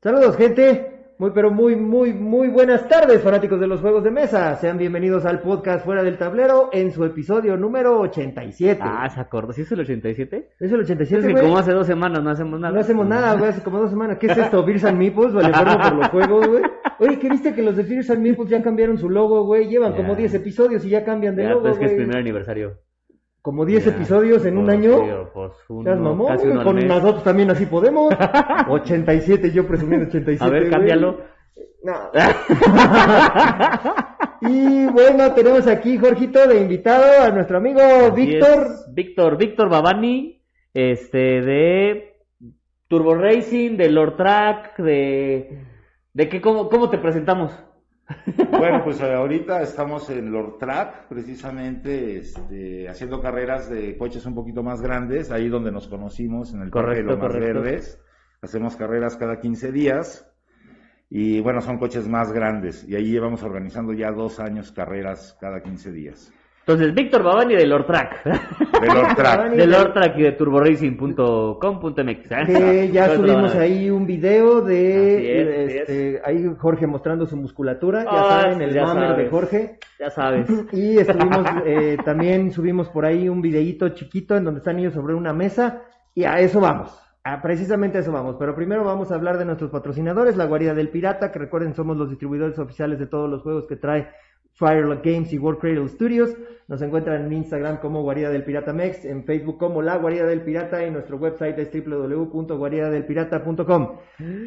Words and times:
Saludos, 0.00 0.36
gente. 0.36 0.94
Muy, 1.18 1.32
pero 1.34 1.50
muy, 1.50 1.74
muy, 1.74 2.12
muy 2.12 2.46
buenas 2.48 2.86
tardes, 2.86 3.20
fanáticos 3.20 3.58
de 3.58 3.66
los 3.66 3.80
juegos 3.80 4.04
de 4.04 4.12
mesa. 4.12 4.54
Sean 4.54 4.78
bienvenidos 4.78 5.24
al 5.26 5.40
podcast 5.40 5.84
Fuera 5.84 6.04
del 6.04 6.16
Tablero 6.16 6.68
en 6.72 6.92
su 6.92 7.04
episodio 7.04 7.56
número 7.56 7.98
87. 8.02 8.80
Ah, 8.80 9.08
¿se 9.10 9.18
acordó? 9.20 9.52
¿Sí 9.52 9.62
es 9.62 9.72
el 9.72 9.80
87? 9.80 10.50
¿Es 10.60 10.70
el 10.70 10.78
87, 10.78 11.20
Es 11.20 11.34
que 11.34 11.40
como 11.42 11.58
hace 11.58 11.72
dos 11.72 11.88
semanas 11.88 12.22
no 12.22 12.30
hacemos 12.30 12.60
nada. 12.60 12.72
No 12.72 12.78
hacemos 12.80 13.08
nada, 13.08 13.34
güey, 13.34 13.50
hace 13.50 13.62
como 13.64 13.80
dos 13.80 13.90
semanas. 13.90 14.18
¿Qué 14.20 14.28
es 14.28 14.38
esto? 14.38 14.64
¿Beers 14.64 14.84
and 14.84 14.98
Meeples? 14.98 15.32
Vale, 15.34 15.50
por 15.52 15.94
los 15.96 16.08
juegos, 16.10 16.46
güey. 16.46 16.62
Oye, 17.00 17.18
¿qué 17.18 17.28
viste 17.30 17.52
que 17.52 17.62
los 17.62 17.76
de 17.76 17.82
Beers 17.82 18.10
and 18.10 18.22
Meeples 18.22 18.48
ya 18.50 18.62
cambiaron 18.62 18.98
su 18.98 19.10
logo, 19.10 19.44
güey? 19.44 19.66
Llevan 19.68 19.90
Ya. 19.92 19.96
como 19.96 20.14
10 20.14 20.34
episodios 20.34 20.84
y 20.84 20.90
ya 20.90 21.04
cambian 21.04 21.34
de 21.34 21.42
Ya, 21.42 21.48
logo, 21.50 21.62
pues 21.62 21.72
es 21.74 21.78
que 21.80 21.86
es 21.86 21.92
primer 21.94 22.16
aniversario. 22.18 22.78
Como 23.48 23.64
10 23.64 23.82
Ya, 23.82 23.90
episodios 23.92 24.44
en 24.44 24.58
un 24.58 24.68
año. 24.68 24.98
sí, 24.98 25.06
pues 25.32 25.52
uno, 25.70 25.96
mamón, 25.96 26.26
casi 26.26 26.48
uno 26.48 26.62
con 26.62 26.86
nosotros 26.86 27.24
también 27.24 27.50
así 27.50 27.64
podemos. 27.64 28.12
87, 28.68 29.52
yo 29.52 29.66
presumiendo 29.66 30.06
87. 30.08 30.44
A 30.44 30.50
ver, 30.50 30.68
cámbialo. 30.68 31.16
No. 31.82 31.94
y 34.42 34.84
bueno, 34.88 35.32
tenemos 35.32 35.66
aquí, 35.66 35.96
Jorgito, 35.96 36.46
de 36.46 36.60
invitado 36.60 37.22
a 37.22 37.30
nuestro 37.30 37.56
amigo 37.56 37.80
Así 37.80 38.26
Víctor. 38.26 38.66
es, 38.66 38.86
Víctor, 38.92 39.38
Víctor 39.38 39.70
Babani, 39.70 40.42
este, 40.74 41.40
de 41.40 42.16
Turbo 42.86 43.14
Racing, 43.14 43.78
de 43.78 43.90
Lord 43.90 44.16
Track, 44.16 44.76
de... 44.76 45.64
¿De 46.12 46.28
qué, 46.28 46.42
cómo, 46.42 46.68
cómo 46.68 46.90
te 46.90 46.98
presentamos? 46.98 47.50
Bueno, 48.50 48.82
pues 48.84 49.00
eh, 49.00 49.12
ahorita 49.12 49.62
estamos 49.62 50.08
en 50.10 50.32
Lord 50.32 50.58
Track, 50.58 51.08
precisamente 51.08 52.16
este, 52.16 52.88
haciendo 52.88 53.20
carreras 53.20 53.68
de 53.68 53.96
coches 53.98 54.24
un 54.24 54.34
poquito 54.34 54.62
más 54.62 54.80
grandes, 54.80 55.30
ahí 55.30 55.48
donde 55.48 55.70
nos 55.70 55.88
conocimos, 55.88 56.54
en 56.54 56.62
el 56.62 56.70
Parque 56.70 57.02
de 57.02 57.04
Correcto, 57.04 57.12
Lomas 57.12 57.32
correcto. 57.32 57.60
Verdes. 57.60 58.02
Hacemos 58.40 58.76
carreras 58.76 59.16
cada 59.16 59.40
15 59.40 59.72
días 59.72 60.30
y 61.10 61.40
bueno, 61.40 61.60
son 61.60 61.78
coches 61.78 62.08
más 62.08 62.32
grandes 62.32 62.86
y 62.88 62.94
ahí 62.94 63.10
llevamos 63.10 63.42
organizando 63.42 63.92
ya 63.92 64.10
dos 64.12 64.40
años 64.40 64.72
carreras 64.72 65.36
cada 65.40 65.60
15 65.60 65.92
días. 65.92 66.32
Entonces, 66.68 66.94
Víctor 66.94 67.22
Babani 67.22 67.54
de 67.54 67.66
Lord 67.66 67.86
Track. 67.86 68.24
De 68.24 68.86
Lord 68.88 69.14
Track. 69.16 69.52
de 69.56 69.66
Lord 69.66 69.94
Track 69.94 70.18
y 70.18 70.22
de 70.22 70.32
turboracing.com.mx. 70.32 72.28
Que 72.46 72.90
ya 72.92 73.14
subimos 73.14 73.54
ahí 73.54 73.88
un 73.88 74.04
video 74.04 74.60
de 74.60 75.64
es, 75.64 75.74
este, 75.76 76.20
ahí 76.22 76.44
Jorge 76.58 76.86
mostrando 76.86 77.24
su 77.24 77.38
musculatura, 77.38 78.04
ya 78.04 78.10
Ah, 78.12 78.40
saben, 78.42 78.60
el 78.60 78.74
ya 78.74 78.84
mamer 78.84 79.08
de 79.08 79.14
sabes. 79.14 79.30
Jorge. 79.30 79.78
Ya 79.98 80.10
sabes. 80.10 80.46
Y 80.74 80.98
estuvimos, 80.98 81.46
eh, 81.64 81.96
también 82.04 82.50
subimos 82.50 82.90
por 82.90 83.06
ahí 83.06 83.30
un 83.30 83.40
videíto 83.40 83.88
chiquito 83.88 84.36
en 84.36 84.44
donde 84.44 84.58
están 84.58 84.78
ellos 84.78 84.92
sobre 84.92 85.14
una 85.14 85.32
mesa 85.32 85.84
y 86.14 86.24
a 86.24 86.38
eso 86.38 86.60
vamos. 86.60 86.94
A 87.24 87.40
precisamente 87.40 87.96
a 87.96 88.02
eso 88.02 88.12
vamos. 88.12 88.36
Pero 88.38 88.54
primero 88.54 88.84
vamos 88.84 89.10
a 89.10 89.14
hablar 89.14 89.38
de 89.38 89.46
nuestros 89.46 89.70
patrocinadores, 89.70 90.36
la 90.36 90.44
Guarida 90.44 90.74
del 90.74 90.90
Pirata, 90.90 91.32
que 91.32 91.38
recuerden 91.38 91.74
somos 91.74 91.96
los 91.96 92.10
distribuidores 92.10 92.58
oficiales 92.58 92.98
de 92.98 93.06
todos 93.06 93.30
los 93.30 93.40
juegos 93.40 93.66
que 93.66 93.76
trae 93.76 94.08
Firelock 94.58 95.04
Games 95.04 95.32
y 95.32 95.38
World 95.38 95.60
Cradle 95.60 95.88
Studios. 95.88 96.36
Nos 96.66 96.82
encuentran 96.82 97.24
en 97.24 97.32
Instagram 97.32 97.78
como 97.78 98.02
Guarida 98.02 98.30
del 98.30 98.44
Pirata 98.44 98.74
Mex, 98.74 99.04
en 99.04 99.24
Facebook 99.24 99.58
como 99.58 99.80
La 99.80 99.96
Guarida 99.96 100.26
del 100.26 100.42
Pirata 100.42 100.84
y 100.84 100.90
nuestro 100.90 101.16
website 101.16 101.56
es 101.58 101.70
www.guaridadelpirata.com. 101.72 103.92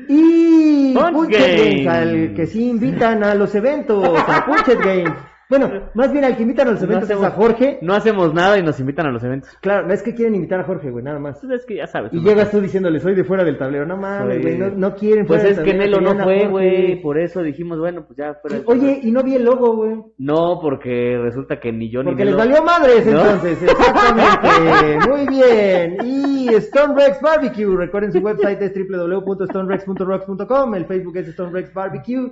Y 0.07 0.93
Punch. 0.93 1.31
Games, 1.31 1.87
al 1.87 2.35
que 2.35 2.45
sí 2.45 2.69
invitan 2.69 3.23
a 3.23 3.33
los 3.33 3.55
eventos, 3.55 4.07
a 4.27 4.45
Punchet 4.45 4.79
Games. 4.79 5.13
Bueno, 5.51 5.69
más 5.93 6.11
bien 6.11 6.23
al 6.23 6.35
que 6.37 6.41
invitan 6.43 6.69
a 6.69 6.71
los 6.71 6.79
No 6.81 6.87
eventos 6.87 7.09
es 7.09 7.15
hacemos- 7.17 7.33
a 7.33 7.35
Jorge. 7.35 7.77
No 7.81 7.93
hacemos 7.93 8.33
nada 8.33 8.57
y 8.57 8.63
nos 8.63 8.79
invitan 8.79 9.05
a 9.05 9.11
los 9.11 9.21
eventos. 9.23 9.49
Claro, 9.61 9.91
es 9.93 10.01
que 10.01 10.15
quieren 10.15 10.33
invitar 10.33 10.61
a 10.61 10.63
Jorge, 10.63 10.89
güey, 10.89 11.03
nada 11.03 11.19
más. 11.19 11.35
Entonces 11.43 11.59
es 11.59 11.65
que 11.67 11.75
ya 11.75 11.85
sabes. 11.87 12.11
Y 12.13 12.17
¿no? 12.17 12.23
llegas 12.23 12.49
tú 12.49 12.59
diciéndole, 12.61 12.99
soy 13.01 13.13
de 13.15 13.23
fuera 13.25 13.43
del 13.43 13.57
tablero. 13.57 13.85
No 13.85 13.97
mames, 13.97 14.41
güey, 14.41 14.57
no, 14.57 14.69
no 14.69 14.95
quieren 14.95 15.25
Pues 15.27 15.41
fuera 15.41 15.53
es 15.55 15.59
que 15.63 15.73
Nelo 15.73 15.99
no 16.01 16.15
fue, 16.23 16.47
güey. 16.47 17.01
Por 17.01 17.19
eso 17.19 17.41
dijimos, 17.43 17.77
bueno, 17.79 18.05
pues 18.07 18.17
ya 18.17 18.33
fuera. 18.35 18.55
del 18.57 18.65
Oye, 18.65 18.79
tablero. 18.79 18.99
y 19.07 19.11
no 19.11 19.23
vi 19.23 19.35
el 19.35 19.43
logo, 19.43 19.75
güey. 19.75 19.97
No, 20.17 20.59
porque 20.61 21.19
resulta 21.21 21.59
que 21.59 21.71
ni 21.73 21.89
yo 21.91 22.01
Porque 22.03 22.23
ni 22.23 22.31
les 22.31 22.35
Nelo- 22.35 22.37
valió 22.37 22.63
madres 22.63 23.05
¿No? 23.05 23.19
entonces, 23.19 23.61
exactamente. 23.63 25.09
Muy 25.09 25.27
bien. 25.27 25.97
Y 26.05 26.47
Stone 26.55 26.95
Rex 26.95 27.19
Barbecue, 27.21 27.75
recuerden 27.75 28.13
su 28.13 28.19
website 28.19 28.61
es 28.61 28.71
www.stonerex.rocks.com, 28.73 30.75
el 30.75 30.85
Facebook 30.85 31.17
es 31.17 31.27
Stone 31.29 31.51
Rex 31.51 31.73
Barbecue, 31.73 32.31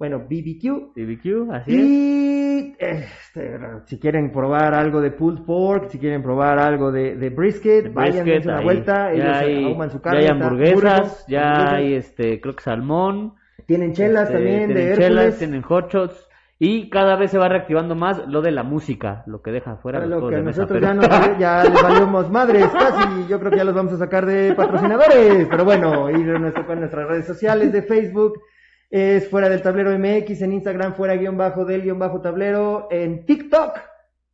bueno, 0.00 0.18
BBQ. 0.18 0.94
TVQ, 0.94 1.52
así 1.52 1.70
es. 1.76 1.76
Y 1.78 2.74
este, 2.78 3.58
si 3.86 3.98
quieren 4.00 4.32
probar 4.32 4.74
algo 4.74 5.00
de 5.00 5.10
pulled 5.12 5.44
pork, 5.44 5.88
si 5.90 5.98
quieren 5.98 6.22
probar 6.22 6.58
algo 6.58 6.90
de, 6.90 7.14
de 7.16 7.30
brisket, 7.30 7.84
De 7.84 7.90
vayan, 7.90 8.24
brisket, 8.24 8.44
una 8.46 8.58
ahí. 8.58 8.64
vuelta, 8.64 9.12
ellos 9.12 9.24
ya 9.26 9.38
hay, 9.38 9.74
su 9.90 9.96
ya 9.98 10.00
carne. 10.00 10.18
hay 10.18 10.24
está 10.26 10.32
hamburguesas, 10.44 11.26
ya 11.28 11.42
hamburguesas. 11.52 11.72
hay, 11.74 11.94
este, 11.94 12.40
creo 12.40 12.56
que 12.56 12.62
salmón. 12.62 13.34
Tienen 13.66 13.92
chelas 13.92 14.24
este, 14.24 14.34
también 14.34 14.58
de 14.68 14.74
tienen 14.74 14.88
Hércules. 14.88 15.08
chelas, 15.08 15.38
tienen 15.38 15.62
hot 15.62 15.92
shots. 15.92 16.26
Y 16.58 16.90
cada 16.90 17.16
vez 17.16 17.30
se 17.30 17.38
va 17.38 17.48
reactivando 17.48 17.94
más 17.94 18.26
lo 18.26 18.42
de 18.42 18.50
la 18.50 18.62
música, 18.62 19.22
lo 19.26 19.40
que 19.42 19.50
deja 19.50 19.76
fuera 19.76 19.98
Para 19.98 20.10
los 20.10 20.20
lo 20.22 20.28
que 20.28 20.36
de 20.36 20.42
mesa, 20.42 20.62
nosotros 20.62 20.80
pero- 20.80 21.00
ya, 21.02 21.28
nos 21.28 21.38
ya 21.38 21.64
les 21.64 21.82
valimos 21.82 22.30
madres 22.38 22.66
casi, 22.68 23.26
yo 23.28 23.38
creo 23.38 23.50
que 23.50 23.56
ya 23.58 23.64
los 23.64 23.74
vamos 23.74 23.92
a 23.94 23.98
sacar 23.98 24.26
de 24.26 24.54
patrocinadores, 24.54 25.46
pero 25.50 25.64
bueno, 25.64 26.10
ir 26.10 26.28
a 26.30 26.38
nuestro, 26.38 26.66
con 26.66 26.78
nuestras 26.80 27.06
redes 27.08 27.26
sociales 27.26 27.72
de 27.72 27.82
Facebook 27.82 28.40
es 28.90 29.28
fuera 29.28 29.48
del 29.48 29.62
tablero 29.62 29.96
MX, 29.96 30.42
en 30.42 30.52
Instagram 30.52 30.94
fuera 30.94 31.14
guion 31.14 31.36
bajo 31.36 31.64
del 31.64 31.82
guion 31.82 31.98
bajo 31.98 32.20
tablero, 32.20 32.88
en 32.90 33.24
TikTok, 33.24 33.78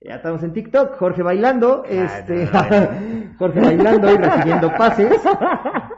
ya 0.01 0.17
estamos 0.17 0.43
en 0.43 0.53
TikTok, 0.53 0.97
Jorge 0.97 1.23
bailando, 1.23 1.85
este, 1.85 2.47
Jorge 3.39 3.61
bailando 3.61 4.13
y 4.13 4.17
recibiendo 4.17 4.73
pases, 4.77 5.21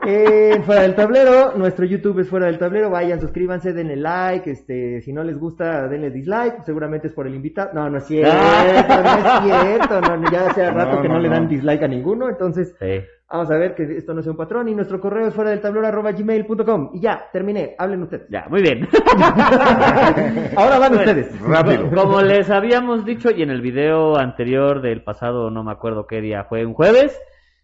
en 0.05 0.63
fuera 0.63 0.81
del 0.81 0.95
tablero, 0.95 1.53
nuestro 1.55 1.85
YouTube 1.85 2.19
es 2.19 2.29
fuera 2.29 2.47
del 2.47 2.59
tablero, 2.59 2.89
vayan, 2.89 3.21
suscríbanse, 3.21 3.71
denle 3.71 3.95
like, 3.95 4.51
este, 4.51 4.99
si 5.01 5.13
no 5.13 5.23
les 5.23 5.37
gusta, 5.37 5.87
denle 5.87 6.11
dislike, 6.11 6.63
seguramente 6.63 7.07
es 7.07 7.13
por 7.13 7.27
el 7.27 7.35
invitado, 7.35 7.71
no, 7.73 7.89
no 7.89 7.97
es 7.99 8.05
cierto, 8.05 8.33
no 8.33 9.09
es 9.09 9.43
cierto, 9.43 10.31
ya 10.31 10.47
hace 10.47 10.69
rato 10.69 11.01
que 11.01 11.07
no, 11.07 11.17
le 11.17 11.29
dan 11.29 11.47
dislike 11.47 11.83
a 11.83 11.87
ninguno, 11.87 12.27
entonces 12.27 12.75
Sí. 12.77 13.01
Vamos 13.29 13.51
a 13.51 13.57
ver 13.57 13.75
que 13.75 13.83
esto 13.97 14.13
no 14.13 14.21
sea 14.21 14.31
un 14.31 14.37
patrón 14.37 14.67
y 14.69 14.75
nuestro 14.75 14.99
correo 14.99 15.27
es 15.27 15.33
fuera 15.33 15.51
del 15.51 15.61
tablero 15.61 15.87
arroba 15.87 16.11
gmail.com 16.11 16.91
y 16.93 17.01
ya, 17.01 17.29
terminé, 17.31 17.75
hablen 17.77 18.03
ustedes. 18.03 18.27
Ya, 18.29 18.45
muy 18.49 18.61
bien. 18.61 18.87
Ahora 20.57 20.79
van 20.79 20.93
Bueno, 20.93 20.97
ustedes. 20.97 21.39
Rápido. 21.41 21.89
Como 21.91 22.21
les 22.21 22.49
habíamos 22.49 23.05
dicho 23.05 23.29
y 23.31 23.43
en 23.43 23.51
el 23.51 23.61
video 23.61 24.17
anterior 24.17 24.81
del 24.81 25.03
pasado, 25.03 25.51
no 25.51 25.63
me 25.63 25.71
acuerdo 25.71 26.07
qué 26.07 26.21
día 26.21 26.45
fue, 26.45 26.65
un 26.65 26.73
jueves, 26.73 27.19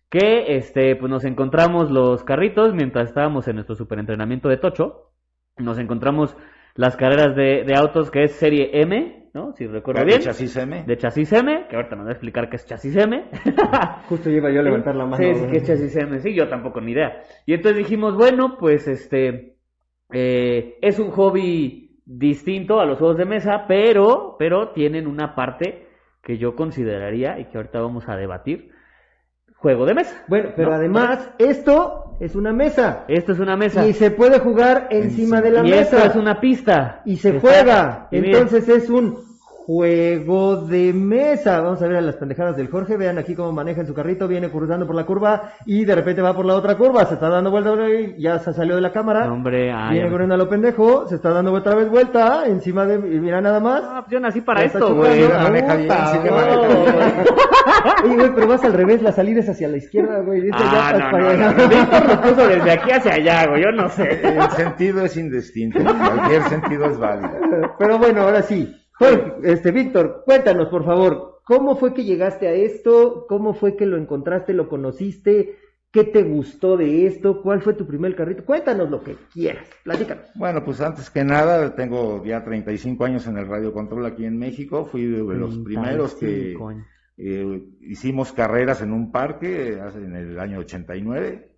que 0.10 0.58
este, 0.58 0.96
pues 0.96 1.10
nos 1.10 1.26
encontramos 1.26 1.90
los 1.90 2.24
carritos 2.24 2.74
mientras 2.74 3.10
estábamos 3.10 3.48
en 3.48 3.56
nuestro 3.56 3.76
superentrenamiento 3.76 4.50
de 4.50 4.58
Tocho. 4.58 5.12
Nos 5.58 5.80
encontramos 5.80 6.36
las 6.76 6.96
carreras 6.98 7.36
de, 7.36 7.64
de 7.66 7.74
autos 7.76 8.12
que 8.12 8.24
es 8.24 8.34
serie 8.34 8.70
M, 8.82 9.30
¿no? 9.34 9.54
Si 9.54 9.66
recuerdo 9.66 10.02
De 10.02 10.06
bien. 10.08 10.20
chasis 10.22 10.56
M. 10.58 10.84
De 10.86 10.98
chasis 10.98 11.32
M, 11.34 11.68
que 11.70 11.76
ahorita 11.76 11.96
me 11.96 12.04
voy 12.04 12.10
a 12.10 12.14
explicar 12.14 12.50
qué 12.50 12.58
es 12.58 12.66
chasis 12.66 12.96
M. 12.96 13.30
Justo 14.10 14.30
iba 14.30 14.52
yo 14.52 14.60
a 14.60 14.64
levantar 14.64 14.96
la 14.96 15.06
mano. 15.06 15.18
Sí, 15.18 15.34
sí, 15.34 15.46
es 15.58 15.64
chasis 15.66 15.96
M, 15.96 16.20
sí, 16.20 16.34
yo 16.34 16.48
tampoco 16.50 16.82
ni 16.82 16.92
idea. 16.92 17.22
Y 17.46 17.54
entonces 17.54 17.78
dijimos, 17.80 18.16
bueno, 18.16 18.58
pues 18.60 18.88
este 18.88 19.56
eh, 20.12 20.78
es 20.82 21.00
un 21.00 21.12
hobby 21.12 22.00
distinto 22.06 22.80
a 22.80 22.86
los 22.86 23.00
juegos 23.00 23.18
de 23.18 23.26
mesa, 23.26 23.66
pero, 23.68 24.36
pero 24.38 24.70
tienen 24.72 25.08
una 25.08 25.34
parte 25.34 25.88
que 26.22 26.38
yo 26.38 26.56
consideraría 26.56 27.40
y 27.40 27.46
que 27.46 27.58
ahorita 27.58 27.80
vamos 27.80 28.08
a 28.10 28.16
debatir. 28.16 28.72
Juego 29.58 29.86
de 29.86 29.94
mesa. 29.96 30.24
Bueno, 30.28 30.50
pero 30.56 30.70
¿no? 30.70 30.76
además, 30.76 31.34
esto 31.40 32.05
es 32.20 32.36
una 32.36 32.54
mesa. 32.54 33.06
Esto 33.08 33.34
es 33.34 33.40
una 33.40 33.58
mesa. 33.58 33.86
Y 33.88 33.94
se 33.94 34.12
puede 34.12 34.40
jugar 34.40 34.88
encima 34.92 35.42
de 35.42 35.52
la 35.52 35.66
Y 35.68 35.72
esto 35.74 35.98
mesa. 35.98 36.08
es 36.10 36.16
una 36.16 36.40
pista. 36.40 37.02
Y 37.06 37.18
se 37.18 37.40
juega. 37.40 38.08
y 38.12 38.18
Entonces 38.18 38.68
es 38.70 38.90
un 38.90 39.25
juego 39.66 40.58
de 40.68 40.94
mesa. 40.94 41.60
Vamos 41.60 41.82
a 41.82 41.88
ver 41.88 41.98
a 41.98 42.02
las 42.02 42.18
pendejadas 42.18 42.56
del 42.56 42.70
Jorge. 42.70 42.98
Vean 42.98 43.18
aquí 43.18 43.34
cómo 43.34 43.52
maneja 43.52 43.82
en 43.82 43.88
su 43.88 43.96
carrito. 43.96 44.28
Viene 44.28 44.52
cruzando 44.52 44.86
por 44.86 44.96
la 44.96 45.06
curva 45.08 45.54
y 45.66 45.86
de 45.86 45.96
repente 45.96 46.22
va 46.22 46.36
por 46.36 46.46
la 46.46 46.54
otra 46.54 46.76
curva. 46.78 47.04
Se 47.06 47.16
está 47.16 47.30
dando 47.30 47.50
vuelta. 47.50 47.72
y 47.90 48.22
Ya 48.22 48.38
se 48.38 48.54
salió 48.54 48.76
de 48.76 48.82
la 48.82 48.92
cámara. 48.92 49.32
Hombre, 49.32 49.74
Viene 49.90 50.10
corriendo 50.12 50.36
a 50.36 50.38
lo 50.38 50.48
pendejo. 50.48 51.08
Se 51.08 51.16
está 51.16 51.32
dando 51.32 51.52
otra 51.52 51.74
vez 51.74 51.90
vuelta. 51.90 52.44
Encima 52.46 52.86
de. 52.86 52.96
y 53.16 53.20
Mira 53.20 53.42
nada 53.42 53.60
más. 53.60 53.82
Ah, 53.84 54.06
yo 54.08 54.20
nací 54.20 54.42
para 54.42 54.64
esto, 54.64 54.94
güey. 54.94 55.28
Maneja 55.28 55.76
bien, 55.76 55.90
que. 56.22 56.30
Oye, 58.04 58.16
güey, 58.16 58.36
pero 58.36 58.48
vas 58.48 58.64
al 58.64 58.74
revés. 58.74 59.02
La 59.02 59.12
salida 59.14 59.40
es 59.40 59.50
hacia 59.50 59.68
la 59.68 59.78
izquierda, 59.78 60.20
güey. 60.20 60.42
Dice, 60.42 60.56
Ah, 60.60 60.94
no, 60.94 61.12
para 61.12 61.34
no, 61.38 61.52
no. 61.54 61.68
Víctor 61.70 62.08
lo 62.08 62.22
puso 62.22 62.48
desde 62.48 62.72
aquí 62.72 62.92
hacia 62.92 63.14
allá, 63.14 63.48
güey. 63.48 63.64
Yo 63.64 63.72
no 63.72 63.90
sé. 63.90 64.22
El 64.24 64.52
sentido 64.52 65.04
es 65.06 65.18
indistinto. 65.18 65.80
Cualquier 65.84 66.44
sentido 66.44 66.86
es 66.86 66.98
válido. 67.00 67.32
Pero 67.80 67.98
bueno, 67.98 68.22
ahora 68.22 68.44
sí. 68.44 68.72
Jorge, 68.98 69.34
este, 69.44 69.72
Víctor, 69.72 70.24
cuéntanos, 70.26 70.70
por 70.70 70.86
favor, 70.86 71.42
¿cómo 71.44 71.76
fue 71.76 71.94
que 71.94 72.04
llegaste 72.04 72.48
a 72.48 72.54
esto? 72.54 73.26
¿Cómo 73.28 73.54
fue 73.54 73.76
que 73.76 73.86
lo 73.86 73.98
encontraste, 73.98 74.54
lo 74.54 74.70
conociste? 74.70 75.58
¿Qué 75.92 76.04
te 76.04 76.24
gustó 76.24 76.76
de 76.76 77.06
esto? 77.08 77.42
¿Cuál 77.42 77.62
fue 77.62 77.74
tu 77.74 77.88
primer 77.88 78.16
carrito? 78.16 78.44
Cuéntanos 78.44 78.90
lo 78.90 79.02
que 79.02 79.16
quieras, 79.34 79.66
platícanos. 79.84 80.26
Bueno, 80.36 80.64
pues 80.64 80.82
antes 80.82 81.10
que 81.10 81.24
nada, 81.24 81.74
tengo 81.76 82.24
ya 82.26 82.44
35 82.44 83.06
años 83.06 83.28
en 83.28 83.38
el 83.38 83.48
radio 83.48 83.72
control 83.74 84.06
aquí 84.06 84.26
en 84.26 84.38
México. 84.38 84.86
Fui 84.86 85.06
de 85.06 85.24
los 85.36 85.58
primeros 85.60 86.14
que 86.16 86.26
35 86.26 86.68
años. 86.70 86.88
eh, 87.18 87.64
hicimos 87.82 88.34
carreras 88.34 88.82
en 88.82 88.92
un 88.92 89.12
parque 89.12 89.78
en 89.96 90.16
el 90.16 90.38
año 90.40 90.60
89. 90.60 91.55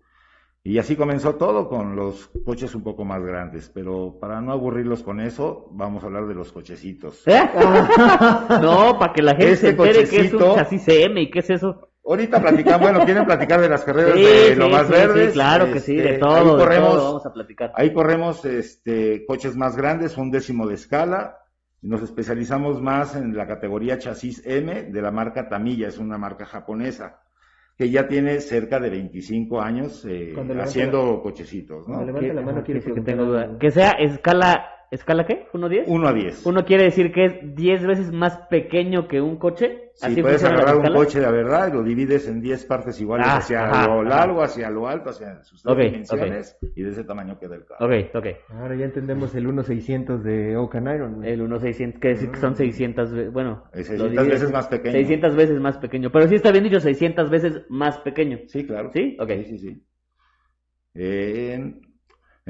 Y 0.64 0.78
así 0.78 0.96
comenzó 0.96 1.36
todo 1.36 1.68
con 1.68 1.96
los 1.96 2.30
coches 2.44 2.74
un 2.74 2.82
poco 2.82 3.04
más 3.04 3.22
grandes, 3.24 3.70
pero 3.72 4.18
para 4.20 4.40
no 4.40 4.52
aburrirlos 4.52 5.02
con 5.02 5.20
eso, 5.20 5.68
vamos 5.72 6.02
a 6.02 6.06
hablar 6.06 6.26
de 6.26 6.34
los 6.34 6.52
cochecitos. 6.52 7.26
¿Eh? 7.26 7.40
no, 8.62 8.98
para 8.98 9.12
que 9.12 9.22
la 9.22 9.32
gente 9.32 9.52
Este 9.52 9.66
se 9.66 9.70
entere 9.70 10.08
que 10.08 10.20
es 10.20 10.32
un 10.34 10.54
chasis 10.54 10.82
CM 10.84 11.22
y 11.22 11.30
qué 11.30 11.38
es 11.38 11.50
eso. 11.50 11.88
Ahorita 12.04 12.40
platicamos, 12.40 12.80
bueno, 12.80 13.04
quieren 13.04 13.24
platicar 13.26 13.60
de 13.60 13.68
las 13.68 13.84
carreras 13.84 14.14
Sí, 14.14 14.22
de 14.22 14.48
sí, 14.50 14.54
lo 14.56 14.68
más 14.70 14.86
sí, 14.86 14.92
verdes. 14.92 15.26
sí, 15.28 15.32
claro 15.32 15.72
que 15.72 15.80
sí, 15.80 15.94
de 15.96 16.04
Este, 16.14 16.18
todo, 16.18 16.34
Ahí 16.36 16.44
de 16.44 16.56
corremos, 16.56 16.92
todo 16.94 17.04
vamos 17.04 17.26
a 17.26 17.32
platicar. 17.32 17.72
ahí 17.74 17.92
corremos 17.92 18.44
este, 18.44 19.24
coches 19.26 19.56
más 19.56 19.76
grandes, 19.76 20.16
un 20.18 20.30
décimo 20.30 20.66
de 20.66 20.74
escala. 20.74 21.38
Nos 21.80 22.02
especializamos 22.02 22.80
más 22.82 23.14
en 23.14 23.36
la 23.36 23.46
categoría 23.46 23.98
chasis 23.98 24.42
M 24.46 24.84
de 24.84 25.02
la 25.02 25.10
marca 25.12 25.48
Tamiya, 25.48 25.88
es 25.88 25.98
una 25.98 26.18
marca 26.18 26.44
japonesa 26.46 27.20
que 27.78 27.88
ya 27.90 28.08
tiene 28.08 28.40
cerca 28.40 28.80
de 28.80 28.90
25 28.90 29.60
años 29.60 30.04
eh, 30.04 30.34
haciendo 30.60 31.22
cochecitos, 31.22 31.84
Cuando 31.84 32.06
¿no? 32.06 32.20
levanta 32.20 32.34
la 32.34 32.42
mano 32.42 32.64
quiere 32.64 32.80
que 32.82 33.00
tengo 33.00 33.24
duda. 33.24 33.56
Que 33.60 33.70
sea 33.70 33.92
escala, 33.92 34.66
¿escala 34.90 35.26
qué? 35.26 35.46
¿1.10? 35.52 35.84
1 35.86 36.08
a 36.08 36.12
10. 36.12 36.46
Uno 36.46 36.64
quiere 36.64 36.84
decir 36.84 37.12
que 37.12 37.24
es 37.26 37.54
10 37.54 37.86
veces 37.86 38.12
más 38.12 38.36
pequeño 38.48 39.06
que 39.08 39.20
un 39.20 39.36
coche. 39.36 39.90
Si 39.94 40.22
puedes 40.22 40.40
funcionan 40.42 40.58
las 40.64 40.72
agarrar 40.74 40.90
un 40.92 40.96
coche 40.96 41.20
de 41.20 41.30
verdad 41.32 41.68
y 41.68 41.72
lo 41.72 41.82
divides 41.82 42.28
en 42.28 42.40
10 42.40 42.64
partes 42.66 43.00
iguales 43.00 43.26
Ah, 43.28 43.38
hacia 43.38 43.64
ajá, 43.64 43.86
lo 43.86 44.00
ajá. 44.00 44.08
largo, 44.08 44.42
hacia 44.42 44.70
lo 44.70 44.86
alto, 44.88 45.10
hacia 45.10 45.42
sus 45.42 45.62
tres 45.62 45.74
Ok, 45.74 45.80
dimensiones 45.82 46.56
y 46.76 46.82
de 46.82 46.90
ese 46.90 47.02
tamaño 47.04 47.38
queda 47.38 47.56
el 47.56 47.64
carro. 47.64 47.84
Ok, 47.86 48.14
ok. 48.14 48.26
Ahora 48.50 48.76
ya 48.76 48.84
entendemos 48.84 49.34
el 49.34 49.44
1600 49.44 50.22
de 50.22 50.56
Oaken 50.56 50.84
Iron. 50.94 51.24
El 51.24 51.40
1.600, 51.42 51.98
que 51.98 52.08
decir 52.08 52.30
que 52.30 52.38
son 52.38 52.54
600 52.54 53.10
veces, 53.12 53.32
bueno. 53.32 53.64
Es 53.72 53.88
lo 53.90 53.96
600 54.08 54.10
divides- 54.12 54.30
veces 54.30 54.52
más 54.52 54.66
pequeño. 54.68 54.92
600 54.92 55.36
veces 55.36 55.60
más 55.60 55.78
pequeño. 55.78 56.10
Pero 56.12 56.28
sí 56.28 56.34
está 56.36 56.52
bien 56.52 56.64
dicho, 56.64 56.78
600 56.80 57.28
veces 57.30 57.62
más 57.68 57.98
pequeño. 57.98 58.38
Sí, 58.46 58.64
claro. 58.66 58.90
¿Sí? 58.92 59.16
Ok. 59.18 59.30
Sí, 59.30 59.44
sí, 59.46 59.58
sí. 59.58 59.82
Eh, 60.94 61.80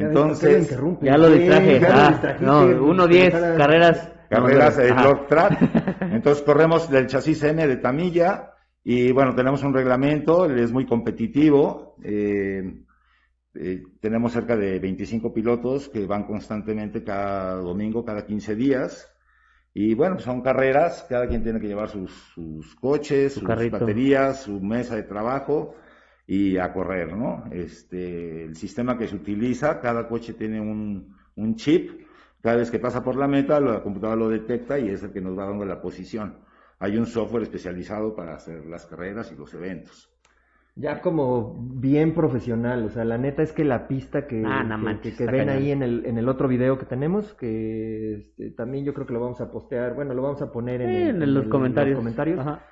entonces? 0.03 0.71
Ya 1.03 1.17
lo 1.19 1.29
Sí, 1.29 1.39
distraje. 1.39 1.81
Ah, 1.87 2.37
no, 2.41 2.65
pues, 2.65 2.77
1.10, 2.79 3.31
para- 3.33 3.56
carreras. 3.56 4.09
carreras 4.29 4.77
de. 4.77 4.91
Lord 4.91 5.27
Track. 5.29 5.59
Entonces 6.12 6.43
corremos 6.45 6.91
del 6.91 7.06
chasis 7.06 7.43
M 7.45 7.67
de 7.67 7.77
Tamilla 7.77 8.53
y 8.85 9.11
bueno, 9.12 9.35
tenemos 9.35 9.62
un 9.62 9.75
reglamento, 9.75 10.45
él 10.47 10.59
es 10.59 10.73
muy 10.73 10.87
competitivo. 10.87 11.97
eh, 12.05 12.83
eh, 13.55 13.83
tenemos 14.00 14.33
cerca 14.33 14.55
de 14.56 14.79
25 14.79 15.33
pilotos 15.35 15.89
que 15.89 16.06
van 16.06 16.25
constantemente 16.25 17.03
cada 17.03 17.55
domingo, 17.56 18.05
cada 18.05 18.25
15 18.25 18.55
días. 18.55 19.12
Y 19.75 19.94
bueno, 19.94 20.15
pues 20.15 20.25
son 20.25 20.43
carreras, 20.43 21.06
cada 21.09 21.27
quien 21.27 21.43
tiene 21.43 21.59
que 21.61 21.67
llevar 21.67 21.89
sus, 21.89 22.11
sus 22.35 22.75
coches, 22.77 23.33
Su 23.35 23.41
sus 23.41 23.49
carrito. 23.49 23.79
baterías, 23.79 24.43
su 24.43 24.61
mesa 24.61 24.94
de 24.97 25.03
trabajo 25.05 25.75
y 26.31 26.59
a 26.59 26.73
correr, 26.75 27.17
¿no? 27.17 27.45
Este, 27.51 28.45
el 28.45 28.55
sistema 28.55 28.99
que 28.99 29.09
se 29.09 29.17
utiliza, 29.17 29.81
cada 29.81 30.07
coche 30.07 30.35
tiene 30.35 30.61
un, 30.61 31.17
un 31.37 31.55
chip, 31.57 32.03
cada 32.43 32.57
vez 32.57 32.71
que 32.71 32.79
pasa 32.79 33.03
por 33.03 33.17
la 33.17 33.27
meta, 33.27 33.59
la 33.61 33.83
computadora 33.83 34.17
lo 34.21 34.29
detecta 34.29 34.79
y 34.79 34.91
es 34.91 35.03
el 35.03 35.11
que 35.11 35.23
nos 35.23 35.37
va 35.39 35.47
dando 35.47 35.65
la 35.65 35.81
posición. 35.81 36.37
Hay 36.81 36.99
un 36.99 37.07
software 37.07 37.45
especializado 37.45 38.15
para 38.15 38.35
hacer 38.35 38.67
las 38.67 38.85
carreras 38.87 39.33
y 39.33 39.37
los 39.37 39.53
eventos. 39.55 40.13
Ya 40.77 41.01
como 41.01 41.57
bien 41.59 42.15
profesional, 42.15 42.85
o 42.85 42.91
sea, 42.91 43.05
la 43.07 43.17
neta 43.19 43.43
es 43.43 43.53
que 43.53 43.65
la 43.65 43.89
pista 43.89 44.27
que, 44.29 44.45
Ah, 44.47 44.63
no 44.63 44.77
que- 44.77 44.83
manches, 44.85 45.17
que, 45.17 45.25
está 45.25 45.33
ven 45.33 45.47
cañón. 45.47 45.63
ahí 45.63 45.71
en 45.73 45.83
el, 45.83 46.07
en 46.07 46.19
el 46.19 46.29
otro 46.29 46.47
video 46.47 46.79
que 46.79 46.85
tenemos, 46.87 47.35
que 47.35 48.15
este, 48.17 48.51
también 48.51 48.85
yo 48.85 48.93
creo 48.95 49.05
que 49.07 49.15
lo 49.15 49.21
vamos 49.21 49.41
a 49.41 49.51
postear, 49.51 49.95
bueno, 49.95 50.15
lo 50.15 50.23
vamos 50.23 50.41
a 50.43 50.53
poner 50.53 50.83
en, 50.83 50.89
Sí, 50.91 50.95
el- 51.03 51.17
en 51.17 51.23
en 51.23 51.35
los 51.35 51.45
el- 51.45 51.51
comentarios. 51.51 51.97
comentarios. 51.99 52.39
Ajá. 52.39 52.63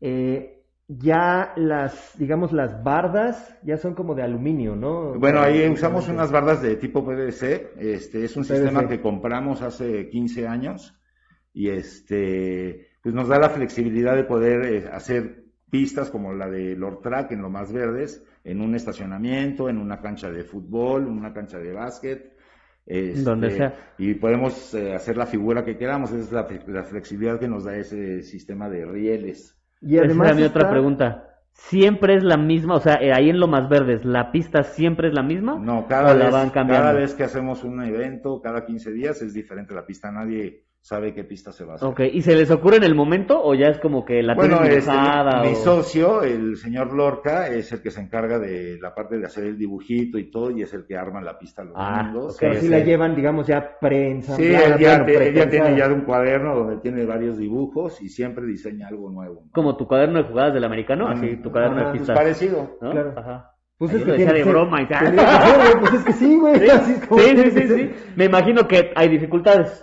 Eh, 0.00 0.63
ya 0.88 1.52
las, 1.56 2.12
digamos, 2.18 2.52
las 2.52 2.82
bardas 2.84 3.58
ya 3.62 3.76
son 3.78 3.94
como 3.94 4.14
de 4.14 4.22
aluminio, 4.22 4.76
¿no? 4.76 5.14
Bueno, 5.18 5.40
ahí 5.40 5.60
Eh, 5.62 5.70
usamos 5.70 6.08
unas 6.08 6.30
bardas 6.30 6.60
de 6.62 6.76
tipo 6.76 7.04
PVC. 7.04 7.72
Este 7.78 8.24
es 8.24 8.36
un 8.36 8.44
PVC. 8.44 8.54
sistema 8.56 8.86
que 8.88 9.00
compramos 9.00 9.62
hace 9.62 10.08
15 10.10 10.46
años 10.46 10.98
y 11.52 11.68
este 11.70 12.88
pues 13.02 13.14
nos 13.14 13.28
da 13.28 13.38
la 13.38 13.50
flexibilidad 13.50 14.16
de 14.16 14.24
poder 14.24 14.64
eh, 14.64 14.88
hacer 14.92 15.44
pistas 15.70 16.10
como 16.10 16.32
la 16.32 16.48
de 16.48 16.74
Lord 16.76 17.00
Track 17.00 17.32
en 17.32 17.42
lo 17.42 17.50
más 17.50 17.72
verdes, 17.72 18.22
en 18.44 18.60
un 18.60 18.74
estacionamiento, 18.74 19.68
en 19.68 19.78
una 19.78 20.00
cancha 20.00 20.30
de 20.30 20.44
fútbol, 20.44 21.02
en 21.02 21.12
una 21.18 21.32
cancha 21.32 21.58
de 21.58 21.72
básquet. 21.72 22.32
este, 22.86 23.22
Donde 23.22 23.50
sea. 23.50 23.94
Y 23.98 24.14
podemos 24.14 24.74
eh, 24.74 24.94
hacer 24.94 25.16
la 25.16 25.26
figura 25.26 25.64
que 25.64 25.76
queramos. 25.76 26.12
Esa 26.12 26.20
es 26.24 26.32
la, 26.32 26.46
la 26.66 26.84
flexibilidad 26.84 27.40
que 27.40 27.48
nos 27.48 27.64
da 27.64 27.76
ese 27.76 28.22
sistema 28.22 28.68
de 28.68 28.84
rieles. 28.84 29.56
Y 29.80 29.96
Esa 29.96 30.04
además 30.06 30.28
era 30.28 30.36
mi 30.36 30.42
otra 30.44 30.70
pregunta. 30.70 31.28
¿Siempre 31.52 32.16
es 32.16 32.24
la 32.24 32.36
misma? 32.36 32.74
O 32.74 32.80
sea, 32.80 32.94
eh, 32.94 33.12
ahí 33.12 33.30
en 33.30 33.38
lo 33.38 33.46
más 33.46 33.68
verdes, 33.68 34.04
¿la 34.04 34.32
pista 34.32 34.64
siempre 34.64 35.08
es 35.08 35.14
la 35.14 35.22
misma? 35.22 35.56
No, 35.58 35.86
cada 35.86 36.12
¿O 36.12 36.16
la 36.16 36.24
vez, 36.24 36.32
van 36.32 36.50
cambiando? 36.50 36.86
cada 36.88 36.98
vez 36.98 37.14
que 37.14 37.22
hacemos 37.24 37.62
un 37.62 37.82
evento, 37.82 38.40
cada 38.42 38.64
15 38.66 38.92
días 38.92 39.22
es 39.22 39.32
diferente 39.32 39.72
la 39.74 39.86
pista. 39.86 40.10
Nadie 40.10 40.64
sabe 40.86 41.14
qué 41.14 41.24
pista 41.24 41.50
se 41.50 41.64
va 41.64 41.72
a 41.72 41.76
hacer. 41.76 41.88
Ok, 41.88 42.00
¿y 42.12 42.20
se 42.20 42.36
les 42.36 42.50
ocurre 42.50 42.76
en 42.76 42.84
el 42.84 42.94
momento 42.94 43.42
o 43.42 43.54
ya 43.54 43.68
es 43.68 43.78
como 43.78 44.04
que 44.04 44.22
la 44.22 44.34
bueno, 44.34 44.58
tienen 44.58 44.78
este, 44.80 44.92
mi 44.92 45.52
o- 45.52 45.54
socio, 45.56 46.22
el 46.22 46.58
señor 46.58 46.92
Lorca, 46.92 47.48
es 47.48 47.72
el 47.72 47.80
que 47.80 47.90
se 47.90 48.02
encarga 48.02 48.38
de 48.38 48.76
la 48.78 48.94
parte 48.94 49.16
de 49.18 49.24
hacer 49.24 49.44
el 49.44 49.56
dibujito 49.56 50.18
y 50.18 50.30
todo, 50.30 50.50
y 50.50 50.60
es 50.60 50.74
el 50.74 50.84
que 50.86 50.94
arma 50.94 51.22
la 51.22 51.38
pista 51.38 51.64
los 51.64 51.72
Ah, 51.74 52.02
domingos. 52.12 52.34
ok, 52.34 52.40
Pero 52.40 52.60
sí 52.60 52.68
la 52.68 52.80
llevan, 52.80 53.16
digamos, 53.16 53.46
ya 53.46 53.60
Sí, 53.62 53.66
preensamblada. 53.80 54.64
él 54.74 54.78
ya, 54.78 54.88
bueno, 54.90 55.04
te- 55.06 55.28
él 55.28 55.34
ya 55.34 55.48
tiene 55.48 55.74
ya 55.78 55.88
un 55.88 56.00
cuaderno 56.02 56.54
donde 56.54 56.76
tiene 56.82 57.06
varios 57.06 57.38
dibujos 57.38 58.02
y 58.02 58.10
siempre 58.10 58.44
diseña 58.44 58.88
algo 58.88 59.08
nuevo. 59.10 59.44
Como 59.52 59.78
tu 59.78 59.88
cuaderno 59.88 60.18
de 60.22 60.28
jugadas 60.28 60.52
del 60.52 60.64
americano, 60.64 61.08
así, 61.08 61.36
tu 61.36 61.50
cuaderno 61.50 61.76
ajá, 61.78 61.84
de 61.86 61.90
Pues 61.92 61.98
pistas. 62.00 62.16
parecido. 62.18 62.76
¿no? 62.82 62.90
claro. 62.90 63.14
Ajá. 63.16 63.50
Pues 63.78 63.90
es 63.94 64.04
que 64.04 64.10
decía 64.12 64.16
tiene 64.26 64.38
de 64.38 64.44
ser- 64.44 64.52
broma 64.52 64.82
y 64.82 64.86
tal. 64.88 65.14
Pues 65.80 65.94
es 65.94 66.04
que 66.04 66.12
sí, 66.12 66.36
güey. 66.38 66.60
Sí, 66.60 66.68
así 66.68 66.92
es 66.92 67.06
como 67.06 67.20
sí, 67.22 67.36
sí, 67.38 67.50
sí, 67.52 67.68
sí. 67.68 67.90
Me 68.16 68.26
imagino 68.26 68.68
que 68.68 68.92
hay 68.94 69.08
dificultades. 69.08 69.80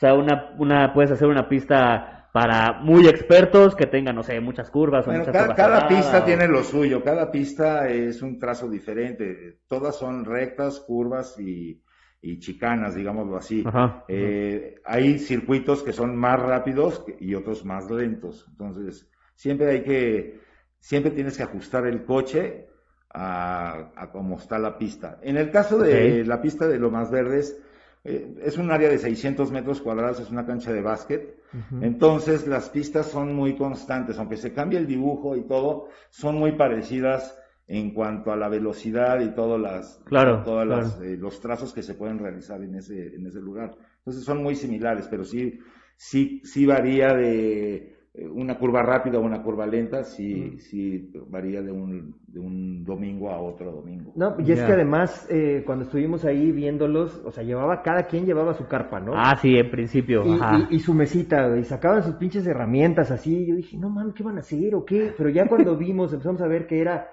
O 0.00 0.06
sea, 0.06 0.14
una, 0.14 0.54
una, 0.56 0.94
puedes 0.94 1.10
hacer 1.10 1.28
una 1.28 1.46
pista 1.46 2.30
para 2.32 2.80
muy 2.80 3.06
expertos 3.06 3.76
que 3.76 3.84
tengan, 3.84 4.16
no 4.16 4.22
sé, 4.22 4.40
muchas 4.40 4.70
curvas 4.70 5.06
o 5.06 5.10
muchas 5.12 5.30
cada, 5.30 5.54
cada 5.54 5.88
pista 5.88 6.20
o- 6.20 6.24
tiene 6.24 6.48
lo 6.48 6.62
suyo, 6.62 7.04
cada 7.04 7.30
pista 7.30 7.86
es 7.86 8.22
un 8.22 8.38
trazo 8.38 8.70
diferente, 8.70 9.58
todas 9.68 9.96
son 9.96 10.24
rectas, 10.24 10.80
curvas 10.80 11.38
y, 11.38 11.82
y 12.22 12.38
chicanas, 12.38 12.94
digámoslo 12.94 13.36
así. 13.36 13.62
Ajá. 13.66 14.06
Eh, 14.08 14.76
hay 14.86 15.18
circuitos 15.18 15.82
que 15.82 15.92
son 15.92 16.16
más 16.16 16.40
rápidos 16.40 17.04
y 17.18 17.34
otros 17.34 17.66
más 17.66 17.90
lentos, 17.90 18.46
entonces 18.48 19.06
siempre 19.34 19.68
hay 19.68 19.82
que, 19.82 20.40
siempre 20.78 21.10
tienes 21.10 21.36
que 21.36 21.42
ajustar 21.42 21.86
el 21.86 22.04
coche 22.06 22.68
a, 23.12 23.90
a 23.94 24.10
cómo 24.10 24.38
está 24.38 24.58
la 24.58 24.78
pista. 24.78 25.18
En 25.22 25.36
el 25.36 25.50
caso 25.50 25.76
de 25.76 26.24
la 26.24 26.40
pista 26.40 26.66
de 26.68 26.78
lo 26.78 26.90
más 26.90 27.10
verdes, 27.10 27.60
eh, 28.04 28.34
es 28.42 28.56
un 28.58 28.70
área 28.70 28.88
de 28.88 28.98
600 28.98 29.50
metros 29.50 29.80
cuadrados, 29.80 30.20
es 30.20 30.30
una 30.30 30.46
cancha 30.46 30.72
de 30.72 30.82
básquet. 30.82 31.38
Entonces 31.80 32.46
las 32.46 32.70
pistas 32.70 33.06
son 33.10 33.34
muy 33.34 33.56
constantes, 33.56 34.18
aunque 34.18 34.36
se 34.36 34.52
cambie 34.52 34.78
el 34.78 34.86
dibujo 34.86 35.36
y 35.36 35.42
todo, 35.42 35.88
son 36.10 36.36
muy 36.36 36.52
parecidas 36.52 37.36
en 37.66 37.92
cuanto 37.92 38.32
a 38.32 38.36
la 38.36 38.48
velocidad 38.48 39.20
y 39.20 39.34
todas 39.34 39.60
las, 39.60 40.00
Claro, 40.04 40.42
todas 40.44 40.66
claro. 40.66 40.82
las, 40.82 41.00
eh, 41.02 41.16
los 41.16 41.40
trazos 41.40 41.72
que 41.72 41.82
se 41.82 41.94
pueden 41.94 42.18
realizar 42.18 42.62
en 42.62 42.74
ese, 42.74 43.14
en 43.14 43.26
ese 43.26 43.40
lugar. 43.40 43.76
Entonces 43.98 44.24
son 44.24 44.42
muy 44.42 44.56
similares, 44.56 45.06
pero 45.08 45.24
sí, 45.24 45.58
sí, 45.96 46.40
sí 46.44 46.66
varía 46.66 47.14
de 47.14 47.99
una 48.14 48.58
curva 48.58 48.82
rápida 48.82 49.18
a 49.18 49.20
una 49.20 49.42
curva 49.42 49.66
lenta, 49.66 50.02
sí, 50.04 50.58
sí 50.58 51.10
varía 51.28 51.62
de 51.62 51.70
un, 51.70 52.16
de 52.26 52.40
un 52.40 52.84
domingo 52.84 53.30
a 53.30 53.40
otro 53.40 53.70
domingo. 53.70 54.12
No, 54.16 54.34
y 54.40 54.50
es 54.52 54.60
que 54.60 54.72
además, 54.72 55.26
eh, 55.30 55.62
cuando 55.64 55.84
estuvimos 55.84 56.24
ahí 56.24 56.50
viéndolos, 56.50 57.22
o 57.24 57.30
sea, 57.30 57.44
llevaba, 57.44 57.82
cada 57.82 58.06
quien 58.06 58.26
llevaba 58.26 58.54
su 58.54 58.66
carpa, 58.66 58.98
¿no? 59.00 59.12
Ah, 59.14 59.36
sí, 59.40 59.56
en 59.56 59.70
principio. 59.70 60.24
Y, 60.24 60.34
Ajá. 60.34 60.66
y- 60.70 60.76
y 60.76 60.78
su 60.80 60.92
mesita, 60.92 61.56
y 61.56 61.64
sacaban 61.64 62.02
sus 62.02 62.16
pinches 62.16 62.46
herramientas 62.46 63.10
así. 63.10 63.44
y 63.44 63.46
Yo 63.46 63.54
dije, 63.56 63.76
no 63.78 63.88
mames, 63.90 64.14
¿qué 64.14 64.22
van 64.24 64.36
a 64.36 64.40
hacer 64.40 64.74
o 64.74 64.84
qué? 64.84 65.14
Pero 65.16 65.30
ya 65.30 65.46
cuando 65.46 65.76
vimos, 65.76 66.12
empezamos 66.12 66.42
a 66.42 66.48
ver 66.48 66.66
que 66.66 66.80
era 66.80 67.08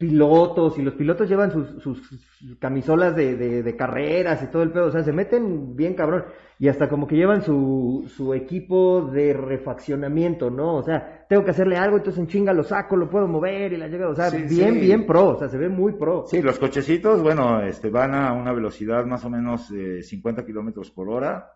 pilotos 0.00 0.78
y 0.78 0.82
los 0.82 0.94
pilotos 0.94 1.28
llevan 1.28 1.52
sus, 1.52 1.68
sus- 1.82 2.00
sus 2.08 2.56
camisolas 2.58 3.14
de, 3.14 3.36
de- 3.36 3.62
de 3.62 3.76
carreras 3.76 4.42
y 4.42 4.46
todo 4.46 4.62
el 4.62 4.72
pedo. 4.72 4.86
O 4.86 4.90
sea, 4.90 5.02
se 5.04 5.12
meten 5.12 5.76
bien 5.76 5.92
cabrón. 5.94 6.24
Y 6.58 6.68
hasta 6.68 6.88
como 6.88 7.06
que 7.06 7.16
llevan 7.16 7.42
su, 7.42 8.04
su 8.16 8.32
equipo 8.34 9.02
de 9.12 9.34
refaccionamiento, 9.34 10.50
¿no? 10.50 10.76
O 10.76 10.82
sea, 10.82 11.26
tengo 11.28 11.44
que 11.44 11.50
hacerle 11.52 11.76
algo, 11.76 11.98
entonces 11.98 12.18
en 12.20 12.28
chinga 12.28 12.52
lo 12.52 12.64
saco, 12.64 12.96
lo 12.96 13.08
puedo 13.10 13.28
mover 13.28 13.72
y 13.74 13.76
la 13.76 13.88
llega. 13.88 14.08
O 14.08 14.14
sea, 14.14 14.30
Sí, 14.30 14.38
bien, 14.48 14.74
sí. 14.74 14.80
bien 14.80 15.06
pro. 15.06 15.28
O 15.28 15.38
sea, 15.38 15.48
se 15.48 15.58
ve 15.58 15.68
muy 15.68 15.92
pro. 15.92 16.24
Sí, 16.26 16.40
los 16.42 16.58
cochecitos, 16.58 17.22
bueno, 17.22 17.60
este, 17.62 17.90
van 17.90 18.14
a 18.14 18.32
una 18.32 18.52
velocidad 18.52 19.04
más 19.04 19.24
o 19.24 19.30
menos 19.30 19.70
eh, 19.70 20.02
50 20.02 20.44
kilómetros 20.46 20.90
por 20.90 21.08
hora. 21.10 21.52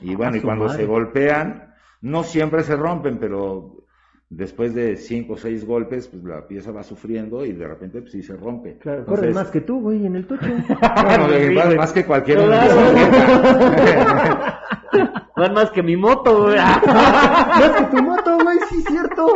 Y 0.00 0.14
bueno, 0.14 0.32
Ah, 0.34 0.36
y 0.36 0.40
su 0.40 0.46
cuando 0.46 0.64
madre. 0.66 0.78
se 0.80 0.86
golpean, 0.86 1.74
no 2.02 2.22
siempre 2.24 2.62
se 2.62 2.76
rompen, 2.76 3.18
pero 3.18 3.85
después 4.28 4.74
de 4.74 4.96
5 4.96 5.32
o 5.32 5.36
6 5.36 5.64
golpes, 5.66 6.08
pues 6.08 6.24
la 6.24 6.46
pieza 6.46 6.72
va 6.72 6.82
sufriendo 6.82 7.44
y 7.44 7.52
de 7.52 7.66
repente, 7.66 8.00
pues 8.00 8.12
sí 8.12 8.22
se 8.22 8.36
rompe. 8.36 8.78
Claro, 8.78 9.00
Entonces, 9.00 9.20
corren 9.20 9.34
más 9.34 9.50
que 9.50 9.60
tú, 9.60 9.80
güey, 9.80 10.06
en 10.06 10.16
el 10.16 10.26
tocho. 10.26 10.46
bueno, 11.04 11.28
Sí, 11.28 11.76
más, 11.76 11.92
que 11.92 12.04
cualquier 12.04 12.38
Claro. 12.44 12.74
Van 15.36 15.52
más 15.52 15.70
que 15.70 15.82
mi 15.82 15.96
moto, 15.96 16.44
güey. 16.44 16.56
más 16.86 17.70
que 17.78 17.96
tu 17.96 18.02
moto, 18.02 18.38
güey, 18.42 18.58
sí, 18.70 18.82
cierto. 18.82 19.26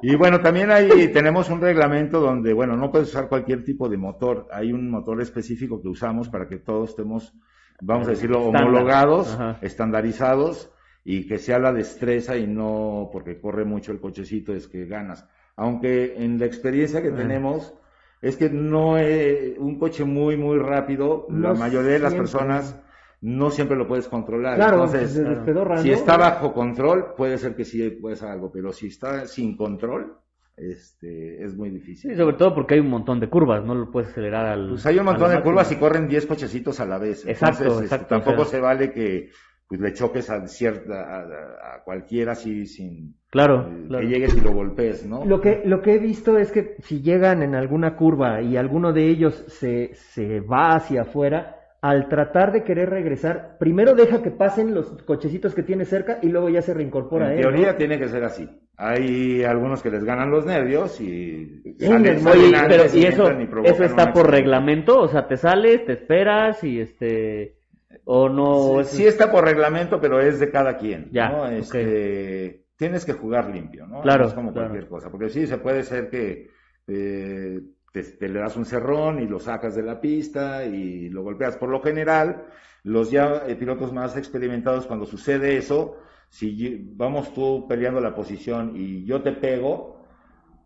Y 0.00 0.16
bueno, 0.16 0.40
también 0.40 0.70
ahí 0.70 1.08
tenemos 1.12 1.50
un 1.50 1.60
reglamento 1.60 2.20
donde, 2.20 2.54
bueno, 2.54 2.74
no 2.76 2.90
puedes 2.90 3.08
usar 3.08 3.28
cualquier 3.28 3.62
tipo 3.62 3.88
de 3.90 3.98
motor. 3.98 4.48
Hay 4.50 4.72
un 4.72 4.90
motor 4.90 5.20
específico 5.20 5.82
que 5.82 5.88
usamos 5.88 6.30
para 6.30 6.48
que 6.48 6.56
todos 6.56 6.90
estemos, 6.90 7.34
vamos 7.82 8.06
a 8.08 8.12
decirlo, 8.12 8.40
homologados, 8.42 9.34
Ajá. 9.34 9.58
estandarizados 9.60 10.70
y 11.04 11.26
que 11.26 11.38
sea 11.38 11.58
la 11.58 11.72
destreza 11.72 12.36
y 12.36 12.46
no 12.46 13.10
porque 13.12 13.38
corre 13.40 13.64
mucho 13.64 13.92
el 13.92 14.00
cochecito 14.00 14.54
es 14.54 14.66
que 14.68 14.86
ganas. 14.86 15.26
Aunque 15.56 16.14
en 16.16 16.38
la 16.38 16.46
experiencia 16.46 17.02
que 17.02 17.08
Ah. 17.08 17.16
tenemos 17.16 17.74
es 18.22 18.36
que 18.36 18.48
no 18.48 18.96
es 18.96 19.58
un 19.58 19.78
coche 19.78 20.04
muy, 20.04 20.36
muy 20.36 20.58
rápido, 20.58 21.26
la 21.30 21.52
mayoría 21.54 21.92
de 21.92 21.98
las 21.98 22.14
personas 22.14 22.80
no 23.20 23.50
siempre 23.50 23.76
lo 23.76 23.86
puedes 23.86 24.08
controlar. 24.08 24.56
Claro, 24.56 24.84
Entonces, 24.84 25.12
si 25.12 25.88
¿no? 25.88 25.94
está 25.94 26.16
bajo 26.16 26.52
control, 26.54 27.14
puede 27.16 27.36
ser 27.38 27.54
que 27.54 27.64
sí 27.64 27.88
puedes 27.90 28.20
hacer 28.22 28.32
algo, 28.34 28.50
pero 28.50 28.72
si 28.72 28.86
está 28.88 29.26
sin 29.26 29.56
control, 29.56 30.16
este, 30.56 31.42
es 31.44 31.54
muy 31.56 31.70
difícil. 31.70 32.12
Sí, 32.12 32.16
sobre 32.16 32.36
todo 32.36 32.54
porque 32.54 32.74
hay 32.74 32.80
un 32.80 32.88
montón 32.90 33.20
de 33.20 33.28
curvas, 33.28 33.64
no 33.64 33.74
lo 33.74 33.90
puedes 33.90 34.10
acelerar 34.10 34.46
al. 34.46 34.68
Pues 34.70 34.86
hay 34.86 34.98
un 34.98 35.04
montón 35.04 35.30
de 35.30 35.42
curvas 35.42 35.70
y 35.72 35.76
corren 35.76 36.08
10 36.08 36.26
cochecitos 36.26 36.80
a 36.80 36.86
la 36.86 36.98
vez. 36.98 37.26
Exacto, 37.26 37.62
Entonces, 37.64 37.84
este, 37.84 37.94
exacto, 37.96 38.14
tampoco 38.14 38.42
o 38.42 38.44
sea. 38.44 38.58
se 38.58 38.60
vale 38.62 38.92
que 38.92 39.30
pues, 39.76 39.90
le 39.92 39.92
choques 39.92 40.30
a, 40.30 40.46
cierta, 40.46 40.94
a, 40.94 41.76
a 41.76 41.84
cualquiera 41.84 42.32
así 42.32 42.66
sin 42.66 43.14
Claro, 43.30 43.68
eh, 43.68 43.84
claro. 43.88 44.06
que 44.06 44.14
llegues 44.14 44.36
y 44.36 44.40
lo 44.40 44.52
golpees, 44.52 45.06
¿no? 45.06 45.24
Lo 45.24 45.40
que, 45.40 45.62
lo 45.64 45.82
que 45.82 45.94
he 45.94 45.98
visto 45.98 46.38
es 46.38 46.52
que 46.52 46.76
si 46.82 47.02
llegan 47.02 47.42
en 47.42 47.56
alguna 47.56 47.96
curva 47.96 48.40
y 48.40 48.56
alguno 48.56 48.92
de 48.92 49.08
ellos 49.08 49.44
se, 49.48 49.94
se 49.94 50.38
va 50.40 50.76
hacia 50.76 51.02
afuera, 51.02 51.56
al 51.82 52.08
tratar 52.08 52.52
de 52.52 52.62
querer 52.62 52.88
regresar, 52.90 53.56
primero 53.58 53.94
deja 53.94 54.22
que 54.22 54.30
pasen 54.30 54.72
los 54.74 55.02
cochecitos 55.02 55.54
que 55.54 55.62
tiene 55.62 55.84
cerca 55.84 56.18
y 56.22 56.28
luego 56.28 56.48
ya 56.48 56.62
se 56.62 56.72
reincorpora 56.74 57.26
en 57.26 57.32
él. 57.32 57.40
teoría 57.42 57.72
¿no? 57.72 57.76
tiene 57.76 57.98
que 57.98 58.08
ser 58.08 58.24
así. 58.24 58.48
Hay 58.76 59.42
algunos 59.44 59.82
que 59.82 59.90
les 59.90 60.04
ganan 60.04 60.30
los 60.30 60.46
nervios 60.46 61.00
y 61.00 61.60
Sí, 61.76 61.86
salen, 61.86 62.20
salen 62.20 62.42
Oye, 62.42 62.58
pero 62.68 62.84
¿y 62.94 63.04
eso, 63.04 63.24
y 63.32 63.66
eso 63.68 63.84
está 63.84 64.12
por 64.12 64.30
reglamento? 64.30 65.00
O 65.00 65.08
sea, 65.08 65.26
te 65.26 65.36
sales, 65.36 65.84
te 65.84 65.92
esperas 65.92 66.62
y 66.64 66.80
este. 66.80 67.56
O 68.04 68.28
no. 68.28 68.84
Sí, 68.84 69.06
está 69.06 69.30
por 69.30 69.44
reglamento, 69.44 70.00
pero 70.00 70.20
es 70.20 70.38
de 70.38 70.50
cada 70.50 70.76
quien. 70.76 71.08
Ya. 71.10 71.48
Este, 71.52 72.64
Tienes 72.76 73.04
que 73.04 73.12
jugar 73.12 73.50
limpio, 73.50 73.86
¿no? 73.86 74.02
Claro, 74.02 74.22
No 74.22 74.28
es 74.28 74.34
como 74.34 74.52
claro. 74.52 74.68
cualquier 74.68 74.88
cosa. 74.88 75.10
Porque 75.10 75.28
sí, 75.28 75.46
se 75.46 75.58
puede 75.58 75.84
ser 75.84 76.10
que 76.10 76.50
eh, 76.88 77.60
te, 77.92 78.02
te 78.02 78.28
le 78.28 78.40
das 78.40 78.56
un 78.56 78.64
cerrón 78.64 79.20
y 79.20 79.26
lo 79.26 79.38
sacas 79.38 79.76
de 79.76 79.82
la 79.82 80.00
pista 80.00 80.64
y 80.64 81.08
lo 81.08 81.22
golpeas. 81.22 81.56
Por 81.56 81.68
lo 81.68 81.80
general, 81.80 82.46
los 82.82 83.10
ya 83.10 83.44
eh, 83.46 83.54
pilotos 83.54 83.92
más 83.92 84.16
experimentados, 84.16 84.86
cuando 84.86 85.06
sucede 85.06 85.56
eso, 85.56 85.96
si 86.28 86.90
vamos 86.96 87.32
tú 87.32 87.66
peleando 87.68 88.00
la 88.00 88.14
posición 88.14 88.72
y 88.74 89.04
yo 89.04 89.22
te 89.22 89.32
pego, 89.32 90.04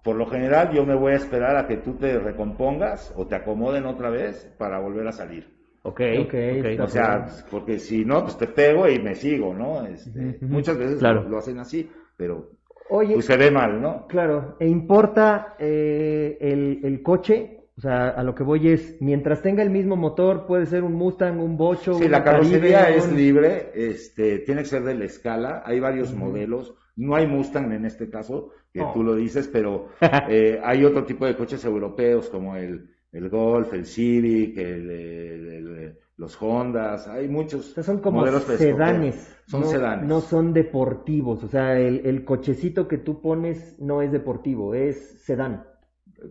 por 0.02 0.16
lo 0.16 0.26
general 0.26 0.70
yo 0.72 0.86
me 0.86 0.94
voy 0.94 1.12
a 1.12 1.16
esperar 1.16 1.56
a 1.56 1.66
que 1.66 1.76
tú 1.76 1.94
te 1.94 2.18
recompongas 2.18 3.12
o 3.16 3.26
te 3.26 3.34
acomoden 3.36 3.84
otra 3.84 4.08
vez 4.08 4.50
para 4.58 4.78
volver 4.78 5.06
a 5.06 5.12
salir. 5.12 5.57
Ok, 5.88 6.00
Ok, 6.20 6.34
ok. 6.34 6.34
está 6.34 6.84
O 6.84 6.88
sea, 6.88 7.26
porque 7.50 7.78
si 7.78 8.04
no, 8.04 8.22
pues 8.24 8.36
te 8.38 8.46
pego 8.46 8.88
y 8.88 8.98
me 8.98 9.14
sigo, 9.14 9.54
¿no? 9.54 9.86
Este. 9.86 10.38
Muchas 10.42 10.76
veces 10.78 10.98
Claro. 10.98 11.22
lo, 11.22 11.28
lo 11.30 11.38
hacen 11.38 11.58
así, 11.58 11.90
pero 12.16 12.50
Oye, 12.90 13.14
pues 13.14 13.26
se 13.26 13.36
ve 13.36 13.50
mal, 13.50 13.80
¿no? 13.82 14.06
claro, 14.06 14.56
e 14.58 14.66
importa 14.66 15.54
eh, 15.58 16.38
el, 16.40 16.80
el 16.82 17.02
coche, 17.02 17.60
o 17.76 17.80
sea, 17.80 18.08
a 18.08 18.22
lo 18.22 18.34
que 18.34 18.42
voy 18.42 18.68
es, 18.70 18.96
mientras 19.00 19.42
tenga 19.42 19.62
el 19.62 19.70
mismo 19.70 19.94
motor, 19.94 20.46
puede 20.46 20.64
ser 20.66 20.82
un 20.84 20.94
Mustang, 20.94 21.38
un 21.40 21.56
Bocho, 21.56 21.94
Sí, 21.94 22.08
la 22.08 22.24
carrocería 22.24 22.80
Caribe, 22.80 22.98
es 22.98 23.06
un- 23.06 23.16
libre, 23.16 23.70
este, 23.74 24.38
tiene 24.40 24.62
que 24.62 24.68
ser 24.68 24.82
de 24.84 24.94
la 24.94 25.04
escala, 25.04 25.62
hay 25.66 25.80
varios 25.80 26.14
modelos, 26.14 26.74
no 26.96 27.14
hay 27.14 27.26
Mustang 27.26 27.72
en 27.72 27.84
este 27.84 28.08
caso, 28.10 28.50
que 28.72 28.80
No. 28.80 28.92
tú 28.92 29.02
lo 29.04 29.14
dices, 29.14 29.48
pero 29.52 29.88
eh, 30.28 30.58
hay 30.64 30.84
otro 30.84 31.04
tipo 31.04 31.26
de 31.26 31.36
coches 31.36 31.64
europeos 31.64 32.28
como 32.30 32.56
el, 32.56 32.90
el 33.12 33.28
Golf, 33.28 33.72
el 33.74 33.86
Civic, 33.86 34.56
el, 34.58 34.90
el- 34.90 35.48
el- 35.48 35.98
los 36.16 36.36
Hondas, 36.42 37.06
hay 37.06 37.28
muchos 37.28 37.70
O 37.70 37.74
sea, 37.74 37.84
son 37.84 38.00
como 38.00 38.20
modelos 38.20 38.42
sedanes. 38.44 39.36
Son 39.46 39.60
no, 39.60 39.66
sedanes. 39.66 40.08
No 40.08 40.20
son 40.20 40.52
deportivos. 40.52 41.44
O 41.44 41.48
sea, 41.48 41.78
el, 41.78 42.04
el 42.04 42.24
cochecito 42.24 42.88
que 42.88 42.98
tú 42.98 43.20
pones 43.20 43.78
no 43.78 44.02
es 44.02 44.10
deportivo, 44.10 44.74
es 44.74 45.22
sedán. 45.24 45.64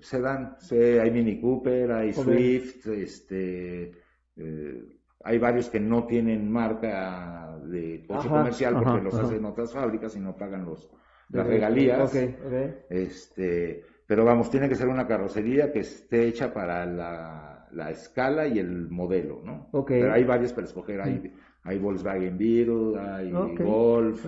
Sedán, 0.01 0.55
sí, 0.59 0.75
hay 0.75 1.11
Mini 1.11 1.39
Cooper, 1.39 1.91
hay. 1.91 2.13
Swift, 2.13 2.87
este, 2.87 3.91
eh, 4.35 4.83
hay 5.23 5.37
varios 5.39 5.69
que 5.69 5.79
no 5.79 6.05
tienen 6.05 6.51
marca 6.51 7.57
de 7.65 8.05
coche 8.07 8.27
Ajá, 8.27 8.39
comercial 8.39 8.73
porque 8.73 8.89
ajá, 8.89 9.03
los 9.03 9.13
ajá. 9.13 9.23
hacen 9.23 9.45
otras 9.45 9.71
fábricas 9.73 10.15
y 10.15 10.19
no 10.19 10.35
pagan 10.35 10.65
los, 10.65 10.89
las 11.31 11.47
regalías. 11.47 12.09
Ok, 12.09 12.15
ok. 12.45 12.53
Este, 12.89 13.83
pero 14.07 14.23
vamos, 14.25 14.49
tiene 14.49 14.69
que 14.69 14.75
ser 14.75 14.87
una 14.87 15.05
carrocería 15.05 15.71
que 15.71 15.79
esté 15.81 16.25
hecha 16.27 16.53
para 16.53 16.85
la, 16.85 17.67
la 17.71 17.91
escala 17.91 18.47
y 18.47 18.57
el 18.57 18.89
modelo, 18.89 19.41
¿no? 19.43 19.67
Ok. 19.73 19.89
Pero 19.89 20.13
hay 20.13 20.23
varios 20.23 20.53
para 20.53 20.65
escoger, 20.65 21.01
hay, 21.01 21.33
hay 21.63 21.77
Volkswagen 21.77 22.37
Beetle, 22.37 22.99
hay 22.99 23.33
Ok. 23.33 23.59
Golf, 23.61 24.25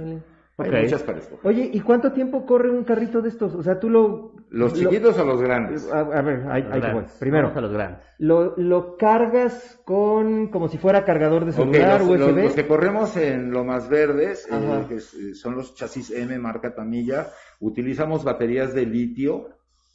Vale. 0.57 0.75
hay 0.77 0.83
muchas 0.83 1.03
para 1.03 1.19
escoger. 1.19 1.47
Oye, 1.49 1.69
¿y 1.71 1.79
cuánto 1.79 2.11
tiempo 2.11 2.45
corre 2.45 2.69
un 2.69 2.83
carrito 2.83 3.21
de 3.21 3.29
estos? 3.29 3.55
O 3.55 3.63
sea, 3.63 3.79
tú 3.79 3.89
lo... 3.89 4.33
¿Los 4.49 4.73
lo- 4.73 4.77
chiquitos 4.89 5.17
o 5.17 5.23
los 5.23 5.41
grandes? 5.41 5.89
A, 5.89 5.99
a 6.01 6.21
ver, 6.21 6.45
ahí, 6.49 6.63
ahí 6.63 6.63
te 6.63 6.79
voy. 6.79 6.81
Grandes. 6.81 7.11
Primero, 7.19 7.43
Vamos 7.47 7.57
a 7.57 7.61
los 7.61 7.71
grandes. 7.71 7.99
lo, 8.17 8.57
lo 8.57 8.97
cargas 8.97 9.79
con 9.85 10.47
como 10.47 10.67
si 10.67 10.77
fuera 10.77 11.05
cargador 11.05 11.45
de 11.45 11.53
celular, 11.53 12.01
los, 12.01 12.19
los- 12.19 12.29
USB. 12.31 12.43
los 12.43 12.53
que 12.53 12.67
corremos 12.67 13.15
en 13.15 13.51
lo 13.51 13.63
más 13.63 13.87
verdes, 13.87 14.45
eh, 14.51 14.85
que 14.89 14.95
eh, 14.95 15.33
son 15.35 15.55
los 15.55 15.75
chasis 15.75 16.11
M 16.11 16.37
marca 16.39 16.75
Tamilla, 16.75 17.27
utilizamos 17.61 18.25
baterías 18.25 18.73
de 18.73 18.85
litio 18.85 19.49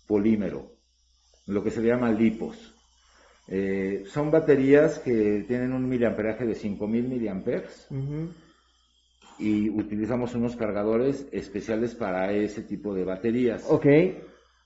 polímero, 0.07 0.73
lo 1.47 1.63
que 1.63 1.71
se 1.71 1.83
llama 1.83 2.11
lipos. 2.13 2.75
Eh, 3.49 4.05
son 4.07 4.31
baterías 4.31 4.99
que 5.01 5.45
tienen 5.47 5.73
un 5.73 5.87
miliamperaje 5.89 6.47
de 6.47 6.55
5000 6.55 7.09
miliamperes 7.09 7.87
y 9.39 9.69
utilizamos 9.69 10.35
unos 10.35 10.57
cargadores 10.57 11.29
especiales 11.33 11.95
para 11.95 12.33
ese 12.33 12.63
tipo 12.63 12.95
de 12.95 13.05
baterías. 13.05 13.67
Ok. 13.69 13.87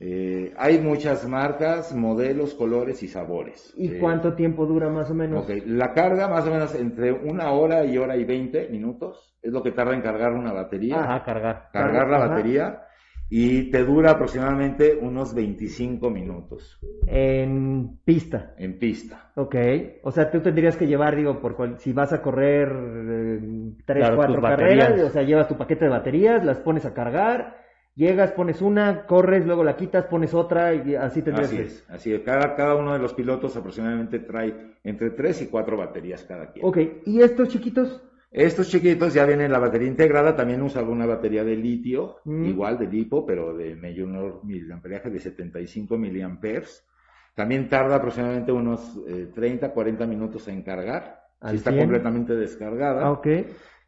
Eh, 0.00 0.54
hay 0.56 0.78
muchas 0.78 1.26
marcas, 1.26 1.92
modelos, 1.92 2.54
colores 2.54 3.02
y 3.02 3.08
sabores. 3.08 3.72
¿Y 3.76 3.88
Eh, 3.94 3.98
cuánto 3.98 4.34
tiempo 4.34 4.64
dura 4.64 4.88
más 4.88 5.10
o 5.10 5.14
menos? 5.14 5.44
La 5.66 5.92
carga 5.92 6.28
más 6.28 6.46
o 6.46 6.50
menos 6.52 6.72
entre 6.76 7.10
una 7.10 7.50
hora 7.50 7.84
y 7.84 7.98
hora 7.98 8.16
y 8.16 8.24
20 8.24 8.68
minutos 8.68 9.34
es 9.42 9.50
lo 9.50 9.60
que 9.60 9.72
tarda 9.72 9.94
en 9.94 10.02
cargar 10.02 10.34
una 10.34 10.52
batería, 10.52 10.98
Ah, 11.00 11.24
cargar. 11.24 11.68
cargar 11.72 12.08
la 12.08 12.18
ajá. 12.18 12.28
batería 12.28 12.82
y 13.30 13.70
te 13.70 13.84
dura 13.84 14.12
aproximadamente 14.12 14.98
unos 15.00 15.34
25 15.34 16.08
minutos 16.10 16.78
En 17.06 17.98
pista. 18.04 18.54
en 18.56 18.78
pista. 18.78 19.32
Ok. 19.34 19.54
O 20.02 20.10
sea, 20.10 20.30
tú 20.30 20.40
tendrías 20.40 20.76
que 20.76 20.86
llevar, 20.86 21.14
digo, 21.16 21.40
por 21.40 21.54
cual- 21.56 21.78
si 21.78 21.92
vas 21.92 22.12
a 22.12 22.22
correr 22.22 22.68
eh, 22.70 23.40
tres, 23.84 23.98
Claro, 24.04 24.16
cuatro 24.16 24.34
tus 24.36 24.42
carreras, 24.44 24.88
baterías. 24.88 25.08
o 25.08 25.12
sea, 25.12 25.22
llevas 25.22 25.48
tu 25.48 25.56
paquete 25.56 25.84
de 25.84 25.90
baterías, 25.90 26.44
las 26.44 26.58
pones 26.60 26.84
a 26.86 26.94
cargar, 26.94 27.58
llegas, 27.94 28.32
pones 28.32 28.62
una, 28.62 29.04
corres, 29.06 29.44
luego 29.44 29.62
la 29.64 29.76
quitas, 29.76 30.06
pones 30.06 30.32
otra 30.32 30.72
y 30.74 30.94
así 30.94 31.20
tendrías 31.22 31.48
Así 31.48 31.56
que... 31.58 31.62
es, 31.64 31.86
así 31.90 32.12
es. 32.14 32.20
Cada, 32.20 32.54
cada 32.54 32.76
uno 32.76 32.92
de 32.94 32.98
los 32.98 33.12
pilotos 33.12 33.56
aproximadamente 33.56 34.20
trae 34.20 34.54
entre 34.84 35.10
3 35.10 35.42
y 35.42 35.46
4 35.48 35.76
baterías 35.76 36.24
cada 36.24 36.50
quien. 36.52 36.64
Ok. 36.64 36.78
¿Y 37.06 37.20
estos 37.20 37.48
chiquitos? 37.48 38.02
Estos 38.30 38.68
chiquitos 38.68 39.14
ya 39.14 39.24
vienen 39.24 39.50
la 39.50 39.58
batería 39.58 39.88
integrada, 39.88 40.36
también 40.36 40.60
usa 40.60 40.82
una 40.82 41.06
batería 41.06 41.44
de 41.44 41.56
litio, 41.56 42.16
Mm. 42.24 42.44
igual 42.44 42.78
de 42.78 42.86
lipo, 42.86 43.24
pero 43.24 43.56
de 43.56 43.74
menor 43.74 44.44
miliamperaje 44.44 45.08
de 45.08 45.18
75 45.18 45.96
miliamperes. 45.96 46.86
También 47.34 47.68
tarda 47.68 47.96
aproximadamente 47.96 48.52
unos 48.52 49.00
eh, 49.08 49.30
30, 49.34 49.70
40 49.72 50.06
minutos 50.06 50.46
en 50.48 50.62
cargar, 50.62 51.20
si 51.48 51.56
está 51.56 51.70
100. 51.70 51.84
completamente 51.84 52.34
descargada, 52.34 53.06
Ah, 53.06 53.12
ok. 53.12 53.26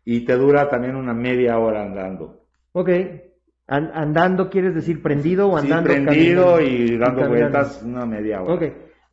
y 0.04 0.20
te 0.25 0.37
dura 0.37 0.68
también 0.70 0.97
una 0.97 1.12
media 1.12 1.59
hora 1.59 1.82
andando. 1.82 2.44
Ok. 2.73 2.88
An- 3.66 3.90
andando 3.94 4.49
quieres 4.49 4.75
decir 4.75 5.02
prendido 5.02 5.50
o 5.50 5.59
Sí, 5.59 5.66
andando 5.66 5.90
prendido 5.90 6.54
caminando? 6.56 6.75
y 6.92 6.97
dando 6.97 7.28
vueltas 7.28 7.82
una 7.85 8.06
media 8.06 8.42
hora. 8.42 8.54
Ok. 8.54 8.62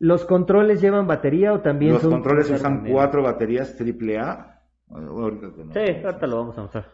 ¿Los 0.00 0.24
controles 0.24 0.80
llevan 0.80 1.06
batería 1.06 1.52
o 1.52 1.60
también 1.60 1.92
Los 1.92 2.02
son... 2.02 2.12
controles 2.12 2.50
usan 2.50 2.84
cuatro 2.88 3.22
baterías 3.22 3.76
AAA. 3.78 4.54
Ahorita 4.90 5.52
te 5.52 5.64
lo- 5.64 5.72
Sí, 5.72 6.04
ahorita 6.04 6.26
lo 6.26 6.36
vamos 6.36 6.58
a 6.58 6.62
mostrar. 6.62 6.92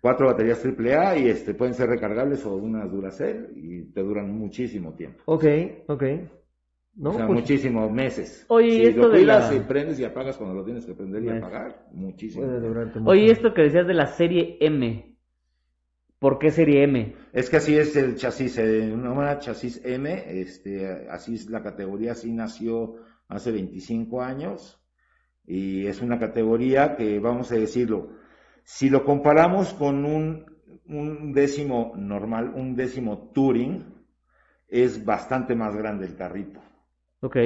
cuatro 0.00 0.26
baterías 0.26 0.64
AAA 0.64 1.18
y 1.18 1.28
este 1.28 1.54
pueden 1.54 1.74
ser 1.74 1.88
recargables 1.88 2.44
o 2.46 2.56
unas 2.56 2.90
Duracell 2.90 3.52
y 3.56 3.84
te 3.92 4.00
duran 4.02 4.30
muchísimo 4.36 4.94
tiempo. 4.94 5.22
Ok, 5.26 5.44
ok. 5.88 6.02
No, 6.96 7.10
o 7.10 7.12
sea, 7.12 7.26
pues, 7.26 7.40
muchísimos 7.40 7.92
meses. 7.92 8.44
Oye, 8.48 8.70
si 8.70 8.82
esto 8.82 9.02
lo 9.02 9.08
de 9.10 9.18
cuidas 9.18 9.52
la- 9.52 9.56
y 9.56 9.60
prendes 9.60 10.00
y 10.00 10.04
apagas 10.04 10.36
cuando 10.36 10.54
lo 10.56 10.64
tienes 10.64 10.84
que 10.84 10.94
prender 10.94 11.22
y 11.22 11.26
Meses. 11.26 11.42
apagar, 11.44 11.86
muchísimo. 11.92 12.44
Oye, 13.06 13.30
esto 13.30 13.54
que 13.54 13.62
decías 13.62 13.86
de 13.86 13.94
la 13.94 14.06
serie 14.06 14.56
M. 14.60 15.16
¿Por 16.18 16.40
qué 16.40 16.50
serie 16.50 16.82
M? 16.82 17.14
Es 17.32 17.48
que 17.48 17.58
así 17.58 17.76
es 17.78 17.94
el 17.96 18.16
chasis, 18.16 18.58
una 18.58 19.38
chasis 19.38 19.80
M, 19.84 20.40
este, 20.40 21.06
así 21.08 21.34
es 21.36 21.48
la 21.48 21.62
categoría, 21.62 22.12
así 22.12 22.32
nació 22.32 22.96
hace 23.28 23.52
25 23.52 24.20
años 24.20 24.77
y 25.48 25.86
es 25.86 26.00
una 26.02 26.18
categoría 26.20 26.94
que, 26.94 27.18
vamos 27.18 27.50
a 27.50 27.56
decirlo, 27.56 28.10
si 28.62 28.90
lo 28.90 29.04
comparamos 29.04 29.74
con 29.74 30.04
un 30.04 30.58
un 30.88 31.32
décimo 31.32 31.92
normal, 31.96 32.52
un 32.54 32.74
décimo 32.74 33.30
Touring, 33.34 33.84
es 34.68 35.04
bastante 35.04 35.54
más 35.54 35.74
grande 35.76 36.06
el 36.06 36.16
carrito. 36.16 36.60
Ok. 37.20 37.36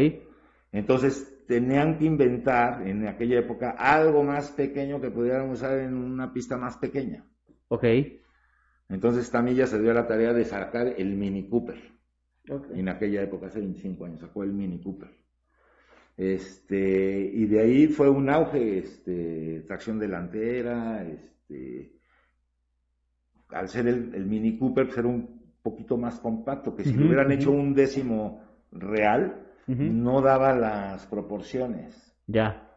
Entonces 0.71 1.45
tenían 1.47 1.99
que 1.99 2.05
inventar 2.05 2.87
en 2.87 3.07
aquella 3.07 3.41
época 3.41 3.71
algo 3.73 4.23
más 4.23 4.51
pequeño 4.53 5.01
que 5.01 5.11
pudieran 5.11 5.51
usar 5.51 5.79
en 5.79 5.95
una 5.95 6.33
pista 6.33 6.57
más 6.57 6.77
pequeña. 6.79 7.25
Ok. 7.69 7.85
Entonces 8.89 9.31
Tamilla 9.31 9.67
se 9.67 9.81
dio 9.81 9.91
a 9.91 9.95
la 9.95 10.07
tarea 10.07 10.33
de 10.33 10.45
sacar 10.45 10.95
el 10.97 11.17
Mini 11.17 11.49
Cooper. 11.49 11.79
Ok. 12.49 12.69
En 12.75 12.89
aquella 12.89 13.23
época, 13.23 13.47
hace 13.47 13.61
25 13.61 14.05
años, 14.05 14.21
sacó 14.21 14.43
el 14.45 14.53
Mini 14.53 14.81
Cooper. 14.81 15.11
Este, 16.17 17.31
y 17.33 17.47
de 17.47 17.61
ahí 17.61 17.87
fue 17.89 18.09
un 18.09 18.29
auge, 18.29 18.79
este, 18.79 19.65
tracción 19.67 19.99
delantera, 19.99 21.05
este, 21.05 21.93
al 23.49 23.69
ser 23.69 23.87
el, 23.87 24.15
el 24.15 24.27
Mini 24.27 24.59
Cooper, 24.59 24.87
pues 24.87 24.99
era 24.99 25.09
un 25.09 25.43
poquito 25.63 25.97
más 25.97 26.19
compacto, 26.21 26.75
que 26.75 26.85
si 26.85 26.93
lo 26.93 27.07
hubieran 27.07 27.31
hecho 27.33 27.51
un 27.51 27.75
décimo 27.75 28.43
real, 28.73 29.47
no 29.67 30.21
daba 30.21 30.55
las 30.55 31.07
proporciones. 31.07 32.15
Ya. 32.27 32.69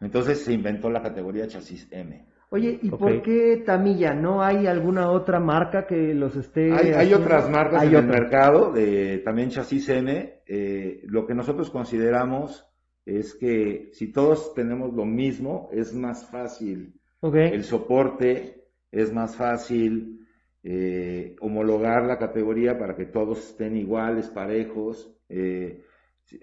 Entonces 0.00 0.44
se 0.44 0.52
inventó 0.52 0.90
la 0.90 1.02
categoría 1.02 1.46
chasis 1.46 1.88
M. 1.90 2.26
Oye, 2.50 2.78
¿y 2.80 2.90
por 2.90 3.22
qué 3.22 3.62
Tamilla? 3.64 4.14
¿No 4.14 4.42
hay 4.42 4.66
alguna 4.66 5.10
otra 5.10 5.38
marca 5.38 5.86
que 5.86 6.14
los 6.14 6.34
esté 6.34 6.72
Hay, 6.72 6.92
hay 6.92 7.12
otras 7.12 7.50
marcas 7.50 7.82
Hay 7.82 7.88
en 7.88 7.96
el 7.96 8.06
mercado, 8.06 8.72
de, 8.72 9.18
también 9.18 9.50
chasis 9.50 9.88
M. 9.90 10.40
eh, 10.46 11.02
lo 11.04 11.26
que 11.26 11.34
nosotros 11.34 11.70
consideramos 11.70 12.66
es 13.04 13.34
que 13.34 13.90
si 13.92 14.12
todos 14.12 14.54
tenemos 14.54 14.94
lo 14.94 15.04
mismo, 15.04 15.68
es 15.72 15.94
más 15.94 16.26
fácil 16.30 16.94
el 17.22 17.64
soporte, 17.64 18.64
es 18.90 19.12
más 19.12 19.36
fácil 19.36 20.26
eh, 20.62 21.36
homologar 21.40 22.04
la 22.04 22.18
categoría 22.18 22.78
para 22.78 22.96
que 22.96 23.06
todos 23.06 23.50
estén 23.50 23.76
iguales, 23.76 24.28
parejos. 24.28 25.14
eh, 25.28 25.82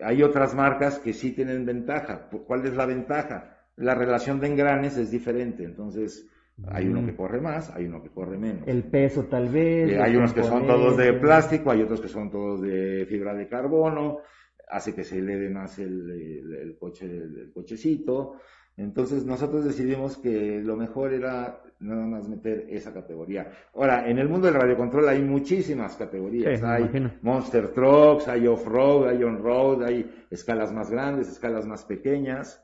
hay 0.01 0.23
otras 0.23 0.55
marcas 0.55 0.97
que 0.99 1.13
sí 1.13 1.31
tienen 1.33 1.65
ventaja. 1.65 2.27
¿Cuál 2.29 2.65
es 2.65 2.75
la 2.75 2.87
ventaja? 2.87 3.54
La 3.77 3.93
relación 3.95 4.39
de 4.39 4.47
engranes 4.47 4.97
es 4.97 5.11
diferente, 5.11 5.63
entonces 5.63 6.27
hay 6.67 6.87
uno 6.87 7.05
que 7.05 7.15
corre 7.15 7.41
más, 7.41 7.69
hay 7.75 7.85
uno 7.85 8.01
que 8.01 8.09
corre 8.09 8.37
menos. 8.37 8.65
El 8.67 8.83
peso 8.85 9.25
tal 9.25 9.49
vez. 9.49 9.91
Eh, 9.91 9.99
hay 10.01 10.15
unos 10.15 10.33
que 10.33 10.41
son 10.43 10.65
todos 10.67 10.95
de 10.97 11.13
plástico, 11.21 11.71
hay 11.71 11.81
otros 11.81 11.99
que 12.01 12.07
son 12.07 12.31
todos 12.31 12.61
de 12.61 13.05
fibra 13.09 13.33
de 13.33 13.47
carbono, 13.49 14.19
hace 14.69 14.95
que 14.95 15.03
se 15.03 15.17
eleve 15.19 15.49
más 15.49 15.77
el, 15.79 16.09
el- 16.11 16.55
el 16.55 16.77
coche, 16.77 17.05
el 17.05 17.51
cochecito. 17.53 18.35
Entonces 18.77 19.25
nosotros 19.25 19.63
decidimos 19.65 20.17
que 20.17 20.61
lo 20.63 20.75
mejor 20.75 21.13
era 21.13 21.61
nada 21.79 22.05
más 22.07 22.27
meter 22.27 22.65
esa 22.69 22.93
categoría. 22.93 23.49
Ahora, 23.73 24.09
en 24.09 24.17
el 24.17 24.27
mundo 24.27 24.47
del 24.47 24.55
radiocontrol 24.55 25.07
hay 25.09 25.21
muchísimas 25.21 25.95
categorías. 25.95 26.59
Sí, 26.59 26.65
hay. 26.65 26.83
Monster 27.21 27.69
Trucks, 27.73 28.27
hay 28.27 28.47
Off-Road, 28.47 29.09
hay 29.09 29.23
On-Road, 29.23 29.83
hay 29.83 30.25
escalas 30.29 30.73
más 30.73 30.89
grandes, 30.89 31.29
escalas 31.29 31.65
más 31.65 31.85
pequeñas. 31.85 32.61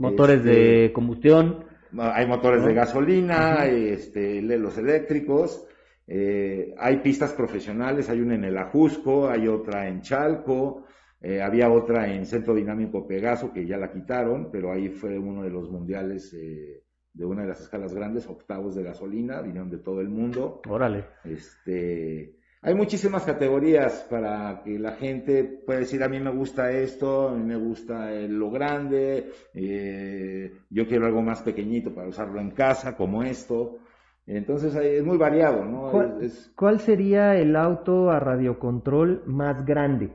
Motores 0.00 0.38
Este, 0.38 0.50
de 0.50 0.92
combustión. 0.92 1.64
hay 1.98 2.26
motores 2.26 2.62
¿no? 2.62 2.68
de 2.68 2.74
gasolina, 2.74 3.66
este, 3.66 4.40
los 4.42 4.76
eléctricos, 4.78 5.66
eh, 6.06 6.74
hay 6.78 6.96
pistas 6.98 7.32
profesionales, 7.34 8.08
hay 8.08 8.20
una 8.20 8.34
en 8.34 8.44
el 8.44 8.56
Ajusco, 8.58 9.28
hay 9.28 9.46
otra 9.46 9.86
en 9.88 10.00
Chalco, 10.00 10.84
eh, 11.20 11.42
había 11.42 11.70
otra 11.70 12.12
en 12.12 12.24
Centro 12.24 12.54
Dinámico 12.54 13.06
Pegaso 13.06 13.52
que 13.52 13.66
ya 13.66 13.76
la 13.76 13.92
quitaron, 13.92 14.50
pero 14.50 14.72
ahí 14.72 14.88
fue 14.88 15.18
uno 15.18 15.42
de 15.42 15.50
los 15.50 15.70
mundiales 15.70 16.32
eh, 16.34 16.82
de 17.12 17.24
una 17.24 17.42
de 17.42 17.48
las 17.48 17.60
escalas 17.60 17.92
grandes, 17.92 18.26
octavos 18.26 18.74
de 18.74 18.82
gasolina, 18.82 19.42
vinieron 19.42 19.68
de 19.70 19.78
todo 19.78 20.00
el 20.00 20.08
mundo. 20.08 20.62
Órale. 20.68 21.04
Este, 21.24 22.39
hay 22.62 22.74
muchísimas 22.74 23.24
categorías 23.24 24.06
para 24.10 24.62
que 24.62 24.78
la 24.78 24.92
gente 24.92 25.44
pueda 25.44 25.80
decir, 25.80 26.02
a 26.02 26.08
mí 26.08 26.20
me 26.20 26.30
gusta 26.30 26.70
esto, 26.70 27.28
a 27.28 27.34
mí 27.34 27.42
me 27.42 27.56
gusta 27.56 28.12
eh, 28.12 28.28
lo 28.28 28.50
grande, 28.50 29.30
eh, 29.54 30.52
yo 30.68 30.86
quiero 30.86 31.06
algo 31.06 31.22
más 31.22 31.40
pequeñito 31.42 31.94
para 31.94 32.08
usarlo 32.08 32.40
en 32.40 32.50
casa, 32.50 32.96
como 32.96 33.22
esto. 33.22 33.78
Entonces 34.26 34.74
es 34.76 35.02
muy 35.04 35.16
variado, 35.16 35.64
¿no? 35.64 35.90
¿Cuál, 35.90 36.18
Es, 36.20 36.32
es- 36.32 36.52
cuál 36.54 36.80
sería 36.80 37.34
el 37.36 37.56
auto 37.56 38.10
a 38.10 38.20
radiocontrol 38.20 39.22
más 39.26 39.64
grande? 39.64 40.12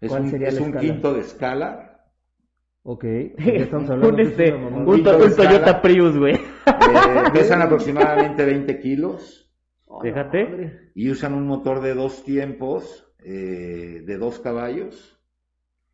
es 0.00 0.08
¿Cuál 0.08 0.22
un, 0.22 0.30
sería 0.30 0.48
es 0.48 0.54
la 0.54 0.62
un 0.62 0.72
quinto 0.74 1.12
de 1.12 1.20
escala. 1.20 2.06
Ok. 2.82 3.04
estamos 3.36 3.90
hablando 3.90 4.14
un, 4.14 4.20
este, 4.20 4.54
un, 4.54 5.02
Toyota 5.02 5.26
escala. 5.26 5.82
Prius, 5.82 6.16
güey. 6.16 6.34
eh, 6.34 7.30
pesan 7.32 7.62
aproximadamente 7.62 8.44
20 8.44 8.78
kilos 8.80 9.49
Oh, 9.92 10.00
Fíjate. 10.00 10.90
y 10.94 11.10
usan 11.10 11.34
un 11.34 11.46
motor 11.46 11.80
de 11.80 11.94
dos 11.94 12.22
tiempos, 12.24 13.12
eh, 13.24 14.02
de 14.06 14.16
dos 14.18 14.38
caballos. 14.38 15.16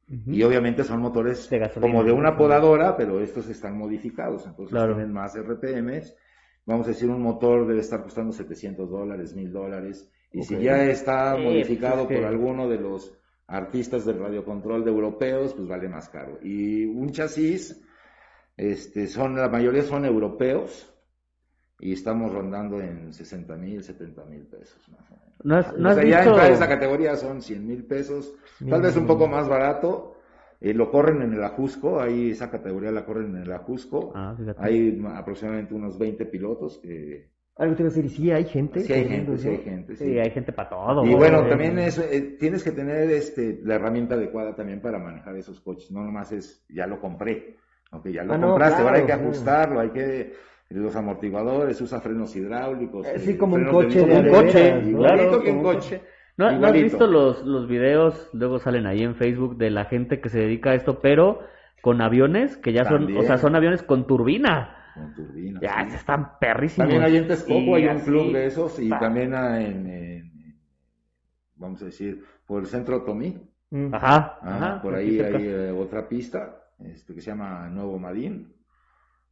Y 0.08 0.42
obviamente 0.44 0.84
son 0.84 1.00
motores 1.00 1.50
De 1.50 1.58
gasolina. 1.58 1.90
como 1.92 2.04
de 2.04 2.12
una 2.12 2.36
podadora, 2.36 2.96
pero 2.96 3.20
estos 3.20 3.48
están 3.48 3.76
modificados, 3.76 4.46
entonces 4.46 4.70
Claro. 4.70 4.94
tienen 4.94 5.12
más 5.12 5.34
RPMs. 5.34 6.14
Vamos 6.64 6.86
a 6.86 6.90
decir, 6.90 7.08
un 7.10 7.22
motor 7.22 7.66
debe 7.66 7.80
estar 7.80 8.02
costando 8.04 8.32
700 8.32 8.88
dólares, 8.88 9.34
1000 9.34 9.50
dólares. 9.52 10.08
Y 10.30 10.42
si 10.42 10.58
ya 10.60 10.84
está 10.84 11.34
Sí, 11.36 11.42
modificado 11.42 11.94
pues 11.94 12.02
es 12.04 12.08
que- 12.08 12.16
por 12.16 12.24
alguno 12.26 12.68
de 12.68 12.76
los 12.78 13.18
artistas 13.48 14.04
del 14.04 14.18
radiocontrol 14.20 14.84
de 14.84 14.90
europeos, 14.90 15.54
pues 15.54 15.66
vale 15.66 15.88
más 15.88 16.08
caro. 16.08 16.38
Y 16.42 16.84
un 16.84 17.10
chasis, 17.10 17.82
este, 18.56 19.06
son, 19.08 19.34
la 19.36 19.48
mayoría 19.48 19.82
son 19.82 20.04
europeos 20.04 20.92
y 21.78 21.92
estamos 21.92 22.32
rondando 22.32 22.80
en 22.80 23.12
60 23.12 23.54
mil, 23.56 23.82
70 23.82 24.24
mil 24.24 24.42
pesos 24.46 24.80
más 24.90 25.10
o 25.10 25.14
menos. 25.14 25.26
¿No 25.44 25.56
has, 25.56 25.76
no 25.78 25.88
O 25.88 25.90
has 25.90 25.96
sea, 25.96 26.04
ya 26.04 26.16
visto? 26.18 26.30
entrar 26.30 26.50
a 26.50 26.54
esa 26.54 26.68
categoría 26.68 27.16
son 27.16 27.42
100 27.42 27.66
mil 27.66 27.84
pesos, 27.84 28.34
tal 28.68 28.80
vez 28.82 28.96
un 28.96 29.06
poco 29.06 29.26
más 29.28 29.48
barato. 29.48 30.12
eh, 30.60 30.72
lo 30.72 30.90
corren 30.90 31.20
en 31.20 31.34
el 31.34 31.44
Ajusco, 31.44 32.00
ahí 32.00 32.30
esa 32.30 32.50
categoría 32.50 32.90
la 32.90 33.04
corren 33.04 33.36
en 33.36 33.42
el 33.42 33.52
Ajusco. 33.52 34.12
Ah. 34.14 34.34
Hay 34.58 34.92
ma- 34.92 35.18
aproximadamente 35.18 35.74
unos 35.74 35.98
20 35.98 36.24
pilotos 36.26 36.78
que... 36.78 37.28
Algo 37.58 37.74
te 37.74 37.82
iba 37.82 37.90
a 37.90 37.94
decir, 37.94 38.10
sí 38.10 38.30
hay 38.30 38.44
gente. 38.44 38.80
Sí 38.80 38.92
hay 38.92 39.04
gente, 39.06 39.36
sí 39.38 39.48
hay 39.48 39.58
gente. 39.58 39.96
Sí, 39.96 40.04
sí. 40.04 40.18
hay 40.18 40.30
gente 40.30 40.52
para 40.52 40.68
todo. 40.70 41.04
Y 41.06 41.14
bueno, 41.14 41.46
también 41.46 41.78
es, 41.78 41.98
eh, 41.98 42.36
tienes 42.40 42.62
que 42.64 42.70
tener 42.72 43.10
este, 43.10 43.60
la 43.64 43.74
herramienta 43.76 44.14
adecuada 44.14 44.54
también 44.54 44.80
para 44.80 44.98
manejar 44.98 45.36
esos 45.36 45.60
coches. 45.60 45.90
No 45.90 46.02
nomás 46.02 46.32
es, 46.32 46.64
ya 46.70 46.86
lo 46.86 47.00
compré. 47.00 47.56
Aunque 47.90 48.12
ya 48.12 48.24
lo 48.24 48.32
Ah, 48.34 48.38
no, 48.38 48.48
compraste, 48.50 48.82
ahora 48.82 48.96
hay 48.96 49.02
que 49.02 49.06
claro, 49.06 49.22
sí. 49.22 49.26
ajustarlo, 49.28 49.80
hay 49.80 49.90
que 49.90 50.32
los 50.70 50.96
amortiguadores, 50.96 51.80
usa 51.80 52.00
frenos 52.00 52.34
hidráulicos. 52.36 53.06
Eh, 53.06 53.18
sí, 53.18 53.36
como 53.36 53.56
un 53.56 53.66
coche 53.66 54.04
de 54.04 54.18
un 54.20 54.28
coche, 54.28 54.82
¿no? 54.82 54.98
claro, 54.98 55.40
que 55.42 55.50
un 55.50 55.62
coche. 55.62 56.02
¿No, 56.36 56.52
¿no 56.58 56.66
has 56.66 56.72
visto 56.72 57.06
los, 57.06 57.44
los 57.46 57.66
videos? 57.66 58.28
Luego 58.34 58.58
salen 58.58 58.86
ahí 58.86 59.02
en 59.02 59.14
Facebook 59.14 59.56
de 59.56 59.70
la 59.70 59.86
gente 59.86 60.20
que 60.20 60.28
se 60.28 60.40
dedica 60.40 60.70
a 60.70 60.74
esto, 60.74 61.00
pero 61.00 61.40
con 61.82 62.00
aviones 62.02 62.56
que 62.58 62.72
ya 62.72 62.84
son, 62.84 63.16
o 63.16 63.22
sea, 63.22 63.38
son 63.38 63.54
aviones 63.56 63.82
con 63.82 64.06
turbina. 64.06 64.92
Con 64.94 65.14
turbina, 65.14 65.60
Ya, 65.62 65.84
sí. 65.88 65.94
están 65.94 66.38
perrísimos. 66.38 66.88
También 66.88 67.02
hay 67.04 67.16
en 67.16 67.28
Texcoco, 67.28 67.74
hay 67.76 67.86
un 67.86 68.00
club 68.00 68.32
de 68.32 68.46
esos 68.46 68.78
y 68.80 68.90
también 68.90 69.32
en, 69.34 69.86
en- 69.86 70.56
vamos 71.56 71.80
a 71.82 71.86
decir, 71.86 72.22
por 72.46 72.60
el 72.62 72.66
centro 72.66 73.02
Tomí. 73.02 73.38
Ajá, 73.92 74.38
Ah, 74.42 74.56
ajá. 74.56 74.82
por 74.82 74.94
ahí 74.94 75.18
hay 75.20 75.46
eh, 75.48 75.70
otra 75.70 76.08
pista 76.08 76.56
este, 76.84 77.14
que 77.14 77.20
se 77.20 77.30
llama 77.30 77.68
Nuevo 77.68 77.98
Madín. 77.98 78.52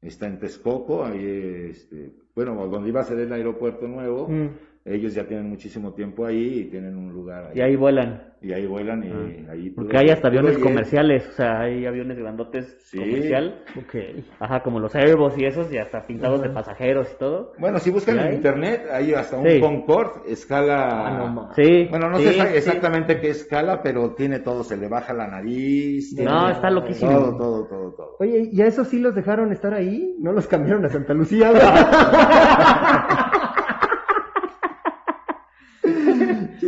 Está 0.04 0.26
en 0.26 0.38
Texcoco, 0.38 1.04
ahí, 1.04 1.70
este, 1.70 2.12
bueno, 2.34 2.66
donde 2.68 2.90
iba 2.90 3.00
a 3.00 3.04
ser 3.04 3.18
el 3.18 3.32
aeropuerto 3.32 3.88
nuevo. 3.88 4.28
Mm. 4.28 4.50
Ellos 4.86 5.14
ya 5.14 5.24
tienen 5.26 5.48
muchísimo 5.48 5.94
tiempo 5.94 6.26
ahí 6.26 6.60
y 6.60 6.64
tienen 6.70 6.94
un 6.98 7.10
lugar 7.10 7.46
ahí. 7.46 7.58
Y 7.58 7.60
ahí 7.62 7.74
vuelan. 7.74 8.34
Y 8.42 8.52
ahí 8.52 8.66
vuelan 8.66 9.02
y 9.02 9.48
ahí... 9.50 9.70
Porque 9.70 9.96
hay 9.96 10.10
hasta 10.10 10.28
aviones 10.28 10.58
comerciales, 10.58 11.26
o 11.26 11.32
sea, 11.32 11.60
hay 11.60 11.86
aviones 11.86 12.18
grandotes 12.18 12.76
Sí. 12.90 12.98
comercial. 12.98 13.62
Ok. 13.78 13.94
Ajá, 14.38 14.62
como 14.62 14.78
los 14.80 14.94
Airbus 14.94 15.38
y 15.38 15.46
esos, 15.46 15.72
y 15.72 15.78
hasta 15.78 16.06
pintados 16.06 16.42
de 16.42 16.50
pasajeros 16.50 17.10
y 17.14 17.18
todo. 17.18 17.52
Bueno, 17.58 17.78
si 17.78 17.90
buscan 17.90 18.16
¿Y 18.16 18.18
en 18.18 18.24
hay? 18.26 18.34
internet, 18.34 18.82
hay 18.92 19.14
hasta 19.14 19.38
un 19.38 19.48
Sí. 19.48 19.58
Concorde, 19.60 20.30
escala... 20.30 21.06
Ah, 21.06 21.30
no 21.34 21.48
Sí. 21.54 21.86
Bueno, 21.88 22.10
no 22.10 22.18
sí, 22.18 22.24
sé 22.26 22.58
exactamente 22.58 23.18
qué 23.18 23.30
escala, 23.30 23.80
pero 23.82 24.14
tiene 24.14 24.40
todo, 24.40 24.62
se 24.64 24.76
le 24.76 24.88
baja 24.88 25.14
la 25.14 25.26
nariz. 25.26 26.12
No, 26.12 26.18
tiene 26.18 26.52
está 26.52 26.68
loquísimo. 26.68 27.10
Todo, 27.10 27.36
todo, 27.38 27.66
todo, 27.68 27.92
todo. 27.94 28.16
Oye, 28.20 28.50
¿y 28.52 28.60
a 28.60 28.66
esos 28.66 28.88
sí 28.88 28.98
los 28.98 29.14
dejaron 29.14 29.50
estar 29.52 29.72
ahí? 29.72 30.14
¿No 30.20 30.32
los 30.32 30.46
cambiaron 30.46 30.84
a 30.84 30.90
Santa 30.90 31.14
Lucía? 31.14 31.50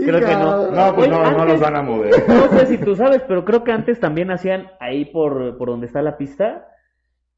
Creo 0.07 0.21
que 0.21 0.35
no. 0.35 0.71
No, 0.71 0.95
pues 0.95 1.09
Oye, 1.09 1.17
no, 1.17 1.31
no 1.33 1.45
los 1.45 1.61
van 1.61 1.77
a 1.77 1.83
mover. 1.83 2.13
No 2.29 2.59
sé 2.59 2.67
si 2.67 2.79
tú 2.79 2.95
sabes, 2.95 3.23
pero 3.27 3.45
creo 3.45 3.65
que 3.65 3.73
antes 3.73 4.01
también 4.01 4.31
hacían 4.31 4.71
ahí 4.81 5.05
por, 5.07 5.59
por 5.59 5.69
donde 5.69 5.87
está 5.87 6.03
la 6.03 6.17
pista. 6.17 6.69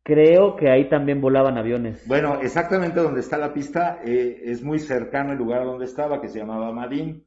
Creo 0.03 0.57
que 0.57 0.71
ahí 0.71 0.89
también 0.89 1.21
volaban 1.21 1.59
aviones. 1.59 2.07
Bueno, 2.07 2.39
exactamente 2.41 3.01
donde 3.01 3.21
está 3.21 3.37
la 3.37 3.53
pista 3.53 4.01
eh, 4.05 4.41
es 4.45 4.63
muy 4.63 4.79
cercano 4.79 5.33
el 5.33 5.39
lugar 5.39 5.65
donde 5.65 5.85
estaba, 5.85 6.21
que 6.21 6.29
se 6.29 6.39
llamaba 6.39 6.73
Madín. 6.73 7.27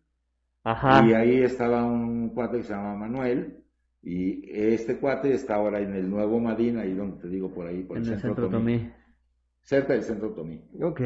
Ajá. 0.63 1.05
Y 1.05 1.13
ahí 1.13 1.43
estaba 1.43 1.83
un 1.83 2.29
cuate 2.29 2.57
que 2.57 2.63
se 2.63 2.73
llama 2.73 2.95
Manuel. 2.95 3.57
Y 4.03 4.49
este 4.51 4.97
cuate 4.97 5.31
está 5.31 5.55
ahora 5.55 5.79
en 5.79 5.93
el 5.95 6.09
nuevo 6.09 6.39
Madín, 6.39 6.79
ahí 6.79 6.93
donde 6.93 7.21
te 7.21 7.27
digo, 7.27 7.53
por 7.53 7.67
ahí, 7.67 7.83
por 7.83 7.97
en 7.97 8.03
el, 8.03 8.13
el 8.13 8.19
centro, 8.19 8.45
centro 8.45 8.57
Tomí. 8.57 8.77
Tomí. 8.79 8.91
Cerca 9.61 9.93
del 9.93 10.03
centro 10.03 10.31
Tomí. 10.31 10.63
ok. 10.81 11.01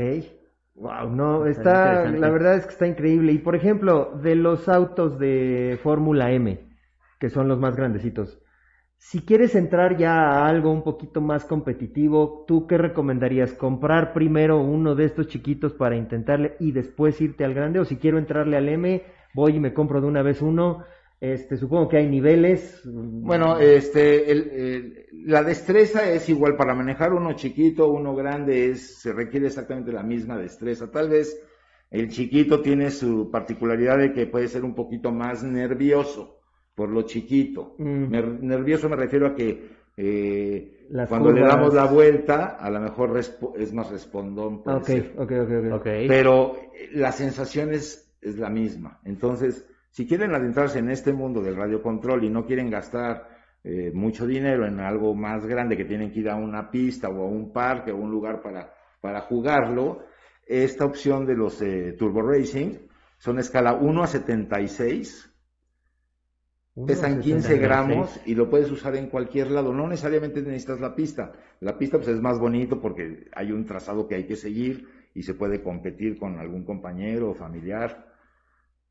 Wow, 0.75 1.09
no, 1.09 1.45
Está 1.45 2.05
la 2.11 2.29
verdad 2.29 2.55
es 2.55 2.65
que 2.65 2.73
está 2.73 2.85
increíble. 2.85 3.31
Y 3.31 3.37
por 3.37 3.55
ejemplo, 3.55 4.11
de 4.21 4.35
los 4.35 4.67
autos 4.67 5.17
de 5.17 5.79
Fórmula 5.81 6.31
M, 6.31 6.67
que 7.17 7.29
son 7.29 7.47
los 7.47 7.59
más 7.59 7.77
grandecitos, 7.77 8.41
si 8.97 9.21
quieres 9.21 9.55
entrar 9.55 9.97
ya 9.97 10.15
a 10.15 10.47
algo 10.47 10.71
un 10.71 10.83
poquito 10.83 11.21
más 11.21 11.45
competitivo, 11.45 12.43
¿tú 12.47 12.67
qué 12.67 12.77
recomendarías? 12.77 13.53
¿Comprar 13.53 14.13
primero 14.13 14.59
uno 14.59 14.95
de 14.95 15.05
estos 15.05 15.27
chiquitos 15.27 15.73
para 15.73 15.95
intentarle 15.95 16.55
y 16.59 16.71
después 16.71 17.21
irte 17.21 17.45
al 17.45 17.53
grande? 17.53 17.79
O 17.79 17.85
si 17.85 17.97
quiero 17.97 18.17
entrarle 18.17 18.57
al 18.57 18.67
M, 18.67 19.03
voy 19.33 19.55
y 19.55 19.59
me 19.59 19.73
compro 19.73 20.01
de 20.01 20.07
una 20.07 20.23
vez 20.23 20.41
uno. 20.41 20.83
Este, 21.33 21.57
supongo 21.57 21.87
que 21.89 21.97
hay 21.97 22.07
niveles. 22.07 22.81
Bueno, 22.85 23.59
este, 23.59 24.31
el- 24.31 24.49
el- 24.51 25.05
la 25.25 25.43
destreza 25.43 26.09
es 26.11 26.29
igual 26.29 26.55
para 26.55 26.75
manejar 26.75 27.13
uno 27.13 27.33
chiquito, 27.33 27.89
uno 27.89 28.15
grande, 28.15 28.69
es, 28.71 28.99
se 29.01 29.11
requiere 29.13 29.47
exactamente 29.47 29.91
la 29.91 30.03
misma 30.03 30.37
destreza. 30.37 30.91
Tal 30.91 31.09
vez 31.09 31.41
el 31.89 32.09
chiquito 32.09 32.61
tiene 32.61 32.91
su 32.91 33.29
particularidad 33.31 33.97
de 33.97 34.13
que 34.13 34.27
puede 34.27 34.47
ser 34.47 34.63
un 34.63 34.75
poquito 34.75 35.11
más 35.11 35.43
nervioso 35.43 36.39
por 36.75 36.89
lo 36.89 37.03
chiquito. 37.03 37.75
Mm. 37.79 38.11
Nervioso 38.41 38.89
me 38.89 38.95
refiero 38.97 39.27
a 39.27 39.35
que 39.35 39.75
eh, 39.97 40.87
cuando 41.07 41.29
le 41.31 41.41
damos 41.55 41.73
la 41.73 41.85
vuelta, 41.85 42.45
a 42.59 42.69
lo 42.69 42.79
mejor 42.81 43.11
respo- 43.13 43.53
es 43.57 43.73
más 43.73 43.89
respondón. 43.89 44.61
Pero 46.07 46.57
eh, 46.75 46.89
la 46.93 47.11
sensación 47.13 47.73
es, 47.73 48.13
es 48.21 48.37
la 48.37 48.49
misma. 48.49 48.99
Entonces, 49.05 49.65
si 49.95 50.05
quieren 50.05 50.35
adentrarse 50.35 50.79
en 50.79 50.89
este 50.89 51.13
mundo 51.13 51.41
del 51.41 51.55
radiocontrol 51.55 52.25
y 52.25 52.29
no 52.29 52.45
quieren 52.45 52.69
gastar 52.69 53.29
eh, 53.63 53.91
mucho 53.93 54.27
dinero 54.27 54.67
en 54.67 54.81
algo 54.81 55.15
más 55.15 55.45
grande 55.45 55.77
que 55.77 55.85
tienen 55.85 56.11
que 56.11 56.19
ir 56.19 56.29
a 56.29 56.35
una 56.35 56.69
pista 56.69 57.07
o 57.07 57.23
a 57.23 57.29
un 57.29 57.53
parque 57.53 57.93
o 57.93 57.95
un 57.95 58.11
lugar 58.11 58.41
para, 58.41 58.73
para 58.99 59.21
jugarlo, 59.21 60.03
esta 60.45 60.83
opción 60.83 61.25
de 61.25 61.35
los 61.37 61.61
eh, 61.61 61.95
Turbo 61.97 62.21
Racing 62.21 62.73
son 63.19 63.39
escala 63.39 63.75
1 63.75 64.03
a 64.03 64.07
76, 64.07 65.33
Uno 66.75 66.87
pesan 66.87 67.21
15 67.21 67.47
76. 67.47 67.61
gramos 67.61 68.19
y 68.25 68.35
lo 68.35 68.49
puedes 68.49 68.69
usar 68.69 68.97
en 68.97 69.07
cualquier 69.07 69.49
lado. 69.49 69.73
No 69.73 69.87
necesariamente 69.87 70.41
necesitas 70.41 70.81
la 70.81 70.93
pista. 70.93 71.31
La 71.61 71.77
pista 71.77 71.99
pues 71.99 72.09
es 72.09 72.19
más 72.19 72.37
bonito 72.37 72.81
porque 72.81 73.29
hay 73.33 73.53
un 73.53 73.63
trazado 73.63 74.09
que 74.09 74.15
hay 74.15 74.27
que 74.27 74.35
seguir 74.35 74.89
y 75.13 75.23
se 75.23 75.35
puede 75.35 75.63
competir 75.63 76.19
con 76.19 76.37
algún 76.37 76.65
compañero 76.65 77.29
o 77.29 77.33
familiar. 77.33 78.13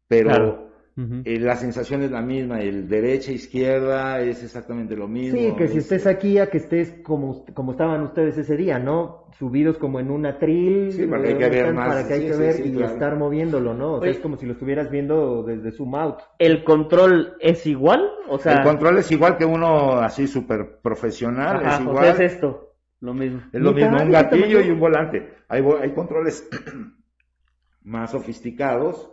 Pero 0.09 0.31
Claro. 0.31 0.74
Eh, 0.97 1.41
la 1.41 1.57
sensación 1.57 2.03
es 2.03 2.11
la 2.13 2.23
misma, 2.23 2.61
el 2.61 2.89
derecha 2.89 3.33
izquierda 3.33 4.21
es 4.21 4.43
exactamente 4.45 4.95
lo 4.97 5.09
mismo. 5.09 5.39
Sí, 5.41 5.53
que 5.57 5.67
si 5.67 5.79
es- 5.79 5.85
estés 5.85 6.07
aquí, 6.07 6.39
a 6.39 6.49
que 6.49 6.59
estés 6.59 6.95
como, 7.03 7.45
como 7.53 7.73
estaban 7.73 8.03
ustedes 8.03 8.39
ese 8.39 8.57
día, 8.57 8.79
¿no? 8.79 9.25
Subidos 9.39 9.77
como 9.79 9.99
en 9.99 10.11
un 10.13 10.25
atril, 10.27 10.93
Sí, 10.93 11.07
para 11.07 11.23
que 11.23 11.29
hay 11.29 11.35
eh, 11.35 11.39
que 11.39 11.45
ver 11.49 11.55
están- 11.57 11.75
más, 11.75 11.89
para 11.89 12.07
que 12.07 12.15
hay 12.15 12.21
sí, 12.21 12.27
que 12.29 12.33
sí, 12.35 12.39
ver 12.39 12.53
sí, 12.55 12.63
y 12.67 12.73
claro. 12.75 12.93
estar 12.93 13.17
moviéndolo, 13.17 13.75
¿no? 13.75 13.95
O 13.95 13.99
sea, 13.99 14.03
Oye. 14.09 14.11
es 14.13 14.19
como 14.21 14.37
si 14.37 14.47
lo 14.47 14.53
estuvieras 14.53 14.89
viendo 14.91 15.43
desde 15.43 15.73
zoom 15.73 15.97
out. 15.97 16.19
¿El 16.39 16.63
control 16.63 17.35
es 17.41 17.67
igual? 17.67 18.09
O 18.29 18.39
sea, 18.39 18.53
el 18.53 18.63
control 18.63 18.99
es 18.99 19.11
igual 19.11 19.37
que 19.37 19.45
uno 19.45 19.95
así 19.99 20.29
súper 20.29 20.79
profesional, 20.81 21.57
ajá, 21.57 21.75
es 21.75 21.81
o 21.81 21.83
igual. 21.91 22.05
sea, 22.05 22.13
es 22.27 22.33
esto, 22.35 22.75
lo 23.01 23.15
mismo. 23.15 23.41
Es 23.53 23.61
lo 23.61 23.73
mismo, 23.73 23.91
un 23.91 23.99
¿De 23.99 24.05
qué 24.05 24.13
gatillo 24.13 24.61
y 24.61 24.71
un 24.71 24.79
volante. 24.79 25.29
Hay, 25.49 25.61
vo- 25.61 25.81
hay 25.81 25.91
controles 25.93 26.49
más 27.83 28.13
sofisticados, 28.13 29.11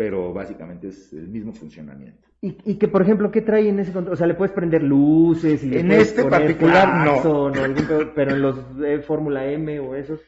pero 0.00 0.32
básicamente 0.32 0.88
es 0.88 1.12
el 1.12 1.28
mismo 1.28 1.52
funcionamiento. 1.52 2.26
Y, 2.40 2.56
y 2.64 2.78
que, 2.78 2.88
por 2.88 3.02
ejemplo, 3.02 3.30
¿qué 3.30 3.42
trae 3.42 3.68
en 3.68 3.80
ese 3.80 3.92
control? 3.92 4.14
O 4.14 4.16
sea, 4.16 4.26
le 4.26 4.32
puedes 4.32 4.50
prender 4.54 4.82
luces 4.82 5.62
y 5.62 5.68
le 5.68 5.80
En 5.80 5.88
puedes 5.88 6.08
este 6.08 6.22
poner 6.22 6.40
particular, 6.40 7.04
no. 7.04 7.48
algún 7.48 8.10
pero 8.14 8.30
en 8.30 8.40
los 8.40 8.78
de 8.78 9.00
Fórmula 9.00 9.44
M 9.52 9.78
o 9.78 9.94
esos. 9.94 10.18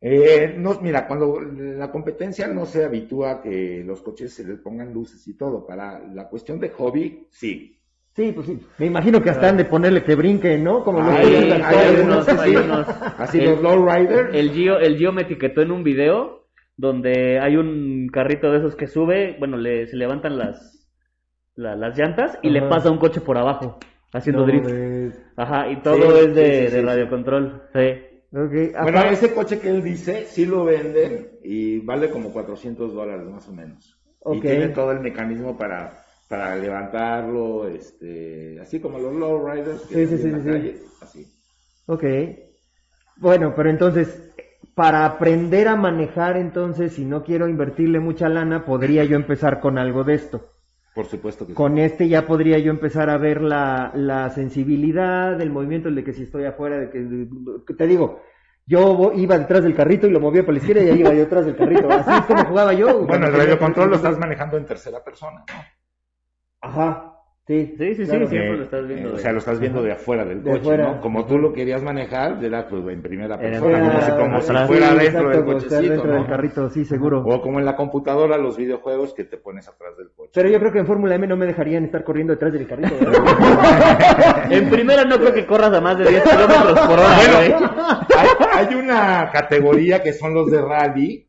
Eh, 0.00 0.54
no, 0.56 0.78
mira, 0.80 1.08
cuando 1.08 1.40
la 1.40 1.90
competencia 1.90 2.46
no 2.46 2.64
se 2.64 2.84
habitúa 2.84 3.32
a 3.32 3.42
que 3.42 3.82
los 3.84 4.02
coches 4.02 4.32
se 4.34 4.44
les 4.46 4.60
pongan 4.60 4.94
luces 4.94 5.26
y 5.26 5.36
todo, 5.36 5.66
para 5.66 5.98
la 5.98 6.28
cuestión 6.28 6.60
de 6.60 6.68
hobby, 6.68 7.26
sí. 7.28 7.76
Sí, 8.14 8.30
pues 8.32 8.46
sí. 8.46 8.60
Me 8.78 8.86
imagino 8.86 9.20
que 9.20 9.30
hasta 9.30 9.48
han 9.48 9.56
de 9.56 9.64
ponerle 9.64 10.04
que 10.04 10.14
brinque, 10.14 10.56
¿no? 10.58 10.84
Como 10.84 11.00
los 11.00 11.08
Hay- 11.12 11.28
que 11.28 11.52
Hay, 11.54 11.62
hay 11.62 11.96
algunos 11.96 12.28
hay 12.38 12.54
unos. 12.54 12.86
Así 13.18 13.40
El- 13.40 13.46
los 13.46 13.62
lowrider. 13.62 14.30
El 14.32 14.52
Gio, 14.52 14.78
el 14.78 14.96
Gio 14.96 15.10
me 15.12 15.22
etiquetó 15.22 15.60
en 15.62 15.72
un 15.72 15.82
video 15.82 16.38
donde 16.78 17.40
hay 17.40 17.56
un 17.56 18.08
carrito 18.10 18.50
de 18.50 18.58
esos 18.58 18.76
que 18.76 18.86
sube, 18.86 19.36
bueno, 19.38 19.58
le, 19.58 19.86
se 19.88 19.96
levantan 19.96 20.38
las, 20.38 20.88
la- 21.56 21.76
las 21.76 21.98
llantas 21.98 22.38
y 22.42 22.50
le 22.50 22.62
pasa 22.62 22.90
un 22.90 22.98
coche 22.98 23.20
por 23.20 23.36
abajo 23.38 23.78
haciendo 24.12 24.42
No, 24.42 24.46
drift. 24.46 24.66
ves. 24.66 25.14
Ajá, 25.36 25.70
y 25.70 25.76
todo 25.82 26.16
Sí, 26.16 26.28
es 26.28 26.34
de, 26.34 26.44
sí, 26.50 26.68
sí, 26.68 26.76
de 26.76 26.82
radiocontrol. 26.82 27.62
Sí. 27.74 28.04
Ok, 28.30 28.52
Bueno, 28.82 29.02
ese 29.04 29.32
coche 29.32 29.58
que 29.58 29.70
él 29.70 29.82
dice, 29.82 30.26
sí 30.26 30.44
lo 30.46 30.64
venden 30.64 31.30
y 31.42 31.78
vale 31.80 32.10
como 32.10 32.32
400 32.32 32.92
dólares 32.94 33.26
más 33.26 33.48
o 33.48 33.52
menos. 33.52 33.96
Ok. 34.20 34.36
Y 34.36 34.40
tiene 34.42 34.68
todo 34.68 34.92
el 34.92 35.00
mecanismo 35.00 35.56
para, 35.56 36.04
para 36.28 36.56
levantarlo, 36.56 37.66
este, 37.68 38.58
así 38.60 38.80
como 38.80 38.98
los 38.98 39.14
lowriders 39.14 39.80
que 39.82 39.94
Sí, 39.94 40.06
sí, 40.06 40.16
en 40.22 40.32
la 40.32 40.38
sí, 40.38 40.42
sí. 40.44 40.50
calle, 40.50 40.82
así. 41.00 41.26
Ok. 41.86 42.04
Bueno, 43.16 43.54
pero 43.56 43.70
entonces, 43.70 44.27
para 44.78 45.04
aprender 45.04 45.66
a 45.66 45.74
manejar, 45.74 46.36
entonces, 46.36 46.92
si 46.92 47.04
no 47.04 47.24
quiero 47.24 47.48
invertirle 47.48 47.98
mucha 47.98 48.28
lana, 48.28 48.64
podría 48.64 49.02
yo 49.02 49.16
empezar 49.16 49.58
con 49.58 49.76
algo 49.76 50.04
de 50.04 50.14
esto. 50.14 50.52
Por 50.94 51.06
supuesto 51.06 51.44
que 51.44 51.50
sí. 51.50 51.56
Con 51.56 51.78
este 51.78 52.08
ya 52.08 52.24
podría 52.24 52.58
yo 52.58 52.70
empezar 52.70 53.10
a 53.10 53.18
ver 53.18 53.42
la, 53.42 53.90
la 53.96 54.30
sensibilidad, 54.30 55.40
el 55.40 55.50
movimiento, 55.50 55.88
el 55.88 55.96
de 55.96 56.04
que 56.04 56.12
si 56.12 56.22
estoy 56.22 56.44
afuera, 56.44 56.78
de 56.78 56.90
que, 56.90 57.28
que 57.66 57.74
te 57.74 57.88
digo, 57.88 58.20
yo 58.66 59.10
iba 59.16 59.36
detrás 59.36 59.64
del 59.64 59.74
carrito 59.74 60.06
y 60.06 60.10
lo 60.10 60.20
movía 60.20 60.44
por 60.44 60.54
la 60.54 60.60
izquierda 60.60 60.84
y 60.84 60.90
ahí 60.90 61.00
iba 61.00 61.10
yo 61.12 61.22
detrás 61.22 61.44
del 61.44 61.56
carrito. 61.56 61.90
Así 61.90 62.12
es 62.12 62.26
como 62.26 62.44
jugaba 62.44 62.72
yo. 62.72 63.04
Bueno, 63.04 63.26
el 63.26 63.32
radiocontrol 63.32 63.90
lo 63.90 63.96
estás 63.96 64.16
manejando 64.16 64.58
en 64.58 64.64
tercera 64.64 65.02
persona, 65.02 65.40
¿no? 65.40 65.54
Ajá, 66.60 67.17
sí. 67.48 67.74
Sí, 67.78 67.94
sí, 67.94 67.94
sí, 67.94 68.04
claro. 68.04 68.28
siempre 68.28 68.52
Eh, 68.52 68.56
lo 68.56 68.62
estás 68.62 68.86
viendo 68.86 69.08
eh, 69.08 69.12
o 69.12 69.18
sea, 69.18 69.32
lo 69.32 69.38
estás 69.38 69.58
viendo 69.58 69.82
de 69.82 69.92
afuera 69.92 70.24
del 70.24 70.44
De 70.44 70.50
coche. 70.52 70.76
¿no? 70.76 71.00
Como 71.00 71.26
tú 71.26 71.38
lo 71.38 71.52
querías 71.52 71.82
manejar, 71.82 72.44
era 72.44 72.68
pues 72.68 72.86
en 72.86 73.02
primera 73.02 73.34
Era 73.34 73.38
persona, 73.38 73.78
en 73.78 73.90
como 73.90 74.00
si, 74.00 74.10
como 74.12 74.40
si 74.40 74.66
fuera 74.66 74.88
Sí, 74.90 74.98
dentro 74.98 75.04
exacto, 75.04 75.28
del 75.30 75.44
cochecito, 75.44 75.92
dentro 75.92 76.06
¿no? 76.06 76.14
del 76.14 76.26
carrito, 76.26 76.70
sí, 76.70 76.84
seguro. 76.84 77.24
O 77.26 77.40
como 77.40 77.58
en 77.58 77.64
la 77.64 77.74
computadora, 77.74 78.36
los 78.36 78.56
videojuegos 78.56 79.14
que 79.14 79.24
te 79.24 79.38
pones 79.38 79.66
atrás 79.66 79.96
del 79.96 80.10
coche. 80.14 80.30
Pero 80.34 80.50
yo 80.50 80.58
creo 80.60 80.72
que 80.72 80.78
en 80.78 80.86
Fórmula 80.86 81.14
M 81.14 81.26
no 81.26 81.36
me 81.36 81.46
dejarían 81.46 81.84
estar 81.84 82.04
corriendo 82.04 82.34
detrás 82.34 82.52
del 82.52 82.66
carrito. 82.66 82.94
¿verdad? 83.00 84.48
En 84.50 84.68
primera 84.70 85.04
no 85.04 85.16
creo 85.18 85.32
que 85.32 85.46
corras 85.46 85.72
a 85.72 85.80
más 85.80 85.98
de 85.98 86.08
10 86.08 86.22
kilómetros 86.22 86.80
por 86.80 86.98
hora, 86.98 87.16
güey. 87.34 87.52
hay, 88.16 88.28
hay 88.68 88.74
una 88.74 89.30
categoría 89.32 90.02
que 90.02 90.12
son 90.12 90.34
los 90.34 90.50
de 90.50 90.60
rally. 90.60 91.28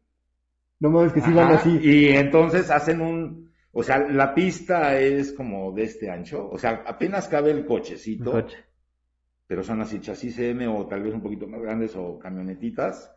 no 0.79 0.89
mames 0.89 1.13
que 1.13 1.21
sí 1.21 1.31
van 1.33 1.53
así. 1.53 1.79
Y 1.81 2.09
entonces 2.09 2.69
hacen 2.69 3.01
un, 3.01 3.48
o 3.71 3.83
sea, 3.83 3.99
la 3.99 4.33
pista 4.33 4.99
es 4.99 5.31
como 5.33 5.71
de 5.71 5.83
este 5.83 6.09
ancho, 6.09 6.49
o 6.49 6.57
sea, 6.57 6.83
apenas 6.85 7.27
cabe 7.27 7.51
el 7.51 7.65
cochecito, 7.65 8.31
Coche. 8.31 8.57
pero 9.45 9.63
son 9.63 9.81
así 9.81 9.99
chasis 9.99 10.39
M 10.39 10.67
o 10.67 10.87
tal 10.87 11.03
vez 11.03 11.13
un 11.13 11.21
poquito 11.21 11.47
más 11.47 11.61
grandes 11.61 11.95
o 11.95 12.17
camionetitas. 12.17 13.11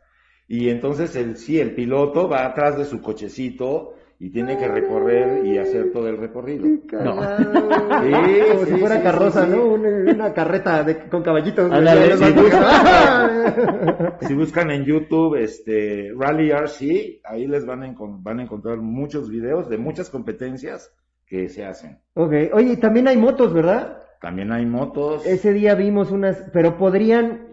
Y 0.49 0.69
entonces 0.69 1.17
el 1.17 1.37
sí, 1.37 1.59
el 1.59 1.75
piloto 1.75 2.29
va 2.29 2.45
atrás 2.45 2.77
de 2.77 2.85
su 2.85 3.01
cochecito 3.01 3.95
y 4.25 4.31
tiene 4.31 4.57
que 4.57 4.69
recorrer 4.69 5.45
y 5.45 5.59
hacer 5.59 5.91
todo 5.93 6.09
el 6.09 6.17
recorrido. 6.17 6.65
No. 6.93 7.21
Sí, 8.03 8.53
como 8.53 8.65
si 8.67 8.73
fuera 8.77 8.97
sí, 8.99 9.03
carroza, 9.03 9.45
sí, 9.47 9.51
sí. 9.51 9.57
¿no? 9.57 9.65
Una, 9.67 9.89
una 10.13 10.33
carreta 10.33 10.85
de- 10.85 11.09
con 11.09 11.25
caballitos. 11.25 11.67
güey. 11.67 11.79
Ándale, 11.81 12.09
Ya 12.09 12.17
sí, 12.17 12.23
los 12.23 12.35
busca. 12.43 12.61
van- 12.61 14.15
Si 14.21 14.35
buscan 14.35 14.71
en 14.71 14.85
YouTube 14.85 15.35
este 15.37 16.13
Rally 16.17 16.51
RC, 16.53 17.21
ahí 17.25 17.49
les 17.49 17.67
van 17.67 17.83
a, 17.83 17.95
van 17.99 18.39
a 18.39 18.43
encontrar 18.45 18.79
muchos 18.79 19.29
videos 19.29 19.69
de 19.69 19.79
muchas 19.79 20.09
competencias 20.09 20.95
que 21.27 21.49
se 21.49 21.65
hacen. 21.65 21.99
ok, 22.15 22.33
oye, 22.53 22.73
y 22.75 22.77
también 22.77 23.09
hay 23.09 23.17
motos, 23.17 23.53
¿verdad? 23.53 23.99
También 24.21 24.53
hay 24.53 24.65
motos. 24.67 25.27
Ese 25.27 25.53
día 25.53 25.75
vimos 25.75 26.13
unas, 26.13 26.49
pero 26.53 26.77
podrían, 26.79 27.49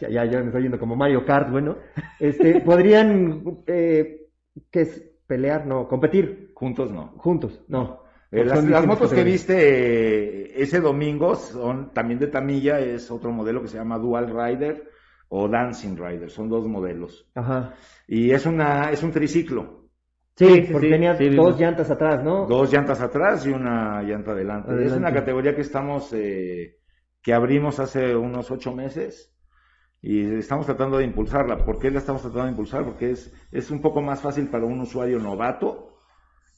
ya, 0.00 0.08
ya, 0.08 0.24
ya 0.24 0.38
me 0.40 0.46
estoy 0.46 0.62
yendo 0.62 0.78
como 0.78 0.94
Mario 0.94 1.24
Kart, 1.26 1.50
bueno, 1.50 1.78
este, 2.20 2.60
podrían, 2.60 3.42
eh, 3.66 4.28
¿qué 4.70 4.82
es? 4.82 5.08
Pelear, 5.32 5.66
no, 5.66 5.88
competir 5.88 6.52
Juntos 6.54 6.92
no. 6.92 7.14
juntos, 7.16 7.64
no. 7.68 8.02
Eh, 8.30 8.44
las, 8.44 8.86
motos 8.86 9.12
que 9.12 9.24
viste 9.24 9.54
eh, 9.56 10.52
ese 10.62 10.78
domingo 10.80 11.34
son 11.34 11.90
también 11.94 12.18
de 12.20 12.26
Tamilla, 12.26 12.78
es 12.80 13.10
otro 13.10 13.30
modelo 13.32 13.62
que 13.62 13.68
se 13.68 13.78
llama 13.78 13.98
Dual 13.98 14.26
Rider 14.28 14.90
o 15.30 15.48
Dancing 15.48 15.96
Rider, 15.96 16.28
son 16.30 16.50
dos 16.50 16.68
modelos. 16.68 17.26
Ajá. 17.34 17.72
Y 18.06 18.30
es 18.30 18.44
una 18.44 18.90
es 18.90 19.02
un 19.02 19.10
triciclo, 19.10 19.88
Sí, 20.36 20.68
porque 20.70 20.88
sí, 20.88 20.92
tenía 20.92 21.14
sí, 21.16 21.24
dos 21.30 21.46
vimos. 21.46 21.60
llantas 21.60 21.90
atrás, 21.90 22.22
¿no? 22.22 22.46
dos 22.46 22.70
llantas 22.72 23.00
atrás 23.00 23.46
y 23.46 23.50
una 23.50 24.02
llanta 24.02 24.32
adelante. 24.32 24.68
Es 24.70 24.92
Adelante. 24.92 24.98
una 24.98 25.12
categoría 25.12 25.54
que 25.54 25.62
estamos 25.62 26.12
eh, 26.12 26.76
que 27.22 27.32
abrimos 27.32 27.80
hace 27.80 28.14
unos 28.14 28.50
ocho 28.50 28.72
meses 28.74 29.34
y 30.02 30.34
estamos 30.34 30.66
tratando 30.66 30.98
de 30.98 31.04
impulsarla. 31.04 31.64
¿Por 31.64 31.78
qué 31.78 31.90
la 31.90 32.00
estamos 32.00 32.22
tratando 32.22 32.44
de 32.46 32.50
impulsar? 32.50 32.84
Porque 32.84 33.12
es, 33.12 33.32
es 33.52 33.70
un 33.70 33.80
poco 33.80 34.02
más 34.02 34.20
fácil 34.20 34.48
para 34.48 34.66
un 34.66 34.80
usuario 34.80 35.20
novato 35.20 35.96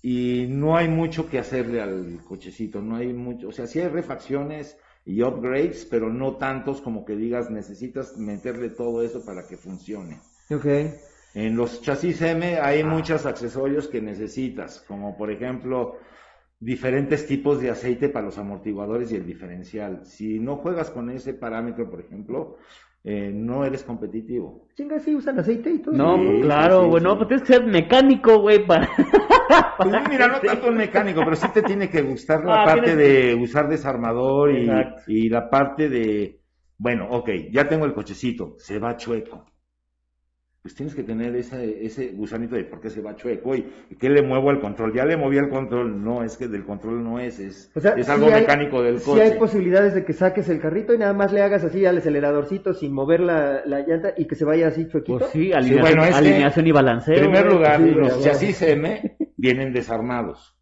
y 0.03 0.47
no 0.49 0.77
hay 0.77 0.89
mucho 0.89 1.29
que 1.29 1.39
hacerle 1.39 1.83
al 1.83 2.21
cochecito, 2.27 2.81
no 2.81 2.97
hay 2.97 3.13
mucho, 3.13 3.49
o 3.49 3.53
sea, 3.53 3.67
sí 3.67 3.81
hay 3.81 3.89
refacciones 3.89 4.79
y 5.05 5.23
upgrades, 5.23 5.87
pero 5.91 6.11
no 6.11 6.37
tantos 6.37 6.81
como 6.81 7.05
que 7.05 7.17
digas 7.17 7.51
necesitas 7.51 8.17
meterle 8.17 8.71
todo 8.71 9.03
eso 9.03 9.25
para 9.25 9.47
que 9.47 9.59
funcione. 9.59 10.21
Ok. 10.51 10.67
En 11.35 11.57
los 11.57 11.83
chasis 11.83 12.23
M 12.23 12.59
hay 12.61 12.83
muchos 12.85 13.27
accesorios 13.27 13.89
que 13.89 14.01
necesitas, 14.01 14.81
como 14.87 15.17
por 15.17 15.31
ejemplo 15.31 15.99
diferentes 16.61 17.27
tipos 17.27 17.61
de 17.61 17.71
aceite 17.71 18.09
para 18.09 18.27
los 18.27 18.39
amortiguadores 18.39 19.13
y 19.13 19.17
el 19.17 19.27
diferencial. 19.27 20.07
Si 20.07 20.39
no 20.39 20.57
juegas 20.57 20.91
con 20.91 21.11
ese 21.11 21.35
parámetro, 21.35 21.91
por 21.91 22.01
ejemplo, 22.01 22.57
eh, 23.05 23.31
no 23.35 23.65
eres 23.65 23.85
competitivo. 23.85 24.67
Chinga, 24.75 24.99
sí 24.99 25.15
usan 25.15 25.39
aceite 25.39 25.71
y 25.71 25.79
todo. 25.81 25.95
No, 25.95 26.17
Sí, 26.17 26.25
pues, 26.27 26.43
claro, 26.43 26.83
sí, 26.83 26.89
güey, 26.89 27.01
sí. 27.03 27.07
no, 27.07 27.17
pues 27.17 27.29
tienes 27.29 27.47
que 27.47 27.53
ser 27.55 27.67
mecánico, 27.67 28.39
güey, 28.41 28.67
para... 28.67 28.89
Pues 29.77 30.09
mira, 30.09 30.29
no 30.29 30.41
tanto 30.41 30.69
un 30.69 30.77
mecánico, 30.77 31.21
pero 31.23 31.37
sí 31.37 31.47
te 31.53 31.63
tiene 31.63 31.89
que 31.91 32.03
gustar 32.03 32.45
la 32.45 32.63
Ah, 32.63 32.65
parte 32.65 32.95
tienes- 32.97 32.97
de 32.97 33.35
usar 33.35 33.69
desarmador 33.69 34.53
y, 34.53 34.71
y 35.07 35.29
la 35.29 35.51
parte 35.51 35.89
de, 35.89 36.41
bueno, 36.79 37.09
ok, 37.11 37.29
ya 37.53 37.69
tengo 37.69 37.85
el 37.85 37.93
cochecito, 37.95 38.55
se 38.59 38.79
va 38.79 38.97
chueco. 38.97 39.45
Pues 40.65 40.75
tienes 40.75 40.95
que 40.95 41.03
tener 41.03 41.37
ese, 41.37 41.85
ese 41.85 42.13
gusanito 42.13 42.57
de 42.57 42.65
por 42.65 42.81
qué 42.81 42.89
se 42.89 43.03
va 43.03 43.15
chueco 43.15 43.55
y 43.55 43.67
qué 44.01 44.09
le 44.09 44.23
muevo 44.23 44.49
al 44.49 44.61
control. 44.63 44.95
Ya 44.95 45.05
le 45.05 45.15
moví 45.19 45.37
al 45.37 45.51
control, 45.51 46.03
no, 46.03 46.23
es 46.25 46.39
que 46.39 46.49
del 46.49 46.65
control 46.65 47.05
no 47.05 47.19
es, 47.21 47.39
es, 47.39 47.71
O 47.77 47.81
sea, 47.81 47.91
es 47.93 48.07
sí 48.07 48.11
algo 48.13 48.29
hay- 48.29 48.41
mecánico 48.41 48.83
del 48.83 48.99
sí 48.99 49.05
coche. 49.11 49.23
hay 49.25 49.39
posibilidades 49.39 49.93
de 49.95 50.07
que 50.07 50.15
saques 50.15 50.49
el 50.49 50.61
carrito 50.63 50.95
y 50.95 50.99
nada 50.99 51.13
más 51.13 51.35
le 51.35 51.43
hagas 51.43 51.65
así 51.65 51.85
al 51.85 51.99
aceleradorcito 51.99 52.73
sin 52.73 52.95
mover 52.95 53.21
la, 53.21 53.61
la 53.67 53.81
llanta 53.87 54.15
y 54.17 54.27
que 54.27 54.37
se 54.37 54.47
vaya 54.47 54.69
así 54.69 54.89
chuequito. 54.89 55.19
Pues 55.19 55.33
sí, 55.33 55.53
alineación, 55.53 55.83
bueno, 55.83 56.03
es 56.05 56.09
que, 56.09 56.17
alineación 56.17 56.67
y 56.67 56.73
balanceo. 56.73 57.15
En 57.15 57.21
primer 57.25 57.47
lugar, 57.53 57.77
sí, 57.83 57.91
los 57.91 58.25
chasis 58.25 58.63
M 58.63 59.17
vienen 59.37 59.71
desarmados. 59.75 60.57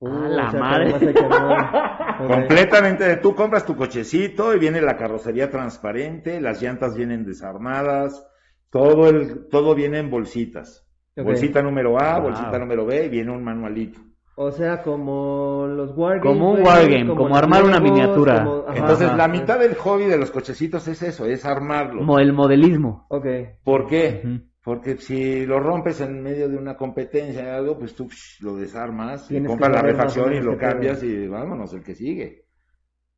Uh, 0.00 0.08
A 0.08 0.28
la 0.28 0.48
o 0.48 0.50
sea, 0.50 0.60
madre. 0.60 0.84
nada 0.86 0.98
más 0.98 1.02
hay 1.06 1.14
que 1.14 1.20
armar. 1.24 2.20
Ok. 2.24 2.30
Completamente, 2.32 3.16
tú 3.18 3.34
compras 3.36 3.64
tu 3.64 3.76
cochecito 3.76 4.56
y 4.56 4.58
viene 4.58 4.80
la 4.80 4.96
carrocería 4.96 5.50
transparente, 5.50 6.40
las 6.40 6.60
llantas 6.60 6.96
vienen 6.96 7.24
desarmadas, 7.24 8.26
todo 8.70 9.08
el, 9.08 9.48
todo 9.48 9.74
viene 9.74 9.98
en 9.98 10.10
bolsitas. 10.10 10.86
Bolsita 11.16 11.60
número 11.62 12.00
A, 12.00 12.14
Wow. 12.18 12.28
bolsita 12.30 12.58
número 12.58 12.86
B, 12.86 13.06
y 13.06 13.08
viene 13.08 13.30
un 13.32 13.42
manualito. 13.44 14.00
O 14.36 14.50
sea, 14.52 14.80
como 14.82 15.66
los 15.66 15.90
wargames. 15.94 16.22
Como 16.22 16.52
un 16.52 16.62
wargame, 16.62 17.06
como 17.08 17.28
los 17.28 17.36
armar 17.38 17.62
una 17.64 17.78
miniatura. 17.80 18.44
como- 18.44 18.64
ajá, 18.68 18.78
Entonces, 18.78 19.08
ajá. 19.08 19.16
la 19.16 19.28
mitad 19.28 19.58
del 19.58 19.74
hobby 19.74 20.04
de 20.04 20.16
los 20.16 20.30
cochecitos 20.30 20.88
es 20.88 21.02
eso, 21.02 21.26
es 21.26 21.44
armarlos. 21.44 21.98
Como 22.06 22.18
el 22.18 22.32
modelismo. 22.32 23.06
Ok. 23.10 23.26
¿Por 23.64 23.86
qué? 23.86 24.22
Porque 24.62 24.96
si 24.96 25.44
lo 25.46 25.58
rompes 25.60 26.00
en 26.00 26.22
medio 26.22 26.48
de 26.48 26.56
una 26.56 26.76
competencia 26.76 27.44
o 27.54 27.56
algo, 27.58 27.78
pues 27.78 27.94
tú 27.94 28.08
psh, 28.08 28.42
lo 28.42 28.56
desarmas, 28.56 29.28
compras 29.46 29.72
la 29.72 29.82
refacción 29.82 30.32
y 30.34 30.40
lo 30.40 30.56
cambias 30.56 31.02
y 31.02 31.26
vámonos, 31.26 31.74
el 31.74 31.82
que 31.82 31.94
sigue. 31.94 32.44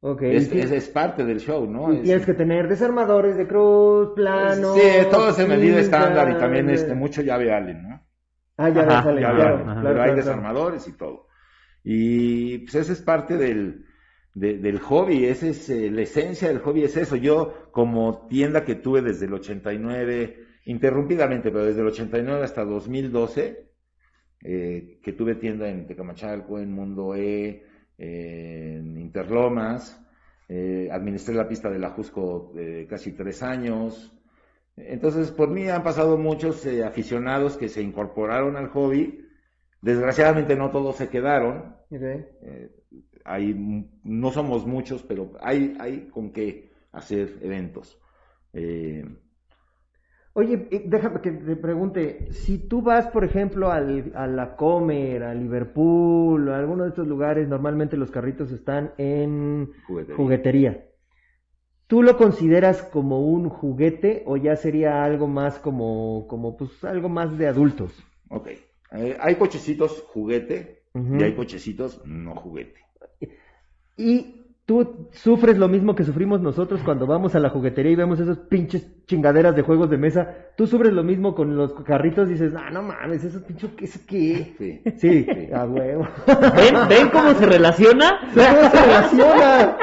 Ok. 0.04 0.22
Es, 0.22 0.50
es, 0.52 0.70
es 0.72 0.88
parte 0.88 1.24
del 1.24 1.38
show, 1.38 1.64
¿no? 1.70 1.92
y 1.92 1.98
Es- 1.98 2.02
tienes 2.02 2.26
que 2.26 2.34
tener 2.34 2.66
desarmadores 2.68 3.36
de 3.36 3.46
cruz, 3.46 4.10
plano. 4.16 4.74
Sí, 4.74 4.80
todo 5.10 5.30
es 5.30 5.38
en 5.38 5.48
medida 5.48 5.78
estándar 5.78 6.28
y 6.30 6.38
también 6.38 6.66
pinzas. 6.66 6.82
este, 6.82 6.94
mucho 6.96 7.22
llave 7.22 7.52
Allen, 7.52 7.82
¿no? 7.88 8.02
Ah, 8.56 8.70
Claro, 8.70 8.90
llave 8.90 9.20
claro, 9.20 9.54
Allen, 9.54 9.68
ajá. 9.68 9.80
claro, 9.80 9.80
pero 9.82 9.88
hay 9.88 9.94
claro, 9.94 10.04
claro. 10.04 10.16
desarmadores 10.16 10.88
y 10.88 10.92
todo. 10.96 11.26
Y 11.84 12.58
pues 12.58 12.74
ese 12.74 12.92
es 12.94 13.00
parte 13.02 13.36
del, 13.36 13.86
de- 14.34 14.58
del 14.58 14.80
hobby, 14.80 15.24
esa 15.26 15.46
es 15.46 15.70
eh, 15.70 15.90
la 15.90 16.02
esencia 16.02 16.48
del 16.48 16.58
hobby, 16.58 16.82
es 16.82 16.96
eso. 16.96 17.14
Yo 17.16 17.68
como 17.70 18.26
tienda 18.28 18.64
que 18.64 18.74
tuve 18.74 19.02
desde 19.02 19.26
el 19.26 19.34
89, 19.34 20.36
interrumpidamente, 20.64 21.50
pero 21.52 21.64
desde 21.64 21.80
el 21.80 21.86
89 21.86 22.42
hasta 22.44 22.64
2012, 22.64 23.68
eh, 24.44 24.98
que 25.02 25.12
tuve 25.12 25.36
tienda 25.36 25.68
en 25.68 25.86
Tecamachalco, 25.86 26.58
en 26.58 26.72
Mundo 26.72 27.14
E, 27.14 27.48
eh, 27.48 27.66
en 28.02 28.98
Interlomas, 28.98 30.00
eh, 30.48 30.88
administré 30.90 31.34
la 31.34 31.46
pista 31.46 31.70
de 31.70 31.78
la 31.78 31.90
Jusco 31.90 32.52
eh, 32.56 32.86
casi 32.88 33.12
tres 33.12 33.42
años. 33.42 34.12
Entonces, 34.76 35.30
por 35.30 35.48
mí 35.50 35.68
han 35.68 35.84
pasado 35.84 36.18
muchos 36.18 36.66
eh, 36.66 36.82
aficionados 36.84 37.56
que 37.56 37.68
se 37.68 37.80
incorporaron 37.80 38.56
al 38.56 38.68
hobby. 38.68 39.24
Desgraciadamente 39.80 40.56
no 40.56 40.70
todos 40.70 40.96
se 40.96 41.08
quedaron. 41.08 41.76
Eh, 42.42 42.70
hay, 43.24 43.88
no 44.02 44.30
somos 44.32 44.66
muchos, 44.66 45.04
pero 45.04 45.32
hay, 45.40 45.76
hay 45.78 46.08
con 46.08 46.32
qué 46.32 46.72
hacer 46.90 47.38
eventos. 47.40 48.00
Oye, 50.34 50.56
déjame 50.86 51.20
que 51.20 51.30
te 51.30 51.56
pregunte, 51.56 52.26
si 52.32 52.58
tú 52.58 52.80
vas, 52.80 53.06
por 53.08 53.24
ejemplo, 53.24 53.70
al, 53.70 54.12
a 54.14 54.26
la 54.26 54.56
Comer, 54.56 55.24
a 55.24 55.34
Liverpool, 55.34 56.48
a 56.48 56.58
alguno 56.58 56.84
de 56.84 56.90
estos 56.90 57.06
lugares, 57.06 57.48
normalmente 57.48 57.96
los 57.98 58.10
carritos 58.10 58.50
están 58.50 58.94
en 58.96 59.72
juguetería. 59.80 60.16
juguetería. 60.16 60.86
¿Tú 61.86 62.02
lo 62.02 62.16
consideras 62.16 62.82
como 62.82 63.20
un 63.20 63.50
juguete 63.50 64.22
o 64.26 64.38
ya 64.38 64.56
sería 64.56 65.04
algo 65.04 65.28
más 65.28 65.58
como, 65.58 66.26
como 66.26 66.56
pues, 66.56 66.82
algo 66.84 67.10
más 67.10 67.36
de 67.36 67.46
adultos? 67.48 67.92
Ok. 68.30 68.48
Eh, 68.92 69.16
hay 69.20 69.36
cochecitos 69.36 70.02
juguete 70.08 70.84
y 71.10 71.22
hay 71.22 71.34
cochecitos 71.34 72.00
no 72.04 72.34
juguete. 72.34 72.80
Y 73.96 74.41
tú 74.64 75.08
sufres 75.12 75.58
lo 75.58 75.68
mismo 75.68 75.94
que 75.94 76.04
sufrimos 76.04 76.40
nosotros 76.40 76.80
cuando 76.84 77.06
vamos 77.06 77.34
a 77.34 77.40
la 77.40 77.50
juguetería 77.50 77.92
y 77.92 77.96
vemos 77.96 78.20
esos 78.20 78.38
pinches 78.38 79.04
chingaderas 79.06 79.56
de 79.56 79.62
juegos 79.62 79.90
de 79.90 79.98
mesa. 79.98 80.34
Tú 80.56 80.66
sufres 80.66 80.92
lo 80.92 81.02
mismo 81.02 81.34
con 81.34 81.56
los 81.56 81.72
carritos 81.84 82.28
y 82.28 82.32
dices, 82.32 82.52
no, 82.52 82.70
no 82.70 82.82
mames, 82.82 83.24
esos 83.24 83.42
pinches, 83.42 83.70
¿qué 83.76 83.84
es 83.84 83.98
qué? 83.98 84.54
Sí. 84.58 84.82
Sí, 84.98 85.26
a 85.52 85.64
huevo. 85.64 86.06
¿Ven, 86.26 86.88
¿Ven 86.88 87.08
cómo 87.10 87.34
se 87.34 87.46
relaciona? 87.46 88.20
¿Cómo 88.34 88.70
se 88.70 88.80
relaciona? 88.80 89.78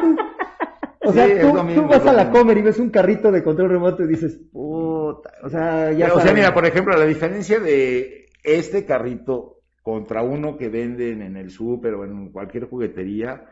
O 1.02 1.14
sea, 1.14 1.26
Sí, 1.26 1.32
es 1.32 1.42
tú, 1.42 1.56
lo 1.56 1.64
mismo, 1.64 1.84
tú 1.84 1.90
vas 1.90 2.06
a 2.06 2.14
la 2.14 2.30
comer 2.30 2.58
y 2.58 2.62
ves 2.62 2.80
un 2.80 2.90
carrito 2.90 3.32
de 3.32 3.44
control 3.44 3.70
remoto 3.70 4.04
y 4.04 4.08
dices, 4.08 4.40
puta, 4.52 5.32
o 5.44 5.50
sea, 5.50 5.92
ya 5.92 6.14
o 6.14 6.20
sea, 6.20 6.34
mira, 6.34 6.54
por 6.54 6.66
ejemplo, 6.66 6.96
la 6.96 7.06
diferencia 7.06 7.60
de 7.60 8.26
este 8.44 8.86
carrito 8.86 9.62
contra 9.82 10.22
uno 10.22 10.58
que 10.58 10.70
venden 10.70 11.22
en 11.22 11.38
el 11.38 11.50
súper 11.50 11.96
o 11.96 12.04
en 12.04 12.32
cualquier 12.32 12.66
juguetería 12.66 13.46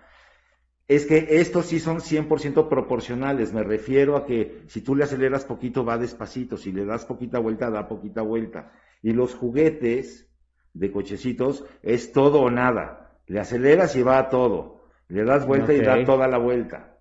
es 0.88 1.06
que 1.06 1.28
estos 1.30 1.66
sí 1.66 1.80
son 1.80 2.00
100% 2.00 2.70
proporcionales. 2.70 3.54
Me 3.54 3.64
refiero 3.64 4.16
a 4.16 4.26
que 4.26 4.62
si 4.68 4.82
tú 4.82 4.96
le 4.96 5.04
aceleras 5.04 5.44
poquito 5.44 5.84
va 5.84 5.98
despacito, 5.98 6.56
si 6.56 6.72
le 6.72 6.86
das 6.86 7.06
poquita 7.06 7.40
vuelta 7.40 7.70
da 7.70 7.88
poquita 7.88 8.22
vuelta. 8.22 8.72
Y 9.02 9.12
los 9.12 9.36
juguetes 9.36 10.30
de 10.74 10.92
cochecitos 10.92 11.66
es 11.84 12.14
todo 12.14 12.42
o 12.42 12.50
nada. 12.50 13.20
Le 13.28 13.40
aceleras 13.40 13.96
y 13.96 14.02
va 14.02 14.18
a 14.18 14.30
todo. 14.30 14.86
Le 15.10 15.24
das 15.24 15.46
vuelta 15.46 15.74
y 15.74 15.82
da 15.82 16.04
toda 16.06 16.28
la 16.28 16.38
vuelta. 16.38 16.97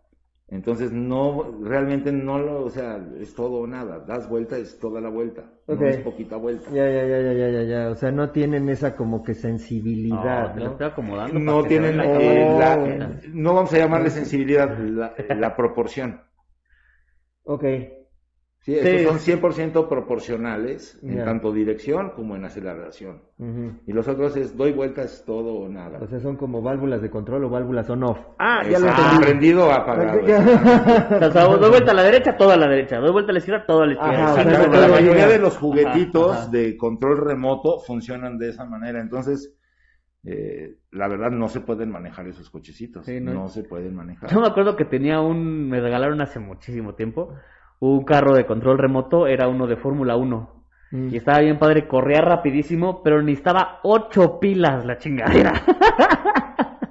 Entonces 0.49 0.93
no, 0.93 1.59
realmente 1.63 2.13
no 2.13 2.39
lo, 2.39 2.65
o 2.65 2.71
sea, 2.71 3.05
es 3.21 3.35
todo 3.35 3.61
o 3.63 3.67
nada. 3.67 3.99
Das 4.01 4.29
vuelta 4.29 4.57
es 4.57 4.79
toda 4.79 5.01
la 5.01 5.09
vuelta. 5.09 5.43
Ok. 5.67 5.81
No 5.81 5.87
es 5.89 5.97
poquita 5.99 6.37
vuelta. 6.37 6.71
Ya, 6.71 6.89
ya, 6.89 7.05
ya, 7.05 7.21
ya, 7.21 7.33
ya, 7.33 7.49
ya, 7.51 7.63
ya. 7.65 7.91
O 7.91 7.97
sea, 7.97 8.13
no 8.13 8.31
tienen 8.31 8.69
esa 8.69 8.95
como 8.95 9.25
que 9.25 9.35
sensibilidad, 9.35 10.55
No, 10.55 10.65
¿no? 10.67 10.71
estoy 10.73 10.87
acomodando. 10.87 11.41
No 11.41 11.65
tienen, 11.65 11.97
la 11.97 12.05
eh, 12.05 12.45
cámara. 12.49 12.97
la- 12.99 13.21
no 13.33 13.55
vamos 13.55 13.73
a 13.75 13.79
llamarle 13.79 14.11
sensibilidad, 14.21 14.79
la, 14.79 15.15
la 15.35 15.57
proporción. 15.57 16.21
Ok. 17.45 17.65
Sí, 18.67 18.73
Sí. 18.75 18.79
estos 18.81 19.23
son 19.23 19.41
100% 19.41 19.89
proporcionales 19.89 20.99
en 21.01 21.25
tanto 21.25 21.53
dirección 21.53 22.11
como 22.17 22.35
en 22.35 22.45
aceleración. 22.47 23.23
Y 23.87 23.93
los 23.93 24.09
otros 24.09 24.37
es 24.37 24.57
doy 24.57 24.73
vueltas 24.73 25.23
todo 25.25 25.55
o 25.55 25.69
nada. 25.69 26.01
O 26.03 26.07
sea, 26.09 26.19
son 26.19 26.35
como 26.37 26.61
válvulas 26.61 27.01
de 27.01 27.09
control 27.09 27.45
o 27.45 27.49
válvulas 27.49 27.89
on-off. 27.89 28.19
Ah, 28.41 28.63
ya 28.69 28.81
lo 28.81 28.89
entendí. 28.89 29.19
prendido 29.25 29.69
o 29.69 29.71
apagado. 29.71 30.19
O 31.29 31.31
sea, 31.31 31.45
doy 31.45 31.71
vuelta 31.71 31.93
a 31.93 31.95
la 31.95 32.03
derecha, 32.03 32.37
toda 32.37 32.55
a 32.55 32.57
la 32.57 32.67
derecha. 32.67 32.99
Doy 32.99 33.13
vuelta 33.13 33.31
a 33.31 33.35
la 33.35 33.39
izquierda, 33.39 33.65
toda 33.67 33.85
a 33.85 33.87
la 33.87 33.93
izquierda. 33.93 34.15
Ajá, 34.25 34.33
o 34.33 34.35
sea, 34.35 34.43
Exactamente, 34.43 34.77
no 34.77 34.89
la 34.89 35.01
mayoría 35.01 35.29
de 35.29 35.39
los 35.39 35.57
juguetitos 35.57 36.33
Ajá, 36.33 36.43
ajá. 36.43 36.51
de 36.51 36.77
control 36.77 37.19
remoto 37.19 37.79
funcionan 37.79 38.37
de 38.37 38.49
esa 38.49 38.65
manera. 38.65 39.01
Entonces, 39.01 39.55
eh, 40.25 40.75
la 40.91 41.07
verdad 41.07 41.31
no 41.31 41.49
se 41.49 41.61
pueden 41.61 41.93
manejar 41.93 42.27
esos 42.27 42.51
cochecitos. 42.51 43.07
Sí, 43.07 43.21
no. 43.21 43.33
no. 43.33 43.49
se 43.49 43.63
pueden 43.63 43.95
manejar. 43.95 44.29
Yo 44.29 44.41
me 44.41 44.49
acuerdo 44.49 44.75
que 44.75 44.85
tenía 44.85 45.21
un, 45.21 45.69
me 45.69 45.81
regalaron 45.81 46.21
hace 46.21 46.41
muchísimo 46.41 46.97
tiempo, 46.97 47.33
un 47.81 48.05
carro 48.05 48.35
de 48.35 48.47
control 48.47 48.79
remoto, 48.79 49.27
era 49.27 49.49
uno 49.49 49.67
de 49.67 49.77
Fórmula 49.77 50.17
1. 50.17 50.51
Mm. 50.93 51.09
Y 51.13 51.17
estaba 51.17 51.41
bien 51.41 51.59
padre, 51.59 51.89
corría 51.89 52.21
rapidísimo, 52.21 53.03
pero 53.03 53.21
necesitaba 53.23 53.81
ocho 53.83 54.39
pilas 54.41 54.85
la 54.87 54.99
chingadera. 54.99 55.53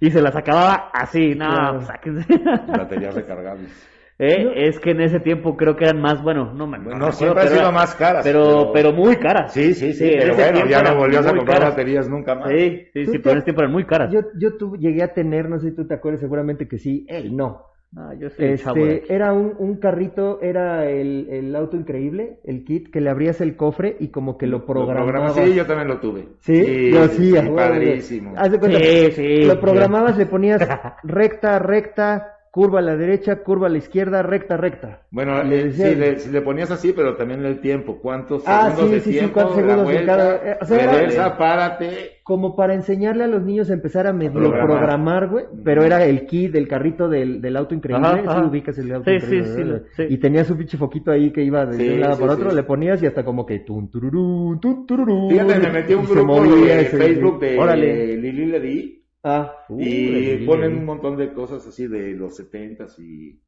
y 0.00 0.10
se 0.10 0.20
las 0.20 0.36
acababa 0.36 0.90
así, 0.92 1.34
no, 1.34 1.46
Claro. 1.48 1.74
pues, 1.76 1.86
sáquense. 1.86 2.38
Baterías 2.68 3.14
recargables. 3.14 3.84
Eh, 4.18 4.68
Es 4.68 4.80
que 4.80 4.92
en 4.92 5.02
ese 5.02 5.20
tiempo 5.20 5.58
creo 5.58 5.76
que 5.76 5.84
eran 5.84 6.00
más, 6.00 6.22
bueno, 6.22 6.50
no 6.54 6.66
me 6.66 6.78
No, 6.78 7.12
siempre 7.12 7.42
ha 7.42 7.44
pero 7.44 7.56
sido 7.58 7.70
más 7.70 7.94
caras. 7.96 8.24
Pero, 8.24 8.70
pero 8.72 8.90
muy 8.90 9.16
caras. 9.16 9.52
Sí, 9.52 9.74
sí, 9.74 9.92
sí, 9.92 10.10
pero 10.18 10.34
bueno, 10.34 10.66
ya 10.66 10.82
no 10.82 10.96
volvías 10.96 11.26
a 11.26 11.34
comprar 11.36 11.58
caras. 11.58 11.70
baterías 11.76 12.08
nunca 12.08 12.34
más. 12.34 12.48
Sí, 12.48 12.86
sí, 12.94 13.04
Tú 13.04 13.12
sí, 13.12 13.12
te- 13.12 13.18
pero 13.18 13.32
en 13.32 13.36
ese 13.36 13.44
tiempo 13.44 13.60
eran 13.60 13.72
muy 13.74 13.84
caras. 13.84 14.10
Yo, 14.10 14.20
yo 14.40 14.56
tuve- 14.56 14.78
llegué 14.78 15.02
a 15.02 15.12
tener, 15.12 15.50
no 15.50 15.58
sé 15.58 15.68
si 15.68 15.76
tú 15.76 15.86
te 15.86 15.92
acuerdas, 15.92 16.22
seguramente 16.22 16.66
que 16.66 16.78
sí, 16.78 17.04
él 17.10 17.36
no. 17.36 17.60
Ah, 17.98 18.12
yo 18.18 18.28
soy 18.28 18.44
Este, 18.44 19.14
era 19.14 19.32
un, 19.32 19.54
un 19.58 19.76
carrito, 19.76 20.38
era 20.42 20.84
el, 20.88 21.28
el 21.30 21.56
auto 21.56 21.78
increíble, 21.78 22.40
el 22.44 22.62
kit, 22.64 22.90
que 22.90 23.00
le 23.00 23.08
abrías 23.08 23.40
el 23.40 23.56
cofre 23.56 23.96
y 23.98 24.08
como 24.08 24.36
que 24.36 24.46
lo 24.46 24.58
Lo 24.58 24.66
programabas. 24.66 25.32
programas- 25.32 25.34
Sí, 25.48 25.54
yo 25.54 25.64
también 25.66 25.88
lo 25.88 25.98
tuve. 25.98 26.28
Sí, 26.40 26.90
yo 26.92 27.08
sí, 27.08 27.32
padrísimo. 27.54 28.34
Haz 28.36 28.52
de 28.52 28.58
cuenta, 28.58 28.78
Sí, 28.80 29.10
sí. 29.12 29.44
lo 29.44 29.58
programabas, 29.60 30.18
le 30.18 30.26
ponías 30.26 30.60
recta, 31.04 31.58
recta, 31.58 32.35
curva 32.56 32.78
a 32.78 32.82
la 32.82 32.96
derecha, 32.96 33.42
curva 33.42 33.66
a 33.66 33.68
la 33.70 33.76
izquierda, 33.76 34.22
recta, 34.22 34.56
recta. 34.56 35.02
Bueno, 35.10 35.42
Le 35.44 35.60
eh, 35.60 35.64
decía- 35.64 35.88
sí, 35.90 35.94
le, 35.94 36.18
si 36.20 36.30
le 36.30 36.40
ponías 36.40 36.70
así, 36.70 36.94
pero 36.96 37.14
también 37.14 37.44
el 37.44 37.60
tiempo. 37.60 37.98
¿Cuántos 38.00 38.44
Ah, 38.46 38.70
segundos 38.70 38.88
sí, 38.88 38.94
de 38.94 39.00
sí, 39.02 39.10
tiempo? 39.10 39.34
cuántos 39.34 39.56
segundos 39.56 39.84
vuelta, 39.84 40.06
cada- 40.16 40.36
eh, 40.36 40.58
o 40.62 40.64
sea, 40.64 40.82
era- 40.82 40.92
reversa, 40.94 41.36
párate. 41.36 41.88
Como 42.24 42.56
para 42.56 42.72
enseñarle 42.74 43.24
a 43.24 43.26
los 43.28 43.42
niños 43.42 43.68
a 43.70 43.74
empezar 43.74 44.06
a 44.06 44.12
medio 44.14 44.32
programar. 44.50 45.28
güey, 45.28 45.44
pero 45.64 45.84
era 45.84 46.02
el 46.06 46.24
kit 46.26 46.50
del 46.50 46.66
carrito 46.66 47.08
del, 47.10 47.40
del 47.42 47.56
auto 47.58 47.74
increíble, 47.74 48.06
Ajá, 48.06 48.20
sí 48.20 48.24
ajá. 48.26 48.46
ubicas 48.46 48.78
el 48.78 48.90
auto 48.94 49.10
Sí, 49.10 49.16
increíble, 49.16 49.44
sí, 49.44 49.52
sí, 49.54 49.62
¿verdad? 49.62 49.82
sí. 49.94 50.02
y 50.08 50.16
tenía 50.18 50.44
su 50.44 50.56
pinche 50.56 50.76
foquito 50.78 51.10
ahí 51.12 51.30
que 51.30 51.42
iba 51.44 51.66
de 51.66 51.76
Sí, 51.76 51.88
un 51.90 52.00
lado 52.00 52.14
sí, 52.14 52.20
por 52.22 52.30
otro, 52.30 52.50
sí. 52.50 52.56
le 52.56 52.62
ponías 52.62 53.00
y 53.02 53.06
hasta 53.06 53.22
como 53.22 53.44
que 53.44 53.58
tun 53.60 53.90
tururú, 53.90 54.58
tun 54.60 54.86
tururú, 54.86 55.28
Fíjate, 55.30 55.58
me 55.60 55.70
metí 55.70 55.92
un 55.94 56.02
y 56.04 56.06
se 56.06 56.12
grupo 56.14 56.26
movía 56.42 56.76
de 56.78 56.84
Facebook 56.86 57.38
de. 57.40 58.16
Lili 58.16 58.46
Ledi 58.46 58.95
Ah, 59.28 59.52
Uh, 59.68 59.80
y 59.80 60.44
ponen 60.46 60.76
un 60.78 60.84
montón 60.84 61.16
de 61.16 61.32
cosas 61.32 61.66
así 61.66 61.88
de 61.88 62.12
los 62.12 62.36
setentas 62.36 62.96
y, 63.00 63.40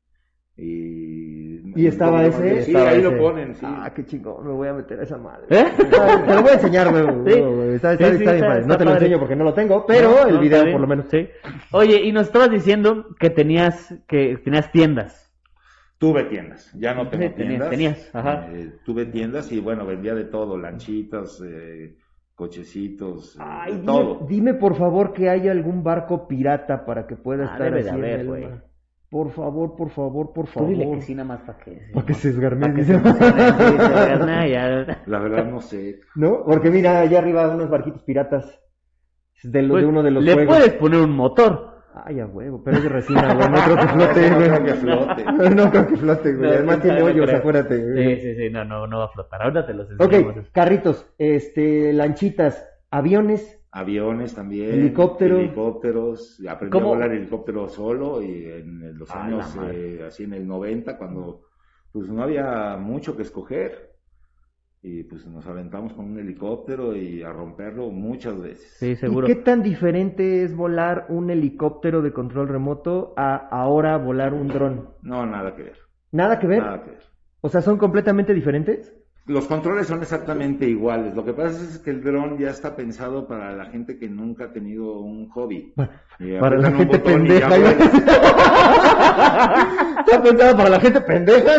y... 0.57 1.73
¿Y 1.81 1.87
estaba 1.87 2.25
ese? 2.27 2.65
Sí, 2.65 2.71
Estaba 2.73 2.91
ahí 2.91 2.99
ese. 3.01 3.11
lo 3.11 3.19
ponen, 3.19 3.55
sí. 3.55 3.61
ah, 3.65 3.93
qué 3.95 4.05
chingón, 4.05 4.45
me 4.47 4.53
voy 4.53 4.69
a 4.69 4.73
meter 4.75 4.99
a 4.99 5.03
esa 5.05 5.17
madre. 5.19 5.47
¿Eh? 5.51 5.67
Te 5.77 6.35
lo 6.35 6.43
voy 6.43 6.51
a 6.51 6.55
enseñar, 6.55 6.91
güey. 6.91 7.75
Está, 7.77 7.93
está- 7.93 8.11
Sí, 8.11 8.17
sí, 8.17 8.19
está 8.25 8.33
bien 8.33 8.35
está- 8.35 8.47
padre. 8.49 8.61
está 8.61 8.67
No 8.73 8.77
te 8.79 8.85
lo 8.85 8.91
padre. 8.91 9.05
enseño 9.07 9.19
porque 9.21 9.37
no 9.37 9.45
lo 9.45 9.55
tengo, 9.55 9.87
pero 9.87 10.11
No, 10.11 10.27
el 10.27 10.35
no, 10.35 10.41
video 10.41 10.73
por 10.73 10.81
lo 10.81 10.87
menos. 10.89 11.07
Sí. 11.11 11.29
Oye, 11.73 12.03
y 12.03 12.11
nos 12.13 12.27
estabas 12.27 12.51
diciendo 12.51 13.07
que 13.21 13.31
tenías, 13.31 13.95
que 14.09 14.37
tenías 14.39 14.73
tiendas. 14.73 15.33
Tuve 15.99 16.25
tiendas, 16.25 16.73
ya 16.79 16.95
no 16.95 17.09
tengo 17.09 17.25
tenías- 17.35 17.37
tiendas. 17.37 17.71
tenías, 17.71 18.11
ajá. 18.15 18.49
Eh, 18.53 18.73
tuve 18.85 19.07
tiendas 19.07 19.51
y 19.53 19.61
bueno, 19.61 19.85
vendía 19.87 20.15
de 20.15 20.25
todo, 20.25 20.57
lanchitas, 20.59 21.41
eh, 21.45 21.95
cochecitos, 22.39 23.35
eh, 23.37 23.41
Ay, 23.43 23.73
de 23.73 23.79
dime, 23.81 23.87
todo. 23.93 24.27
dime, 24.29 24.55
por 24.55 24.77
favor 24.77 25.13
que 25.13 25.29
hay 25.29 25.49
algún 25.49 25.83
barco 25.83 26.29
pirata 26.29 26.87
para 26.87 27.07
que 27.09 27.17
pueda 27.17 27.45
Ah, 27.49 27.53
estar 27.53 27.75
así 27.75 27.89
en 27.89 27.95
haber, 27.95 28.21
el 28.21 28.27
güey. 28.29 28.45
mar. 28.45 28.65
Por 29.11 29.31
favor, 29.33 29.75
por 29.75 29.91
favor, 29.91 30.33
por 30.33 30.47
Tú 30.47 30.53
favor. 30.53 30.69
dile 30.71 30.89
que 30.93 31.01
sí, 31.03 31.15
nada 31.15 31.27
más 31.29 31.41
para 31.41 31.59
que... 31.59 31.91
Para 31.93 32.07
que 32.07 32.15
se 32.15 32.29
esgarme. 32.29 32.61
Para 32.61 32.75
que 32.75 32.85
se 32.85 32.93
gana, 33.01 34.47
ya. 34.49 35.03
La 35.07 35.19
verdad 35.19 35.47
no 35.51 35.61
sé. 35.61 35.99
¿No? 36.15 36.45
Porque 36.45 36.71
mira, 36.71 37.01
allá 37.01 37.19
arriba 37.19 37.49
unos 37.53 37.69
barquitos 37.71 38.03
piratas. 38.05 38.61
De, 39.43 39.63
lo- 39.63 39.71
Pues, 39.75 39.83
de 39.83 39.89
uno 39.89 40.03
de 40.03 40.11
los 40.13 40.23
le 40.23 40.35
juegos. 40.35 40.57
puedes 40.57 40.73
poner 40.75 41.01
un 41.01 41.11
motor. 41.17 41.78
Ay, 42.05 42.21
a 42.21 42.27
huevo, 42.27 42.63
pero 42.63 42.77
es 42.77 42.83
de 42.85 42.89
resina, 42.89 43.35
güey. 43.35 43.49
No 43.49 43.57
creo 43.65 43.77
que 43.77 43.89
flote, 43.95 44.31
No 44.31 44.37
güey. 44.37 44.49
creo 44.49 44.65
que 44.65 44.75
flote. 44.75 45.25
No 45.55 45.71
creo 45.71 45.87
que 45.87 45.97
flote, 45.97 46.33
güey. 46.35 46.49
No, 46.51 46.55
Además 46.57 46.77
quién 46.77 46.83
tiene 46.95 47.01
no 47.01 47.07
hoyos, 47.07 47.35
acuérdate. 47.35 47.95
Sí, 48.17 48.21
sí, 48.23 48.35
sí, 48.37 48.51
no, 48.51 48.65
no, 48.65 48.87
no 48.87 48.99
va 48.99 49.05
a 49.07 49.09
flotar. 49.09 49.43
Ahorita 49.43 49.67
te 49.67 49.75
los 49.75 49.91
enseñamos. 49.91 50.37
Ok, 50.37 50.47
carritos, 50.53 51.07
este, 51.19 51.93
lanchitas, 51.93 52.69
aviones. 52.91 53.55
Aviones 53.71 54.35
también. 54.35 54.71
Helicóptero. 54.71 55.39
Helicópteros. 55.39 56.41
Aprendí 56.49 56.73
¿Cómo? 56.73 56.87
a 56.93 56.95
volar 56.97 57.13
helicóptero 57.13 57.69
solo 57.69 58.23
y 58.23 58.45
en 58.47 58.97
los 58.99 59.11
A 59.11 59.25
años, 59.25 59.57
eh, 59.71 60.05
así 60.07 60.25
en 60.25 60.35
el 60.35 60.47
90, 60.47 60.97
cuando 60.99 61.43
pues 61.93 62.09
no 62.11 62.23
había 62.23 62.77
mucho 62.79 63.17
que 63.17 63.23
escoger. 63.23 63.88
Y 64.83 65.03
pues 65.03 65.27
nos 65.27 65.47
aventamos 65.47 65.93
con 65.93 66.05
un 66.07 66.19
helicóptero 66.19 66.95
y 66.95 67.23
a 67.23 67.33
romperlo 67.33 67.91
muchas 67.91 68.41
veces. 68.41 68.77
Sí, 68.79 68.95
seguro. 68.97 69.27
¿Y 69.27 69.35
qué 69.35 69.41
tan 69.41 69.63
diferente 69.63 70.45
es 70.45 70.55
volar 70.55 71.07
un 71.09 71.31
helicóptero 71.31 72.01
de 72.01 72.13
control 72.13 72.49
remoto 72.49 73.13
a 73.17 73.37
ahora 73.37 73.97
volar 73.97 74.35
un 74.35 74.49
dron? 74.49 74.91
No, 75.03 75.27
nada 75.27 75.57
que 75.57 75.65
ver. 75.65 75.79
¿Nada 76.13 76.39
que 76.39 76.47
ver? 76.47 76.63
Nada 76.63 76.83
que 76.85 76.91
ver. 76.91 77.03
O 77.41 77.49
sea, 77.49 77.61
¿son 77.61 77.77
completamente 77.77 78.35
diferentes? 78.35 78.95
Los 79.29 79.47
controles 79.47 79.87
son 79.87 80.01
exactamente 80.01 80.67
iguales. 80.67 81.15
Lo 81.15 81.23
que 81.23 81.35
pasa 81.35 81.63
es 81.63 81.79
que 81.79 81.91
el 81.91 82.03
dron 82.03 82.39
ya 82.39 82.49
está 82.49 82.75
pensado 82.75 83.29
para 83.29 83.53
la 83.55 83.67
gente 83.67 83.99
que 83.99 84.09
nunca 84.09 84.45
ha 84.45 84.53
tenido 84.53 85.01
un 85.01 85.29
hobby. 85.29 85.75
Y 86.19 86.39
Para 86.39 86.57
la 86.57 86.71
gente 86.73 86.97
botón 86.97 87.27
y 87.27 87.39
ya 87.39 87.49
pendeja. 87.49 87.85
Está 90.01 90.23
pensado 90.23 90.57
para 90.57 90.71
la 90.71 90.81
gente 90.81 91.01
pendeja. 91.03 91.53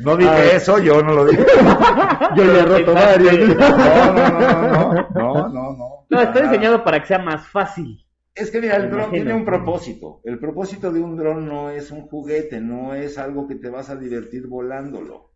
No 0.00 0.16
dije 0.16 0.56
eso, 0.56 0.78
yo 0.78 1.02
no 1.02 1.14
lo 1.14 1.24
dije. 1.26 1.42
Yo 2.36 2.44
le 2.44 2.60
he 2.60 2.64
roto 2.64 2.94
varios. 2.94 3.38
No, 3.48 3.54
no, 3.56 4.30
no, 4.30 4.40
no, 4.40 5.08
no, 5.14 5.48
no, 5.48 5.72
no. 5.72 6.06
No, 6.08 6.20
está 6.20 6.34
Nada. 6.40 6.50
diseñado 6.50 6.84
para 6.84 7.00
que 7.00 7.06
sea 7.06 7.18
más 7.18 7.46
fácil. 7.48 8.04
Es 8.34 8.50
que 8.50 8.60
mira, 8.60 8.76
el 8.76 8.90
dron 8.90 9.10
tiene 9.10 9.34
un 9.34 9.44
propósito. 9.44 10.20
El 10.24 10.38
propósito 10.38 10.92
de 10.92 11.00
un 11.00 11.16
dron 11.16 11.46
no 11.46 11.70
es 11.70 11.90
un 11.90 12.02
juguete, 12.02 12.60
no 12.60 12.94
es 12.94 13.18
algo 13.18 13.48
que 13.48 13.56
te 13.56 13.70
vas 13.70 13.90
a 13.90 13.96
divertir 13.96 14.46
volándolo. 14.46 15.29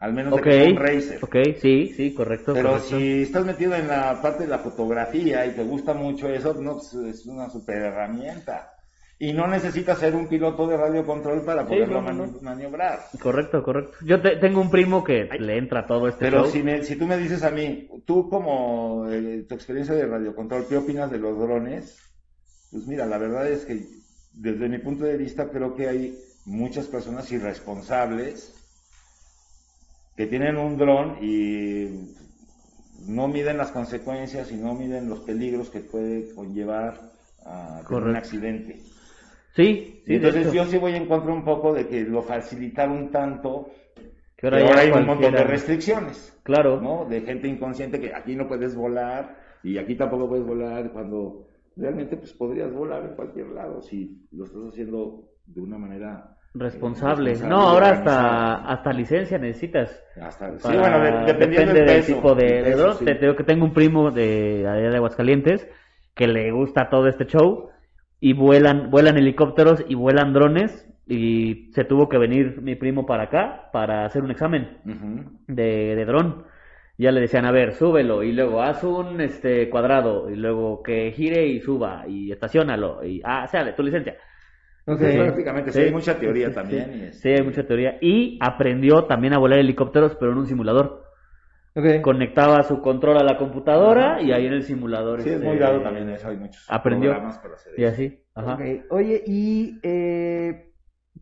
Al 0.00 0.14
menos 0.14 0.34
de 0.34 0.42
que 0.42 0.52
sea 0.52 0.70
un 0.70 0.76
racer. 0.76 1.18
ok, 1.22 1.36
sí, 1.60 1.92
sí, 1.94 2.14
correcto. 2.14 2.54
Pero 2.54 2.70
correcto. 2.70 2.88
si 2.98 3.22
estás 3.22 3.44
metido 3.44 3.74
en 3.74 3.86
la 3.86 4.20
parte 4.22 4.44
de 4.44 4.48
la 4.48 4.58
fotografía 4.58 5.44
y 5.46 5.50
te 5.52 5.62
gusta 5.62 5.92
mucho 5.94 6.28
eso, 6.28 6.54
no, 6.54 6.74
pues, 6.78 6.94
es 6.94 7.26
una 7.26 7.48
super 7.50 7.76
herramienta. 7.76 8.72
Y 9.18 9.34
no 9.34 9.46
necesitas 9.46 9.98
ser 9.98 10.14
un 10.14 10.26
piloto 10.26 10.66
de 10.66 10.78
radiocontrol 10.78 11.44
para 11.44 11.62
Sí, 11.64 11.68
poderlo 11.68 12.00
no, 12.00 12.12
no, 12.12 12.24
mani- 12.24 12.40
maniobrar. 12.40 13.00
Correcto, 13.20 13.62
correcto. 13.62 13.98
Yo 14.06 14.18
te- 14.22 14.36
tengo 14.36 14.62
un 14.62 14.70
primo 14.70 15.04
que 15.04 15.24
le 15.38 15.58
entra 15.58 15.86
todo 15.86 16.08
este 16.08 16.20
Pero 16.24 16.44
show. 16.44 16.50
si, 16.50 16.62
me- 16.62 16.82
si 16.82 16.96
tú 16.96 17.06
me 17.06 17.18
dices 17.18 17.42
a 17.42 17.50
mí, 17.50 17.86
tú 18.06 18.30
como 18.30 19.06
eh, 19.10 19.44
tu 19.46 19.54
experiencia 19.54 19.94
de 19.94 20.06
radiocontrol, 20.06 20.66
¿qué 20.66 20.78
opinas 20.78 21.10
de 21.10 21.18
los 21.18 21.38
drones? 21.38 21.98
Pues 22.70 22.86
mira, 22.86 23.04
la 23.04 23.18
verdad 23.18 23.46
es 23.50 23.66
que 23.66 23.86
desde 24.32 24.68
mi 24.70 24.78
punto 24.78 25.04
de 25.04 25.18
vista 25.18 25.50
creo 25.50 25.74
que 25.74 25.86
hay 25.88 26.18
muchas 26.46 26.86
personas 26.86 27.30
irresponsables 27.30 28.54
que 30.20 30.26
tienen 30.26 30.58
un 30.58 30.76
dron 30.76 31.16
y 31.22 31.86
no 33.08 33.26
miden 33.26 33.56
las 33.56 33.70
consecuencias 33.70 34.52
y 34.52 34.56
no 34.56 34.74
miden 34.74 35.08
los 35.08 35.20
peligros 35.20 35.70
que 35.70 35.80
puede 35.80 36.34
conllevar 36.34 37.00
a 37.46 37.80
tener 37.88 38.02
un 38.02 38.16
accidente. 38.16 38.82
Sí, 39.56 40.02
entonces 40.04 40.52
yo 40.52 40.66
sí 40.66 40.76
voy 40.76 40.94
en 40.94 41.06
contra 41.06 41.32
un 41.32 41.42
poco 41.42 41.72
de 41.72 41.88
que 41.88 42.02
lo 42.02 42.20
facilitaron 42.20 43.10
tanto 43.10 43.70
Que 44.36 44.50
que 44.50 44.58
ahora 44.58 44.80
hay 44.80 44.90
un 44.90 45.06
montón 45.06 45.32
de 45.32 45.42
restricciones. 45.42 46.38
Claro. 46.42 46.78
¿no? 46.82 47.06
De 47.06 47.22
gente 47.22 47.48
inconsciente 47.48 47.98
que 47.98 48.14
aquí 48.14 48.36
no 48.36 48.46
puedes 48.46 48.76
volar 48.76 49.38
y 49.62 49.78
aquí 49.78 49.94
tampoco 49.94 50.28
puedes 50.28 50.44
volar 50.44 50.92
cuando 50.92 51.48
realmente 51.76 52.18
pues 52.18 52.34
podrías 52.34 52.70
volar 52.70 53.06
en 53.06 53.14
cualquier 53.14 53.46
lado 53.52 53.80
si 53.80 54.28
lo 54.32 54.44
estás 54.44 54.64
haciendo 54.68 55.30
de 55.46 55.62
una 55.62 55.78
manera 55.78 56.36
Responsable. 56.54 57.30
eh, 57.30 57.34
responsable 57.34 57.48
No, 57.48 57.68
ahora 57.68 57.90
hasta, 57.90 58.54
hasta 58.66 58.92
licencia 58.92 59.38
necesitas. 59.38 60.02
Hasta, 60.20 60.58
sí, 60.58 60.68
bueno, 60.76 61.00
de- 61.00 61.10
dependiendo 61.32 61.72
depende 61.72 61.74
del, 61.74 61.86
del 61.86 62.04
tipo 62.06 62.34
de, 62.34 62.44
de 62.46 62.62
peso, 62.62 62.78
dron. 62.82 62.96
sí. 62.98 63.04
Te 63.04 63.14
digo 63.14 63.36
que 63.36 63.44
tengo 63.44 63.64
un 63.64 63.72
primo 63.72 64.10
de 64.10 64.66
allá 64.68 64.90
de 64.90 64.96
Aguascalientes 64.96 65.68
que 66.14 66.26
le 66.26 66.50
gusta 66.50 66.90
todo 66.90 67.06
este 67.06 67.26
show 67.26 67.70
y 68.18 68.32
vuelan, 68.34 68.90
vuelan 68.90 69.16
helicópteros 69.16 69.84
y 69.88 69.94
vuelan 69.94 70.32
drones 70.32 70.86
y 71.06 71.70
se 71.72 71.84
tuvo 71.84 72.08
que 72.08 72.18
venir 72.18 72.60
mi 72.60 72.74
primo 72.74 73.06
para 73.06 73.24
acá 73.24 73.70
para 73.72 74.04
hacer 74.04 74.22
un 74.22 74.30
examen 74.30 74.78
de, 75.46 75.94
de 75.96 76.04
dron. 76.04 76.44
Ya 76.98 77.12
le 77.12 77.20
decían, 77.22 77.46
a 77.46 77.50
ver, 77.52 77.72
súbelo 77.72 78.22
y 78.22 78.32
luego 78.32 78.60
haz 78.62 78.84
un 78.84 79.20
este 79.22 79.70
cuadrado 79.70 80.28
y 80.28 80.36
luego 80.36 80.82
que 80.82 81.12
gire 81.12 81.46
y 81.46 81.60
suba 81.60 82.04
y 82.06 82.30
estacionalo 82.30 83.02
y 83.04 83.22
ah, 83.24 83.46
sale 83.46 83.72
tu 83.72 83.82
licencia. 83.82 84.16
Ok. 84.92 85.00
Sí, 85.00 85.16
prácticamente, 85.18 85.72
sí, 85.72 85.78
Sí. 85.78 85.84
hay 85.84 85.92
mucha 85.92 86.18
teoría 86.18 86.48
Sí, 86.48 86.54
también. 86.54 86.84
Sí, 86.92 87.06
y 87.08 87.12
Sí, 87.12 87.28
hay 87.28 87.42
mucha 87.42 87.66
teoría. 87.66 87.98
Y 88.00 88.38
aprendió 88.40 89.04
también 89.04 89.34
a 89.34 89.38
volar 89.38 89.58
helicópteros, 89.58 90.16
pero 90.16 90.32
en 90.32 90.38
un 90.38 90.46
simulador. 90.46 91.04
Ok. 91.74 92.00
Conectaba 92.02 92.62
su 92.64 92.80
control 92.80 93.18
a 93.18 93.22
la 93.24 93.36
computadora 93.36 94.20
y 94.20 94.32
ahí 94.32 94.46
en 94.46 94.54
el 94.54 94.64
simulador. 94.64 95.22
Sí, 95.22 95.28
es 95.28 95.36
este, 95.36 95.46
muy 95.46 95.58
dado 95.58 95.80
también 95.82 96.08
eso, 96.10 96.28
hay 96.28 96.36
muchos 96.36 96.66
aprendió. 96.68 97.10
programas 97.10 97.38
para 97.38 97.54
hacer 97.54 97.72
Y 97.78 97.84
eso. 97.84 97.92
así. 97.94 98.24
Ajá. 98.34 98.54
Ok. 98.54 98.60
Oye, 98.90 99.22
¿y 99.26 99.78
eh, 99.84 100.72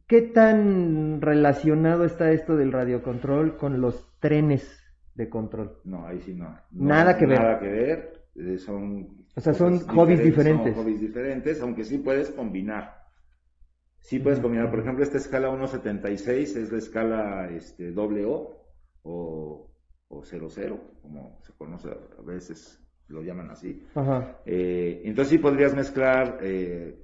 qué 0.06 0.22
tan 0.22 1.20
relacionado 1.20 2.04
está 2.04 2.30
esto 2.32 2.56
del 2.56 2.72
radiocontrol 2.72 3.56
con 3.58 3.80
los 3.82 4.18
trenes 4.20 4.82
de 5.14 5.28
control? 5.28 5.80
No, 5.84 6.06
ahí 6.06 6.20
sí 6.20 6.34
no. 6.34 6.56
Nada 6.70 7.12
No, 7.12 7.18
que 7.18 7.26
ver. 7.26 7.40
Nada 7.40 7.58
que 7.58 7.68
ver. 7.68 8.12
eh, 8.36 8.56
son 8.58 9.08
O 9.36 9.40
sea, 9.40 9.52
son 9.52 9.80
hobbies 9.80 10.22
diferentes. 10.22 10.74
Son 10.74 10.82
hobbies 10.84 11.00
diferentes, 11.02 11.60
aunque 11.60 11.84
sí 11.84 11.98
puedes 11.98 12.30
combinar. 12.30 12.96
Sí 14.08 14.18
puedes 14.20 14.40
combinar. 14.40 14.70
Por 14.70 14.80
ejemplo, 14.80 15.04
esta 15.04 15.18
escala 15.18 15.50
1.76 15.50 16.56
es 16.56 16.72
la 16.72 16.78
escala 16.78 17.50
este, 17.50 17.92
doble 17.92 18.24
O 18.24 18.56
o, 19.02 19.70
o 20.08 20.24
00, 20.24 20.80
como 21.02 21.38
se 21.42 21.52
conoce 21.52 21.90
a 21.90 22.22
veces, 22.22 22.82
lo 23.08 23.20
llaman 23.22 23.50
así. 23.50 23.86
Ajá. 23.94 24.38
Eh, 24.46 25.02
entonces 25.04 25.32
sí 25.32 25.38
podrías 25.38 25.74
mezclar 25.74 26.38
eh, 26.40 26.98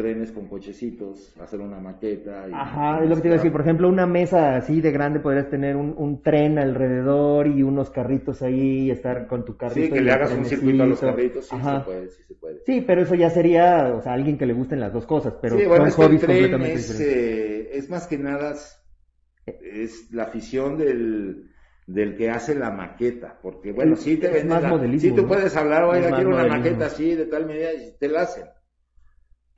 trenes 0.00 0.32
con 0.32 0.46
cochecitos, 0.48 1.34
hacer 1.40 1.60
una 1.60 1.78
maqueta. 1.78 2.46
y- 2.48 2.52
Ajá, 2.54 3.02
es 3.02 3.08
lo 3.08 3.16
que 3.16 3.22
te 3.22 3.28
iba 3.28 3.34
a 3.34 3.38
decir. 3.38 3.52
Por 3.52 3.60
ejemplo, 3.60 3.88
una 3.88 4.06
mesa 4.06 4.56
así 4.56 4.80
de 4.80 4.90
grande 4.92 5.20
podrías 5.20 5.50
tener 5.50 5.76
un, 5.76 5.94
un 5.96 6.22
tren 6.22 6.58
alrededor 6.58 7.46
y 7.46 7.62
unos 7.62 7.90
carritos 7.90 8.42
ahí 8.42 8.86
y 8.86 8.90
estar 8.90 9.26
con 9.26 9.44
tu 9.44 9.56
carrito. 9.56 9.82
Sí, 9.88 9.92
que 9.92 10.00
le 10.00 10.12
hagas 10.12 10.32
un 10.32 10.44
circuito 10.44 10.82
a 10.82 10.86
los 10.86 11.00
carritos, 11.00 11.44
sí 11.46 11.56
Ajá. 11.56 11.78
se 11.80 11.84
puede, 11.84 12.08
sí 12.08 12.22
se 12.28 12.34
puede. 12.34 12.60
Sí, 12.66 12.84
pero 12.86 13.02
eso 13.02 13.14
ya 13.14 13.30
sería, 13.30 13.94
o 13.94 14.00
sea, 14.02 14.12
alguien 14.14 14.38
que 14.38 14.46
le 14.46 14.52
gusten 14.54 14.80
las 14.80 14.92
dos 14.92 15.06
cosas, 15.06 15.34
pero 15.40 15.56
sí, 15.56 15.64
bueno, 15.66 15.84
son 15.84 15.88
es 15.88 15.94
que 15.96 16.02
el 16.02 16.06
hobbies 16.08 16.20
tren 16.22 16.36
completamente 16.36 16.78
es, 16.80 17.00
eh, 17.00 17.70
es 17.72 17.90
más 17.90 18.06
que 18.06 18.18
nada 18.18 18.54
es 19.62 20.12
la 20.12 20.24
afición 20.24 20.76
del, 20.78 21.50
del 21.86 22.16
que 22.16 22.30
hace 22.30 22.54
la 22.54 22.70
maqueta, 22.70 23.38
porque 23.42 23.72
bueno, 23.72 23.94
Es- 23.94 24.00
sí 24.00 24.16
te 24.16 24.28
venden 24.28 24.48
más 24.48 24.62
la- 24.62 24.68
modelismo, 24.70 25.08
sí 25.10 25.14
tú 25.16 25.22
¿no? 25.22 25.28
puedes 25.28 25.56
hablar, 25.56 25.84
oiga, 25.84 26.14
quiero 26.14 26.30
una 26.30 26.38
modelismo. 26.38 26.58
maqueta 26.58 26.86
así 26.86 27.14
de 27.14 27.26
tal 27.26 27.46
medida 27.46 27.72
y 27.72 27.92
te 27.98 28.08
la 28.08 28.22
hacen. 28.22 28.44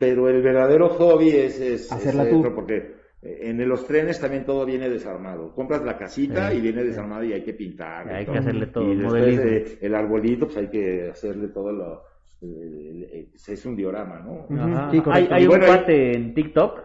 Pero 0.02 0.28
el 0.28 0.42
verdadero 0.42 0.88
hobby 0.90 1.30
es, 1.30 1.60
es, 1.60 1.92
Hacerla 1.92 2.24
es 2.24 2.30
tú. 2.30 2.38
otro, 2.40 2.54
porque 2.54 2.76
eh, 3.22 3.38
en 3.42 3.68
los 3.68 3.86
trenes 3.86 4.20
también 4.20 4.44
todo 4.44 4.66
viene 4.66 4.88
desarmado. 4.88 5.54
Compras 5.54 5.82
la 5.84 5.96
casita 5.96 6.50
Sí, 6.50 6.58
y 6.58 6.60
viene 6.60 6.82
desarmada 6.82 7.24
y 7.24 7.32
hay 7.32 7.42
que 7.44 7.54
pintar. 7.54 8.08
Hay 8.08 8.26
que 8.26 8.38
hacerle 8.38 8.66
todo, 8.66 8.84
Y 8.92 8.96
después 8.96 9.12
modelismo. 9.12 9.44
eh, 9.50 9.78
el 9.80 9.94
arbolito, 9.94 10.46
pues 10.46 10.56
hay 10.58 10.68
que 10.68 11.08
hacerle 11.10 11.48
todo 11.48 11.72
lo... 11.72 12.02
eh, 12.42 13.08
eh, 13.12 13.26
es 13.48 13.64
un 13.66 13.76
diorama, 13.76 14.18
¿no? 14.20 14.46
Ajá. 14.60 14.90
sí, 14.90 15.02
hay 15.06 15.28
hay 15.30 15.46
un 15.46 15.58
cuate 15.60 16.16
en 16.16 16.34
TikTok 16.34 16.80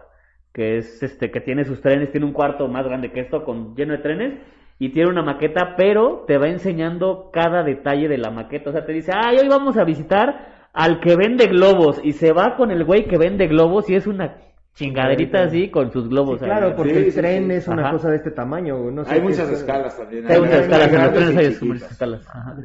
que 0.52 0.78
es 0.78 1.02
este 1.02 1.30
que 1.30 1.40
tiene 1.40 1.64
sus 1.64 1.80
trenes, 1.80 2.10
tiene 2.10 2.26
un 2.26 2.32
cuarto 2.32 2.66
más 2.68 2.84
grande 2.86 3.12
que 3.12 3.20
esto 3.20 3.44
con 3.44 3.74
lleno 3.76 3.92
de 3.92 3.98
trenes 4.02 4.40
y 4.78 4.90
tiene 4.90 5.10
una 5.10 5.22
maqueta, 5.22 5.74
pero 5.76 6.24
te 6.26 6.38
va 6.38 6.48
enseñando 6.48 7.30
cada 7.32 7.62
detalle 7.64 8.08
de 8.08 8.18
la 8.18 8.30
maqueta, 8.30 8.70
o 8.70 8.72
sea, 8.72 8.84
te 8.86 8.92
dice, 8.92 9.12
"Ay, 9.14 9.38
hoy 9.42 9.48
vamos 9.48 9.76
a 9.76 9.84
visitar 9.84 10.57
al 10.72 11.00
que 11.00 11.16
vende 11.16 11.46
globos" 11.46 12.00
y 12.02 12.12
se 12.12 12.32
va 12.32 12.56
con 12.56 12.70
el 12.70 12.84
güey 12.84 13.06
que 13.06 13.18
vende 13.18 13.46
globos 13.46 13.88
y 13.90 13.94
es 13.94 14.06
una 14.06 14.36
chingaderita 14.74 15.42
así 15.44 15.70
con 15.70 15.90
sus 15.90 16.08
globos 16.08 16.38
Sí, 16.38 16.44
ahí. 16.44 16.50
claro, 16.50 16.76
porque 16.76 16.92
Sí, 16.94 16.98
el 16.98 17.12
sí, 17.12 17.18
tren 17.20 17.46
sí. 17.48 17.52
es 17.56 17.68
una 17.68 17.82
Ajá. 17.82 17.92
cosa 17.92 18.10
de 18.10 18.16
este 18.16 18.30
tamaño. 18.30 18.90
No 18.92 19.04
sé 19.04 19.14
Hay 19.14 19.20
muchas 19.20 19.48
es- 19.50 19.58
escalas 19.58 19.96
también. 19.96 20.30
Hay 20.30 20.38
muchas 20.40 20.60
escalas, 20.60 20.92
en 20.92 21.02
los 21.02 21.12
trenes 21.14 21.62
hay 21.62 21.68
muchas 21.68 21.90
escalas. 21.92 22.26
Ajá. 22.28 22.56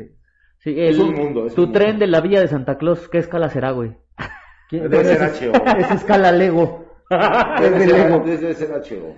Es 0.66 0.98
un 1.00 1.14
mundo, 1.14 1.46
es 1.48 1.56
tu 1.56 1.64
un 1.64 1.72
tren 1.74 2.00
de 2.00 2.08
la 2.08 2.22
Villa 2.22 2.40
de 2.40 2.48
Santa 2.48 2.78
Claus, 2.78 3.10
¿qué 3.10 3.18
escala 3.18 3.50
será, 3.50 3.72
güey? 3.72 3.98
¿Quién- 4.70 4.84
Debe 4.90 5.04
ser 5.04 5.22
es- 5.24 5.42
HO. 5.42 5.52
Es 5.78 5.92
escala 5.92 6.32
Lego. 6.32 6.86
es 7.10 7.62
Debe 7.62 7.80
de 7.80 7.86
ser- 7.88 8.10
Lego. 8.10 8.24
Debe 8.26 8.54
ser 8.54 8.72
HO. 8.72 9.16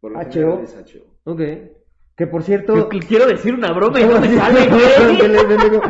Por 0.00 0.12
lo 0.12 0.18
HO. 0.20 0.60
es 0.62 0.76
HO. 0.76 1.06
Ok. 1.24 1.40
Que 2.20 2.26
por 2.26 2.42
cierto. 2.42 2.76
Yo 2.76 2.88
quiero 2.90 3.24
decir 3.26 3.54
una 3.54 3.72
broma 3.72 3.98
y 3.98 4.04
no 4.04 4.20
me 4.20 4.28
sale, 4.36 4.68
güey. 4.68 5.80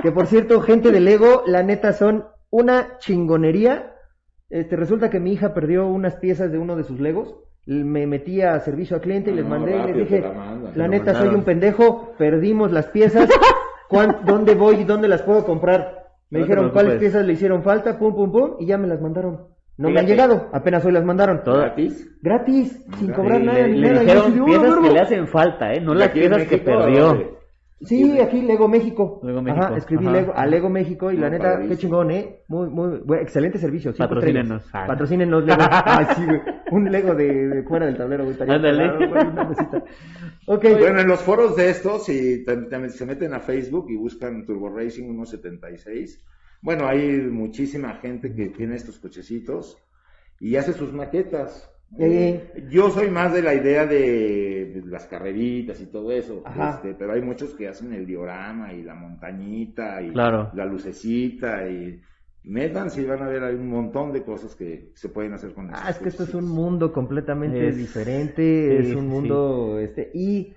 Que 0.00 0.12
por 0.12 0.26
cierto, 0.28 0.60
gente 0.60 0.92
de 0.92 1.00
Lego, 1.00 1.42
la 1.46 1.64
neta 1.64 1.92
son 1.94 2.26
una 2.48 2.98
chingonería. 2.98 3.94
Este, 4.50 4.76
resulta 4.76 5.10
que 5.10 5.18
mi 5.18 5.32
hija 5.32 5.52
perdió 5.52 5.88
unas 5.88 6.14
piezas 6.14 6.52
de 6.52 6.58
uno 6.58 6.76
de 6.76 6.84
sus 6.84 7.00
Legos. 7.00 7.34
Me 7.66 8.06
metí 8.06 8.40
a 8.40 8.60
servicio 8.60 8.94
al 8.94 9.02
cliente 9.02 9.32
y 9.32 9.34
les 9.34 9.42
No, 9.44 9.50
mandé 9.50 9.72
y 9.76 9.86
les 9.88 9.96
dije, 9.96 10.22
la 10.76 10.86
neta 10.86 11.14
soy 11.14 11.34
un 11.34 11.42
pendejo, 11.42 12.12
perdimos 12.16 12.70
las 12.70 12.86
piezas. 12.86 13.28
¿Cuán- 13.88 14.18
¿Dónde 14.24 14.54
voy 14.54 14.76
y 14.76 14.84
dónde 14.84 15.08
las 15.08 15.22
puedo 15.22 15.44
comprar? 15.44 16.04
Me 16.30 16.38
No 16.38 16.44
dijeron 16.44 16.70
cuáles 16.70 16.92
piezas 17.00 17.26
le 17.26 17.32
hicieron 17.32 17.64
falta, 17.64 17.98
pum, 17.98 18.14
pum, 18.14 18.30
pum, 18.30 18.50
y 18.60 18.66
ya 18.66 18.78
me 18.78 18.86
las 18.86 19.00
mandaron. 19.00 19.48
No 19.80 19.90
me 19.90 20.00
han 20.00 20.06
llegado, 20.06 20.48
apenas 20.52 20.84
hoy 20.84 20.92
las 20.92 21.04
mandaron. 21.04 21.42
Todo- 21.42 21.58
¿Gratis? 21.58 22.10
Gratis, 22.22 22.84
sin 22.98 23.12
cobrar 23.12 23.40
nada 23.40 23.58
le, 23.66 23.68
ni 23.72 23.80
le 23.80 23.94
yo 23.94 24.00
dijeron 24.00 24.40
"Oh, 24.40 24.44
piezas 24.44 24.62
verga". 24.62 24.82
que 24.82 24.90
le 24.94 25.00
hacen 25.00 25.26
falta, 25.26 25.72
¿eh? 25.72 25.80
No 25.80 25.94
las 25.94 26.10
piezas 26.10 26.44
que 26.46 26.58
perdió. 26.58 27.40
Sí, 27.82 28.20
aquí 28.20 28.42
Lego 28.42 28.68
México. 28.68 29.22
Lego 29.24 29.40
México, 29.40 29.64
Ajá, 29.64 29.76
escribí 29.78 30.04
ajá. 30.04 30.12
Lego, 30.14 30.32
a 30.36 30.44
Lego 30.46 30.68
México 30.68 31.10
y 31.10 31.16
la 31.16 31.30
neta, 31.30 31.60
qué 31.66 31.78
chingón, 31.78 32.10
¿eh? 32.10 32.42
Muy, 32.48 32.68
muy, 32.68 32.98
bueno, 33.06 33.22
excelente 33.22 33.56
servicio. 33.56 33.90
cinco 33.92 34.04
Patrocínenos. 34.06 34.68
Ah. 34.74 34.84
Patrocínenos 34.86 35.44
Lego. 35.46 35.62
Ay, 35.86 36.04
sí, 36.14 36.26
güey. 36.26 36.40
Un 36.72 36.92
Lego 36.92 37.14
de, 37.14 37.48
de 37.48 37.62
fuera 37.62 37.86
del 37.86 37.96
tablero, 37.96 38.24
güey. 38.24 38.36
Ándale. 38.38 38.86
cagado, 38.86 39.08
güey, 39.08 39.26
una 39.28 39.44
mesita. 39.44 39.82
Ok. 40.46 40.64
Bueno, 40.78 41.00
en 41.00 41.08
los 41.08 41.20
foros 41.20 41.56
de 41.56 41.70
estos, 41.70 42.04
si 42.04 42.44
te- 42.44 42.56
te- 42.66 42.88
se 42.90 43.06
meten 43.06 43.32
a 43.32 43.40
Facebook 43.40 43.86
y 43.88 43.96
buscan 43.96 44.44
Turbo 44.44 44.68
Racing 44.68 45.04
176, 45.14 46.22
bueno, 46.62 46.86
hay 46.86 47.18
muchísima 47.22 47.94
gente 47.94 48.34
que 48.34 48.48
tiene 48.48 48.76
estos 48.76 48.98
cochecitos 48.98 49.78
y 50.38 50.56
hace 50.56 50.72
sus 50.72 50.92
maquetas. 50.92 51.66
Eh. 51.98 52.66
Yo 52.70 52.88
soy 52.90 53.10
más 53.10 53.32
de 53.32 53.42
la 53.42 53.52
idea 53.52 53.84
de, 53.84 54.72
de 54.76 54.82
las 54.86 55.06
carreritas 55.06 55.80
y 55.80 55.86
todo 55.86 56.12
eso, 56.12 56.44
este, 56.70 56.94
pero 56.94 57.12
hay 57.14 57.20
muchos 57.20 57.54
que 57.54 57.66
hacen 57.66 57.92
el 57.92 58.06
diorama 58.06 58.72
y 58.72 58.82
la 58.84 58.94
montañita 58.94 60.00
y 60.00 60.10
Claro. 60.10 60.50
la 60.54 60.66
lucecita 60.66 61.68
y 61.68 62.00
metan 62.44 62.90
si 62.90 63.04
van 63.04 63.22
a 63.22 63.28
ver 63.28 63.42
hay 63.42 63.54
un 63.56 63.68
montón 63.68 64.12
de 64.12 64.22
cosas 64.22 64.54
que 64.54 64.92
se 64.94 65.08
pueden 65.08 65.32
hacer 65.34 65.52
con 65.52 65.68
Ah, 65.74 65.90
es 65.90 65.98
que 65.98 66.08
esto 66.10 66.22
es 66.22 66.32
un 66.34 66.48
mundo 66.48 66.92
completamente 66.92 67.68
Es- 67.68 67.76
diferente, 67.76 68.78
es 68.78 68.94
un 68.94 69.02
sí, 69.02 69.06
mundo, 69.08 69.78
este, 69.80 70.10
y 70.14 70.54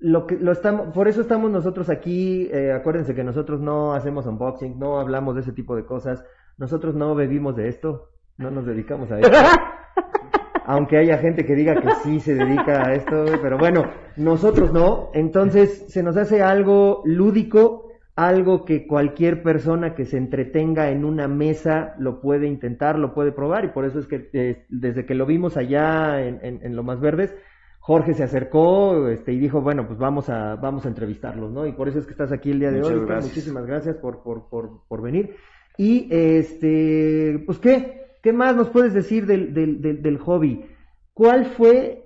lo 0.00 0.26
que 0.26 0.36
lo 0.36 0.52
estamos, 0.52 0.94
por 0.94 1.08
eso 1.08 1.20
estamos 1.20 1.50
nosotros 1.50 1.90
aquí, 1.90 2.48
eh, 2.52 2.72
acuérdense 2.72 3.14
que 3.14 3.22
nosotros 3.22 3.60
no 3.60 3.92
hacemos 3.92 4.26
unboxing, 4.26 4.78
no 4.78 4.98
hablamos 4.98 5.34
de 5.34 5.42
ese 5.42 5.52
tipo 5.52 5.76
de 5.76 5.84
cosas, 5.84 6.24
nosotros 6.56 6.94
no 6.94 7.14
bebimos 7.14 7.54
de 7.54 7.68
esto, 7.68 8.08
no 8.38 8.50
nos 8.50 8.64
dedicamos 8.64 9.12
a 9.12 9.20
esto. 9.20 9.30
Aunque 10.64 10.98
haya 10.98 11.18
gente 11.18 11.44
que 11.44 11.54
diga 11.54 11.74
que 11.80 11.90
sí 12.02 12.20
se 12.20 12.34
dedica 12.34 12.86
a 12.86 12.94
esto, 12.94 13.24
pero 13.42 13.58
bueno, 13.58 13.84
nosotros 14.16 14.72
no, 14.72 15.10
entonces 15.14 15.86
se 15.88 16.02
nos 16.02 16.16
hace 16.16 16.42
algo 16.42 17.02
lúdico, 17.04 17.88
algo 18.16 18.64
que 18.64 18.86
cualquier 18.86 19.42
persona 19.42 19.94
que 19.94 20.04
se 20.04 20.16
entretenga 20.16 20.90
en 20.90 21.04
una 21.04 21.28
mesa 21.28 21.94
lo 21.98 22.20
puede 22.20 22.46
intentar, 22.46 22.98
lo 22.98 23.12
puede 23.14 23.32
probar, 23.32 23.64
y 23.64 23.68
por 23.68 23.84
eso 23.84 23.98
es 23.98 24.06
que 24.06 24.30
eh, 24.32 24.64
desde 24.68 25.04
que 25.04 25.14
lo 25.14 25.26
vimos 25.26 25.56
allá 25.56 26.22
en, 26.22 26.38
en, 26.42 26.60
en 26.62 26.76
Lo 26.76 26.84
Más 26.84 27.00
Verdes, 27.00 27.34
Jorge 27.80 28.14
se 28.14 28.22
acercó 28.22 29.08
este, 29.08 29.32
y 29.32 29.38
dijo, 29.38 29.62
bueno, 29.62 29.86
pues 29.86 29.98
vamos 29.98 30.28
a, 30.28 30.54
vamos 30.56 30.84
a 30.84 30.88
entrevistarlos, 30.88 31.50
¿no? 31.50 31.66
Y 31.66 31.72
por 31.72 31.88
eso 31.88 31.98
es 31.98 32.06
que 32.06 32.12
estás 32.12 32.30
aquí 32.30 32.50
el 32.50 32.60
día 32.60 32.70
de 32.70 32.78
Muchas 32.78 32.92
hoy. 32.92 33.06
Gracias. 33.06 33.24
Muchísimas 33.24 33.66
gracias 33.66 33.96
por, 33.96 34.22
por, 34.22 34.48
por, 34.48 34.86
por 34.86 35.02
venir. 35.02 35.34
Y, 35.78 36.06
este, 36.10 37.42
pues, 37.46 37.58
¿qué? 37.58 38.18
¿Qué 38.22 38.32
más 38.34 38.54
nos 38.54 38.68
puedes 38.68 38.92
decir 38.92 39.24
del, 39.26 39.54
del, 39.54 39.80
del, 39.80 40.02
del 40.02 40.18
hobby? 40.18 40.66
¿Cuál 41.14 41.46
fue 41.46 42.04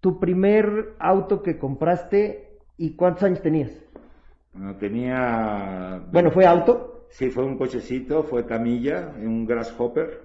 tu 0.00 0.18
primer 0.18 0.94
auto 0.98 1.42
que 1.42 1.58
compraste 1.58 2.58
y 2.76 2.96
cuántos 2.96 3.22
años 3.22 3.40
tenías? 3.40 3.70
Bueno, 4.52 4.76
tenía... 4.76 6.02
Bueno, 6.12 6.32
¿fue 6.32 6.44
auto? 6.44 7.06
Sí, 7.10 7.30
fue 7.30 7.44
un 7.44 7.56
cochecito, 7.56 8.24
fue 8.24 8.46
camilla, 8.46 9.14
un 9.16 9.46
grasshopper. 9.46 10.23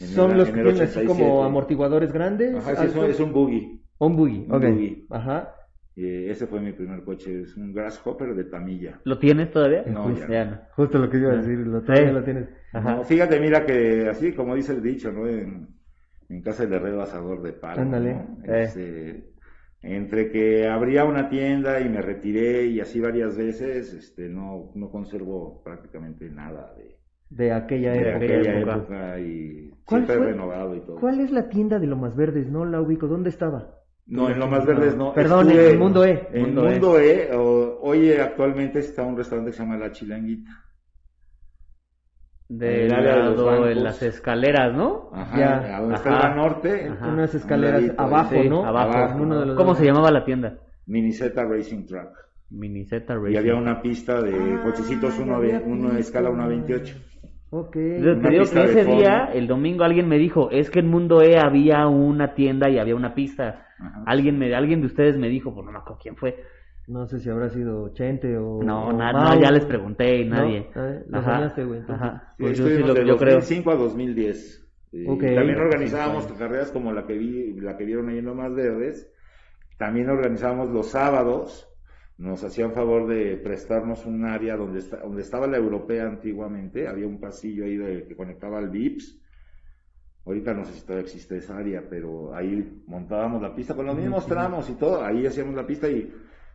En 0.00 0.06
Son 0.08 0.30
el- 0.32 0.38
los 0.38 0.48
que 0.48 0.54
tienen 0.54 0.72
así 0.72 0.82
87. 1.00 1.06
como 1.06 1.44
amortiguadores 1.44 2.12
grandes. 2.12 2.54
Ajá, 2.56 2.76
sí, 2.76 2.86
es, 2.86 2.94
un, 2.94 3.00
altos. 3.00 3.14
es 3.16 3.20
un 3.20 3.32
buggy. 3.32 3.82
Un 3.98 4.16
buggy, 4.16 4.46
un 4.48 4.54
ok. 4.54 4.62
buggy. 4.64 5.06
Ajá. 5.10 5.54
Eh, 5.96 6.28
ese 6.30 6.46
fue 6.46 6.60
mi 6.60 6.72
primer 6.72 7.02
coche, 7.04 7.42
es 7.42 7.56
un 7.56 7.72
grasshopper 7.74 8.34
de 8.34 8.44
tamilla. 8.44 9.00
¿Lo 9.04 9.18
tienes 9.18 9.50
todavía? 9.50 9.82
No, 9.86 10.04
Pues 10.04 10.26
ya 10.28 10.44
no. 10.46 10.58
Justo 10.74 10.98
lo 10.98 11.10
que 11.10 11.18
iba 11.18 11.32
a 11.32 11.36
decir, 11.36 11.58
lo, 11.58 11.82
todavía 11.82 12.12
lo 12.12 12.24
tienes. 12.24 12.48
Ajá. 12.72 12.96
No, 12.96 13.04
fíjate, 13.04 13.38
mira 13.40 13.66
que 13.66 14.08
así 14.08 14.32
como 14.32 14.54
dice 14.54 14.72
el 14.72 14.82
dicho, 14.82 15.12
¿no? 15.12 15.26
En, 15.28 15.68
en 16.30 16.42
casa 16.42 16.62
del 16.64 16.72
herrero 16.74 17.02
asador 17.02 17.42
de 17.42 17.52
palo. 17.52 17.82
Ándale. 17.82 18.14
¿no? 18.14 18.38
Eh. 18.44 18.62
Este, 18.62 19.30
entre 19.82 20.30
que 20.30 20.66
abría 20.68 21.04
una 21.04 21.28
tienda 21.28 21.80
y 21.80 21.88
me 21.88 22.00
retiré 22.00 22.66
y 22.66 22.80
así 22.80 23.00
varias 23.00 23.36
veces, 23.36 23.92
este, 23.92 24.28
no, 24.28 24.70
no 24.74 24.90
conservo 24.90 25.62
prácticamente 25.64 26.30
nada 26.30 26.72
de, 26.76 26.98
De 27.30 27.52
aquella 27.52 27.92
de 27.92 27.98
época. 28.10 28.16
aquella 28.16 28.58
época. 28.58 28.76
época 28.76 29.20
y 29.20 29.70
¿Cuál 29.90 30.06
fue, 30.06 30.16
renovado 30.18 30.76
y 30.76 30.80
todo. 30.80 30.96
¿Cuál 30.96 31.20
es 31.20 31.30
la 31.32 31.48
tienda 31.48 31.78
de 31.78 31.86
lo 31.86 31.96
Lomas 31.96 32.16
Verdes? 32.16 32.48
No 32.48 32.64
la 32.64 32.80
ubico. 32.80 33.08
¿Dónde 33.08 33.28
estaba? 33.28 33.74
No, 34.06 34.28
en 34.28 34.38
lo 34.38 34.46
Lomas 34.46 34.64
Verdes 34.64 34.96
no. 34.96 35.12
Perdón, 35.12 35.50
en 35.50 35.58
el 35.58 35.78
Mundo 35.78 36.04
E. 36.04 36.28
En 36.32 36.42
Mundo, 36.42 36.68
e. 36.68 36.70
Mundo 36.70 36.98
E. 37.00 37.30
hoy 37.34 38.12
actualmente 38.12 38.78
está 38.78 39.02
un 39.02 39.16
restaurante 39.16 39.50
que 39.50 39.56
se 39.56 39.62
llama 39.62 39.76
La 39.76 39.90
Chilanguita. 39.90 40.50
Del 42.48 42.88
de 42.88 42.96
lado 42.96 43.64
de 43.64 43.74
las 43.76 44.02
escaleras, 44.02 44.74
¿no? 44.74 45.10
Ajá, 45.12 45.38
ya. 45.38 45.76
A 45.76 45.80
donde 45.80 46.34
norte. 46.34 46.88
Ajá, 46.88 47.08
unas 47.08 47.34
escaleras 47.34 47.84
abajo, 47.96 48.42
¿no? 48.42 48.64
Abajo. 48.64 49.16
¿Cómo 49.56 49.74
se 49.74 49.84
llamaba 49.84 50.10
la 50.10 50.24
tienda? 50.24 50.58
Miniceta 50.86 51.44
Racing 51.44 51.86
Track. 51.86 52.10
Racing. 52.50 53.32
Y 53.32 53.36
había 53.36 53.54
una 53.54 53.80
pista 53.80 54.20
de 54.20 54.34
ah, 54.34 54.62
cochecitos, 54.64 55.16
uno, 55.20 55.40
uno 55.64 55.90
de 55.90 56.00
escala 56.00 56.30
1 56.30 56.42
a 56.42 56.48
28. 56.48 56.96
Okay. 57.52 58.00
Yo 58.00 58.20
que 58.20 58.38
ese 58.42 58.84
día, 58.84 59.28
el 59.34 59.48
domingo, 59.48 59.82
alguien 59.82 60.08
me 60.08 60.18
dijo, 60.18 60.50
es 60.52 60.70
que 60.70 60.78
en 60.78 60.86
Mundo 60.86 61.20
E 61.20 61.36
había 61.36 61.88
una 61.88 62.34
tienda 62.34 62.70
y 62.70 62.78
había 62.78 62.94
una 62.94 63.12
pista. 63.12 63.66
Alguien 64.06 64.38
me, 64.38 64.54
alguien 64.54 64.80
de 64.80 64.86
ustedes 64.86 65.18
me 65.18 65.28
dijo, 65.28 65.52
pues 65.52 65.66
no 65.66 65.72
me 65.72 65.78
acuerdo 65.78 65.98
quién 66.00 66.16
fue. 66.16 66.44
No 66.86 67.06
sé 67.06 67.18
si 67.18 67.28
habrá 67.28 67.48
sido 67.48 67.92
Chente 67.92 68.36
o... 68.36 68.62
No, 68.62 68.92
na, 68.92 69.12
no 69.12 69.40
ya 69.40 69.50
les 69.50 69.64
pregunté 69.64 70.22
y 70.22 70.28
nadie. 70.28 70.70
¿No? 71.08 71.18
Ajá. 71.18 71.32
Ganaste, 71.32 71.64
güey. 71.64 71.82
Ajá. 71.88 72.34
Pues 72.38 72.58
yo, 72.58 72.66
sí, 72.66 72.78
lo, 72.78 72.94
de 72.94 73.06
yo 73.06 73.16
2005 73.16 73.70
a 73.70 73.74
2010. 73.76 74.68
Eh, 74.92 75.04
okay. 75.08 75.34
También 75.34 75.58
organizábamos 75.58 76.24
sí, 76.24 76.34
carreras 76.36 76.70
como 76.70 76.92
la 76.92 77.06
que, 77.06 77.16
vi, 77.16 77.54
la 77.60 77.76
que 77.76 77.84
vieron 77.84 78.08
ahí 78.08 78.18
en 78.18 78.24
Lomas 78.24 78.54
Verdes. 78.54 79.12
También 79.76 80.08
organizábamos 80.08 80.70
los 80.70 80.88
sábados 80.88 81.69
nos 82.20 82.44
hacían 82.44 82.72
favor 82.72 83.06
de 83.08 83.38
prestarnos 83.38 84.04
un 84.04 84.26
área 84.26 84.54
donde, 84.54 84.80
está- 84.80 84.98
donde 84.98 85.22
estaba 85.22 85.46
la 85.46 85.56
europea 85.56 86.06
antiguamente. 86.06 86.86
Había 86.86 87.06
un 87.06 87.18
pasillo 87.18 87.64
ahí 87.64 87.78
de- 87.78 88.04
que 88.06 88.14
conectaba 88.14 88.58
al 88.58 88.68
VIPS. 88.68 89.18
Ahorita 90.26 90.52
no 90.52 90.66
sé 90.66 90.74
si 90.74 90.82
todavía 90.82 91.04
existe 91.06 91.38
esa 91.38 91.56
área, 91.56 91.82
pero 91.88 92.34
ahí 92.34 92.82
montábamos 92.86 93.40
la 93.40 93.54
pista 93.54 93.74
con 93.74 93.86
los 93.86 93.96
mismos 93.96 94.26
tramos 94.26 94.68
y 94.68 94.74
todo. 94.74 95.02
Ahí 95.02 95.24
hacíamos 95.26 95.54
la 95.54 95.66
pista 95.66 95.88
y, 95.88 96.12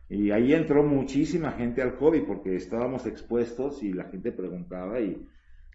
y 0.08 0.30
ahí 0.30 0.54
entró 0.54 0.84
muchísima 0.84 1.52
gente 1.54 1.82
al 1.82 1.96
hobby 1.98 2.22
porque 2.22 2.56
estábamos 2.56 3.08
expuestos 3.08 3.82
y 3.82 3.92
la 3.92 4.04
gente 4.04 4.32
preguntaba 4.32 5.00
y 5.00 5.28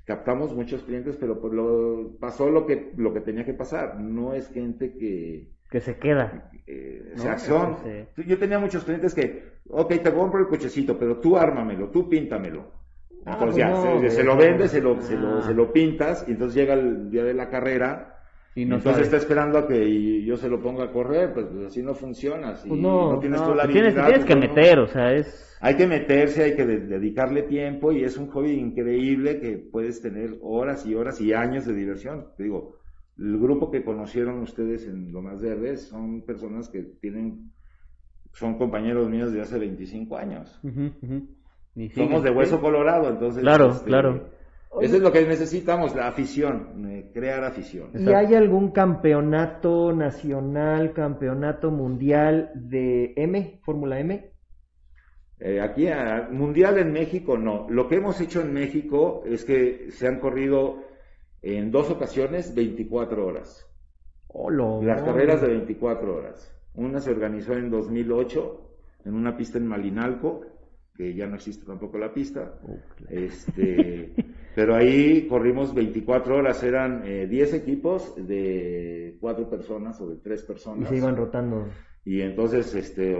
captamos 0.04 0.54
muchos 0.54 0.84
clientes, 0.84 1.16
pero 1.16 1.40
pues 1.40 1.52
lo, 1.52 2.16
pasó 2.20 2.48
lo 2.48 2.64
que, 2.64 2.92
lo 2.96 3.12
que 3.12 3.22
tenía 3.22 3.44
que 3.44 3.54
pasar. 3.54 3.98
No 3.98 4.34
es 4.34 4.46
gente 4.50 4.92
que, 4.96 5.50
Que 5.70 5.80
se 5.80 5.96
queda. 5.96 6.50
eh, 6.66 7.12
No, 7.16 7.20
o 7.22 7.24
sea, 7.24 7.38
son- 7.38 7.76
sí. 8.16 8.22
Yo 8.26 8.38
tenía 8.38 8.58
muchos 8.58 8.84
clientes 8.84 9.14
que, 9.14 9.44
ok, 9.68 9.88
te 10.02 10.12
compro 10.12 10.40
el 10.40 10.46
cochecito, 10.48 10.98
pero 10.98 11.18
tú 11.18 11.36
ármamelo, 11.36 11.88
tú 11.90 12.08
píntamelo. 12.08 12.72
Ah, 13.26 13.32
Entonces 13.34 13.46
pues 13.46 13.56
ya, 13.56 13.68
no, 13.70 14.00
se, 14.00 14.10
se 14.10 14.24
lo 14.24 14.34
no. 14.34 14.40
vendes, 14.40 14.70
se 14.70 14.80
lo, 14.80 15.00
se, 15.02 15.16
lo, 15.16 15.38
Ah. 15.38 15.42
se 15.42 15.54
lo 15.54 15.72
pintas, 15.72 16.24
y 16.26 16.32
entonces 16.32 16.54
llega 16.56 16.74
el 16.74 17.10
día 17.10 17.22
de 17.24 17.34
la 17.34 17.48
carrera, 17.50 18.16
Y 18.54 18.64
no 18.64 18.76
entonces 18.76 19.04
está 19.04 19.16
esperando 19.18 19.58
a 19.58 19.68
que 19.68 20.24
yo 20.24 20.36
se 20.36 20.48
lo 20.48 20.60
ponga 20.60 20.84
a 20.84 20.90
correr, 20.92 21.32
pues, 21.34 21.46
pues, 21.52 21.66
así 21.66 21.82
no 21.82 21.94
funciona, 21.94 22.56
si 22.56 22.68
Pues 22.68 22.80
no, 22.80 23.18
tienes 23.20 23.40
No, 23.40 23.48
tú 23.50 23.54
la 23.54 23.66
tienes, 23.68 23.92
habilidad, 23.96 24.06
tienes 24.06 24.24
que 24.26 24.36
pues, 24.36 24.48
no. 24.48 24.54
meter, 24.54 24.78
o 24.80 24.86
sea, 24.88 25.12
es... 25.14 25.58
Hay 25.60 25.76
que 25.76 25.86
meterse, 25.86 26.42
hay 26.44 26.56
que 26.56 26.66
de- 26.66 26.80
dedicarle 26.80 27.42
tiempo 27.42 27.92
y 27.92 28.02
es 28.02 28.16
un 28.16 28.28
hobby 28.30 28.52
increíble 28.52 29.38
que 29.40 29.58
puedes 29.58 30.00
tener 30.00 30.38
horas 30.42 30.84
y 30.86 30.94
horas 30.94 31.20
y 31.20 31.32
años 31.34 31.66
de 31.66 31.74
diversión. 31.74 32.26
Te 32.36 32.44
digo, 32.44 32.79
el 33.18 33.38
grupo 33.38 33.70
que 33.70 33.84
conocieron 33.84 34.40
ustedes 34.40 34.86
en 34.86 35.12
Lo 35.12 35.20
Más 35.22 35.40
Verdes 35.40 35.88
son 35.88 36.22
personas 36.22 36.68
que 36.68 36.82
tienen, 36.82 37.50
son 38.32 38.56
compañeros 38.56 39.08
míos 39.10 39.32
de 39.32 39.40
hace 39.42 39.58
25 39.58 40.16
años. 40.16 40.60
Somos 41.94 42.22
de 42.22 42.30
hueso 42.30 42.60
colorado, 42.60 43.08
entonces. 43.10 43.42
Claro, 43.42 43.70
este, 43.70 43.84
claro. 43.86 44.30
Eso 44.80 44.96
es 44.96 45.02
lo 45.02 45.10
que 45.10 45.26
necesitamos, 45.26 45.96
la 45.96 46.06
afición, 46.06 46.86
eh, 46.88 47.10
crear 47.12 47.42
afición. 47.44 47.90
¿Y 47.94 48.08
hay 48.12 48.34
algún 48.36 48.70
campeonato 48.70 49.92
nacional, 49.92 50.92
campeonato 50.92 51.72
mundial 51.72 52.50
de 52.54 53.12
M, 53.16 53.60
Fórmula 53.64 53.98
M? 53.98 54.30
Eh, 55.40 55.60
aquí, 55.60 55.88
a- 55.88 56.28
mundial 56.30 56.78
en 56.78 56.92
México, 56.92 57.36
no. 57.36 57.68
Lo 57.68 57.88
que 57.88 57.96
hemos 57.96 58.20
hecho 58.20 58.42
en 58.42 58.52
México 58.52 59.22
es 59.26 59.44
que 59.44 59.90
se 59.90 60.06
han 60.06 60.20
corrido 60.20 60.84
en 61.42 61.70
dos 61.70 61.90
ocasiones 61.90 62.54
24 62.54 63.26
horas. 63.26 63.66
Hola, 64.28 64.80
Las 64.82 65.02
carreras 65.02 65.40
de 65.40 65.48
24 65.48 66.16
horas. 66.16 66.56
Una 66.74 67.00
se 67.00 67.10
organizó 67.10 67.54
en 67.54 67.70
2008 67.70 68.70
en 69.06 69.14
una 69.14 69.36
pista 69.36 69.58
en 69.58 69.66
Malinalco, 69.66 70.42
que 70.94 71.14
ya 71.14 71.26
no 71.26 71.36
existe 71.36 71.64
tampoco 71.66 71.98
la 71.98 72.12
pista. 72.12 72.54
Oh. 72.62 72.76
Este, 73.08 74.12
pero 74.54 74.76
ahí 74.76 75.26
corrimos 75.26 75.74
24 75.74 76.36
horas, 76.36 76.62
eran 76.62 77.02
eh, 77.06 77.26
10 77.26 77.54
equipos 77.54 78.14
de 78.16 79.16
4 79.20 79.48
personas 79.48 80.00
o 80.00 80.08
de 80.08 80.16
3 80.16 80.42
Y 80.42 80.46
personas. 80.46 80.88
se 80.88 80.96
iban 80.96 81.16
rotando. 81.16 81.66
Y 82.04 82.20
entonces, 82.20 82.74
este, 82.74 83.16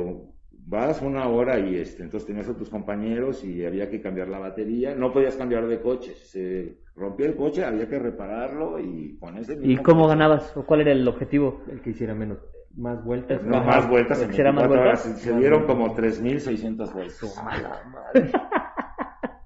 vas 0.70 1.02
una 1.02 1.28
hora 1.28 1.58
y 1.58 1.74
este, 1.76 2.04
entonces 2.04 2.28
tenías 2.28 2.48
a 2.48 2.56
tus 2.56 2.70
compañeros 2.70 3.44
y 3.44 3.64
había 3.66 3.90
que 3.90 4.00
cambiar 4.00 4.28
la 4.28 4.38
batería. 4.38 4.94
No 4.94 5.12
podías 5.12 5.34
cambiar 5.34 5.66
de 5.66 5.80
coche. 5.80 6.14
Se 6.14 6.78
rompió 6.94 7.26
el 7.26 7.34
coche, 7.34 7.64
había 7.64 7.88
que 7.88 7.98
repararlo 7.98 8.78
y 8.78 9.18
con 9.18 9.36
ese 9.36 9.58
¿Y 9.60 9.76
cómo 9.78 10.02
coche- 10.02 10.10
ganabas? 10.10 10.56
¿O 10.56 10.64
cuál 10.64 10.82
era 10.82 10.92
el 10.92 11.06
objetivo? 11.08 11.62
El 11.68 11.80
que 11.82 11.90
hiciera 11.90 12.14
menos, 12.14 12.38
más 12.76 13.04
vueltas. 13.04 13.42
No, 13.42 13.64
más 13.64 13.88
vueltas 13.88 14.22
en 14.22 14.28
¿Quisiera 14.28 14.52
más 14.52 14.68
24 14.68 14.84
vueltas? 14.84 15.06
horas. 15.06 15.20
Se 15.20 15.36
dieron 15.36 15.66
como 15.66 15.92
3.600 15.94 16.92
vueltas. 16.94 17.34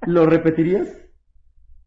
¿Lo 0.07 0.27
repetirías? 0.27 1.01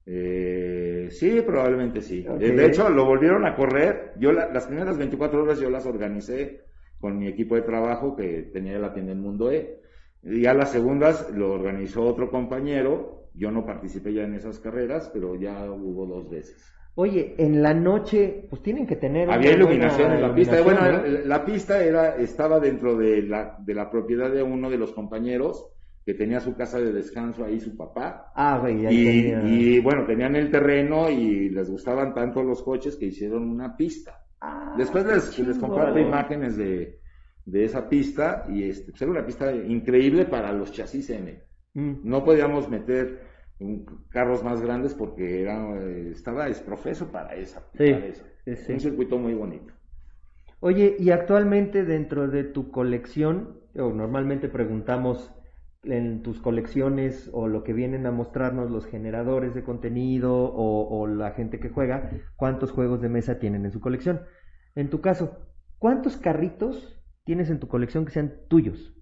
Eh, 0.08 1.10
sí, 1.12 1.42
probablemente 1.46 2.02
sí. 2.02 2.24
De 2.40 2.66
hecho, 2.66 2.90
lo 2.90 3.06
volvieron 3.06 3.46
a 3.46 3.56
correr. 3.56 4.14
Yo 4.18 4.32
la- 4.32 4.52
las 4.52 4.66
primeras 4.66 4.98
24 4.98 5.44
horas 5.44 5.60
yo 5.60 5.70
las 5.70 5.86
organicé 5.86 6.66
con 7.00 7.18
mi 7.18 7.28
equipo 7.28 7.56
de 7.56 7.62
trabajo 7.62 8.16
que 8.16 8.50
tenía 8.54 8.78
la 8.80 8.94
tienda 8.94 9.12
en 9.12 9.22
Mundo 9.22 9.52
E. 9.52 9.82
Y 10.24 10.42
ya 10.42 10.54
las 10.54 10.72
segundas 10.72 11.30
lo 11.34 11.54
organizó 11.54 12.04
otro 12.04 12.30
compañero. 12.30 13.30
Yo 13.34 13.52
no 13.52 13.66
participé 13.66 14.14
ya 14.14 14.24
en 14.24 14.34
esas 14.34 14.60
carreras, 14.60 15.10
pero 15.14 15.36
ya 15.36 15.72
hubo 15.72 16.06
dos 16.08 16.30
veces. 16.30 16.74
Oye, 16.96 17.36
en 17.38 17.62
la 17.62 17.76
noche, 17.76 18.48
pues 18.50 18.64
tienen 18.64 18.88
que 18.88 18.96
tener. 18.96 19.30
Había 19.30 19.52
iluminación 19.52 20.14
en 20.14 20.22
la 20.24 20.34
pista. 20.34 20.60
Bueno, 20.64 20.82
¿no? 20.82 21.04
la, 21.26 21.46
pista 21.46 21.84
era, 21.84 22.16
estaba 22.16 22.60
dentro 22.60 22.98
de 22.98 23.22
la, 23.22 23.56
de 23.60 23.76
la 23.76 23.92
propiedad 23.92 24.32
de 24.32 24.42
uno 24.42 24.68
de 24.72 24.80
los 24.80 24.94
compañeros 24.94 25.68
que 26.04 26.16
tenía 26.16 26.40
su 26.40 26.56
casa 26.56 26.80
de 26.80 26.92
descanso 26.92 27.46
ahí, 27.46 27.60
su 27.60 27.78
papá. 27.78 28.32
Ah, 28.34 28.58
güey, 28.60 28.88
ahí 28.88 28.96
Y, 28.96 29.22
tenía- 29.24 29.44
y, 29.44 29.80
bueno, 29.82 30.06
tenían 30.08 30.36
el 30.36 30.50
terreno 30.50 31.08
y 31.12 31.50
les 31.50 31.70
gustaban 31.70 32.16
tanto 32.16 32.42
los 32.42 32.64
coches 32.64 32.96
que 32.96 33.06
hicieron 33.06 33.48
una 33.48 33.76
pista. 33.78 34.24
Ah, 34.42 34.76
Después 34.78 35.06
les, 35.06 35.40
les 35.40 35.58
comparto 35.58 36.00
imágenes 36.00 36.56
de, 36.58 37.00
de 37.46 37.66
esa 37.66 37.90
pista 37.90 38.46
y 38.50 38.70
este, 38.70 38.92
pues 38.92 39.02
era 39.02 39.12
una 39.12 39.26
pista 39.26 39.52
increíble 39.54 40.26
para 40.26 40.52
los 40.52 40.72
chasis 40.72 41.10
M. 41.10 41.42
Mm. 41.74 41.94
No 42.04 42.24
podíamos 42.24 42.70
meter 42.70 43.22
un- 43.60 43.86
carros 44.10 44.44
más 44.44 44.62
grandes 44.62 44.94
porque 44.94 45.42
era, 45.42 45.76
eh, 45.82 46.12
estaba 46.12 46.46
desprofeso 46.46 47.12
para 47.12 47.36
esa. 47.36 47.62
Sí, 47.74 47.92
para 47.92 48.06
eso. 48.06 48.24
sí, 48.46 48.56
sí. 48.56 48.74
Un 48.74 48.80
circuito 48.80 49.18
muy 49.18 49.34
bonito. 49.34 49.74
Oye, 50.60 50.96
y 51.00 51.12
actualmente 51.12 51.84
dentro 51.84 52.28
de 52.28 52.44
tu 52.44 52.72
colección, 52.72 53.60
o 53.76 53.92
normalmente 53.92 54.50
preguntamos 54.50 55.32
en 55.84 56.22
tus 56.24 56.40
colecciones 56.42 57.30
o 57.34 57.48
lo 57.48 57.64
que 57.64 57.74
vienen 57.74 58.06
a 58.06 58.12
mostrarnos 58.12 58.72
los 58.72 58.86
generadores 58.86 59.54
de 59.54 59.64
contenido 59.64 60.34
o, 60.36 60.88
o 61.00 61.08
la 61.08 61.32
gente 61.32 61.60
que 61.60 61.70
juega, 61.70 62.12
cuántos 62.36 62.72
juegos 62.72 63.02
de 63.02 63.10
mesa 63.10 63.40
tienen 63.40 63.66
en 63.66 63.72
su 63.72 63.80
colección. 63.80 64.22
En 64.76 64.90
tu 64.90 65.02
caso, 65.02 65.38
¿cuántos 65.78 66.18
carritos 66.18 67.02
tienes 67.24 67.50
en 67.50 67.60
tu 67.60 67.68
colección 67.68 68.06
que 68.06 68.12
sean 68.12 68.34
tuyos? 68.50 68.94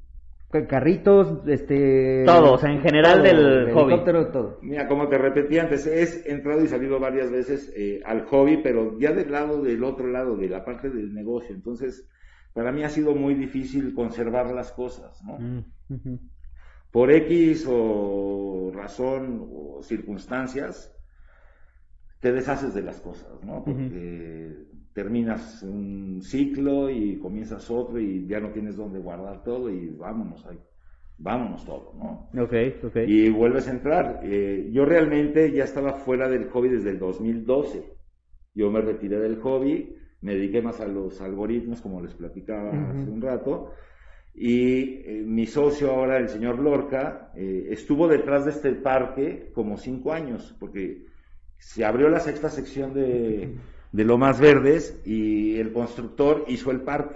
Ca- 0.52 0.68
Carritos, 0.68 1.48
este... 1.48 2.24
Todo, 2.26 2.54
o 2.54 2.58
sea, 2.58 2.72
en 2.72 2.82
general 2.82 3.24
del 3.24 3.72
hobby. 3.74 3.94
helicóptero, 3.94 4.28
todo. 4.32 4.60
Mira, 4.62 4.88
como 4.88 5.08
te 5.10 5.18
repetí 5.18 5.58
antes, 5.58 5.88
es 5.88 6.26
entrado 6.28 6.64
y 6.64 6.68
salido 6.68 7.00
varias 7.00 7.32
veces 7.32 7.74
eh, 7.76 8.02
al 8.06 8.26
hobby, 8.26 8.58
pero 8.62 8.98
ya 9.00 9.12
del 9.12 9.32
lado 9.32 9.62
del 9.64 9.84
otro 9.84 10.08
lado, 10.08 10.38
de 10.38 10.50
la 10.50 10.64
parte 10.64 10.90
del 10.90 11.14
negocio. 11.14 11.56
Entonces, 11.56 12.08
para 12.54 12.72
mí 12.72 12.84
ha 12.84 12.90
sido 12.90 13.16
muy 13.16 13.34
difícil 13.34 13.94
conservar 13.96 14.52
las 14.54 14.72
cosas, 14.72 15.22
¿no? 15.26 15.40
Mm. 15.40 15.66
Por 16.96 17.12
X 17.12 17.68
o 17.70 18.72
razón 18.74 19.50
o 19.52 19.84
circunstancias, 19.84 20.96
te 22.22 22.32
deshaces 22.32 22.74
de 22.74 22.84
las 22.84 23.02
cosas, 23.02 23.44
¿no? 23.44 23.66
Porque 23.66 24.56
terminas 24.94 25.62
un 25.64 26.22
ciclo 26.22 26.90
y 26.90 27.18
comienzas 27.18 27.70
otro 27.70 28.00
y 28.00 28.26
ya 28.28 28.40
no 28.40 28.52
tienes 28.52 28.78
dónde 28.78 29.00
guardar 29.00 29.44
todo 29.44 29.70
y 29.70 29.90
vámonos 29.90 30.46
ahí, 30.46 30.58
vámonos 31.18 31.66
todo, 31.66 31.92
¿no? 31.98 32.30
Ok, 32.42 32.54
ok. 32.86 32.96
y 33.06 33.30
vuelves 33.30 33.68
a 33.68 33.72
entrar. 33.72 34.22
Eh, 34.24 34.70
yo 34.72 34.86
realmente 34.86 35.52
ya 35.52 35.66
estaba 35.66 35.96
fuera 35.96 36.30
del 36.30 36.48
hobby 36.48 36.70
desde 36.70 36.92
el 36.92 37.00
2012. 37.00 37.92
Yo 38.54 38.72
me 38.72 38.80
retiré 38.80 39.20
del 39.20 39.42
hobby, 39.42 39.98
me 40.22 40.36
dediqué 40.36 40.62
más 40.62 40.80
a 40.80 40.88
los 40.88 41.20
algoritmos, 41.20 41.82
como 41.82 42.00
les 42.02 42.14
platicaba 42.14 42.72
hace 42.92 43.10
un 43.10 43.22
rato. 43.22 43.74
Y 44.36 45.02
eh, 45.06 45.24
mi 45.26 45.46
socio 45.46 45.92
ahora, 45.92 46.18
el 46.18 46.30
señor 46.30 46.60
Lorca, 46.60 47.32
eh, 47.36 47.68
estuvo 47.70 48.08
detrás 48.08 48.46
de 48.46 48.52
este 48.52 48.72
parque 48.74 49.52
como 49.54 49.78
cinco 49.78 50.12
años, 50.12 50.56
porque 50.60 51.06
se 51.58 51.86
abrió 51.86 52.10
la 52.10 52.20
sexta 52.20 52.50
sección 52.50 52.94
de, 52.94 53.56
de 53.92 54.04
Lomas 54.04 54.40
Verdes 54.40 55.02
y 55.06 55.58
el 55.58 55.72
constructor 55.72 56.44
hizo 56.48 56.72
el 56.72 56.82
parque 56.82 57.16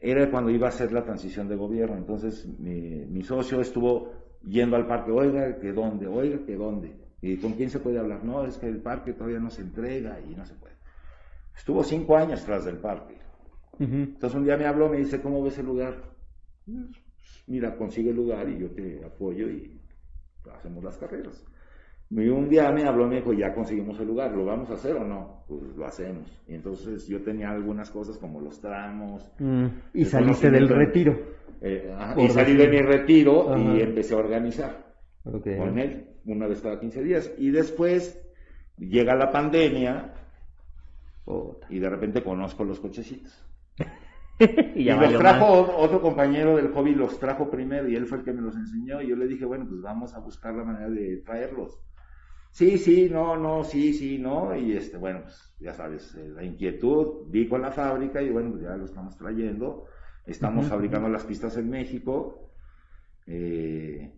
era 0.00 0.30
cuando 0.30 0.50
iba 0.50 0.68
a 0.68 0.72
ser 0.72 0.92
la 0.92 1.04
transición 1.04 1.48
de 1.48 1.56
gobierno. 1.56 1.96
Entonces 1.96 2.46
mi, 2.58 3.04
mi 3.06 3.22
socio 3.22 3.60
estuvo 3.60 4.12
yendo 4.42 4.76
al 4.76 4.86
parque, 4.86 5.10
oiga, 5.10 5.58
que 5.58 5.72
dónde, 5.72 6.06
oiga, 6.06 6.44
que 6.46 6.56
dónde. 6.56 6.96
¿Y 7.20 7.36
con 7.36 7.52
quién 7.52 7.68
se 7.68 7.80
puede 7.80 7.98
hablar? 7.98 8.24
No, 8.24 8.46
es 8.46 8.56
que 8.56 8.66
el 8.66 8.80
parque 8.80 9.12
todavía 9.12 9.38
no 9.38 9.50
se 9.50 9.60
entrega 9.60 10.18
y 10.20 10.34
no 10.34 10.46
se 10.46 10.54
puede. 10.54 10.74
Estuvo 11.54 11.84
cinco 11.84 12.16
años 12.16 12.42
tras 12.44 12.64
del 12.64 12.78
parque. 12.78 13.19
Entonces 13.84 14.38
un 14.38 14.44
día 14.44 14.56
me 14.56 14.66
habló, 14.66 14.88
me 14.88 14.98
dice, 14.98 15.20
¿cómo 15.22 15.42
ves 15.42 15.58
el 15.58 15.66
lugar? 15.66 15.94
Mira, 17.46 17.76
consigue 17.76 18.10
el 18.10 18.16
lugar 18.16 18.48
y 18.48 18.58
yo 18.58 18.70
te 18.70 19.04
apoyo 19.04 19.48
y 19.48 19.80
hacemos 20.54 20.84
las 20.84 20.96
carreras. 20.98 21.44
Y 22.10 22.28
un 22.28 22.48
día 22.48 22.70
me 22.72 22.84
habló 22.84 23.06
y 23.06 23.08
me 23.10 23.16
dijo, 23.16 23.32
ya 23.32 23.54
conseguimos 23.54 23.98
el 24.00 24.08
lugar, 24.08 24.32
¿lo 24.32 24.44
vamos 24.44 24.68
a 24.70 24.74
hacer 24.74 24.96
o 24.96 25.04
no? 25.04 25.44
Pues 25.48 25.62
lo 25.76 25.86
hacemos. 25.86 26.28
Y 26.48 26.54
entonces 26.54 27.06
yo 27.06 27.22
tenía 27.22 27.50
algunas 27.50 27.90
cosas 27.90 28.18
como 28.18 28.40
los 28.40 28.60
tramos, 28.60 29.24
Mm. 29.38 29.66
Y 29.94 30.04
saliste 30.04 30.50
del 30.50 30.68
retiro. 30.68 31.16
eh, 31.62 31.92
ajá, 31.96 32.20
y 32.20 32.28
salí 32.28 32.56
de 32.56 32.68
mi 32.68 32.78
retiro 32.82 33.52
Ajá. 33.52 33.60
y 33.62 33.80
empecé 33.80 34.14
a 34.14 34.18
organizar 34.18 34.92
con 35.58 35.78
él, 35.78 36.06
una 36.26 36.46
vez 36.48 36.60
cada 36.60 36.80
15 36.80 37.02
días. 37.02 37.32
Y 37.38 37.50
después 37.50 38.20
llega 38.76 39.14
la 39.14 39.30
pandemia 39.30 40.14
y 41.68 41.78
de 41.78 41.88
repente 41.88 42.22
conozco 42.24 42.64
los 42.64 42.80
cochecitos. 42.80 43.46
y 44.74 44.84
los 44.84 45.18
trajo 45.18 45.66
más. 45.66 45.74
otro 45.76 46.00
compañero 46.00 46.56
del 46.56 46.72
hobby, 46.72 46.94
los 46.94 47.18
trajo 47.18 47.50
primero 47.50 47.88
y 47.88 47.96
él 47.96 48.06
fue 48.06 48.18
el 48.18 48.24
que 48.24 48.32
me 48.32 48.40
los 48.40 48.56
enseñó. 48.56 49.02
Y 49.02 49.08
yo 49.08 49.16
le 49.16 49.26
dije, 49.26 49.44
bueno, 49.44 49.66
pues 49.68 49.80
vamos 49.82 50.14
a 50.14 50.20
buscar 50.20 50.54
la 50.54 50.64
manera 50.64 50.88
de 50.88 51.18
traerlos. 51.18 51.78
Sí, 52.50 52.78
sí, 52.78 53.08
no, 53.10 53.36
no, 53.36 53.62
sí, 53.64 53.92
sí, 53.92 54.18
no. 54.18 54.56
Y 54.56 54.72
este, 54.72 54.96
bueno, 54.96 55.22
pues 55.22 55.54
ya 55.60 55.74
sabes, 55.74 56.14
eh, 56.16 56.28
la 56.28 56.42
inquietud, 56.42 57.26
vi 57.28 57.48
con 57.48 57.62
la 57.62 57.70
fábrica 57.70 58.20
y 58.22 58.30
bueno, 58.30 58.50
pues 58.50 58.62
ya 58.62 58.76
lo 58.76 58.84
estamos 58.84 59.16
trayendo. 59.16 59.86
Estamos 60.26 60.66
fabricando 60.66 61.08
las 61.08 61.24
pistas 61.24 61.56
en 61.56 61.70
México. 61.70 62.52
Eh, 63.26 64.12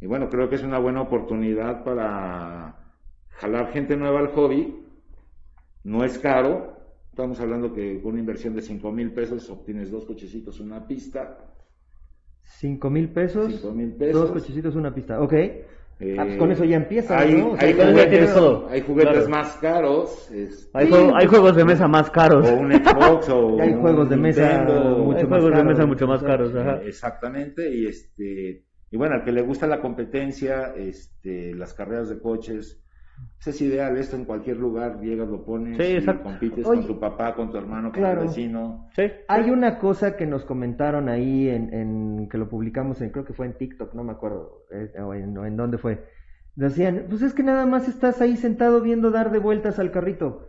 y 0.00 0.06
bueno, 0.06 0.28
creo 0.28 0.48
que 0.48 0.56
es 0.56 0.62
una 0.62 0.78
buena 0.78 1.02
oportunidad 1.02 1.84
para 1.84 2.76
jalar 3.30 3.72
gente 3.72 3.96
nueva 3.96 4.20
al 4.20 4.28
hobby. 4.28 4.84
No 5.84 6.04
es 6.04 6.18
caro. 6.18 6.77
Estamos 7.18 7.40
hablando 7.40 7.72
que 7.72 8.00
con 8.00 8.12
una 8.12 8.20
inversión 8.20 8.54
de 8.54 8.62
5 8.62 8.92
mil 8.92 9.12
pesos 9.12 9.50
obtienes 9.50 9.90
dos 9.90 10.04
cochecitos, 10.04 10.60
una 10.60 10.86
pista. 10.86 11.36
Cinco 12.44 12.88
mil 12.90 13.08
pesos. 13.08 13.60
Dos 13.60 14.30
cochecitos, 14.30 14.76
una 14.76 14.94
pista. 14.94 15.20
Ok. 15.20 15.32
Eh, 15.32 15.64
Ah, 16.16 16.22
pues 16.24 16.36
con 16.36 16.52
eso 16.52 16.62
ya 16.64 16.76
empieza, 16.76 17.18
hay, 17.18 17.34
¿no? 17.34 17.50
O 17.50 17.56
sea, 17.56 17.66
hay 17.66 17.74
juguetes, 17.74 18.08
tienes 18.10 18.32
todo. 18.34 18.68
hay 18.68 18.80
juguetes 18.82 19.12
Claro. 19.14 19.28
más 19.30 19.56
caros. 19.56 20.30
este, 20.30 20.70
Hay, 20.78 20.88
juego- 20.88 21.12
hay 21.16 21.26
juegos 21.26 21.56
de 21.56 21.64
mesa 21.64 21.88
más 21.88 22.08
caros. 22.08 22.48
o 22.48 22.54
un 22.54 22.72
Xbox 22.72 23.28
o 23.30 23.58
hay 23.60 23.70
un 23.72 23.80
juegos 23.80 24.08
de 24.10 24.16
mesa 24.16 24.58
Nintendo. 24.58 24.98
mucho 24.98 25.18
Hay 25.18 25.24
más 25.26 25.28
juegos 25.40 25.44
de 25.50 25.50
caros. 25.56 25.66
mesa 25.66 25.86
mucho 25.86 26.06
más 26.06 26.22
caros, 26.22 26.54
ajá. 26.54 26.76
Eh, 26.76 26.86
Exactamente, 26.86 27.74
y 27.74 27.86
este, 27.86 28.64
y 28.92 28.96
bueno, 28.96 29.16
al 29.16 29.24
que 29.24 29.32
le 29.32 29.42
gusta 29.42 29.66
la 29.66 29.80
competencia, 29.80 30.72
este, 30.76 31.52
las 31.56 31.74
carreras 31.74 32.10
de 32.10 32.20
coches, 32.20 32.80
pues 33.36 33.54
es 33.54 33.62
ideal, 33.62 33.96
esto 33.96 34.16
en 34.16 34.24
cualquier 34.24 34.56
lugar, 34.56 35.00
llegas, 35.00 35.28
lo 35.28 35.44
pones, 35.44 35.76
Sí, 35.76 35.98
y 35.98 36.04
compites 36.22 36.66
Oye, 36.66 36.80
con 36.80 36.86
tu 36.88 36.98
papá, 37.00 37.34
con 37.34 37.50
tu 37.50 37.56
hermano, 37.56 37.90
con 37.92 38.00
claro. 38.00 38.22
tu 38.22 38.28
vecino. 38.28 38.88
Sí. 38.96 39.04
Hay 39.28 39.50
una 39.50 39.78
cosa 39.78 40.16
que 40.16 40.26
nos 40.26 40.44
comentaron 40.44 41.08
ahí 41.08 41.48
en, 41.48 41.72
en- 41.72 42.28
que 42.28 42.36
lo 42.38 42.48
publicamos 42.48 43.00
en, 43.00 43.10
creo 43.10 43.24
que 43.24 43.32
fue 43.34 43.46
en 43.46 43.54
TikTok, 43.56 43.94
no 43.94 44.02
me 44.04 44.12
acuerdo, 44.12 44.64
eh, 44.72 45.00
o, 45.00 45.14
en, 45.14 45.36
o 45.38 45.46
en 45.46 45.56
dónde 45.56 45.78
fue. 45.78 46.04
Decían, 46.56 47.04
pues 47.08 47.22
es 47.22 47.34
que 47.34 47.44
nada 47.44 47.64
más 47.66 47.86
estás 47.88 48.20
ahí 48.20 48.36
sentado 48.36 48.80
viendo 48.80 49.10
dar 49.12 49.30
de 49.30 49.38
vueltas 49.38 49.78
al 49.78 49.92
carrito. 49.92 50.48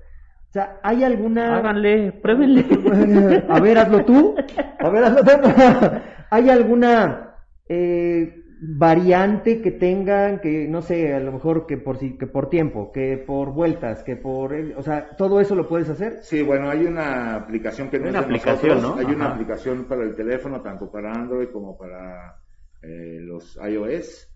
O 0.49 0.51
sea, 0.51 0.79
¿hay 0.81 1.03
alguna... 1.03 1.57
Háganle, 1.57 2.11
pruébenle. 2.11 2.65
A 3.49 3.59
ver, 3.59 3.77
hazlo 3.77 4.03
tú. 4.03 4.35
A 4.79 4.89
ver, 4.89 5.03
hazlo 5.03 5.21
tú. 5.23 5.49
¿Hay 6.31 6.49
alguna 6.49 7.35
eh, 7.67 8.35
variante 8.61 9.61
que 9.61 9.71
tengan, 9.71 10.39
que 10.39 10.67
no 10.67 10.81
sé, 10.81 11.13
a 11.13 11.19
lo 11.19 11.31
mejor 11.31 11.65
que 11.65 11.77
por 11.77 11.97
si- 11.97 12.17
que 12.17 12.27
por 12.27 12.49
tiempo, 12.49 12.91
que 12.91 13.17
por 13.17 13.53
vueltas, 13.53 14.03
que 14.03 14.15
por, 14.15 14.53
o 14.53 14.81
sea, 14.83 15.15
todo 15.15 15.39
eso 15.39 15.55
lo 15.55 15.67
puedes 15.67 15.89
hacer? 15.89 16.19
Sí, 16.21 16.41
bueno, 16.41 16.69
hay 16.69 16.85
una 16.85 17.35
aplicación 17.35 17.89
que 17.89 17.99
no 17.99 18.05
es 18.05 18.11
una 18.11 18.19
de 18.19 18.25
aplicación, 18.25 18.81
nosotros, 18.81 18.95
¿no? 18.95 18.95
hay 18.99 19.15
una 19.15 19.25
aplicación 19.33 19.85
para 19.85 20.03
el 20.03 20.15
teléfono, 20.15 20.61
tanto 20.61 20.91
para 20.91 21.11
Android 21.13 21.49
como 21.49 21.77
para 21.77 22.35
eh, 22.81 23.19
los 23.21 23.57
iOS. 23.57 24.27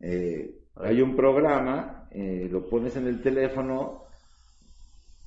Eh, 0.00 0.54
hay 0.76 1.02
un 1.02 1.16
programa, 1.16 2.08
eh, 2.12 2.48
lo 2.50 2.68
pones 2.68 2.96
en 2.96 3.06
el 3.06 3.20
teléfono 3.20 4.04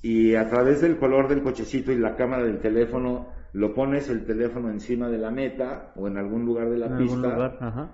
y 0.02 0.34
a 0.34 0.48
través 0.48 0.80
del 0.80 0.98
color 0.98 1.28
del 1.28 1.42
cochecito 1.42 1.92
y 1.92 1.98
la 1.98 2.16
cámara 2.16 2.44
del 2.44 2.58
teléfono, 2.60 3.28
lo 3.52 3.74
pones 3.74 4.08
el 4.10 4.24
teléfono 4.26 4.70
encima 4.70 5.08
de 5.08 5.18
la 5.18 5.30
meta 5.30 5.92
o 5.96 6.08
en 6.08 6.18
algún 6.18 6.44
lugar 6.44 6.68
de 6.70 6.78
la 6.78 6.86
En 6.86 6.92
algún 6.94 7.22
pista, 7.22 7.34
lugar, 7.34 7.56
ajá. 7.60 7.90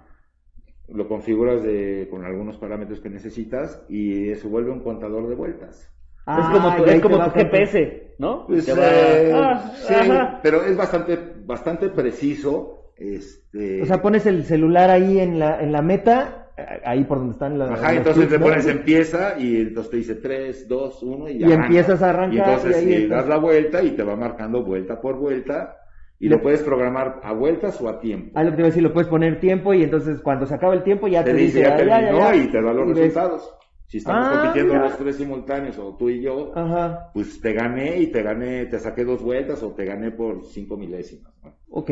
Lo 0.93 1.09
configuras 1.09 1.63
de, 1.63 2.09
con 2.11 2.25
algunos 2.25 2.57
parámetros 2.59 3.01
que 3.01 3.11
necesitas 3.11 3.85
y 3.89 4.35
se 4.35 4.49
vuelve 4.49 4.71
un 4.71 4.81
contador 4.83 5.29
de 5.29 5.35
vueltas. 5.35 5.93
es 6.37 6.49
como 6.49 6.75
tu, 6.77 6.85
Ah, 6.85 6.85
y 6.87 6.91
ahí 6.91 6.97
es 6.97 7.03
te 7.03 7.03
como 7.03 7.25
tu. 7.25 7.31
GPS, 7.31 8.15
¿no? 8.19 8.47
Pues, 8.47 8.65
Te 8.67 8.73
va- 8.75 8.87
eh, 8.91 9.33
Ah, 9.35 9.71
sí, 9.75 9.95
ajá. 9.95 10.41
pero 10.43 10.65
es 10.65 10.77
bastante, 10.77 11.19
bastante 11.45 11.89
preciso. 11.91 12.93
Este, 12.97 13.83
O 13.83 13.87
sea, 13.87 14.03
pones 14.03 14.27
el 14.27 14.45
celular 14.45 14.91
ahí 14.91 15.19
en 15.21 15.39
la, 15.39 15.61
en 15.61 15.73
la 15.73 15.81
meta, 15.83 16.53
ahí 16.85 17.05
por 17.05 17.19
donde 17.19 17.33
están 17.33 17.59
las... 17.59 17.71
ajá, 17.71 17.89
los 17.89 17.97
entonces 17.99 18.27
clips, 18.27 18.39
¿no? 18.39 18.45
pones 18.47 18.67
empieza 18.67 19.39
y 19.39 19.57
entonces 19.63 19.91
te 19.91 19.97
dice 19.97 20.15
3, 20.17 20.69
2, 20.69 21.03
1 21.03 21.29
y, 21.31 21.39
Y 21.39 21.45
arranca. 21.45 21.65
empiezas 21.67 22.03
a 22.03 22.11
arrancar, 22.11 22.35
Y 22.35 22.39
entonces 22.39 22.71
y 22.71 22.75
ahí 22.75 22.85
sí, 22.85 23.03
estás. 23.05 23.19
das 23.19 23.29
la 23.29 23.39
vuelta 23.39 23.83
y 23.83 23.91
te 23.93 24.03
va 24.03 24.17
marcando 24.17 24.63
vuelta 24.63 25.01
por 25.01 25.17
vuelta 25.19 25.77
y 26.21 26.29
lo 26.29 26.41
puedes 26.41 26.63
programar 26.63 27.19
a 27.25 27.33
vueltas 27.33 27.81
o 27.81 27.89
a 27.89 27.99
tiempo. 27.99 28.31
Ah, 28.35 28.45
lo 28.45 28.51
que 28.51 28.57
te 28.57 28.61
iba 28.63 28.67
a 28.67 28.71
decir, 28.71 28.83
lo 28.83 28.93
puedes 28.93 29.09
poner 29.09 29.41
tiempo 29.41 29.75
y 29.75 29.83
entonces 29.83 30.21
cuando 30.21 30.47
se 30.47 30.55
acaba 30.55 30.75
el 30.75 30.83
tiempo 30.85 31.09
ya 31.09 31.25
te, 31.25 31.33
te 31.33 31.37
dice 31.39 31.61
ya 31.63 31.73
ah, 31.75 31.77
terminó 31.77 32.35
y 32.35 32.47
te 32.53 32.63
da 32.63 32.73
los 32.73 32.89
ves- 32.89 32.99
resultados. 32.99 33.55
Si 33.87 33.99
estamos 33.99 34.27
Ah, 34.29 34.31
compitiendo 34.41 34.75
mira. 34.75 34.85
los 34.85 34.97
tres 34.99 35.17
simultáneos 35.17 35.77
o 35.79 35.97
tú 35.97 36.09
y 36.11 36.23
yo, 36.23 36.53
Ajá, 36.55 37.11
pues 37.13 37.41
te 37.41 37.53
gané 37.55 37.99
y 37.99 38.07
te 38.13 38.23
gané, 38.23 38.67
te 38.67 38.79
saqué 38.79 39.05
dos 39.05 39.21
vueltas 39.21 39.61
o 39.65 39.73
te 39.75 39.85
gané 39.85 40.13
por 40.13 40.45
cinco 40.45 40.77
milésimas. 40.77 41.33
¿no? 41.43 41.57
ok. 41.71 41.91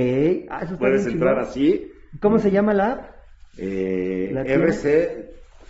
Ah, 0.49 0.61
eso 0.63 0.75
está 0.75 0.79
Puedes 0.79 1.05
bien 1.07 1.15
entrar 1.17 1.39
así 1.41 1.91
¿Cómo 2.21 2.39
se 2.39 2.51
llama 2.53 2.73
la 2.75 2.93
app? 2.93 3.05
Eh. 3.59 4.33
RC, 4.47 4.87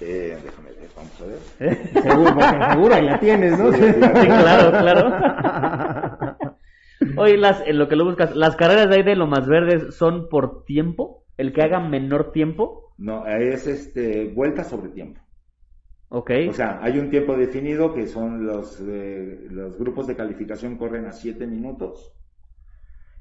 eh, 0.00 0.36
déjame 0.44 0.68
ver, 0.72 0.88
vamos 0.94 1.20
a 1.22 1.24
ver. 1.26 1.76
Seguro, 2.02 2.34
porque 2.34 2.72
seguro 2.72 2.94
ahí 2.94 3.04
la 3.06 3.20
tienes, 3.20 3.58
¿no? 3.58 3.72
Sí, 3.72 3.80
claro, 3.80 4.70
claro. 4.70 6.26
Oye, 7.18 7.36
las, 7.36 7.62
en 7.66 7.78
lo 7.78 7.88
que 7.88 7.96
lo 7.96 8.04
buscas, 8.04 8.34
¿las 8.34 8.56
carreras 8.56 8.88
de 8.88 8.96
ahí 8.96 9.02
de 9.02 9.16
lo 9.16 9.26
más 9.26 9.46
verdes 9.46 9.94
son 9.94 10.28
por 10.28 10.64
tiempo? 10.64 11.24
¿El 11.36 11.52
que 11.52 11.62
haga 11.62 11.80
menor 11.80 12.32
tiempo? 12.32 12.92
No, 12.98 13.26
es 13.26 13.66
este 13.66 14.32
vuelta 14.34 14.64
sobre 14.64 14.90
tiempo. 14.90 15.20
Ok. 16.10 16.30
O 16.48 16.52
sea, 16.52 16.78
hay 16.82 16.98
un 16.98 17.10
tiempo 17.10 17.36
definido 17.36 17.92
que 17.92 18.06
son 18.06 18.46
los, 18.46 18.80
eh, 18.80 19.46
los 19.50 19.78
grupos 19.78 20.06
de 20.06 20.16
calificación 20.16 20.76
corren 20.78 21.06
a 21.06 21.12
7 21.12 21.46
minutos 21.46 22.14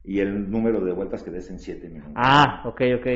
y 0.04 0.20
el 0.20 0.50
número 0.50 0.80
de 0.84 0.94
vueltas 0.94 1.22
que 1.22 1.32
des 1.32 1.50
en 1.50 1.60
7 1.60 1.90
minutos. 1.90 2.14
ah, 2.16 2.64
ok, 2.66 2.82
ok. 3.00 3.08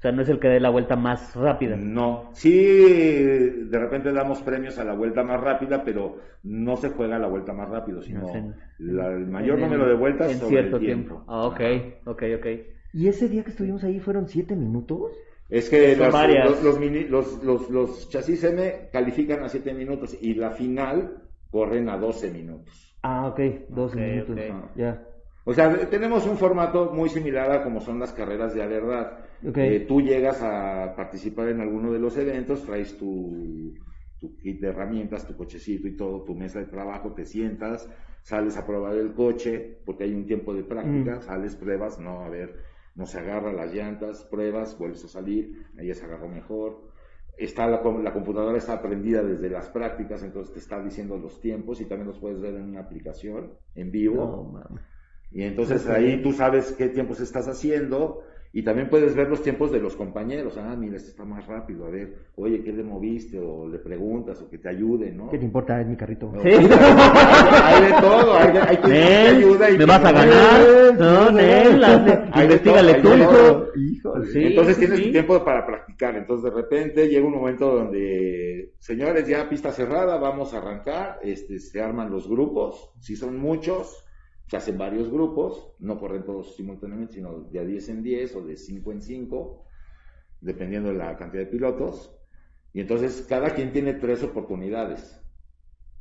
O 0.00 0.02
sea, 0.02 0.12
no 0.12 0.22
es 0.22 0.30
el 0.30 0.40
que 0.40 0.48
dé 0.48 0.60
la 0.60 0.70
vuelta 0.70 0.96
más 0.96 1.36
rápida. 1.36 1.76
No, 1.76 2.30
sí, 2.32 2.50
de 2.88 3.78
repente 3.78 4.10
damos 4.12 4.40
premios 4.40 4.78
a 4.78 4.84
la 4.84 4.94
vuelta 4.94 5.22
más 5.22 5.38
rápida, 5.38 5.84
pero 5.84 6.16
no 6.42 6.76
se 6.78 6.88
juega 6.88 7.18
la 7.18 7.26
vuelta 7.28 7.52
más 7.52 7.68
rápido, 7.68 8.00
sino 8.00 8.20
No 8.22 8.28
sé. 8.28 8.42
la- 8.78 9.08
el 9.08 9.26
mayor 9.26 9.58
En 9.58 9.64
número 9.64 9.86
de 9.86 9.94
vueltas 9.94 10.32
en 10.32 10.38
sobre 10.38 10.48
cierto 10.56 10.76
el 10.78 10.82
tiempo. 10.86 11.22
Ah, 11.28 11.46
ok, 11.48 11.60
ok, 12.06 12.22
ok. 12.38 12.46
¿Y 12.94 13.08
ese 13.08 13.28
día 13.28 13.44
que 13.44 13.50
estuvimos 13.50 13.84
ahí 13.84 14.00
fueron 14.00 14.26
siete 14.26 14.56
minutos? 14.56 15.12
Es 15.50 15.68
que 15.68 15.94
las- 15.94 16.12
varias. 16.14 16.48
los, 16.48 16.62
los, 16.62 16.80
mini- 16.80 17.06
los, 17.06 17.44
los- 17.44 17.68
los 17.68 18.08
chasis 18.08 18.42
M 18.44 18.88
califican 18.90 19.42
a 19.42 19.50
7 19.50 19.74
minutos 19.74 20.16
y 20.18 20.32
la 20.34 20.52
final 20.52 21.24
corren 21.50 21.90
a 21.90 21.98
12 21.98 22.30
minutos. 22.30 22.96
Ah, 23.02 23.26
ok, 23.28 23.40
dos 23.68 23.92
Ok, 23.92 23.98
minutos. 24.00 24.38
ok. 24.38 24.70
Ya. 24.76 25.02
O 25.44 25.52
sea, 25.52 25.76
tenemos 25.90 26.26
un 26.26 26.36
formato 26.38 26.90
muy 26.94 27.08
similar 27.10 27.50
a 27.52 27.62
como 27.64 27.80
son 27.80 27.98
las 27.98 28.12
carreras 28.14 28.54
de 28.54 28.66
verdad. 28.66 29.18
Ok. 29.46 29.56
Eh, 29.58 29.84
tú 29.88 30.00
llegas 30.00 30.42
a 30.42 30.94
participar 30.96 31.48
en 31.48 31.60
alguno 31.60 31.92
de 31.92 31.98
los 31.98 32.16
eventos, 32.16 32.64
traes 32.64 32.96
tu, 32.98 33.74
tu 34.18 34.36
kit 34.36 34.60
de 34.60 34.68
herramientas, 34.68 35.26
tu 35.26 35.36
cochecito 35.36 35.88
y 35.88 35.96
todo, 35.96 36.24
tu 36.24 36.34
mesa 36.34 36.58
de 36.58 36.66
trabajo, 36.66 37.12
te 37.14 37.24
sientas, 37.24 37.88
sales 38.22 38.56
a 38.56 38.66
probar 38.66 38.96
el 38.96 39.14
coche, 39.14 39.80
porque 39.84 40.04
hay 40.04 40.12
un 40.14 40.26
tiempo 40.26 40.52
de 40.54 40.64
práctica, 40.64 41.16
Mm. 41.16 41.22
sales, 41.22 41.56
pruebas, 41.56 41.98
no, 41.98 42.20
a 42.20 42.28
ver, 42.28 42.54
no 42.94 43.06
se 43.06 43.18
agarra 43.18 43.52
las 43.52 43.72
llantas, 43.72 44.24
pruebas, 44.24 44.76
vuelves 44.78 45.04
a 45.04 45.08
salir, 45.08 45.66
ahí 45.78 45.92
se 45.94 46.04
agarró 46.04 46.28
mejor. 46.28 46.90
Está 47.38 47.66
la, 47.66 47.80
la 48.02 48.12
computadora 48.12 48.58
está 48.58 48.74
aprendida 48.74 49.22
desde 49.22 49.48
las 49.48 49.70
prácticas, 49.70 50.22
entonces 50.22 50.52
te 50.52 50.58
está 50.60 50.82
diciendo 50.82 51.16
los 51.16 51.40
tiempos 51.40 51.80
y 51.80 51.86
también 51.86 52.08
los 52.08 52.18
puedes 52.18 52.38
ver 52.38 52.54
en 52.56 52.64
una 52.64 52.80
aplicación 52.80 53.54
en 53.74 53.90
vivo. 53.90 54.26
No, 54.26 54.42
mames. 54.44 54.84
Y 55.32 55.42
entonces 55.42 55.86
ahí 55.88 56.22
tú 56.22 56.32
sabes 56.32 56.72
qué 56.72 56.88
tiempos 56.88 57.20
estás 57.20 57.46
haciendo 57.48 58.22
y 58.52 58.64
también 58.64 58.88
puedes 58.90 59.14
ver 59.14 59.28
los 59.28 59.42
tiempos 59.44 59.70
de 59.70 59.78
los 59.78 59.94
compañeros. 59.94 60.56
Ah, 60.58 60.74
mira, 60.76 60.96
este 60.96 61.10
está 61.10 61.24
más 61.24 61.46
rápido. 61.46 61.86
A 61.86 61.90
ver, 61.90 62.16
oye, 62.34 62.64
¿qué 62.64 62.72
le 62.72 62.82
moviste? 62.82 63.38
O 63.38 63.68
le 63.68 63.78
preguntas 63.78 64.42
o 64.42 64.50
que 64.50 64.58
te 64.58 64.68
ayude, 64.68 65.12
¿no? 65.12 65.30
¿Qué 65.30 65.38
te 65.38 65.44
importa? 65.44 65.80
Es 65.80 65.86
mi 65.86 65.96
carrito. 65.96 66.32
No, 66.32 66.42
Sí. 66.42 66.48
hay, 66.50 67.82
de 67.84 67.92
todo. 68.00 68.34
Hay, 68.36 68.56
hay 68.56 68.76
te 68.78 68.88
Nel, 68.88 69.36
ayuda 69.36 69.70
y 69.70 69.78
¿me 69.78 69.84
vas 69.86 70.04
a 70.04 70.12
ganar? 70.12 70.60
No, 70.98 71.30
Nel, 71.30 71.80
todo, 73.00 73.28
tú. 73.72 73.78
Híjole. 73.78 74.26
Sí, 74.32 74.42
Entonces 74.42 74.74
sí, 74.74 74.80
tienes 74.80 74.98
sí. 74.98 75.12
tiempo 75.12 75.44
para 75.44 75.64
practicar. 75.64 76.16
Entonces 76.16 76.50
de 76.52 76.60
repente 76.60 77.08
llega 77.08 77.24
un 77.26 77.34
momento 77.34 77.72
donde, 77.72 78.72
señores, 78.80 79.28
ya 79.28 79.48
pista 79.48 79.70
cerrada, 79.70 80.16
vamos 80.18 80.54
a 80.54 80.58
arrancar. 80.58 81.20
Este, 81.22 81.60
se 81.60 81.80
arman 81.80 82.10
los 82.10 82.28
grupos. 82.28 82.90
Si 82.98 83.14
son 83.14 83.38
muchos, 83.38 84.04
se 84.50 84.56
hacen 84.56 84.76
varios 84.76 85.08
grupos. 85.08 85.76
No 85.78 85.96
corren 85.96 86.24
todos 86.24 86.56
simultáneamente, 86.56 87.14
sino 87.14 87.42
de 87.42 87.60
a 87.60 87.64
10 87.64 87.88
en 87.90 88.02
10 88.02 88.34
o 88.34 88.42
de 88.42 88.56
5 88.56 88.92
en 88.92 89.00
5, 89.00 89.64
dependiendo 90.40 90.88
de 90.88 90.96
la 90.96 91.16
cantidad 91.16 91.44
de 91.44 91.50
pilotos. 91.50 92.12
Y 92.72 92.80
entonces 92.80 93.24
cada 93.28 93.50
quien 93.50 93.72
tiene 93.72 93.94
tres 93.94 94.24
oportunidades. 94.24 95.22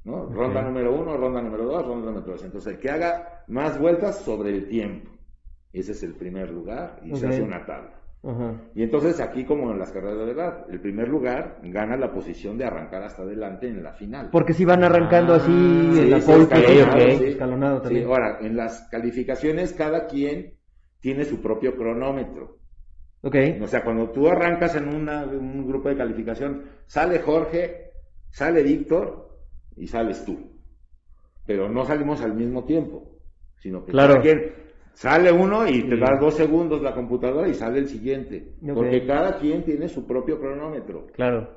¿no? 0.03 0.25
Ronda 0.25 0.63
número 0.63 0.99
uno, 0.99 1.15
ronda 1.15 1.43
número 1.43 1.65
dos, 1.65 1.85
ronda 1.85 2.07
número 2.07 2.25
tres. 2.25 2.43
Entonces 2.43 2.73
el 2.73 2.79
que 2.79 2.89
haga 2.89 3.43
más 3.47 3.79
vueltas 3.79 4.23
sobre 4.23 4.49
el 4.49 4.67
tiempo. 4.67 5.11
Ese 5.71 5.91
es 5.91 6.01
el 6.01 6.15
primer 6.15 6.49
lugar 6.49 7.01
y 7.03 7.15
se 7.15 7.27
hace 7.27 7.43
una 7.43 7.63
tabla. 7.67 8.01
Ajá. 8.21 8.61
Y 8.75 8.83
entonces 8.83 9.19
aquí 9.21 9.45
como 9.45 9.71
en 9.71 9.79
las 9.79 9.91
carreras 9.91 10.17
de 10.19 10.25
verdad, 10.25 10.65
el 10.69 10.81
primer 10.81 11.07
lugar 11.07 11.59
gana 11.63 11.95
la 11.95 12.11
posición 12.11 12.57
de 12.57 12.65
arrancar 12.65 13.01
hasta 13.03 13.21
adelante 13.23 13.67
en 13.67 13.81
la 13.81 13.93
final. 13.93 14.29
Porque 14.29 14.53
si 14.53 14.65
van 14.65 14.83
arrancando 14.83 15.33
Ah, 15.33 15.37
así 15.37 15.51
Sí, 15.93 15.99
en 16.01 16.11
la 16.11 16.19
sí, 16.21 16.31
escalonado, 16.31 16.91
position, 16.93 17.17
sí. 17.19 17.25
escalonado 17.25 17.81
también. 17.81 18.05
ahora, 18.07 18.37
en 18.41 18.57
las 18.57 18.87
calificaciones 18.91 19.71
cada 19.73 20.05
quien 20.07 20.53
tiene 20.99 21.23
su 21.23 21.41
propio 21.41 21.77
cronómetro. 21.77 22.57
Ok. 23.21 23.35
O 23.61 23.67
sea, 23.67 23.83
cuando 23.85 24.09
tú 24.09 24.27
arrancas 24.27 24.75
en 24.75 24.93
una- 24.93 25.23
un 25.25 25.65
grupo 25.65 25.87
de 25.89 25.95
calificación, 25.95 26.63
sale 26.87 27.19
Jorge, 27.19 27.91
sale 28.31 28.63
Víctor 28.63 29.29
y 29.77 29.87
sales 29.87 30.25
tú. 30.25 30.59
Pero 31.45 31.69
no 31.69 31.85
salimos 31.85 32.21
al 32.21 32.33
mismo 32.35 32.65
tiempo, 32.65 33.17
sino 33.57 33.83
que 33.85 33.91
Claro. 33.91 34.15
cada 34.15 34.21
quien 34.23 34.53
sale 35.01 35.31
uno 35.31 35.65
y 35.65 35.83
te 35.83 35.95
Sí. 35.95 36.01
da 36.01 36.17
dos 36.19 36.33
segundos 36.35 36.81
la 36.81 36.93
computadora 36.93 37.47
y 37.47 37.53
sale 37.53 37.79
el 37.79 37.87
siguiente. 37.87 38.55
Porque 38.73 39.05
cada 39.07 39.37
quien 39.37 39.63
tiene 39.63 39.87
su 39.87 40.05
propio 40.05 40.39
cronómetro. 40.41 41.07
Claro. 41.13 41.49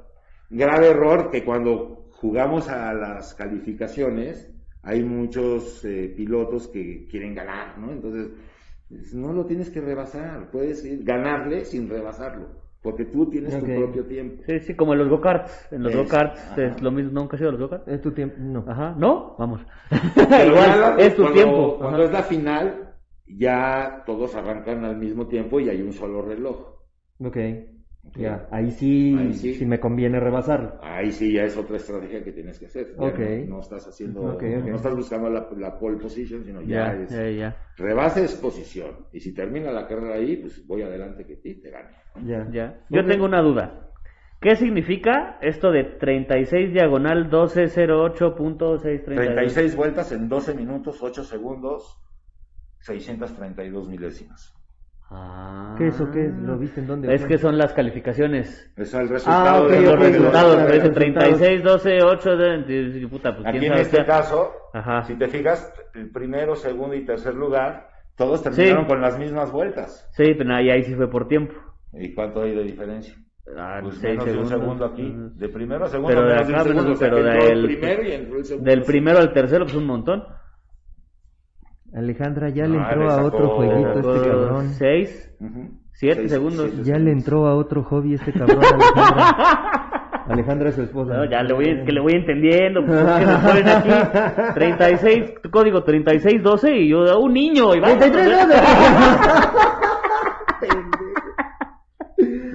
Grave 0.48 0.90
error 0.90 1.28
que 1.30 1.44
cuando 1.44 2.06
jugamos 2.12 2.68
a 2.68 2.94
las 2.94 3.34
calificaciones 3.34 4.48
hay 4.84 5.02
muchos 5.02 5.84
eh, 5.84 6.12
pilotos 6.16 6.68
que 6.68 7.06
quieren 7.10 7.34
ganar, 7.34 7.78
¿no? 7.78 7.90
Entonces 7.90 8.28
No 9.14 9.32
lo 9.32 9.44
tienes 9.46 9.70
que 9.70 9.80
rebasar, 9.80 10.50
puedes 10.50 10.84
ir- 10.84 11.02
ganarle 11.02 11.64
sin 11.64 11.88
rebasarlo, 11.88 12.46
porque 12.82 13.06
tú 13.06 13.28
tienes 13.30 13.58
tu 13.58 13.64
propio 13.64 14.04
tiempo. 14.04 14.42
Sí, 14.46 14.60
sí, 14.60 14.74
como 14.76 14.92
en 14.92 14.98
los 15.00 15.08
go-karts. 15.08 15.68
En 15.72 15.82
los 15.82 15.96
go-karts 15.96 16.58
es 16.58 16.80
lo 16.82 16.90
mismo. 16.92 17.10
¿Nunca 17.12 17.34
has 17.36 17.40
ido 17.40 17.48
a 17.48 17.52
los 17.52 17.60
go-karts? 17.62 17.88
Es 17.88 18.00
tu 18.02 18.12
tiempo. 18.12 18.36
No. 18.38 18.64
Ajá, 18.68 18.94
¿no? 18.98 19.34
Vamos. 19.38 19.62
Pero 19.88 20.46
Igual, 20.52 20.68
nada, 20.68 20.96
es 20.98 21.16
tu 21.16 21.22
cuando- 21.22 21.40
tiempo. 21.42 21.76
Cuando 21.78 21.96
Ajá. 21.98 22.04
es 22.06 22.12
la 22.12 22.22
final, 22.22 22.91
ya 23.36 24.02
todos 24.06 24.34
arrancan 24.34 24.84
al 24.84 24.96
mismo 24.96 25.26
tiempo 25.26 25.60
y 25.60 25.68
hay 25.68 25.82
un 25.82 25.92
solo 25.92 26.22
reloj. 26.22 26.78
Ok. 27.18 27.36
Ya. 28.16 28.48
Ahí 28.50 28.72
sí, 28.72 29.16
Ahí 29.16 29.32
sí. 29.32 29.54
sí 29.54 29.64
me 29.64 29.78
conviene 29.78 30.18
rebasarlo. 30.18 30.78
Ahí 30.82 31.12
sí 31.12 31.32
ya 31.32 31.44
es 31.44 31.56
otra 31.56 31.76
estrategia 31.76 32.22
que 32.24 32.32
tienes 32.32 32.58
que 32.58 32.66
hacer. 32.66 32.94
Ya 32.98 33.06
Ok. 33.06 33.18
No, 33.46 33.54
no 33.56 33.60
estás 33.60 33.86
haciendo, 33.86 34.22
no 34.40 34.74
estás 34.76 34.96
buscando 34.96 35.30
la, 35.30 35.48
la 35.56 35.78
pole 35.78 35.98
position, 35.98 36.44
sino 36.44 36.60
ya, 36.62 36.94
Ya, 36.94 37.02
es 37.02 37.10
ya, 37.10 37.30
ya. 37.30 37.56
rebase 37.76 38.24
es 38.24 38.34
posición. 38.34 39.06
Y 39.12 39.20
si 39.20 39.32
termina 39.32 39.70
la 39.70 39.86
carrera 39.86 40.14
ahí, 40.16 40.36
pues 40.36 40.66
voy 40.66 40.82
adelante 40.82 41.24
que 41.24 41.36
ti 41.36 41.60
te 41.60 41.70
gane. 41.70 41.90
Ya. 42.26 42.48
Ya. 42.50 42.80
Yo 42.90 43.04
tengo 43.06 43.24
una 43.24 43.40
duda. 43.40 43.88
¿Qué 44.40 44.56
significa 44.56 45.38
esto 45.40 45.70
de 45.70 45.84
36 45.84 46.72
diagonal 46.72 47.30
1208.632? 47.30 49.04
36 49.04 49.76
vueltas 49.76 50.10
en 50.10 50.28
12 50.28 50.54
minutos, 50.54 51.00
8 51.00 51.22
segundos, 51.22 52.02
632 52.82 53.88
milésimas. 53.88 54.54
Ah. 55.14 55.74
¿Qué 55.76 55.88
es 55.88 56.00
o 56.00 56.10
qué 56.10 56.24
es? 56.26 56.34
¿Lo 56.38 56.56
viste 56.58 56.80
en 56.80 56.86
dónde? 56.86 57.14
Es 57.14 57.24
que 57.26 57.36
son 57.36 57.58
las 57.58 57.74
calificaciones. 57.74 58.70
Eso 58.76 58.96
es 58.96 59.02
el 59.02 59.08
resultado 59.10 59.64
ok, 59.64 59.70
de 59.70 59.74
Son 59.76 59.84
los 59.84 59.94
ok, 59.94 60.00
resultados. 60.00 60.54
ok, 60.54 60.60
pero 60.62 60.72
dice 60.72 60.88
resultados. 60.88 61.38
36, 61.38 61.62
12, 61.64 62.02
8. 62.02 62.36
De, 62.36 62.58
de- 62.62 63.08
puta, 63.08 63.34
pues 63.34 63.46
Aquí 63.46 63.58
quién 63.58 63.72
en 63.72 63.78
sabe 63.78 63.82
este 63.82 63.96
qué. 63.98 64.04
caso, 64.06 64.52
Ajá. 64.72 65.02
si 65.02 65.14
te 65.16 65.28
fijas, 65.28 65.72
el 65.94 66.10
primero, 66.10 66.56
segundo 66.56 66.94
y 66.94 67.04
tercer 67.04 67.34
lugar, 67.34 67.88
todos 68.16 68.42
terminaron 68.42 68.84
Sí. 68.84 68.88
con 68.88 69.00
las 69.02 69.18
mismas 69.18 69.52
vueltas. 69.52 70.08
Sí, 70.12 70.32
pero 70.36 70.54
ahí, 70.54 70.70
ahí 70.70 70.82
sí 70.82 70.94
fue 70.94 71.10
por 71.10 71.28
tiempo. 71.28 71.54
¿Y 71.92 72.14
cuánto 72.14 72.42
hay 72.42 72.54
de 72.54 72.62
diferencia? 72.64 73.14
Ah, 73.54 73.80
Pues 73.82 73.96
seis 73.96 74.16
menos 74.16 74.24
de 74.24 74.38
un 74.38 74.46
segundos. 74.46 74.60
segundo 74.60 74.84
aquí. 74.86 75.14
De 75.36 75.48
primero 75.50 75.84
a 75.84 75.88
segundo, 75.88 76.08
Pero 76.08 76.22
de 76.22 76.28
menos 76.28 76.46
de 76.46 76.52
un 76.52 76.58
acá, 76.58 76.62
segundo. 76.68 76.82
menos- 76.84 76.96
o 76.96 76.98
sea, 77.00 77.10
pero 77.10 77.22
del- 77.48 77.64
primero 77.66 78.02
y 78.02 78.12
el 78.12 78.44
segundo. 78.46 78.70
Del 78.70 78.82
primero 78.84 79.18
al 79.18 79.32
tercero, 79.34 79.64
pues 79.64 79.76
un 79.76 79.86
montón. 79.86 80.24
Alejandra 81.94 82.48
ya 82.50 82.66
le 82.66 82.78
Ah, 82.78 82.88
entró 82.90 83.10
a 83.10 83.22
otro 83.24 83.48
jueguito 83.56 83.92
este 84.00 84.28
cabrón. 84.30 84.68
6. 84.70 85.34
Ujú. 85.40 85.68
Siete 85.92 86.20
Seis, 86.20 86.30
segundos. 86.32 86.70
siete 86.72 86.84
Ya 86.88 86.94
le 86.94 86.98
segundos. 87.04 87.18
entró 87.18 87.46
a 87.46 87.54
otro 87.54 87.82
hobby 87.84 88.14
este 88.14 88.32
cabrón, 88.38 88.60
Alejandra. 88.64 89.88
Alejandra 90.28 90.68
es 90.70 90.74
su 90.76 90.82
esposa. 90.82 91.14
No, 91.14 91.24
ya 91.28 91.42
le 91.42 91.52
voy, 91.52 91.64
que 91.84 91.92
le 91.92 92.00
voy 92.00 92.12
entendiendo. 92.14 92.80
Pues, 92.86 92.98
es 92.98 93.12
que 93.18 93.26
me 93.26 93.36
ponen 93.38 93.68
aquí 93.68 93.90
36, 94.54 95.34
tu 95.42 95.50
código 95.50 95.82
3612 95.82 96.76
y 96.78 96.88
yo, 96.90 97.18
un 97.20 97.32
niño. 97.34 97.74
Y 97.74 97.80
va, 97.80 97.88
33 97.88 98.46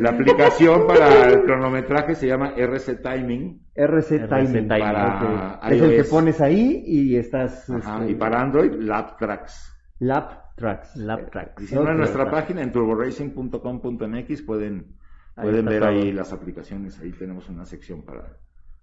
La 0.07 0.13
aplicación 0.13 0.87
para 0.87 1.29
el 1.29 1.43
cronometraje 1.43 2.15
se 2.15 2.27
llama 2.27 2.53
RC 2.55 3.01
Timing. 3.01 3.61
RC 3.75 4.15
RC 4.15 4.27
Timing. 4.29 4.53
Timing, 4.53 4.67
para 4.67 5.59
ok. 5.61 5.71
Es 5.71 5.81
el 5.81 5.95
que 5.97 6.03
pones 6.05 6.39
ahí 6.39 6.83
y 6.85 7.17
estás. 7.17 7.69
Ajá, 7.69 7.99
este, 7.99 8.11
y 8.11 8.15
para 8.15 8.41
Android, 8.41 8.71
Lap 8.73 9.17
Tracks. 9.17 9.73
Lap 9.99 10.55
Tracks. 10.55 10.95
Lap 10.95 11.29
track. 11.29 11.59
Y 11.61 11.67
si 11.67 11.75
no, 11.75 11.89
en 11.89 11.97
nuestra 11.97 12.31
página 12.31 12.61
en 12.61 12.71
turboracing.com.mx 12.71 14.41
pueden, 14.43 14.95
pueden 15.35 15.65
ver 15.65 15.81
todo. 15.81 15.89
ahí 15.89 16.11
las 16.13 16.31
aplicaciones. 16.31 16.99
Ahí 16.99 17.11
tenemos 17.11 17.49
una 17.49 17.65
sección 17.65 18.03
para. 18.03 18.37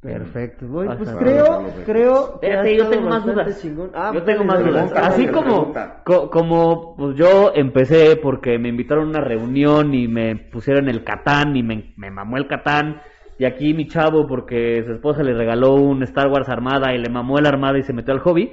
Perfecto. 0.04 0.66
Bueno, 0.66 0.92
Ah, 0.92 0.96
pues 0.98 1.10
creo, 1.16 1.72
creo. 1.86 2.40
que 2.40 2.46
Espérate, 2.46 2.76
yo 2.76 2.88
tengo 2.88 3.08
más 3.08 3.24
dudas. 3.24 3.62
chingón. 3.62 3.90
Ah, 3.94 4.10
yo 4.12 4.22
tengo 4.22 4.44
más 4.44 4.58
dale, 4.58 4.70
dudas. 4.70 4.92
Así 4.96 5.26
como, 5.28 5.72
co- 6.04 6.30
como 6.30 6.94
pues 6.96 7.16
yo 7.16 7.52
empecé 7.54 8.16
porque 8.16 8.58
me 8.58 8.68
invitaron 8.68 9.06
a 9.06 9.08
una 9.10 9.20
reunión 9.22 9.94
y 9.94 10.06
me 10.06 10.36
pusieron 10.36 10.88
el 10.90 11.02
Catán 11.04 11.56
y 11.56 11.62
me, 11.62 11.94
me 11.96 12.10
mamó 12.10 12.36
el 12.36 12.46
Catán. 12.46 13.00
Y 13.38 13.46
aquí 13.46 13.72
mi 13.72 13.88
chavo 13.88 14.26
porque 14.26 14.82
su 14.86 14.92
esposa 14.92 15.22
le 15.22 15.32
regaló 15.32 15.74
un 15.74 16.02
Star 16.02 16.28
Wars 16.28 16.48
Armada 16.48 16.94
y 16.94 16.98
le 16.98 17.08
mamó 17.08 17.38
la 17.40 17.48
Armada 17.48 17.78
y 17.78 17.82
se 17.82 17.92
metió 17.94 18.12
al 18.12 18.20
hobby. 18.20 18.52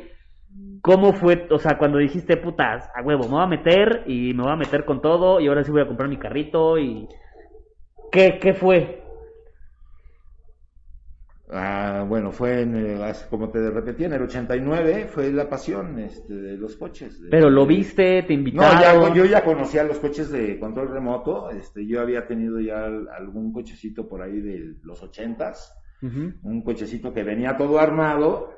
¿Cómo 0.81 1.13
fue, 1.13 1.47
o 1.51 1.59
sea, 1.59 1.77
cuando 1.77 1.99
dijiste, 1.99 2.37
putas, 2.37 2.89
a 2.95 3.03
huevo, 3.03 3.25
me 3.25 3.31
voy 3.35 3.43
a 3.43 3.47
meter 3.47 4.03
y 4.07 4.33
me 4.33 4.41
voy 4.43 4.51
a 4.51 4.55
meter 4.55 4.83
con 4.85 4.99
todo 5.01 5.39
y 5.39 5.47
ahora 5.47 5.63
sí 5.63 5.71
voy 5.71 5.81
a 5.81 5.85
comprar 5.87 6.09
mi 6.09 6.17
carrito 6.17 6.77
y... 6.79 7.07
¿Qué, 8.11 8.39
qué 8.41 8.53
fue? 8.53 9.03
Ah, 11.53 12.05
bueno, 12.07 12.31
fue 12.31 12.61
en, 12.61 12.75
el- 12.75 13.01
como 13.29 13.49
te 13.49 13.69
repetí, 13.69 14.05
en 14.05 14.13
el 14.13 14.21
89 14.21 15.07
fue 15.09 15.31
la 15.33 15.49
pasión 15.49 15.99
este, 15.99 16.33
de 16.33 16.57
los 16.57 16.77
coches. 16.77 17.21
de- 17.21 17.29
Pero 17.29 17.49
lo 17.49 17.65
viste, 17.65 18.23
te 18.23 18.33
No, 18.33 18.39
invitaron... 18.39 18.81
ya, 18.81 19.13
yo 19.13 19.25
ya 19.25 19.43
conocía 19.43 19.83
los 19.83 19.99
coches 19.99 20.31
de 20.31 20.57
control 20.57 20.89
remoto. 20.91 21.49
Este, 21.49 21.85
yo 21.85 21.99
había 21.99 22.25
tenido 22.25 22.59
ya 22.61 22.85
al- 22.85 23.09
algún 23.09 23.51
cochecito 23.51 24.07
por 24.07 24.21
ahí 24.21 24.39
de 24.39 24.75
los 24.83 25.03
80s. 25.03 25.73
Ujú. 26.01 26.33
Un 26.43 26.63
cochecito 26.63 27.13
que 27.13 27.23
venía 27.23 27.57
todo 27.57 27.79
armado, 27.79 28.53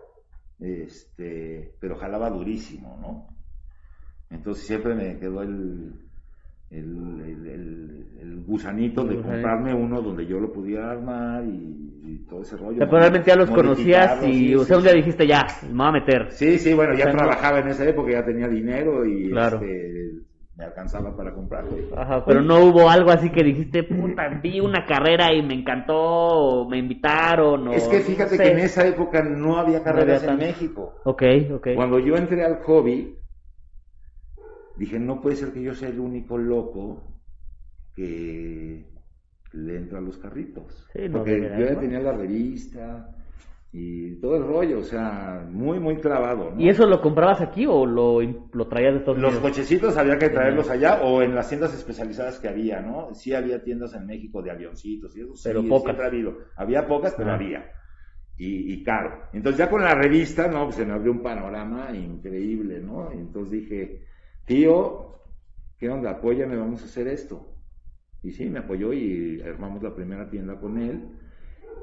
este, 0.59 1.75
pero 1.79 1.95
jalaba 1.97 2.29
durísimo, 2.29 2.97
¿no? 3.01 3.35
Entonces 4.29 4.65
siempre 4.67 4.93
me 4.93 5.17
quedó 5.19 5.41
el, 5.41 5.93
el, 6.69 7.21
el- 7.21 7.47
el- 8.21 8.43
gusanito 8.45 9.03
de 9.05 9.15
comprarme 9.21 9.73
uno 9.73 10.01
donde 10.01 10.25
yo 10.25 10.39
lo 10.39 10.51
pudiera 10.51 10.91
armar 10.91 11.45
y 11.45 11.92
todo 12.33 12.41
ese 12.41 12.57
rollo. 12.57 12.71
O 12.71 12.77
sea, 12.77 12.87
pero 12.87 12.99
realmente 12.99 13.29
ya 13.29 13.35
los 13.35 13.51
conocías 13.51 14.23
y, 14.27 14.33
sí, 14.33 14.55
o 14.55 14.63
sea, 14.63 14.77
un 14.77 14.83
día 14.83 14.93
dijiste 14.93 15.27
ya, 15.27 15.45
me 15.69 15.77
voy 15.77 15.87
a 15.87 15.91
meter. 15.91 16.31
Sí, 16.31 16.57
sí, 16.57 16.73
bueno, 16.73 16.93
ya 16.93 17.01
O 17.01 17.03
sea, 17.03 17.13
no- 17.13 17.17
trabajaba 17.19 17.59
en 17.59 17.67
esa 17.67 17.87
época, 17.87 18.11
ya 18.11 18.25
tenía 18.25 18.47
dinero 18.47 19.05
y 19.05 19.29
Claro. 19.29 19.57
este, 19.61 20.13
me 20.55 20.63
alcanzaba 20.65 21.15
para 21.15 21.33
comprarlo. 21.33 21.77
Ajá, 21.95 22.25
pero 22.25 22.41
no 22.41 22.63
hubo 22.65 22.89
algo 22.89 23.11
así 23.11 23.29
que 23.29 23.43
dijiste, 23.43 23.83
puta, 23.83 24.27
vi 24.41 24.59
una 24.59 24.85
carrera 24.85 25.31
y 25.31 25.43
me 25.43 25.53
encantó, 25.53 25.95
o 25.95 26.69
me 26.69 26.79
invitaron, 26.79 27.67
o... 27.67 27.71
Es 27.73 27.87
que 27.87 27.99
fíjate 28.01 28.37
no 28.37 28.43
que 28.43 28.49
en 28.49 28.59
esa 28.59 28.87
época 28.87 29.23
no 29.23 29.57
había 29.57 29.83
carreras 29.83 30.23
había 30.23 30.33
en. 30.33 30.39
México. 30.39 30.95
Ok, 31.05 31.23
ok. 31.53 31.67
Cuando 31.75 31.99
yo 31.99 32.15
entré 32.15 32.43
al 32.43 32.61
hobby, 32.63 33.19
dije, 34.77 34.97
no 34.99 35.21
puede 35.21 35.35
ser 35.35 35.53
que 35.53 35.61
yo 35.61 35.75
sea 35.75 35.89
el 35.89 35.99
único 35.99 36.37
loco 36.37 37.03
que 37.95 38.92
le 39.53 39.77
entra 39.77 39.99
a 39.99 40.01
los 40.01 40.17
carritos. 40.17 40.87
Sí, 40.93 41.07
no, 41.09 41.19
Porque 41.19 41.39
yo 41.57 41.65
ya 41.65 41.79
tenía 41.79 41.99
la 41.99 42.13
revista 42.13 43.09
y 43.71 44.19
todo 44.19 44.35
el 44.37 44.43
rollo, 44.43 44.79
o 44.79 44.83
sea, 44.83 45.43
muy, 45.49 45.79
muy 45.79 45.97
clavado. 45.97 46.51
¿no? 46.51 46.61
¿Y 46.61 46.69
eso 46.69 46.85
lo 46.85 47.01
comprabas 47.01 47.41
aquí 47.41 47.65
o 47.67 47.85
lo, 47.85 48.21
lo 48.21 48.67
traías 48.67 48.93
de 48.93 48.99
Estados 48.99 49.19
Los 49.19 49.33
Unidos? 49.33 49.49
cochecitos 49.51 49.97
había 49.97 50.17
que 50.19 50.29
traerlos 50.29 50.69
allá 50.69 51.01
o 51.01 51.21
en 51.23 51.33
las 51.33 51.49
tiendas 51.49 51.73
especializadas 51.73 52.39
que 52.39 52.49
había, 52.49 52.81
¿no? 52.81 53.13
Sí 53.15 53.33
había 53.33 53.63
tiendas 53.63 53.95
en 53.95 54.05
México 54.05 54.41
de 54.43 54.51
avioncitos 54.51 55.15
y 55.17 55.21
eso 55.21 55.35
sí, 55.35 55.43
Pero 55.49 55.61
pocas. 55.67 55.83
siempre 55.83 56.05
ha 56.05 56.07
habido. 56.07 56.37
Había 56.55 56.85
pocas, 56.87 57.15
pero 57.17 57.31
Ah. 57.31 57.35
había. 57.35 57.65
Y, 58.37 58.73
y 58.73 58.83
caro. 58.83 59.23
Entonces 59.33 59.57
ya 59.59 59.69
con 59.69 59.81
la 59.83 59.95
revista, 59.95 60.47
¿no? 60.47 60.65
Pues 60.65 60.75
se 60.75 60.85
me 60.85 60.93
abrió 60.93 61.11
un 61.11 61.21
panorama 61.23 61.95
increíble, 61.95 62.79
¿no? 62.79 63.11
Entonces 63.11 63.51
dije, 63.61 64.03
tío, 64.45 65.19
¿qué 65.79 65.89
onda? 65.89 66.11
Apóyame, 66.11 66.57
vamos 66.57 66.81
a 66.83 66.85
hacer 66.85 67.07
esto. 67.07 67.52
Y 68.23 68.31
sí, 68.31 68.49
me 68.49 68.59
apoyó 68.59 68.93
y 68.93 69.41
armamos 69.41 69.83
la 69.83 69.93
primera 69.93 70.29
tienda 70.29 70.59
con 70.59 70.77
él. 70.79 71.01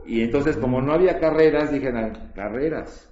Y 0.07 0.22
entonces, 0.22 0.57
como 0.57 0.80
no 0.80 0.93
había 0.93 1.18
carreras, 1.18 1.72
dije, 1.72 1.91
"Ah, 1.95 2.32
carreras. 2.34 3.07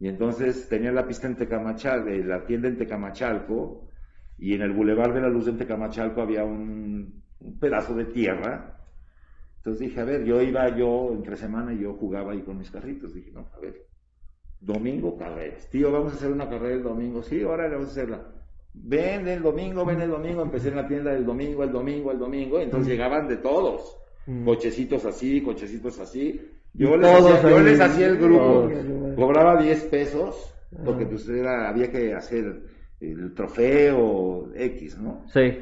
Y 0.00 0.08
entonces 0.08 0.68
tenía 0.68 0.90
la 0.92 1.06
pista 1.06 1.26
en 1.26 1.36
Tecamachalco, 1.36 2.08
la 2.10 2.44
tienda 2.46 2.68
en 2.68 2.78
Tecamachalco, 2.78 3.88
y 4.38 4.54
en 4.54 4.62
el 4.62 4.72
Boulevard 4.72 5.14
de 5.14 5.20
la 5.20 5.28
Luz 5.28 5.46
de 5.46 5.52
Tecamachalco 5.52 6.22
había 6.22 6.44
un, 6.44 7.22
un 7.40 7.58
pedazo 7.58 7.94
de 7.94 8.06
tierra. 8.06 8.80
Entonces 9.58 9.80
dije, 9.88 10.00
a 10.00 10.04
ver, 10.04 10.24
yo 10.24 10.42
iba 10.42 10.68
yo 10.76 11.12
entre 11.12 11.36
semana 11.36 11.72
y 11.72 11.80
yo 11.80 11.94
jugaba 11.94 12.32
ahí 12.32 12.42
con 12.42 12.58
mis 12.58 12.70
carritos. 12.70 13.14
Dije, 13.14 13.30
no, 13.32 13.48
a 13.54 13.60
ver, 13.60 13.86
domingo 14.60 15.16
carreras. 15.16 15.68
Tío, 15.70 15.92
vamos 15.92 16.12
a 16.12 16.16
hacer 16.16 16.30
una 16.32 16.48
carrera 16.48 16.74
el 16.74 16.82
domingo. 16.82 17.22
Sí, 17.22 17.42
ahora 17.42 17.68
vamos 17.68 17.88
a 17.88 17.92
hacerla. 17.92 18.43
Ven 18.74 19.26
el 19.28 19.42
domingo, 19.42 19.84
ven 19.84 20.00
el 20.00 20.10
domingo. 20.10 20.42
Empecé 20.42 20.68
en 20.68 20.76
la 20.76 20.86
tienda 20.88 21.12
del 21.12 21.24
domingo, 21.24 21.62
el 21.62 21.72
domingo, 21.72 22.10
el 22.10 22.18
domingo. 22.18 22.60
Entonces 22.60 22.88
llegaban 22.92 23.28
de 23.28 23.36
todos. 23.36 23.96
Mm. 24.26 24.44
Cochecitos 24.44 25.04
así, 25.04 25.40
cochecitos 25.42 25.98
así. 26.00 26.40
Yo 26.74 26.96
les, 26.96 27.10
todos 27.12 27.32
hacía, 27.34 27.50
yo 27.50 27.60
les 27.60 27.80
hacía 27.80 28.06
el 28.08 28.18
grupo. 28.18 28.44
todos. 28.68 29.14
Cobraba 29.16 29.62
10 29.62 29.84
pesos, 29.84 30.52
porque 30.84 31.04
Ah. 31.04 31.08
pues 31.08 31.28
era, 31.28 31.68
había 31.68 31.90
que 31.90 32.12
hacer 32.14 32.62
el 33.00 33.32
trofeo 33.34 34.50
X, 34.54 34.98
¿no? 34.98 35.24
Sí. 35.32 35.58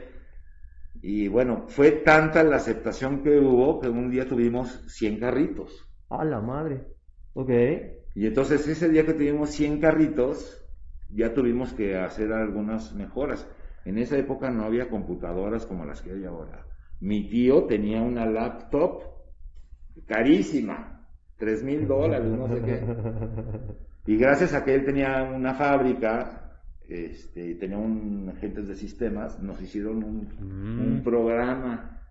Y 1.03 1.29
bueno, 1.29 1.65
fue 1.69 1.91
tanta 1.91 2.43
la 2.45 2.57
aceptación 2.57 3.23
que 3.23 3.39
hubo 3.39 3.81
que 3.81 3.89
un 3.89 4.11
día 4.11 4.27
tuvimos 4.27 4.85
100 4.87 5.19
carritos. 5.19 5.87
A 6.09 6.25
la 6.25 6.41
madre. 6.41 6.85
Ok. 7.35 7.51
Y 8.15 8.27
entonces 8.27 8.67
ese 8.69 8.89
día 8.89 9.05
que 9.05 9.15
tuvimos 9.15 9.51
100 9.51 9.81
carritos, 9.81 10.62
ya 11.13 11.33
tuvimos 11.35 11.73
que 11.75 11.97
hacer 11.97 12.33
algunas 12.33 12.95
mejoras. 12.95 13.49
En 13.85 13.99
esa 13.99 14.17
época 14.17 14.51
no 14.51 14.65
había 14.65 14.89
computadoras 14.89 15.67
como 15.67 15.85
las 15.85 16.01
que 16.03 16.13
hay 16.13 16.25
ahora. 16.25 16.65
Mi 17.01 17.29
tío 17.29 17.65
tenía 17.65 18.01
una 18.03 18.27
laptop 18.27 19.03
carísima, 20.07 21.07
tres 21.37 21.63
mil 21.63 21.87
dólares, 21.87 22.31
no 22.31 22.49
sé 22.49 22.63
qué. 22.63 22.81
Y 24.07 24.17
gracias 24.17 24.55
a 24.55 24.65
que 24.65 24.75
él 24.75 24.85
tenía 24.85 25.23
una 25.23 25.55
fábrica, 25.55 26.61
este, 26.89 27.55
tenía 27.57 27.79
un 27.79 28.29
agentes 28.35 28.69
de 28.69 28.75
sistemas, 28.75 29.41
nos 29.41 29.61
hicieron 29.63 30.03
un, 30.03 30.29
Mm. 30.41 30.81
un 30.97 31.03
programa. 31.03 32.01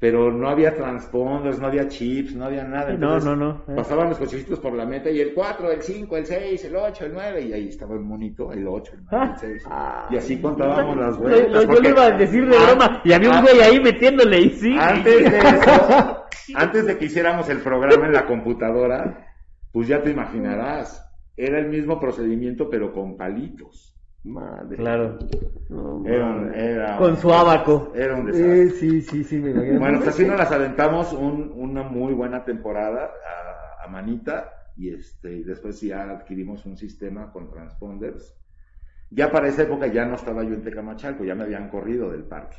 Pero 0.00 0.32
no 0.32 0.48
había 0.48 0.74
transponders, 0.74 1.60
no 1.60 1.66
había 1.66 1.86
chips, 1.86 2.34
no 2.34 2.46
había 2.46 2.64
nada. 2.64 2.86
No, 2.88 2.94
Entonces, 2.94 3.24
no, 3.30 3.36
no. 3.36 3.64
eh. 3.68 3.76
Pasaban 3.76 4.08
los 4.08 4.18
cochecitos 4.18 4.58
por 4.58 4.72
la 4.72 4.86
meta 4.86 5.10
y 5.10 5.20
el 5.20 5.34
4, 5.34 5.70
el 5.70 5.82
5, 5.82 6.16
el 6.16 6.24
6, 6.24 6.64
el 6.64 6.76
8, 6.76 7.04
el 7.04 7.12
9, 7.12 7.40
y 7.42 7.52
ahí 7.52 7.68
estaba 7.68 7.94
el 7.94 8.00
monito, 8.00 8.50
el 8.50 8.66
8, 8.66 8.92
el 8.94 9.00
9, 9.10 9.30
el 9.34 9.38
6. 9.38 9.64
Y 10.10 10.16
así 10.16 10.40
contábamos 10.40 10.96
las 10.96 11.16
Lo- 11.16 11.20
vueltas. 11.20 11.52
lo- 11.52 11.60
yo 11.62 11.68
porque 11.68 11.82
lo 11.82 11.88
iba 11.90 12.04
a 12.06 12.10
decir 12.12 12.48
de 12.48 12.56
broma 12.58 13.02
y 13.04 13.12
había 13.12 13.30
un 13.30 13.42
güey 13.42 13.60
ahí 13.60 13.78
metiéndole 13.80 14.40
y 14.40 14.50
sí. 14.50 14.74
Antes 14.80 15.30
de 15.30 15.38
eso, 15.38 16.24
antes 16.54 16.86
de 16.86 16.96
que 16.96 17.04
hiciéramos 17.04 17.48
el 17.50 17.58
programa 17.58 18.06
en 18.06 18.14
la 18.14 18.24
computadora, 18.26 19.26
pues 19.70 19.86
ya 19.86 20.02
te 20.02 20.10
imaginarás, 20.10 21.06
era 21.36 21.58
el 21.58 21.68
mismo 21.68 22.00
procedimiento 22.00 22.70
pero 22.70 22.90
con 22.94 23.18
palitos. 23.18 23.94
Madre. 24.22 24.76
Claro. 24.76 25.18
No, 25.70 26.04
Era 26.06 26.26
un, 26.26 26.44
madre. 26.46 26.72
era 26.72 26.96
Con 26.98 27.16
su 27.16 27.32
abaco. 27.32 27.92
Era 27.94 28.16
un 28.16 28.26
desastre. 28.26 28.62
Eh, 28.62 28.70
sí, 28.70 29.00
sí, 29.02 29.24
sí, 29.24 29.38
me 29.38 29.50
imagino. 29.50 29.78
Bueno, 29.78 29.98
pues 29.98 30.10
así 30.10 30.26
nos 30.26 30.36
las 30.38 30.52
aventamos 30.52 31.12
un- 31.12 31.52
una 31.54 31.82
muy 31.82 32.12
buena 32.12 32.44
temporada 32.44 33.04
a, 33.04 33.84
a 33.84 33.88
manita 33.88 34.52
y 34.76 34.90
este 34.94 35.32
y 35.32 35.42
después 35.44 35.80
ya 35.80 36.10
adquirimos 36.10 36.66
un 36.66 36.76
sistema 36.76 37.32
con 37.32 37.50
transponders. 37.50 38.36
Ya 39.10 39.30
para 39.32 39.48
esa 39.48 39.62
época 39.62 39.86
ya 39.88 40.04
no 40.04 40.14
estaba 40.16 40.44
yo 40.44 40.54
en 40.54 40.62
Tecamachalco, 40.62 41.24
ya 41.24 41.34
me 41.34 41.44
habían 41.44 41.68
corrido 41.68 42.10
del 42.10 42.24
parque. 42.24 42.58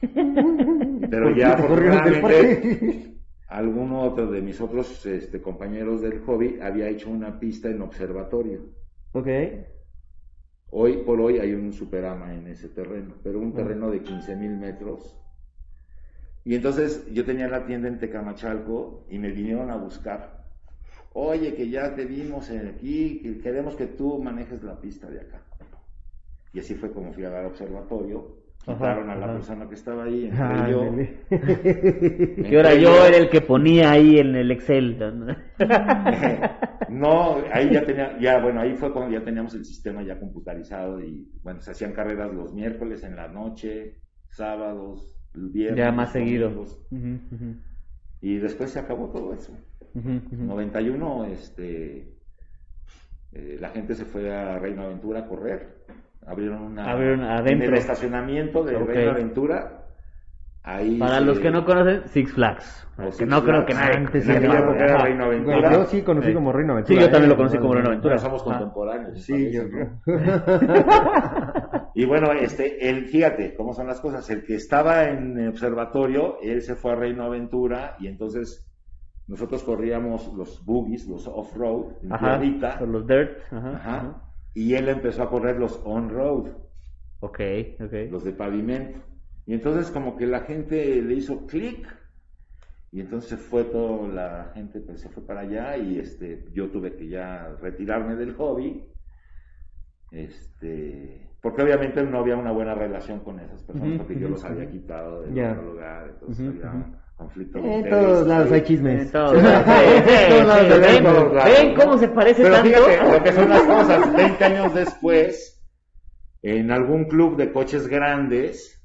Pero 0.00 1.26
¿Por 1.26 1.34
qué 1.34 1.40
ya 1.40 1.52
afortunadamente 1.52 3.16
alguno 3.48 4.02
otro 4.02 4.30
de 4.30 4.40
mis 4.40 4.60
otros 4.60 5.04
este, 5.06 5.42
compañeros 5.42 6.00
del 6.00 6.20
hobby 6.20 6.58
había 6.60 6.88
hecho 6.88 7.10
una 7.10 7.38
pista 7.38 7.68
en 7.68 7.82
observatorio. 7.82 8.60
ok. 9.12 9.28
Hoy 10.72 10.98
por 10.98 11.20
hoy 11.20 11.38
hay 11.38 11.52
un 11.52 11.72
superama 11.72 12.32
en 12.32 12.46
ese 12.46 12.68
terreno, 12.68 13.14
pero 13.24 13.40
un 13.40 13.52
terreno 13.52 13.90
de 13.90 14.02
15 14.02 14.36
mil 14.36 14.56
metros. 14.56 15.16
Y 16.44 16.54
entonces 16.54 17.12
yo 17.12 17.24
tenía 17.24 17.48
la 17.48 17.66
tienda 17.66 17.88
en 17.88 17.98
Tecamachalco 17.98 19.04
y 19.10 19.18
me 19.18 19.30
vinieron 19.30 19.70
a 19.70 19.76
buscar. 19.76 20.46
Oye, 21.12 21.54
que 21.54 21.68
ya 21.68 21.94
te 21.94 22.04
vimos 22.04 22.50
aquí, 22.50 23.20
que 23.20 23.38
queremos 23.38 23.74
que 23.74 23.86
tú 23.86 24.22
manejes 24.22 24.62
la 24.62 24.80
pista 24.80 25.10
de 25.10 25.20
acá. 25.20 25.42
Y 26.52 26.60
así 26.60 26.74
fue 26.74 26.92
como 26.92 27.12
fui 27.12 27.24
a 27.24 27.30
dar 27.30 27.46
observatorio. 27.46 28.39
Ajá, 28.66 28.74
Quitaron 28.74 29.10
a 29.10 29.16
la 29.16 29.24
ajá. 29.24 29.32
persona 29.34 29.68
que 29.68 29.74
estaba 29.74 30.04
ahí, 30.04 30.24
entré 30.26 30.38
Ah, 30.42 30.68
yo. 30.70 30.84
Que 31.30 32.56
ahora 32.56 32.74
yo 32.74 33.04
era 33.06 33.16
el 33.16 33.30
que 33.30 33.40
ponía 33.40 33.90
ahí 33.90 34.18
en 34.18 34.34
el 34.36 34.50
Excel. 34.50 34.98
No, 36.90 37.36
ahí 37.52 37.70
ya 37.72 37.84
tenía, 37.84 38.18
ya 38.18 38.40
bueno, 38.40 38.60
ahí 38.60 38.74
fue 38.74 38.92
cuando 38.92 39.16
ya 39.16 39.24
teníamos 39.24 39.54
el 39.54 39.64
sistema 39.64 40.02
ya 40.02 40.18
computarizado 40.18 41.00
y 41.00 41.30
bueno, 41.42 41.60
se 41.60 41.70
hacían 41.70 41.92
carreras 41.92 42.34
los 42.34 42.52
miércoles 42.52 43.04
en 43.04 43.14
la 43.14 43.28
noche, 43.28 44.00
sábados, 44.28 45.16
viernes. 45.32 45.78
ya 45.78 45.92
más 45.92 46.10
seguido. 46.10 46.50
y 48.20 48.36
después 48.38 48.70
se 48.70 48.80
acabó 48.80 49.08
todo 49.10 49.32
eso. 49.34 49.52
ujú, 49.94 50.10
ujú. 50.32 50.44
91, 50.44 51.24
este, 51.26 52.12
eh, 53.32 53.56
la 53.60 53.68
gente 53.70 53.94
se 53.94 54.04
fue 54.04 54.32
a 54.34 54.58
Reino 54.58 54.82
Aventura 54.82 55.20
a 55.20 55.26
correr. 55.28 55.84
Abrieron 56.26 56.62
una. 56.62 56.90
Abrieron 56.90 57.22
adentro. 57.22 57.66
En 57.68 57.72
el 57.72 57.78
estacionamiento 57.78 58.62
de 58.62 58.76
Ok. 58.76 58.86
Reino 58.88 59.10
Aventura. 59.12 59.76
Ahí 60.62 60.98
Para 60.98 61.20
se- 61.20 61.24
los 61.24 61.38
que 61.40 61.50
no 61.50 61.64
conocen, 61.64 62.06
Six 62.08 62.34
Flags. 62.34 62.86
Que 62.98 63.12
Six 63.12 63.28
no 63.30 63.42
creo 63.42 63.64
que 63.64 63.72
Flags. 63.72 63.88
nadie. 63.88 64.06
Antes 64.06 64.28
En 64.28 64.40
sí, 64.42 64.46
época 64.46 64.84
era. 64.84 64.98
Reino 64.98 65.24
Bueno, 65.26 65.52
Aventura. 65.52 65.72
yo 65.72 65.84
sí 65.86 66.02
conocí 66.02 66.28
Sí. 66.28 66.34
como 66.34 66.52
Reino 66.52 66.72
Aventura. 66.74 67.00
Sí, 67.00 67.06
yo 67.06 67.10
también 67.10 67.30
lo 67.30 67.36
conocí 67.36 67.56
como 67.58 67.72
Reino 67.74 67.88
Aventura. 67.88 68.14
Bueno, 68.16 68.28
somos 68.28 68.42
Ah. 68.42 68.44
contemporáneos. 68.44 69.22
Sí, 69.22 69.32
parece, 69.32 69.52
yo 69.52 69.62
¿no? 69.64 69.70
creo. 69.70 70.00
Y 71.94 72.04
bueno, 72.06 72.32
este, 72.32 72.88
él, 72.88 73.06
fíjate 73.06 73.54
cómo 73.56 73.72
son 73.72 73.86
las 73.86 74.00
cosas. 74.00 74.28
El 74.30 74.44
que 74.44 74.54
estaba 74.54 75.04
en 75.08 75.38
el 75.38 75.48
observatorio, 75.48 76.36
él 76.42 76.60
se 76.62 76.74
fue 76.76 76.92
a 76.92 76.94
Reino 76.96 77.24
Aventura 77.24 77.96
y 77.98 78.06
entonces 78.06 78.66
nosotros 79.26 79.62
corríamos 79.64 80.32
los 80.36 80.64
boogies, 80.64 81.06
los 81.08 81.26
off-road, 81.26 81.94
en 82.02 82.12
Ajá. 82.12 82.38
tierrita, 82.38 82.80
los 82.82 83.06
dirt. 83.06 83.38
Ajá. 83.50 83.68
ajá, 83.70 83.96
ajá. 83.96 84.22
Y 84.54 84.74
él 84.74 84.88
empezó 84.88 85.22
a 85.22 85.30
correr 85.30 85.58
los 85.58 85.80
on-road, 85.84 86.52
Ok, 87.20 87.40
ok. 87.80 87.94
los 88.08 88.24
de 88.24 88.32
pavimento. 88.32 89.00
Y 89.46 89.54
entonces 89.54 89.90
como 89.90 90.16
que 90.16 90.26
la 90.26 90.40
gente 90.40 91.00
le 91.02 91.14
hizo 91.14 91.46
clic 91.46 91.86
y 92.92 93.00
entonces 93.00 93.40
fue 93.40 93.64
toda 93.64 94.08
la 94.08 94.52
gente, 94.54 94.80
pues 94.80 95.00
se 95.00 95.08
fue 95.08 95.24
para 95.26 95.40
allá 95.42 95.76
y 95.76 95.98
este, 95.98 96.46
yo 96.52 96.70
tuve 96.70 96.96
que 96.96 97.08
ya 97.08 97.48
retirarme 97.60 98.16
del 98.16 98.34
hobby. 98.34 98.86
Este, 100.10 101.30
porque 101.40 101.62
obviamente 101.62 102.02
no 102.02 102.18
había 102.18 102.36
una 102.36 102.50
buena 102.52 102.74
relación 102.74 103.20
con 103.20 103.38
esas 103.38 103.62
personas 103.62 103.94
porque 103.96 104.16
yo 104.18 104.28
los 104.28 104.44
había 104.44 104.68
quitado 104.68 105.22
del 105.22 105.36
Ya. 105.36 105.52
otro 105.52 105.62
lugar, 105.62 106.08
entonces 106.10 106.46
había 106.48 106.64
ujú. 106.66 106.76
un 106.76 106.96
conflicto 107.20 107.60
de 107.60 107.74
En 107.76 107.88
todos 107.88 108.26
lados 108.26 108.50
hay 108.50 108.62
chismes. 108.62 109.02
En 109.02 109.12
todos 109.12 109.42
lados. 109.42 109.66
¿Ven, 111.44 111.74
cómo 111.74 111.98
se 111.98 112.08
parece 112.08 112.42
Pero 112.42 112.54
tanto? 112.54 112.68
fíjate 112.68 113.12
lo 113.18 113.22
que 113.22 113.32
son 113.32 113.48
las 113.48 113.62
cosas. 113.62 114.12
20 114.14 114.44
años 114.44 114.74
después, 114.74 115.62
en 116.42 116.70
algún 116.70 117.04
club 117.04 117.36
de 117.36 117.52
coches 117.52 117.86
grandes, 117.86 118.82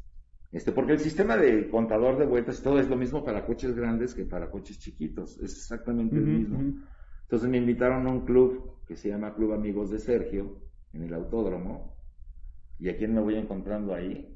este, 0.51 0.71
porque 0.71 0.93
el 0.93 0.99
sistema 0.99 1.37
de 1.37 1.69
contador 1.69 2.17
de 2.17 2.25
vueltas 2.25 2.59
y 2.59 2.63
todo 2.63 2.79
es 2.79 2.89
lo 2.89 2.95
mismo 2.97 3.23
para 3.23 3.45
coches 3.45 3.75
grandes 3.75 4.13
que 4.13 4.25
para 4.25 4.51
coches 4.51 4.79
chiquitos. 4.79 5.37
Es 5.39 5.53
exactamente 5.53 6.15
el 6.17 6.25
mismo. 6.25 6.59
Entonces 7.23 7.49
me 7.49 7.57
invitaron 7.57 8.05
a 8.07 8.11
un 8.11 8.25
club 8.25 8.79
que 8.87 8.95
se 8.95 9.09
llama 9.09 9.33
Club 9.33 9.53
Amigos 9.53 9.89
de 9.89 9.99
Sergio, 9.99 10.59
en 10.93 11.03
el 11.03 11.13
autódromo. 11.13 11.95
¿Y 12.77 12.89
a 12.89 12.97
quién 12.97 13.13
me 13.15 13.21
voy 13.21 13.35
encontrando 13.35 13.93
ahí? 13.93 14.34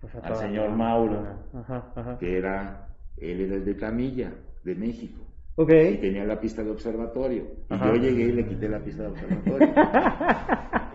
Pues 0.00 0.14
Al 0.22 0.36
señor 0.36 0.70
la- 0.70 0.76
Mauro. 0.76 1.26
Ajá, 1.54 1.92
ajá. 1.96 2.18
Que 2.18 2.36
era, 2.38 2.88
él 3.16 3.40
era 3.40 3.54
el 3.56 3.64
de 3.64 3.76
Camilla, 3.76 4.32
de 4.62 4.74
México. 4.74 5.22
Y 5.58 5.96
tenía 5.96 6.24
la 6.24 6.38
pista 6.38 6.62
de 6.62 6.70
observatorio. 6.70 7.44
Y 7.70 7.78
yo 7.78 7.94
llegué 7.94 8.24
y 8.24 8.32
le 8.32 8.46
quité 8.46 8.68
la 8.68 8.78
pista 8.80 9.04
de 9.04 9.08
observatorio. 9.08 9.68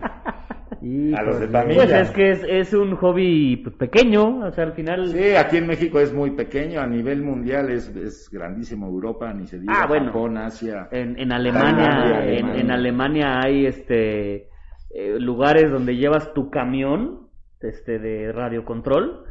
A 1.16 1.22
los 1.22 1.38
de 1.38 1.46
familia. 1.46 1.76
Pues 1.84 1.92
es 1.92 2.10
que 2.10 2.30
es, 2.32 2.42
es 2.48 2.74
un 2.74 2.96
hobby 2.96 3.56
pues, 3.58 3.76
pequeño, 3.76 4.38
o 4.40 4.50
sea, 4.50 4.64
al 4.64 4.72
final... 4.72 5.06
Sí, 5.10 5.36
aquí 5.36 5.58
en 5.58 5.68
México 5.68 6.00
es 6.00 6.12
muy 6.12 6.32
pequeño, 6.32 6.80
a 6.80 6.86
nivel 6.88 7.22
mundial 7.22 7.70
es, 7.70 7.88
es 7.94 8.28
grandísimo, 8.32 8.88
Europa, 8.88 9.32
ni 9.32 9.46
se 9.46 9.60
diga, 9.60 9.74
Ah, 9.76 9.86
bueno. 9.86 10.06
Japón, 10.06 10.38
Asia. 10.38 10.88
En, 10.90 11.16
en 11.20 11.30
Alemania, 11.30 11.86
Alemania, 11.86 12.24
en, 12.24 12.44
Alemania. 12.46 12.60
en 12.60 12.70
Alemania 12.72 13.40
hay 13.44 13.66
este 13.66 14.48
eh, 14.90 15.18
lugares 15.20 15.70
donde 15.70 15.94
llevas 15.96 16.32
tu 16.34 16.50
camión 16.50 17.21
este 17.64 17.98
de 17.98 18.32
radiocontrol 18.32 19.24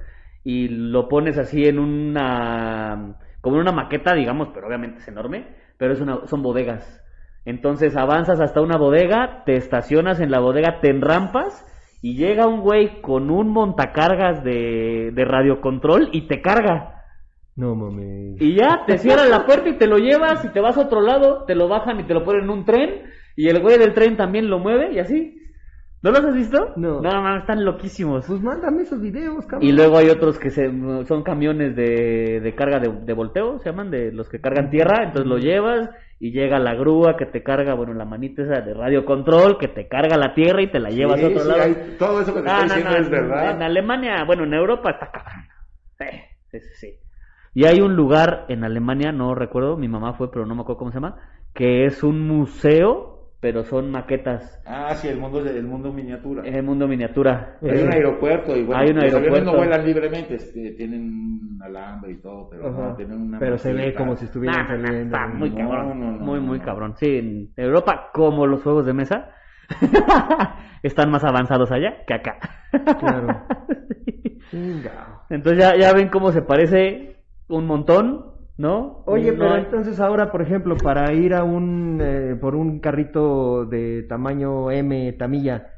y 0.44 0.68
lo 0.68 1.08
pones 1.08 1.38
así 1.38 1.66
en 1.66 1.80
una 1.80 3.18
como 3.42 3.56
en 3.56 3.64
una 3.64 3.72
maqueta, 3.72 4.14
digamos, 4.14 4.50
pero 4.54 4.68
obviamente 4.68 5.00
es 5.00 5.08
enorme, 5.08 5.56
pero 5.78 5.94
es 5.94 6.02
una, 6.02 6.28
son 6.28 6.44
bodegas. 6.44 7.04
Entonces 7.44 7.98
avanzas 7.98 8.40
hasta 8.40 8.62
una 8.62 8.78
bodega, 8.78 9.44
te 9.46 9.56
estacionas 9.56 10.20
en 10.20 10.30
la 10.30 10.40
bodega, 10.40 10.80
te 10.80 10.90
enrampas 10.90 11.66
y 12.04 12.16
llega 12.16 12.48
un 12.48 12.62
güey 12.62 13.02
con 13.02 13.32
un 13.32 13.50
montacargas 13.50 14.44
de, 14.44 15.12
de 15.12 15.26
radiocontrol 15.26 16.10
y 16.12 16.28
te 16.28 16.42
carga. 16.42 17.02
No 17.56 17.76
mames. 17.76 18.40
Y 18.40 18.56
ya, 18.56 18.86
te 18.86 18.98
cierran 19.00 19.30
la 19.30 19.46
puerta 19.46 19.70
y 19.70 19.78
te 19.78 19.88
lo 19.88 19.98
llevas 19.98 20.46
y 20.46 20.50
te 20.50 20.60
vas 20.60 20.78
a 20.78 20.82
otro 20.82 21.02
lado, 21.02 21.46
te 21.46 21.56
lo 21.56 21.68
bajan 21.68 22.00
y 22.00 22.04
te 22.04 22.14
lo 22.14 22.24
ponen 22.24 22.44
en 22.44 22.50
un 22.50 22.66
tren 22.66 23.04
y 23.36 23.48
el 23.50 23.60
güey 23.62 23.78
del 23.78 23.94
tren 23.94 24.18
también 24.18 24.50
lo 24.50 24.60
mueve 24.60 24.94
y 24.94 25.00
así. 25.00 25.41
¿No 26.04 26.10
los 26.12 26.24
has 26.24 26.34
visto? 26.36 26.74
No. 26.78 27.00
No, 27.00 27.22
mames, 27.22 27.42
están 27.42 27.64
loquísimos. 27.64 28.26
Pues 28.26 28.42
mándame 28.42 28.82
esos 28.84 29.00
videos, 29.00 29.46
cabrón. 29.46 29.68
Y 29.70 29.72
luego 29.72 29.98
hay 29.98 30.10
otros 30.10 30.40
que 30.40 30.50
se, 30.50 30.66
son 31.06 31.22
camiones 31.24 31.76
de, 31.76 32.40
de 32.42 32.56
carga 32.56 32.80
de, 32.80 32.90
de 32.90 33.14
volteo, 33.14 33.60
se 33.60 33.70
llaman, 33.70 33.92
de 33.92 34.12
los 34.12 34.28
que 34.28 34.42
cargan 34.42 34.72
tierra, 34.72 35.04
entonces 35.06 35.28
lo 35.28 35.38
llevas 35.38 35.90
y 36.20 36.32
llega 36.32 36.58
la 36.60 36.74
grúa 36.76 37.18
que 37.18 37.26
te 37.28 37.44
carga, 37.44 37.74
bueno, 37.76 37.94
la 37.94 38.06
manita 38.06 38.42
esa 38.44 38.62
de 38.62 38.74
radio 38.74 39.06
control 39.06 39.58
que 39.60 39.68
te 39.68 39.88
carga 39.88 40.18
la 40.18 40.34
tierra 40.34 40.62
y 40.64 40.72
te 40.72 40.80
la 40.80 40.90
llevas 40.90 41.20
Sí, 41.20 41.26
a 41.26 41.28
otro 41.30 41.42
sí, 41.44 41.48
lado. 41.50 41.62
hay- 41.62 41.96
todo 42.00 42.22
eso 42.22 42.34
que 42.34 42.42
te 42.42 42.50
Ah, 42.50 42.64
estoy 42.66 42.68
no, 42.68 42.76
diciendo 42.76 42.90
no, 42.92 42.98
es 42.98 43.06
en- 43.06 43.12
verdad. 43.12 43.52
En 43.56 43.62
Alemania, 43.64 44.24
bueno, 44.26 44.44
en 44.44 44.54
Europa 44.54 44.92
está 44.92 45.12
cabrón. 45.12 45.46
Sí, 46.00 46.60
sí, 46.60 46.60
sí. 46.76 46.96
Y 47.54 47.66
hay 47.66 47.82
un 47.82 47.96
lugar 47.96 48.46
en 48.50 48.64
Alemania, 48.64 49.12
no 49.12 49.36
recuerdo, 49.36 49.78
mi 49.78 49.88
mamá 49.88 50.14
fue, 50.14 50.32
pero 50.32 50.46
no 50.46 50.56
me 50.56 50.62
acuerdo 50.62 50.80
cómo 50.80 50.92
se 50.92 50.98
llama, 50.98 51.18
que 51.54 51.86
es 51.86 52.02
un 52.02 52.26
museo, 52.28 53.11
pero 53.42 53.64
son 53.64 53.92
maquetas. 53.92 54.62
Ah, 54.66 54.94
sí, 54.96 55.08
el 55.10 55.18
mundo, 55.18 55.44
es 55.44 55.56
el 55.56 55.66
mundo 55.66 55.92
miniatura. 55.92 56.44
Es 56.48 56.56
el 56.56 56.64
mundo 56.64 56.88
miniatura. 56.88 57.58
Hay 57.64 57.82
un 57.82 57.92
Eh, 57.92 57.96
aeropuerto 57.96 58.56
y 58.56 58.64
bueno, 58.64 58.82
Hay 58.82 58.90
un 58.92 58.96
los 58.98 59.04
aviones 59.06 59.16
aeropuerto. 59.16 59.52
no 59.52 59.58
vuelan 59.58 59.86
libremente, 59.86 60.36
este, 60.36 60.72
tienen 60.78 61.02
un 61.02 61.60
alambre 61.64 62.12
y 62.14 62.18
todo, 62.22 62.48
pero 62.50 62.72
no, 62.72 62.96
tienen 62.96 63.20
una 63.20 63.40
Pero 63.40 63.58
se 63.58 63.74
ve 63.74 63.94
como 63.96 64.16
si 64.16 64.26
estuvieran 64.26 64.60
nah, 64.62 64.68
saliendo. 64.68 65.18
muy 65.34 65.50
No, 65.50 65.58
cabrón. 65.58 66.00
no, 66.00 66.12
no, 66.12 66.20
muy, 66.20 66.40
no, 66.40 66.46
muy 66.46 66.60
no. 66.60 66.66
cabrón. 66.66 66.94
Sí, 66.98 67.18
en 67.18 67.50
Europa, 67.58 68.10
como 68.14 68.46
los 68.46 68.62
juegos 68.64 68.86
de 68.86 68.94
mesa, 68.94 69.32
están 70.84 71.10
más 71.12 71.24
avanzados 71.24 71.72
allá 71.72 72.04
que 72.06 72.14
acá. 72.14 72.38
Claro. 73.00 73.28
Entonces 75.30 75.60
ya, 75.64 75.76
ya 75.78 75.94
ven 75.94 76.10
cómo 76.10 76.32
se 76.32 76.42
parece 76.42 77.16
un 77.48 77.66
montón. 77.66 78.26
¿No? 78.62 79.04
Oye, 79.08 79.32
No 79.32 79.40
pero 79.40 79.54
hay- 79.56 79.62
entonces 79.64 80.00
ahora, 80.00 80.32
por 80.32 80.42
ejemplo, 80.44 80.78
para 80.78 81.12
ir 81.14 81.34
a 81.34 81.44
un, 81.44 82.00
eh, 82.02 82.36
por 82.40 82.56
un 82.56 82.80
carrito 82.80 83.66
de 83.66 84.04
tamaño 84.04 84.70
M, 84.70 85.14
tamilla, 85.14 85.74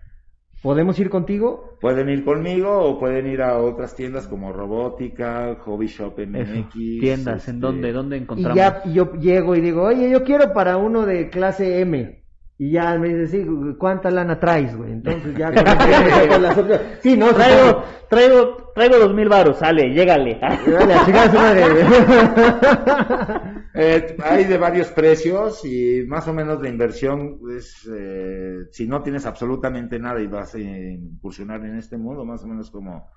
¿podemos 0.61 0.99
ir 0.99 1.09
contigo? 1.09 1.77
Pueden 1.79 2.09
ir 2.09 2.25
conmigo 2.25 2.77
o 2.77 2.99
pueden 2.99 3.27
ir 3.27 3.41
a 3.41 3.57
otras 3.57 3.95
tiendas 3.95 4.27
como 4.27 4.51
Robótica, 4.51 5.55
Hobby 5.65 5.87
Shop 5.87 6.17
Eso, 6.19 6.29
MX. 6.31 6.73
Tiendas, 6.99 7.47
¿en 7.47 7.55
este, 7.55 7.67
dónde? 7.67 7.91
¿Dónde 7.93 8.17
Y 8.17 8.21
encontramos? 8.21 8.57
ya 8.57 8.81
y 8.85 8.93
yo 8.93 9.13
llego 9.13 9.55
y 9.55 9.61
digo, 9.61 9.83
oye, 9.83 10.09
yo 10.09 10.23
quiero 10.23 10.53
para 10.53 10.77
uno 10.77 11.05
de 11.05 11.29
clase 11.29 11.79
M. 11.81 12.22
Y 12.63 12.71
ya 12.71 12.97
me 12.97 13.09
dice, 13.09 13.27
sí, 13.27 13.45
¿cuánta 13.77 14.09
lana 14.09 14.39
traes, 14.39 14.73
güey? 14.77 14.93
Entonces 14.93 15.35
ya 15.35 15.47
con 15.51 15.65
las 16.43 16.57
opciones. 16.57 16.81
Sí, 17.01 17.17
no, 17.17 17.33
Traigo, 17.33 17.83
traigo, 18.09 18.71
traigo 18.73 18.99
dos 18.99 19.13
mil 19.13 19.27
baros, 19.27 19.57
sale, 19.57 19.89
llégale. 19.93 20.39
Dale, 20.39 20.93
a 20.93 21.05
chingar 21.05 21.29
su 21.29 21.37
madre. 21.37 21.63
Eh, 23.75 24.15
hay 24.23 24.43
de 24.43 24.59
varios 24.59 24.89
precios 24.91 25.65
y 25.65 26.03
más 26.07 26.27
o 26.27 26.33
menos 26.33 26.61
la 26.61 26.69
inversión 26.69 27.39
es, 27.57 27.89
eh, 27.91 28.65
si 28.69 28.87
no 28.87 29.01
tienes 29.01 29.25
absolutamente 29.25 29.97
nada 29.97 30.21
y 30.21 30.27
vas 30.27 30.53
a 30.53 30.59
incursionar 30.59 31.65
en 31.65 31.79
este 31.79 31.97
mundo, 31.97 32.23
más 32.23 32.43
o 32.43 32.47
menos 32.47 32.69
como 32.69 33.09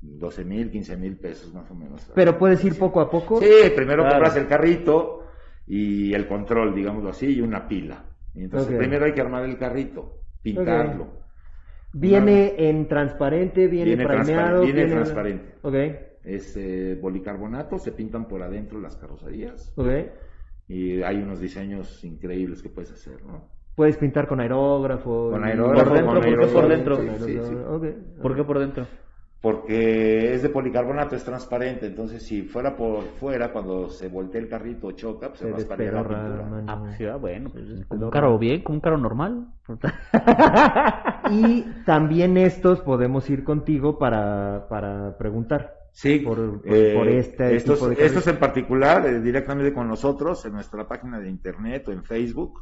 12 0.00 0.44
mil, 0.44 0.70
15 0.70 0.96
mil 0.98 1.16
pesos 1.18 1.52
más 1.52 1.68
o 1.72 1.74
menos. 1.74 2.08
Pero 2.14 2.38
puedes 2.38 2.64
ir 2.64 2.78
poco 2.78 3.00
a 3.00 3.10
poco. 3.10 3.40
Sí, 3.40 3.48
primero 3.74 4.04
Claro. 4.04 4.18
compras 4.18 4.36
el 4.36 4.46
carrito 4.46 5.24
y 5.66 6.14
el 6.14 6.28
control, 6.28 6.76
digámoslo 6.76 7.10
así, 7.10 7.34
y 7.34 7.40
una 7.40 7.66
pila. 7.66 8.04
Y 8.38 8.44
entonces 8.44 8.76
primero 8.78 9.04
hay 9.04 9.12
que 9.12 9.20
armar 9.20 9.44
el 9.44 9.58
carrito, 9.58 10.20
pintarlo. 10.42 11.18
Viene 11.92 12.54
en 12.68 12.86
transparente, 12.86 13.66
viene, 13.66 13.96
Viene 13.96 14.06
primeado. 14.06 14.60
transparente, 14.62 14.72
viene 14.72 14.90
transparente. 14.94 15.54
Ok, 15.62 15.74
Es 16.22 16.56
eh, 16.56 16.98
policarbonato, 17.00 17.78
se 17.78 17.92
pintan 17.92 18.28
por 18.28 18.42
adentro 18.42 18.80
las 18.80 18.96
carrocerías 18.96 19.72
ok. 19.76 19.88
y 20.68 21.02
hay 21.02 21.16
unos 21.16 21.40
diseños 21.40 22.04
increíbles 22.04 22.62
que 22.62 22.68
puedes 22.68 22.92
hacer, 22.92 23.24
¿no? 23.24 23.48
Puedes 23.74 23.96
pintar 23.96 24.28
con 24.28 24.40
aerógrafo. 24.40 25.30
Con 25.30 25.44
aerógrafo, 25.44 25.88
Por 25.90 25.96
dentro, 25.98 26.06
con 26.06 26.14
¿por 26.14 26.22
qué 26.22 26.28
aerógrafo, 26.28 26.54
por 26.54 26.68
dentro? 26.68 26.96
sí, 26.96 27.08
sí, 27.26 27.38
sí. 27.48 27.54
Ok. 27.54 28.22
¿Por 28.22 28.36
qué 28.36 28.44
por 28.44 28.58
dentro? 28.58 28.86
Porque 29.40 30.34
es 30.34 30.42
de 30.42 30.48
policarbonato, 30.48 31.14
es 31.14 31.22
transparente, 31.22 31.86
entonces 31.86 32.24
si 32.24 32.42
fuera 32.42 32.76
por 32.76 33.04
fuera, 33.04 33.52
cuando 33.52 33.88
se 33.88 34.08
voltea 34.08 34.40
el 34.40 34.48
carrito 34.48 34.88
o 34.88 34.92
choca, 34.92 35.28
pues 35.28 35.38
se, 35.40 35.46
Se 35.46 35.52
rasparía 35.52 35.92
la 35.92 36.02
pintura. 36.02 36.64
Ah, 36.66 36.78
pues 36.80 36.96
sí, 36.96 37.04
ah, 37.04 37.16
bueno, 37.16 37.50
pues 37.50 37.86
como 37.86 38.06
un 38.06 38.10
carro 38.10 38.36
bien, 38.36 38.62
como 38.62 38.76
un 38.76 38.80
carro 38.80 38.98
normal. 38.98 39.46
Y 41.30 41.62
también 41.84 42.36
estos 42.36 42.80
podemos 42.80 43.28
ir 43.30 43.44
contigo 43.44 43.98
para, 43.98 44.66
para 44.68 45.16
preguntar. 45.18 45.76
Sí, 45.92 46.20
Por- 46.20 46.62
por- 46.62 46.74
eh, 46.76 46.94
por 46.96 47.08
este 47.08 47.56
estos, 47.56 47.78
tipo 47.78 47.90
de 47.90 48.06
estos 48.06 48.26
en 48.26 48.38
particular, 48.38 49.06
eh, 49.06 49.20
directamente 49.20 49.72
con 49.72 49.88
nosotros 49.88 50.44
en 50.46 50.52
nuestra 50.52 50.86
página 50.88 51.18
de 51.20 51.28
internet 51.28 51.86
o 51.88 51.92
en 51.92 52.02
Facebook, 52.04 52.60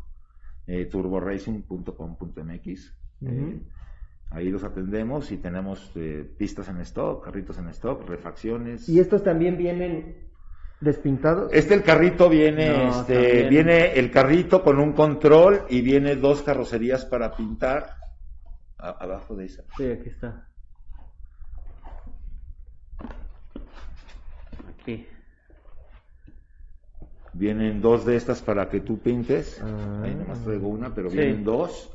eh, 0.67 0.87
turboracing.com.mx. 0.87 2.97
Ujú. 3.21 3.33
Eh, 3.33 3.63
ahí 4.31 4.51
los 4.51 4.65
atendemos 4.65 5.31
y 5.33 5.39
tenemos 5.39 5.91
eh, 5.95 6.29
pistas 6.39 6.69
en 6.69 6.79
stock, 6.81 7.25
carritos 7.25 7.59
en 7.59 7.69
stock, 7.69 8.07
refacciones. 8.09 8.89
¿Y 8.89 8.99
estos 9.01 9.23
también 9.23 9.57
vienen 9.57 10.29
despintados? 10.81 11.51
Este 11.53 11.75
el 11.75 11.83
carrito 11.83 12.29
viene, 12.29 12.69
No, 12.87 13.01
este, 13.01 13.49
viene 13.49 13.93
el 13.95 14.11
carrito 14.11 14.63
con 14.63 14.79
un 14.79 14.93
control 14.93 15.63
y 15.71 15.81
viene 15.81 16.17
dos 16.17 16.43
carrocerías 16.43 17.05
para 17.07 17.35
pintar 17.35 17.95
a- 18.79 18.91
abajo 18.91 19.35
de 19.37 19.47
esa. 19.47 19.63
Sí, 19.77 19.85
aquí 19.87 20.09
está. 20.11 20.49
Aquí. 24.69 25.07
Vienen 27.33 27.81
dos 27.83 28.05
de 28.07 28.17
estas 28.17 28.41
para 28.43 28.69
que 28.69 28.81
tú 28.81 28.99
pintes. 28.99 29.61
Ah. 29.63 30.03
Ahí 30.05 30.15
nomás 30.15 30.43
traigo 30.43 30.69
una, 30.69 30.95
pero 30.95 31.11
Sí. 31.11 31.17
vienen 31.19 31.45
dos. 31.45 31.93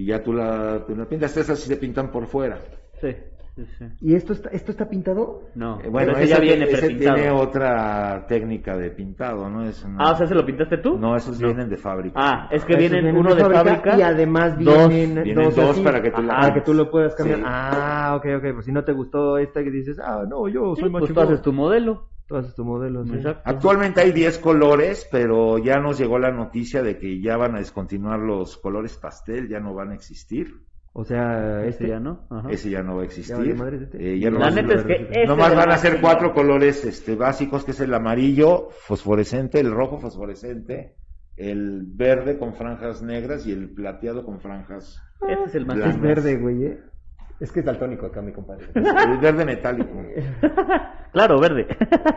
Y 0.00 0.06
ya 0.06 0.22
tú 0.22 0.32
la, 0.32 0.82
tú 0.86 0.96
la 0.96 1.04
pintas. 1.04 1.36
Estas 1.36 1.58
sí 1.58 1.68
se 1.68 1.76
pintan 1.76 2.10
por 2.10 2.26
fuera. 2.26 2.58
Sí, 3.02 3.14
sí, 3.54 3.66
sí. 3.78 3.84
¿Y 4.00 4.14
esto 4.14 4.32
está, 4.32 4.48
esto 4.48 4.70
está 4.70 4.88
pintado? 4.88 5.42
No, 5.54 5.78
Eh, 5.82 5.88
bueno, 5.90 6.12
ese 6.12 6.22
ese, 6.22 6.34
ya 6.34 6.40
viene 6.40 6.64
ese 6.64 6.88
tiene 6.88 7.30
otra 7.30 8.24
técnica 8.26 8.78
de 8.78 8.90
pintado, 8.92 9.50
¿no? 9.50 9.62
Es 9.68 9.84
una- 9.84 9.96
Ah, 10.02 10.12
o 10.12 10.16
sea, 10.16 10.26
¿se 10.26 10.34
lo 10.34 10.46
pintaste 10.46 10.78
tú? 10.78 10.96
No, 10.96 11.14
esos 11.16 11.38
vienen 11.38 11.68
de 11.68 11.76
fábrica. 11.76 12.14
Ah, 12.18 12.48
es 12.50 12.64
que 12.64 12.72
Estos 12.74 12.90
vienen 12.92 13.14
uno 13.14 13.34
de 13.34 13.44
fábrica. 13.44 13.98
y 13.98 14.00
además 14.00 14.58
dos. 14.58 14.88
vienen, 14.88 15.22
Vienen 15.24 15.44
dos, 15.44 15.54
dos 15.54 15.80
para 15.80 16.00
que 16.00 16.10
tú 16.10 16.22
la 16.22 16.54
que 16.54 16.60
tú 16.62 16.72
lo 16.72 16.90
puedas 16.90 17.14
cambiar. 17.14 17.38
Sí. 17.40 17.44
Ah, 17.46 18.14
ok, 18.16 18.26
ok. 18.38 18.54
Pues 18.54 18.64
si 18.64 18.72
no 18.72 18.82
te 18.84 18.92
gustó 18.92 19.36
esta 19.36 19.62
que 19.62 19.70
dices, 19.70 19.98
ah, 20.02 20.24
no, 20.26 20.48
yo 20.48 20.74
Sí, 20.76 20.80
soy 20.80 20.90
más 20.90 21.00
pues 21.00 21.12
tú 21.12 21.20
haces 21.20 21.42
tu 21.42 21.52
modelo. 21.52 22.08
Sí. 23.04 23.14
Exacto. 23.16 23.42
Actualmente 23.44 24.00
hay 24.00 24.12
10 24.12 24.38
colores, 24.38 25.08
pero 25.10 25.58
ya 25.58 25.78
nos 25.78 25.98
llegó 25.98 26.18
la 26.18 26.30
noticia 26.30 26.82
de 26.82 26.98
que 26.98 27.20
ya 27.20 27.36
van 27.36 27.54
a 27.56 27.58
descontinuar 27.58 28.18
los 28.20 28.56
colores 28.56 28.96
pastel, 28.96 29.48
ya 29.48 29.60
no 29.60 29.74
van 29.74 29.90
a 29.90 29.94
existir. 29.94 30.54
O 30.92 31.04
sea, 31.04 31.58
Este 31.60 31.68
este 31.68 31.88
ya 31.88 32.00
no. 32.00 32.26
Ajá. 32.30 32.50
Ese 32.50 32.68
ya 32.70 32.82
no 32.82 32.96
va 32.96 33.02
a 33.02 33.04
Ya 33.04 33.08
existir. 33.08 33.54
madres 33.56 33.82
este. 33.82 34.14
Eh, 34.14 34.18
ya 34.18 34.30
La 34.30 34.50
neta 34.50 34.74
es 34.74 34.82
que 34.84 34.92
este 34.94 35.26
nomás 35.26 35.54
van 35.54 35.70
a 35.70 35.78
ser 35.78 36.00
cuatro 36.00 36.32
colores 36.34 36.84
este, 36.84 37.14
básicos, 37.14 37.64
que 37.64 37.70
es 37.70 37.80
el 37.80 37.94
amarillo 37.94 38.68
fosforescente, 38.70 39.60
el 39.60 39.70
rojo 39.70 39.98
fosforescente, 39.98 40.96
el 41.36 41.84
verde 41.86 42.38
con 42.38 42.54
franjas 42.54 43.02
negras 43.02 43.46
y 43.46 43.52
el 43.52 43.70
plateado 43.70 44.24
con 44.24 44.40
franjas. 44.40 45.00
Ese 45.28 45.42
es 45.44 45.54
el 45.54 45.66
más 45.66 46.00
verde, 46.00 46.38
güey, 46.38 46.64
¿eh? 46.64 46.80
Es 47.40 47.50
que 47.50 47.60
es 47.60 47.66
daltónico 47.66 48.06
acá, 48.06 48.20
mi 48.20 48.32
compadre. 48.32 48.66
El 48.74 49.18
verde 49.18 49.44
metálico. 49.44 49.90
Claro, 51.12 51.40
verde. 51.40 51.66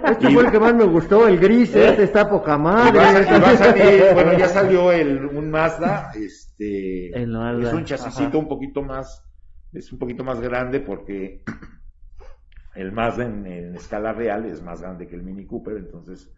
Este 0.06 0.30
fue 0.30 0.46
el 0.46 0.52
que 0.52 0.60
más 0.60 0.76
me 0.76 0.84
gustó, 0.84 1.28
el 1.28 1.40
gris, 1.40 1.76
este 1.76 2.04
está 2.04 2.30
poca 2.30 2.60
madre. 2.60 3.00
y 3.26 4.14
bueno, 4.14 4.38
ya 4.38 4.48
salió 4.48 4.92
el, 4.92 5.26
un 5.26 5.50
Mazda, 5.50 6.12
este, 6.14 7.08
El 7.20 7.32
Mazda, 7.32 7.70
es 7.70 7.74
un 7.74 7.86
chasisito 7.86 8.28
ajá. 8.28 8.38
un 8.38 8.48
poquito 8.48 8.84
más, 8.84 9.26
es 9.72 9.92
un 9.92 9.98
poquito 9.98 10.24
más 10.24 10.40
grande 10.40 10.80
porque 10.80 11.42
el 12.76 12.92
Mazda 12.92 13.26
en, 13.26 13.48
en 13.48 13.74
escala 13.74 14.14
real 14.14 14.46
es 14.46 14.62
más 14.62 14.80
grande 14.84 15.08
que 15.08 15.16
el 15.16 15.24
Mini 15.24 15.48
Cooper, 15.48 15.76
entonces 15.78 16.32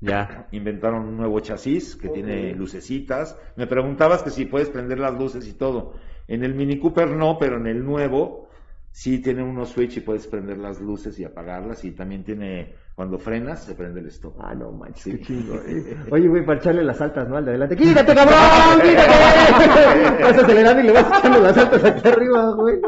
Ya. 0.00 0.48
inventaron 0.52 1.06
un 1.06 1.16
nuevo 1.16 1.40
chasis 1.40 1.96
que 1.96 2.10
tiene 2.10 2.54
lucecitas. 2.54 3.38
Me 3.56 3.66
preguntabas 3.66 4.22
que 4.22 4.28
si 4.28 4.44
puedes 4.44 4.68
prender 4.68 4.98
las 4.98 5.14
luces 5.14 5.48
y 5.48 5.54
todo. 5.54 5.94
En 6.30 6.44
el 6.44 6.54
Mini 6.54 6.78
Cooper 6.78 7.10
no, 7.10 7.36
pero 7.38 7.56
en 7.56 7.66
el 7.66 7.84
nuevo 7.84 8.48
sí 8.92 9.20
tiene 9.20 9.42
unos 9.42 9.68
switch 9.70 9.98
y 9.98 10.00
puedes 10.00 10.26
prender 10.26 10.58
las 10.58 10.80
luces 10.80 11.18
y 11.20 11.24
apagarlas 11.24 11.84
y 11.84 11.90
también 11.92 12.24
tiene 12.24 12.74
cuando 12.94 13.18
frenas 13.18 13.64
se 13.64 13.74
prende 13.74 14.00
el 14.00 14.06
stop. 14.06 14.34
Ah, 14.40 14.54
no 14.54 14.72
manches, 14.72 15.02
Sí. 15.04 15.10
qué 15.12 15.24
chingo. 15.24 15.54
eh. 15.66 15.96
Oye, 16.10 16.28
güey, 16.28 16.44
para 16.44 16.58
echarle 16.58 16.82
las 16.84 17.00
altas, 17.00 17.28
¿no? 17.28 17.36
Al 17.36 17.44
de 17.44 17.50
adelante. 17.52 17.76
¡Quítate, 17.76 18.14
cabrón! 18.14 18.36
¡Quítate! 18.82 20.22
Vas 20.22 20.38
acelerando 20.38 20.82
y 20.82 20.86
le 20.86 20.92
vas 20.92 21.18
echando 21.18 21.40
las 21.40 21.56
altas 21.58 21.84
aquí 21.84 22.08
arriba, 22.08 22.50
güey. 22.54 22.78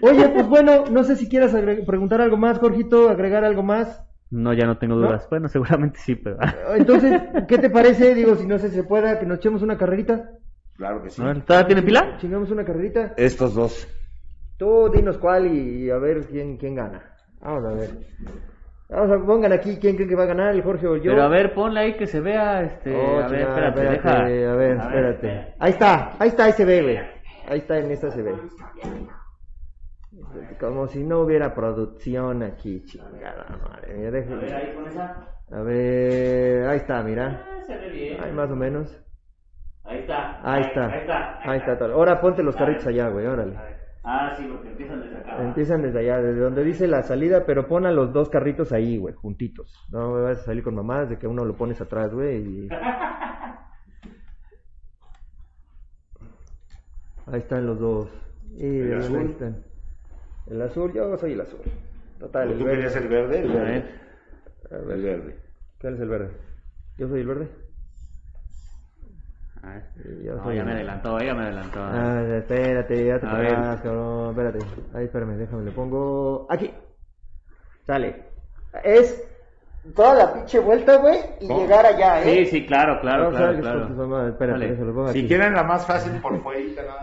Oye, 0.00 0.28
pues 0.28 0.48
bueno, 0.48 0.84
no 0.90 1.02
sé 1.04 1.16
si 1.16 1.28
quieras 1.28 1.52
preguntar 1.86 2.20
algo 2.20 2.36
más, 2.36 2.58
Jorgito, 2.58 3.08
agregar 3.08 3.44
algo 3.44 3.62
más. 3.62 4.04
No, 4.30 4.52
ya 4.52 4.66
no 4.66 4.78
tengo 4.78 4.94
¿No? 4.96 5.06
dudas. 5.06 5.26
Bueno, 5.30 5.48
seguramente 5.48 5.98
sí, 6.00 6.14
pero. 6.14 6.36
Entonces, 6.76 7.20
¿qué 7.48 7.58
te 7.58 7.70
parece? 7.70 8.14
Digo, 8.14 8.36
si 8.36 8.46
no 8.46 8.58
sé 8.58 8.68
si 8.68 8.76
se 8.76 8.84
pueda, 8.84 9.18
que 9.18 9.26
nos 9.26 9.38
echemos 9.38 9.62
una 9.62 9.76
carrerita. 9.78 10.30
Claro 10.78 11.02
que 11.02 11.10
sí. 11.10 11.20
¿Todavía 11.44 11.66
tiene 11.66 11.82
pila? 11.82 12.16
Chingamos 12.18 12.50
una 12.52 12.64
carrerita. 12.64 13.12
Estos 13.16 13.54
dos. 13.54 13.88
Tú 14.56 14.88
dinos 14.92 15.18
cuál 15.18 15.46
y, 15.52 15.90
a 15.90 15.98
ver 15.98 16.24
quién, 16.26 16.56
quién 16.56 16.76
gana. 16.76 17.14
Vamos 17.40 17.64
a 17.64 17.74
ver. 17.74 17.90
Vamos 18.88 19.10
a 19.10 19.26
pongan 19.26 19.52
aquí 19.52 19.76
quién 19.78 19.96
creen 19.96 20.08
que 20.08 20.14
va 20.14 20.22
a 20.22 20.28
ganar, 20.28 20.54
el 20.54 20.62
Jorge 20.62 20.86
o 20.86 20.96
yo. 20.96 21.10
Pero 21.10 21.22
a 21.22 21.28
ver, 21.28 21.52
ponle 21.52 21.80
ahí 21.80 21.96
que 21.96 22.06
se 22.06 22.20
vea. 22.20 22.62
Este, 22.62 22.94
Oh, 22.94 23.18
a 23.18 23.28
ver, 23.28 23.40
chingada, 23.40 23.68
espérate, 23.68 23.80
deja. 23.90 24.18
A 24.18 24.56
ver, 24.56 24.76
espérate. 24.76 25.54
Ahí 25.58 25.70
está, 25.72 26.12
ahí 26.18 26.28
está, 26.28 26.44
ahí 26.44 26.52
se 26.52 26.64
ve, 26.64 26.82
güey. 26.82 26.98
Ahí 27.48 27.58
está, 27.58 27.78
en 27.78 27.90
esta 27.90 28.10
se 28.10 28.22
ve. 28.22 28.34
Como 30.60 30.86
si 30.86 31.02
no 31.02 31.20
hubiera 31.20 31.54
producción 31.54 32.42
aquí, 32.44 32.84
chingada 32.84 33.46
madre. 33.62 33.94
mía, 33.94 34.08
A 34.08 34.10
ver, 34.10 34.54
ahí 34.54 34.74
con 34.74 34.86
esa. 34.86 35.28
A 35.50 35.62
ver, 35.62 36.66
ahí 36.68 36.76
está, 36.76 37.02
mira. 37.02 37.44
Ah, 37.46 37.62
se 37.66 37.76
ve 37.76 37.90
bien. 37.90 38.22
Ahí 38.22 38.32
más 38.32 38.50
o 38.50 38.56
menos. 38.56 39.07
Ahí 39.88 39.98
está. 40.00 40.40
Ahí 40.42 40.62
está. 40.62 40.86
Ahí 40.86 41.00
está. 41.00 41.38
Ahí 41.50 41.58
está. 41.58 41.84
Ahora 41.86 42.20
ponte 42.20 42.42
los 42.42 42.54
carritos 42.56 42.86
allá, 42.86 43.08
güey, 43.08 43.26
órale. 43.26 43.56
A 43.56 43.62
ver. 43.62 43.78
Ah, 44.04 44.32
sí, 44.36 44.46
porque 44.50 44.68
empiezan 44.70 45.00
desde 45.02 45.16
acá. 45.18 45.42
Empiezan 45.42 45.82
desde 45.82 45.98
allá, 45.98 46.18
desde 46.22 46.40
donde 46.40 46.64
dice 46.64 46.86
la 46.86 47.02
salida, 47.02 47.44
pero 47.46 47.66
pon 47.66 47.84
a 47.86 47.90
los 47.92 48.12
dos 48.12 48.28
carritos 48.30 48.72
ahí, 48.72 48.96
güey, 48.98 49.14
juntitos. 49.14 49.86
No 49.90 50.12
me 50.14 50.22
vas 50.22 50.38
a 50.38 50.42
salir 50.44 50.62
con 50.62 50.74
mamadas 50.74 51.10
de 51.10 51.18
que 51.18 51.26
uno 51.26 51.44
lo 51.44 51.54
pones 51.56 51.80
atrás, 51.80 52.12
güey. 52.14 52.36
y- 52.38 52.68
Ahí 57.26 57.40
están 57.40 57.66
los 57.66 57.78
dos. 57.78 58.08
Y 58.56 58.64
¿El 58.80 58.92
ahí 58.94 58.98
azul? 59.00 59.30
están. 59.30 59.62
El 60.46 60.62
azul, 60.62 60.92
yo 60.94 61.16
soy 61.18 61.32
el 61.32 61.40
azul. 61.42 61.60
Total, 62.18 62.50
el 62.50 62.58
¿Tú 62.58 62.64
verde. 62.64 62.76
querías 62.76 62.96
el 62.96 63.08
verde? 63.08 63.40
El 63.40 63.48
verde. 63.52 63.64
ver. 63.70 63.84
A 64.70 64.76
ver, 64.84 64.96
El 64.96 65.02
verde. 65.02 65.36
¿Cuál 65.80 65.94
es 65.94 66.00
el 66.00 66.08
verde? 66.08 66.30
Yo 66.96 67.08
soy 67.08 67.20
el 67.20 67.26
verde. 67.26 67.48
A 69.62 69.68
ver. 69.70 69.82
Y 70.20 70.24
yo 70.24 70.34
No, 70.36 70.44
soy 70.44 70.56
ya 70.56 70.64
me 70.64 70.72
adelantó, 70.72 71.18
ya 71.20 71.34
me 71.34 71.42
adelantó. 71.44 71.80
Ah, 71.82 72.22
espérate, 72.38 73.04
ya 73.06 73.18
te 73.18 73.26
A 73.26 73.34
ver. 73.34 73.54
paras, 73.54 73.80
cabrón. 73.80 74.30
Espérate. 74.30 74.58
Ahí, 74.94 75.04
espérame, 75.04 75.36
déjame, 75.36 75.64
le 75.64 75.72
pongo. 75.72 76.46
Aquí. 76.50 76.72
Sale. 77.86 78.24
Es 78.84 79.24
toda 79.96 80.14
la 80.14 80.32
pinche 80.34 80.58
vuelta, 80.60 80.96
güey, 80.98 81.18
y 81.40 81.48
¿Cómo? 81.48 81.60
llegar 81.60 81.86
allá, 81.86 82.22
Sí, 82.22 82.30
¿eh? 82.30 82.46
sí, 82.46 82.66
claro, 82.66 83.00
claro, 83.00 83.30
claro, 83.30 83.52
ver, 83.52 83.60
claro. 83.60 83.86
pues, 83.86 83.96
mamá, 83.96 84.28
espérate, 84.28 84.58
Dale. 84.60 84.70
déjalo, 84.72 84.94
pongo 84.94 85.08
Si 85.12 85.18
aquí. 85.20 85.28
quieren 85.28 85.54
la 85.54 85.62
más 85.62 85.86
fácil 85.86 86.20
por 86.20 86.32
más. 86.32 86.54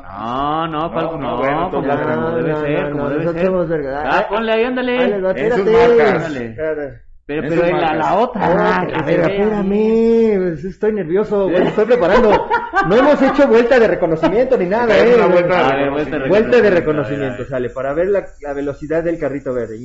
No, 0.04 0.68
no, 0.68 0.92
¿cuál- 0.94 1.06
No, 1.06 1.12
no, 1.14 1.18
no, 1.18 1.38
bueno, 1.38 1.72
pues, 1.72 1.88
como 1.88 2.06
no, 2.30 2.36
debe 2.36 2.50
no, 2.52 2.60
ser, 2.62 2.84
no, 2.84 2.92
como 2.92 3.04
no, 3.04 3.10
debe 3.10 3.24
nosotros 3.26 3.68
ser. 3.68 3.88
Ah, 3.96 4.26
ponle 4.30 4.52
ahí, 4.52 4.64
ándale. 4.64 5.00
Ahí 5.00 5.10
les 5.10 5.24
va, 5.24 5.32
espérate. 5.32 6.46
Espérate. 6.46 7.05
Pero, 7.28 7.44
En 7.44 7.50
pero 7.50 7.68
y 7.68 7.72
la, 7.82 7.96
la 7.96 8.20
otra. 8.20 8.42
Ah, 8.46 8.82
a 8.82 9.02
ver, 9.04 9.20
espérame, 9.22 10.38
pues, 10.38 10.64
estoy 10.66 10.94
nervioso, 10.94 11.50
güey, 11.50 11.68
estoy 11.68 11.86
preparando. 11.86 12.48
No 12.88 12.96
hemos 12.96 13.20
hecho 13.20 13.48
vuelta 13.48 13.80
de 13.80 13.88
reconocimiento 13.88 14.56
ni 14.58 14.68
nada, 14.68 14.96
eh. 15.04 15.16
una 15.16 15.26
vuelta 15.26 15.68
A 15.70 15.76
de 15.76 15.82
ver, 15.84 15.92
vuelta 15.92 16.20
de 16.20 16.30
Vuelta 16.30 16.62
de 16.62 16.70
reconocimiento, 16.70 17.46
sale, 17.46 17.72
para 17.72 17.94
ver 17.96 18.10
la, 18.10 18.28
la 18.42 18.54
velocidad 18.54 19.04
del 19.04 19.18
carrito 19.18 19.54
verde. 19.56 19.78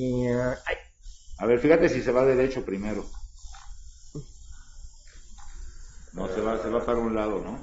Ay, 0.66 0.76
A 1.38 1.46
ver, 1.46 1.58
fíjate 1.60 1.88
si 1.88 2.02
se 2.02 2.12
va 2.12 2.26
derecho 2.26 2.62
primero. 2.62 3.04
No, 6.12 6.28
se 6.28 6.40
va, 6.42 6.58
se 6.58 6.68
va 6.68 6.84
para 6.84 6.98
un 6.98 7.14
lado, 7.14 7.40
¿no? 7.42 7.58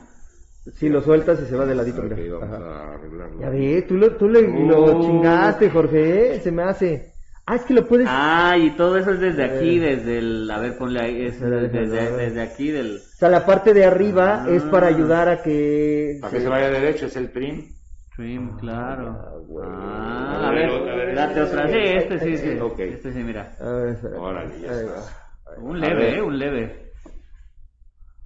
Si 0.76 0.90
lo 0.90 1.02
sueltas 1.02 1.40
y 1.42 1.46
se 1.46 1.56
va 1.56 1.66
de 1.66 1.76
ladito, 1.76 2.02
Ok, 2.02 2.12
mira. 2.16 2.38
vamos 2.40 2.60
a 2.62 2.94
arreglarlo. 2.94 3.42
Ya 3.42 3.50
ve, 3.50 3.86
tú 3.88 3.94
lo, 3.96 4.16
tú 4.18 4.28
le, 4.28 4.42
lo 4.42 4.98
Uh. 4.98 5.02
chingaste, 5.04 5.70
Jorge, 5.70 6.40
se 6.42 6.52
me 6.52 6.64
hace. 6.64 7.14
Ah, 7.50 7.56
es 7.56 7.64
que 7.64 7.74
lo 7.74 7.88
puedes... 7.88 8.08
Ah, 8.10 8.58
y 8.60 8.72
todo 8.76 8.98
eso 8.98 9.12
es 9.12 9.22
desde 9.22 9.46
aquí, 9.46 9.78
Eh. 9.78 9.96
desde 9.96 10.18
el, 10.18 10.52
a 10.52 10.60
ver, 10.60 10.78
ponle 10.78 11.00
ahí, 11.00 11.26
es 11.28 11.40
desde, 11.40 12.42
aquí 12.42 12.72
del, 12.72 12.98
O 12.98 13.18
sea, 13.18 13.30
la 13.30 13.46
parte 13.46 13.74
de 13.74 13.86
arriba 13.86 14.44
Ah. 14.44 14.50
es 14.50 14.64
para 14.64 14.88
ayudar 14.88 15.30
a 15.30 15.42
que... 15.42 16.18
Para 16.20 16.34
que 16.34 16.42
se 16.42 16.50
vaya 16.50 16.70
derecho, 16.70 17.06
es 17.06 17.16
el 17.16 17.32
trim. 17.32 17.74
trim, 18.16 18.58
claro. 18.58 19.18
Ah. 19.64 19.64
Ah, 19.64 20.46
A 20.46 20.50
a 20.50 20.52
ver, 20.52 20.70
ver, 20.70 20.90
a 20.90 20.96
ver, 20.96 21.16
date 21.16 21.42
otra, 21.42 21.68
sí, 21.70 21.78
este 21.78 22.20
sí, 22.20 22.38
sí, 22.38 22.60
este 22.84 23.14
sí, 23.14 23.20
mira. 23.24 23.56
A 23.62 23.70
ver, 23.72 23.90
espera. 23.96 24.20
Órale, 24.20 24.60
ya 24.62 24.72
está. 24.74 24.92
va. 24.92 25.58
Un 25.62 25.80
leve, 25.80 25.96
ver. 25.96 26.14
eh, 26.16 26.22
un 26.22 26.38
leve. 26.40 26.92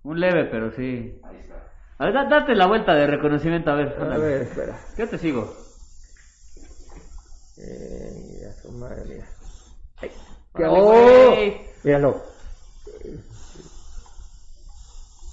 Un 0.04 0.20
leve, 0.20 0.46
pero 0.46 0.72
sí. 0.72 1.20
Ahí 1.24 1.38
está. 1.42 1.56
A 2.00 2.06
ver, 2.06 2.14
da- 2.16 2.26
date 2.28 2.56
la 2.56 2.66
vuelta 2.66 2.96
de 2.96 3.06
reconocimiento, 3.06 3.70
a 3.70 3.76
ver. 3.76 3.96
A 4.02 4.18
ver, 4.18 4.42
espera. 4.42 4.80
Yo 4.98 5.08
te 5.08 5.18
sigo. 5.20 5.56
Eh, 7.58 8.31
mira, 8.52 8.62
su 8.62 8.72
madre, 8.72 9.04
mira. 9.08 9.28
Órale, 10.54 10.80
¡Oh! 10.80 11.32
güey. 11.32 11.62
Míralo. 11.84 12.22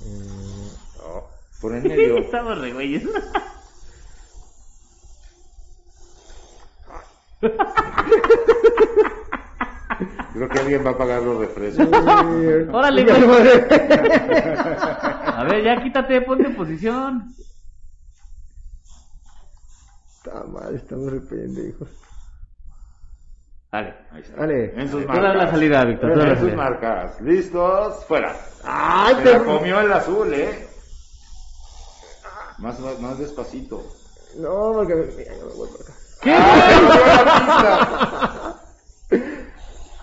Mm, 0.01 0.69
oh. 1.03 1.29
Por 1.61 1.75
en 1.75 1.83
medio. 1.89 2.19
Estamos 2.19 2.59
re 2.59 2.73
güeyes. 2.73 3.03
Creo 10.33 10.49
que 10.49 10.59
alguien 10.61 10.87
va 10.87 10.91
a 10.91 10.99
pagar 10.99 11.23
los 11.23 11.39
refrescos. 11.39 11.89
Órale, 11.89 13.05
güey. 13.05 13.27
madre. 13.27 13.67
A 15.27 15.45
ver, 15.45 15.65
ya 15.65 15.83
quítate, 15.83 16.21
ponte 16.23 16.47
en 16.47 16.55
posición. 16.57 17.35
Está 20.07 20.45
mal, 20.45 20.75
estamos 20.75 21.11
re 21.13 21.21
pendejos. 21.21 21.89
Dale. 23.71 23.95
Ahí 24.13 24.23
está. 24.23 24.37
Dale. 24.41 24.73
En 24.81 24.89
sus 24.91 25.05
marcas. 25.07 25.37
la 25.37 25.51
salida, 25.51 25.85
Víctor. 25.85 26.17
la 26.17 26.25
En 26.25 26.31
sus 26.31 26.39
salida. 26.39 26.57
marcas. 26.57 27.21
¿Listos? 27.21 28.05
Fuera. 28.07 28.35
¡Ay, 28.65 29.15
Se 29.17 29.23
te... 29.23 29.33
la 29.33 29.45
comió 29.45 29.81
el 29.81 29.93
azul, 29.93 30.33
¿eh? 30.33 30.67
Más, 32.59 32.79
más, 32.81 32.99
más 33.01 33.19
despacito. 33.19 33.83
No, 34.39 34.73
porque... 34.75 34.95
Mira, 35.17 35.35
yo 35.39 35.47
me 35.47 35.53
voy 35.55 35.69
por 35.69 35.81
acá. 35.83 35.93
¿Qué? 36.23 36.35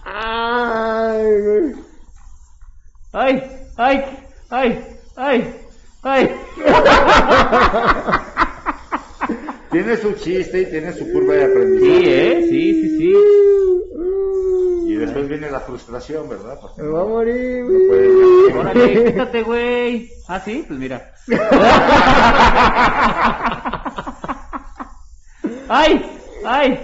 ¡Ay, 0.04 1.42
güey! 1.42 1.76
¡Ay! 3.14 3.44
¡Ay! 3.78 4.06
¡Ay! 4.50 4.98
¡Ay! 5.18 5.56
¡Ay! 6.04 6.36
Tiene 9.76 9.98
su 9.98 10.14
chiste 10.14 10.62
y 10.62 10.66
tiene 10.68 10.94
su 10.94 11.12
curva 11.12 11.34
de 11.34 11.46
Sí, 11.46 11.52
aprendizaje. 11.52 12.32
¿eh? 12.32 12.42
Sí, 12.50 12.82
sí, 12.82 12.98
sí. 12.98 13.14
Y 14.88 14.96
después 14.96 15.28
viene 15.28 15.52
la 15.52 15.60
frustración, 15.60 16.30
¿verdad? 16.30 16.58
Porque 16.62 16.82
Me 16.82 16.88
no- 16.88 16.94
va 16.94 17.02
a 17.02 17.06
morir, 17.06 17.64
no 17.66 17.68
güey. 17.68 17.88
puede- 17.88 18.54
Órale, 18.60 19.04
quítate, 19.12 19.44
güey. 19.44 20.10
Ah, 20.30 20.40
sí, 20.40 20.64
pues 20.66 20.80
mira. 20.80 21.12
¡Ay! 25.68 26.06
¡Ay! 26.46 26.80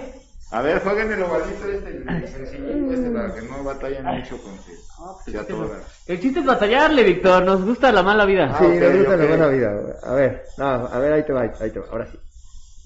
A 0.50 0.60
ver, 0.60 0.82
jueguen 0.82 1.12
el 1.12 1.22
ovalito 1.22 1.66
este, 1.66 1.88
el 2.06 2.28
sencillito 2.28 2.92
este, 2.92 3.08
para 3.10 3.34
que 3.34 3.40
no 3.42 3.64
batallen 3.64 4.04
mucho 4.04 4.36
con 4.42 4.52
que 4.58 5.30
se 5.30 5.38
atoran. 5.38 5.80
El 6.06 6.20
chiste 6.20 6.40
es 6.40 6.44
batallarle, 6.46 7.02
Víctor. 7.04 7.42
Nos 7.42 7.64
gusta 7.64 7.90
la 7.90 8.02
mala 8.02 8.26
vida. 8.26 8.48
Sí, 8.58 8.64
Ah, 8.66 8.68
me 8.68 8.86
ok, 8.88 8.96
gusta 8.98 9.16
la 9.16 9.24
buena 9.26 9.46
vida. 9.48 9.98
A 10.02 10.12
ver, 10.12 10.44
no, 10.58 10.66
a 10.66 10.98
ver, 10.98 11.12
ahí 11.14 11.22
te 11.24 11.32
va, 11.32 11.40
ahí 11.58 11.70
te 11.70 11.78
va, 11.80 11.86
ahora 11.90 12.06
sí. 12.06 12.18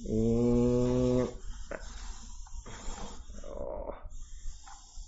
Y- 0.08 1.24
Oh. 3.48 3.92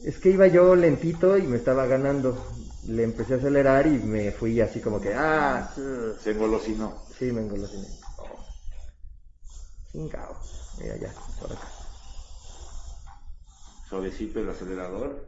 Es 0.04 0.18
que 0.18 0.30
iba 0.30 0.46
yo 0.46 0.74
lentito 0.74 1.36
y 1.36 1.42
me 1.42 1.56
estaba 1.58 1.86
ganando. 1.86 2.46
Le 2.86 3.02
empecé 3.02 3.34
a 3.34 3.36
acelerar 3.36 3.86
y 3.86 3.98
me 3.98 4.32
fui 4.32 4.60
así 4.60 4.80
como 4.80 5.00
que, 5.00 5.12
ah, 5.14 5.70
Se 6.22 6.30
engolosinó. 6.30 7.02
sí, 7.18 7.30
me 7.32 7.42
engolosiné. 7.42 7.86
Oh. 8.18 8.44
Chingao. 9.92 10.36
Mira 10.80 10.96
ya, 10.96 11.12
por 11.40 11.52
acá. 11.52 11.68
Suavecito 13.88 14.40
el 14.40 14.50
acelerador. 14.50 15.26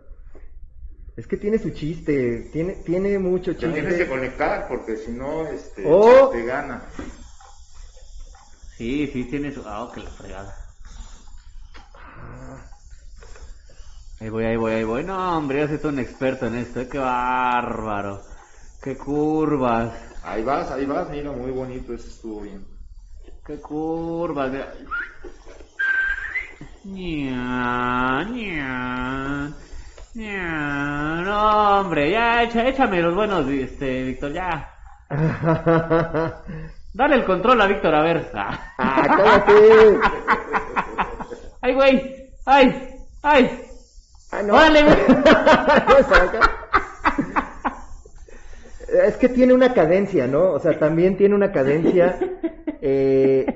Es 1.16 1.27
que 1.27 1.37
tiene 1.37 1.59
su 1.59 1.71
chiste, 1.71 2.49
tiene, 2.53 2.75
tiene 2.77 3.18
mucho 3.18 3.53
Te 3.53 3.59
tienes 3.59 3.83
que 3.85 3.91
chiste. 3.91 4.09
conectar 4.09 4.68
porque 4.68 4.97
si 4.97 5.11
no, 5.12 5.47
este, 5.49 5.85
Oh. 5.87 6.29
te 6.31 6.45
gana. 6.45 6.85
Sí, 8.81 9.07
sí, 9.12 9.24
tiene 9.24 9.53
su. 9.53 9.61
Ah, 9.66 9.91
que 9.95 10.01
la 10.01 10.09
fregada. 10.09 10.57
Ahí 14.18 14.31
voy, 14.31 14.45
ahí 14.47 14.57
voy, 14.57 14.72
ahí 14.72 14.85
voy. 14.85 15.05
No, 15.05 15.37
hombre, 15.37 15.61
yo 15.61 15.68
soy 15.68 15.76
todo 15.76 15.93
un 15.93 15.99
experto 15.99 16.47
en 16.47 16.55
esto. 16.55 16.81
eh, 16.81 16.89
Qué 16.91 16.97
bárbaro. 16.97 18.24
Qué 18.83 18.97
curvas. 18.97 19.93
Ahí 20.22 20.43
vas, 20.43 20.70
ahí 20.70 20.87
vas, 20.87 21.11
mira, 21.11 21.31
muy 21.31 21.51
bonito, 21.51 21.93
eso 21.93 22.09
estuvo 22.09 22.41
bien. 22.41 22.66
Qué 23.45 23.61
curvas. 23.61 24.51
Mira. 26.83 28.24
No, 30.14 31.81
hombre, 31.81 32.11
ya, 32.12 32.45
échame 32.45 33.03
los 33.03 33.14
buenos, 33.14 33.47
este, 33.47 34.05
Víctor, 34.05 34.33
ya. 34.33 34.70
Dale 36.93 37.14
el 37.16 37.24
control 37.24 37.61
a 37.61 37.66
Víctor, 37.66 37.95
a 37.95 38.03
ver. 38.03 38.30
Ah. 38.34 38.59
cállate. 39.07 39.53
¡Ay, 41.62 41.74
güey! 41.74 42.16
¡Ay! 42.47 42.88
¡Ay! 43.22 43.61
Ah, 44.32 44.43
no. 44.43 44.55
Es 49.07 49.17
que 49.18 49.29
tiene 49.29 49.54
una 49.54 49.72
cadencia, 49.72 50.26
¿no? 50.26 50.50
O 50.53 50.58
sea, 50.58 50.76
también 50.79 51.17
tiene 51.17 51.34
una 51.37 51.53
cadencia. 51.53 52.18
Eh, 52.83 53.46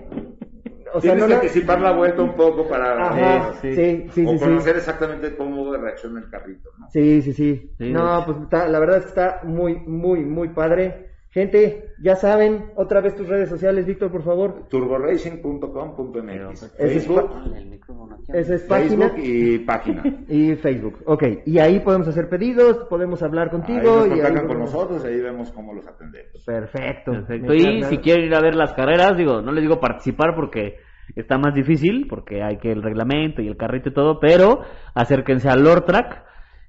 o 0.93 1.01
sea, 1.01 1.15
Tienes 1.15 1.21
no 1.23 1.27
que 1.27 1.35
la- 1.35 1.41
anticipar 1.41 1.81
la 1.81 1.91
vuelta 1.93 2.23
un 2.23 2.37
poco 2.37 2.69
para 2.69 3.09
Ajá, 3.09 3.49
eh, 3.49 3.53
sí, 3.63 3.75
sí. 3.75 4.11
sí, 4.15 4.15
sí, 4.15 4.27
o 4.27 4.33
sí. 4.39 4.41
conocer 4.45 4.77
exactamente 4.77 5.35
cómo 5.37 5.75
reacciona 5.77 6.21
el 6.21 6.31
carrito, 6.31 6.71
¿no? 6.79 6.89
Sí, 6.91 7.21
sí, 7.23 7.33
sí. 7.33 7.75
Sí, 7.79 7.91
no, 7.91 8.23
pues 8.25 8.39
está- 8.43 8.69
la 8.69 8.79
verdad 8.79 8.99
es 8.99 9.03
que 9.05 9.09
está 9.09 9.41
muy, 9.43 9.75
muy, 9.81 10.21
muy 10.25 10.51
padre. 10.51 11.14
Gente, 11.35 11.89
ya 12.01 12.15
saben, 12.15 12.67
otra 12.77 13.01
vez 13.01 13.17
tus 13.17 13.29
redes 13.29 13.49
sociales, 13.49 13.85
Víctor, 13.87 14.09
por 14.13 14.23
favor. 14.23 14.69
turboracing.com.mx 14.71 16.63
Ese 16.79 16.95
es 16.97 17.07
Facebook, 17.07 17.31
pa- 17.31 18.39
Esa 18.39 18.55
es 18.55 18.63
página 18.63 19.09
Facebook 19.11 19.25
y 19.25 19.59
página. 19.59 20.03
y 20.29 20.55
Facebook. 20.55 20.99
Ok, 21.07 21.23
y 21.47 21.59
ahí 21.59 21.81
podemos 21.81 22.07
hacer 22.09 22.29
pedidos, 22.29 22.87
podemos 22.89 23.21
hablar 23.23 23.47
Ahí 23.49 23.51
contigo. 23.51 23.81
nos 23.97 24.07
y 24.07 24.11
ahí 24.13 24.17
contactan 24.21 24.47
con 24.47 24.57
podemos- 24.59 24.73
nosotros 24.73 25.05
y 25.05 25.09
ahí 25.09 25.21
vemos 25.21 25.51
cómo 25.53 25.73
los 25.75 25.87
atendemos. 25.89 26.45
Perfecto. 26.47 27.11
Perfecto. 27.13 27.49
Me 27.49 27.57
Y 27.57 27.63
encanta. 27.67 27.89
si 27.89 27.99
quieren 27.99 28.27
ir 28.27 28.35
a 28.37 28.41
ver 28.41 28.55
las 28.55 28.73
carreras, 28.75 29.17
digo, 29.17 29.43
no 29.43 29.51
les 29.53 29.63
digo 29.63 29.81
participar 29.81 30.35
porque 30.37 30.77
está 31.17 31.37
más 31.39 31.53
difícil, 31.55 32.07
porque 32.09 32.43
hay 32.43 32.59
que 32.59 32.71
el 32.71 32.83
reglamento 32.83 33.43
y 33.43 33.49
el 33.49 33.57
carrito 33.57 33.89
y 33.89 33.93
todo, 33.95 34.21
pero 34.21 34.61
acérquense 34.95 35.49
al 35.49 35.63
Lord 35.65 35.85
Track 35.85 36.23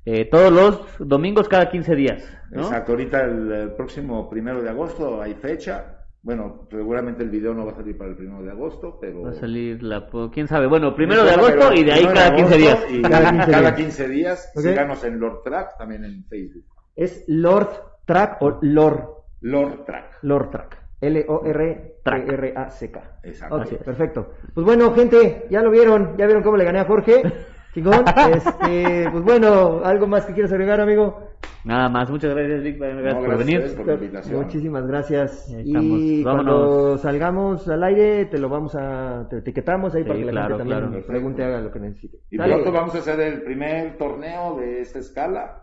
eh, 0.06 0.26
todos 0.30 0.52
los 0.52 0.82
domingos 1.00 1.50
cada 1.50 1.70
15 1.70 1.96
días. 1.96 2.38
¿no? 2.52 2.62
Exacto, 2.64 2.92
ahorita 2.94 3.22
el, 3.24 3.52
el 3.52 3.72
próximo 3.74 4.30
primero 4.30 4.62
de 4.62 4.70
agosto 4.70 5.22
hay 5.22 5.34
fecha. 5.34 5.92
Bueno, 6.22 6.68
seguramente 6.72 7.24
el 7.24 7.30
video 7.30 7.54
no 7.54 7.66
va 7.66 7.74
a 7.74 7.76
salir 7.76 7.98
para 7.98 8.10
el 8.10 8.16
primero 8.18 8.42
de 8.42 8.50
agosto, 8.50 8.98
pero... 9.00 9.22
Va 9.22 9.30
a 9.30 9.34
salir 9.34 9.84
la... 9.84 10.08
quién 10.34 10.48
sabe. 10.48 10.66
Bueno, 10.66 10.96
primero 10.96 11.24
de 11.24 11.32
agosto 11.32 11.72
y 11.74 11.84
de 11.84 11.94
ahí 11.94 12.06
cada 12.06 12.36
15 12.36 12.58
días. 12.58 12.86
Y 12.90 13.02
Cada 13.04 13.30
15 13.32 13.52
cada 13.52 13.62
días. 13.62 13.74
15 13.76 14.08
días. 14.10 14.52
Síganos 14.56 15.04
en 15.04 15.20
Lord 15.20 15.44
Track, 15.44 15.78
también 15.78 16.04
en 16.04 16.24
Facebook. 16.26 16.66
¿Es 16.96 17.24
Lord 17.28 17.70
Track 18.06 18.42
o 18.42 18.58
Lord? 18.62 19.04
Lord 19.42 19.86
Track. 19.86 20.18
Lord 20.24 20.50
Track. 20.50 20.82
L-O-R-R-A-C-K. 21.02 23.20
Exacto. 23.24 23.56
Ok, 23.58 23.62
Así 23.62 23.76
es. 23.76 23.84
perfecto. 23.84 24.32
Pues 24.54 24.66
bueno, 24.66 24.92
gente, 24.94 25.46
ya 25.52 25.62
lo 25.62 25.70
vieron, 25.70 26.18
ya 26.18 26.26
vieron 26.26 26.42
cómo 26.44 26.58
le 26.58 26.66
gané 26.66 26.80
a 26.80 26.86
Jorge. 26.86 27.22
Chingón. 27.76 28.06
Este, 28.34 29.10
pues 29.12 29.24
bueno, 29.24 29.82
¿algo 29.84 30.08
más 30.08 30.26
que 30.26 30.34
quieras 30.34 30.52
agregar, 30.54 30.80
amigo? 30.80 31.20
Nada 31.66 31.90
más, 31.90 32.10
muchas 32.10 32.34
gracias, 32.34 32.64
Vic, 32.64 32.78
gracias 32.80 33.14
No, 33.16 33.20
por 33.20 33.28
gracias 33.30 33.46
venir. 33.48 33.76
por 33.76 33.88
la 33.88 33.94
invitación. 33.96 34.42
Muchísimas 34.44 34.88
gracias. 34.88 35.56
Y 35.64 36.24
Vámonos. 36.24 36.46
cuando 36.56 36.98
salgamos 37.00 37.68
al 37.68 37.84
aire, 37.84 38.26
te 38.28 38.38
lo 38.38 38.48
vamos 38.50 38.76
a, 38.76 39.28
te 39.30 39.40
etiquetamos 39.40 39.94
ahí 39.94 40.04
Sí, 40.04 40.08
para 40.08 40.20
que 40.20 40.26
la 40.26 40.32
claro, 40.32 40.58
gente 40.58 40.70
también 40.74 40.90
claro. 40.92 41.08
pregunte, 41.08 41.44
haga 41.44 41.60
lo 41.62 41.72
que 41.72 41.80
necesite. 41.80 42.18
Y 42.32 42.38
Sale. 42.38 42.54
pronto 42.54 42.72
vamos 42.72 42.96
a 42.96 42.98
hacer 43.00 43.20
el 43.20 43.42
primer 43.44 43.98
torneo 43.98 44.56
de 44.58 44.80
esta 44.82 45.00
escala. 45.00 45.62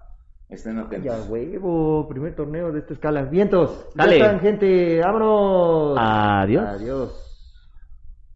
Estén 0.51 0.78
atentos. 0.78 1.05
Ya 1.26 1.30
huevo, 1.32 2.06
primer 2.09 2.34
torneo 2.34 2.72
de 2.72 2.80
esta 2.80 2.93
escala. 2.93 3.22
Vientos. 3.22 3.89
Dale. 3.94 4.18
Ya 4.18 4.24
están, 4.26 4.40
gente. 4.40 5.01
Vámonos. 5.01 5.97
Adiós. 5.98 6.64
Adiós. 6.68 7.31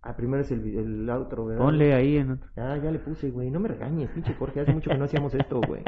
Ah, 0.09 0.15
primero 0.17 0.43
es 0.43 0.53
el, 0.53 0.65
el 0.79 1.11
outro, 1.11 1.47
¿verdad? 1.47 1.65
Ponle 1.65 1.93
ahí 1.93 2.17
en 2.17 2.31
otro. 2.31 2.49
Ah, 2.57 2.79
ya 2.81 2.93
le 2.93 3.01
puse, 3.01 3.29
güey. 3.31 3.51
No 3.51 3.59
me 3.59 3.67
regañes, 3.67 4.09
pinche 4.11 4.35
Jorge. 4.35 4.61
Hace 4.61 4.73
mucho 4.73 4.89
que 4.91 4.97
no 4.99 5.05
hacíamos 5.05 5.35
esto, 5.35 5.61
güey. 5.67 5.83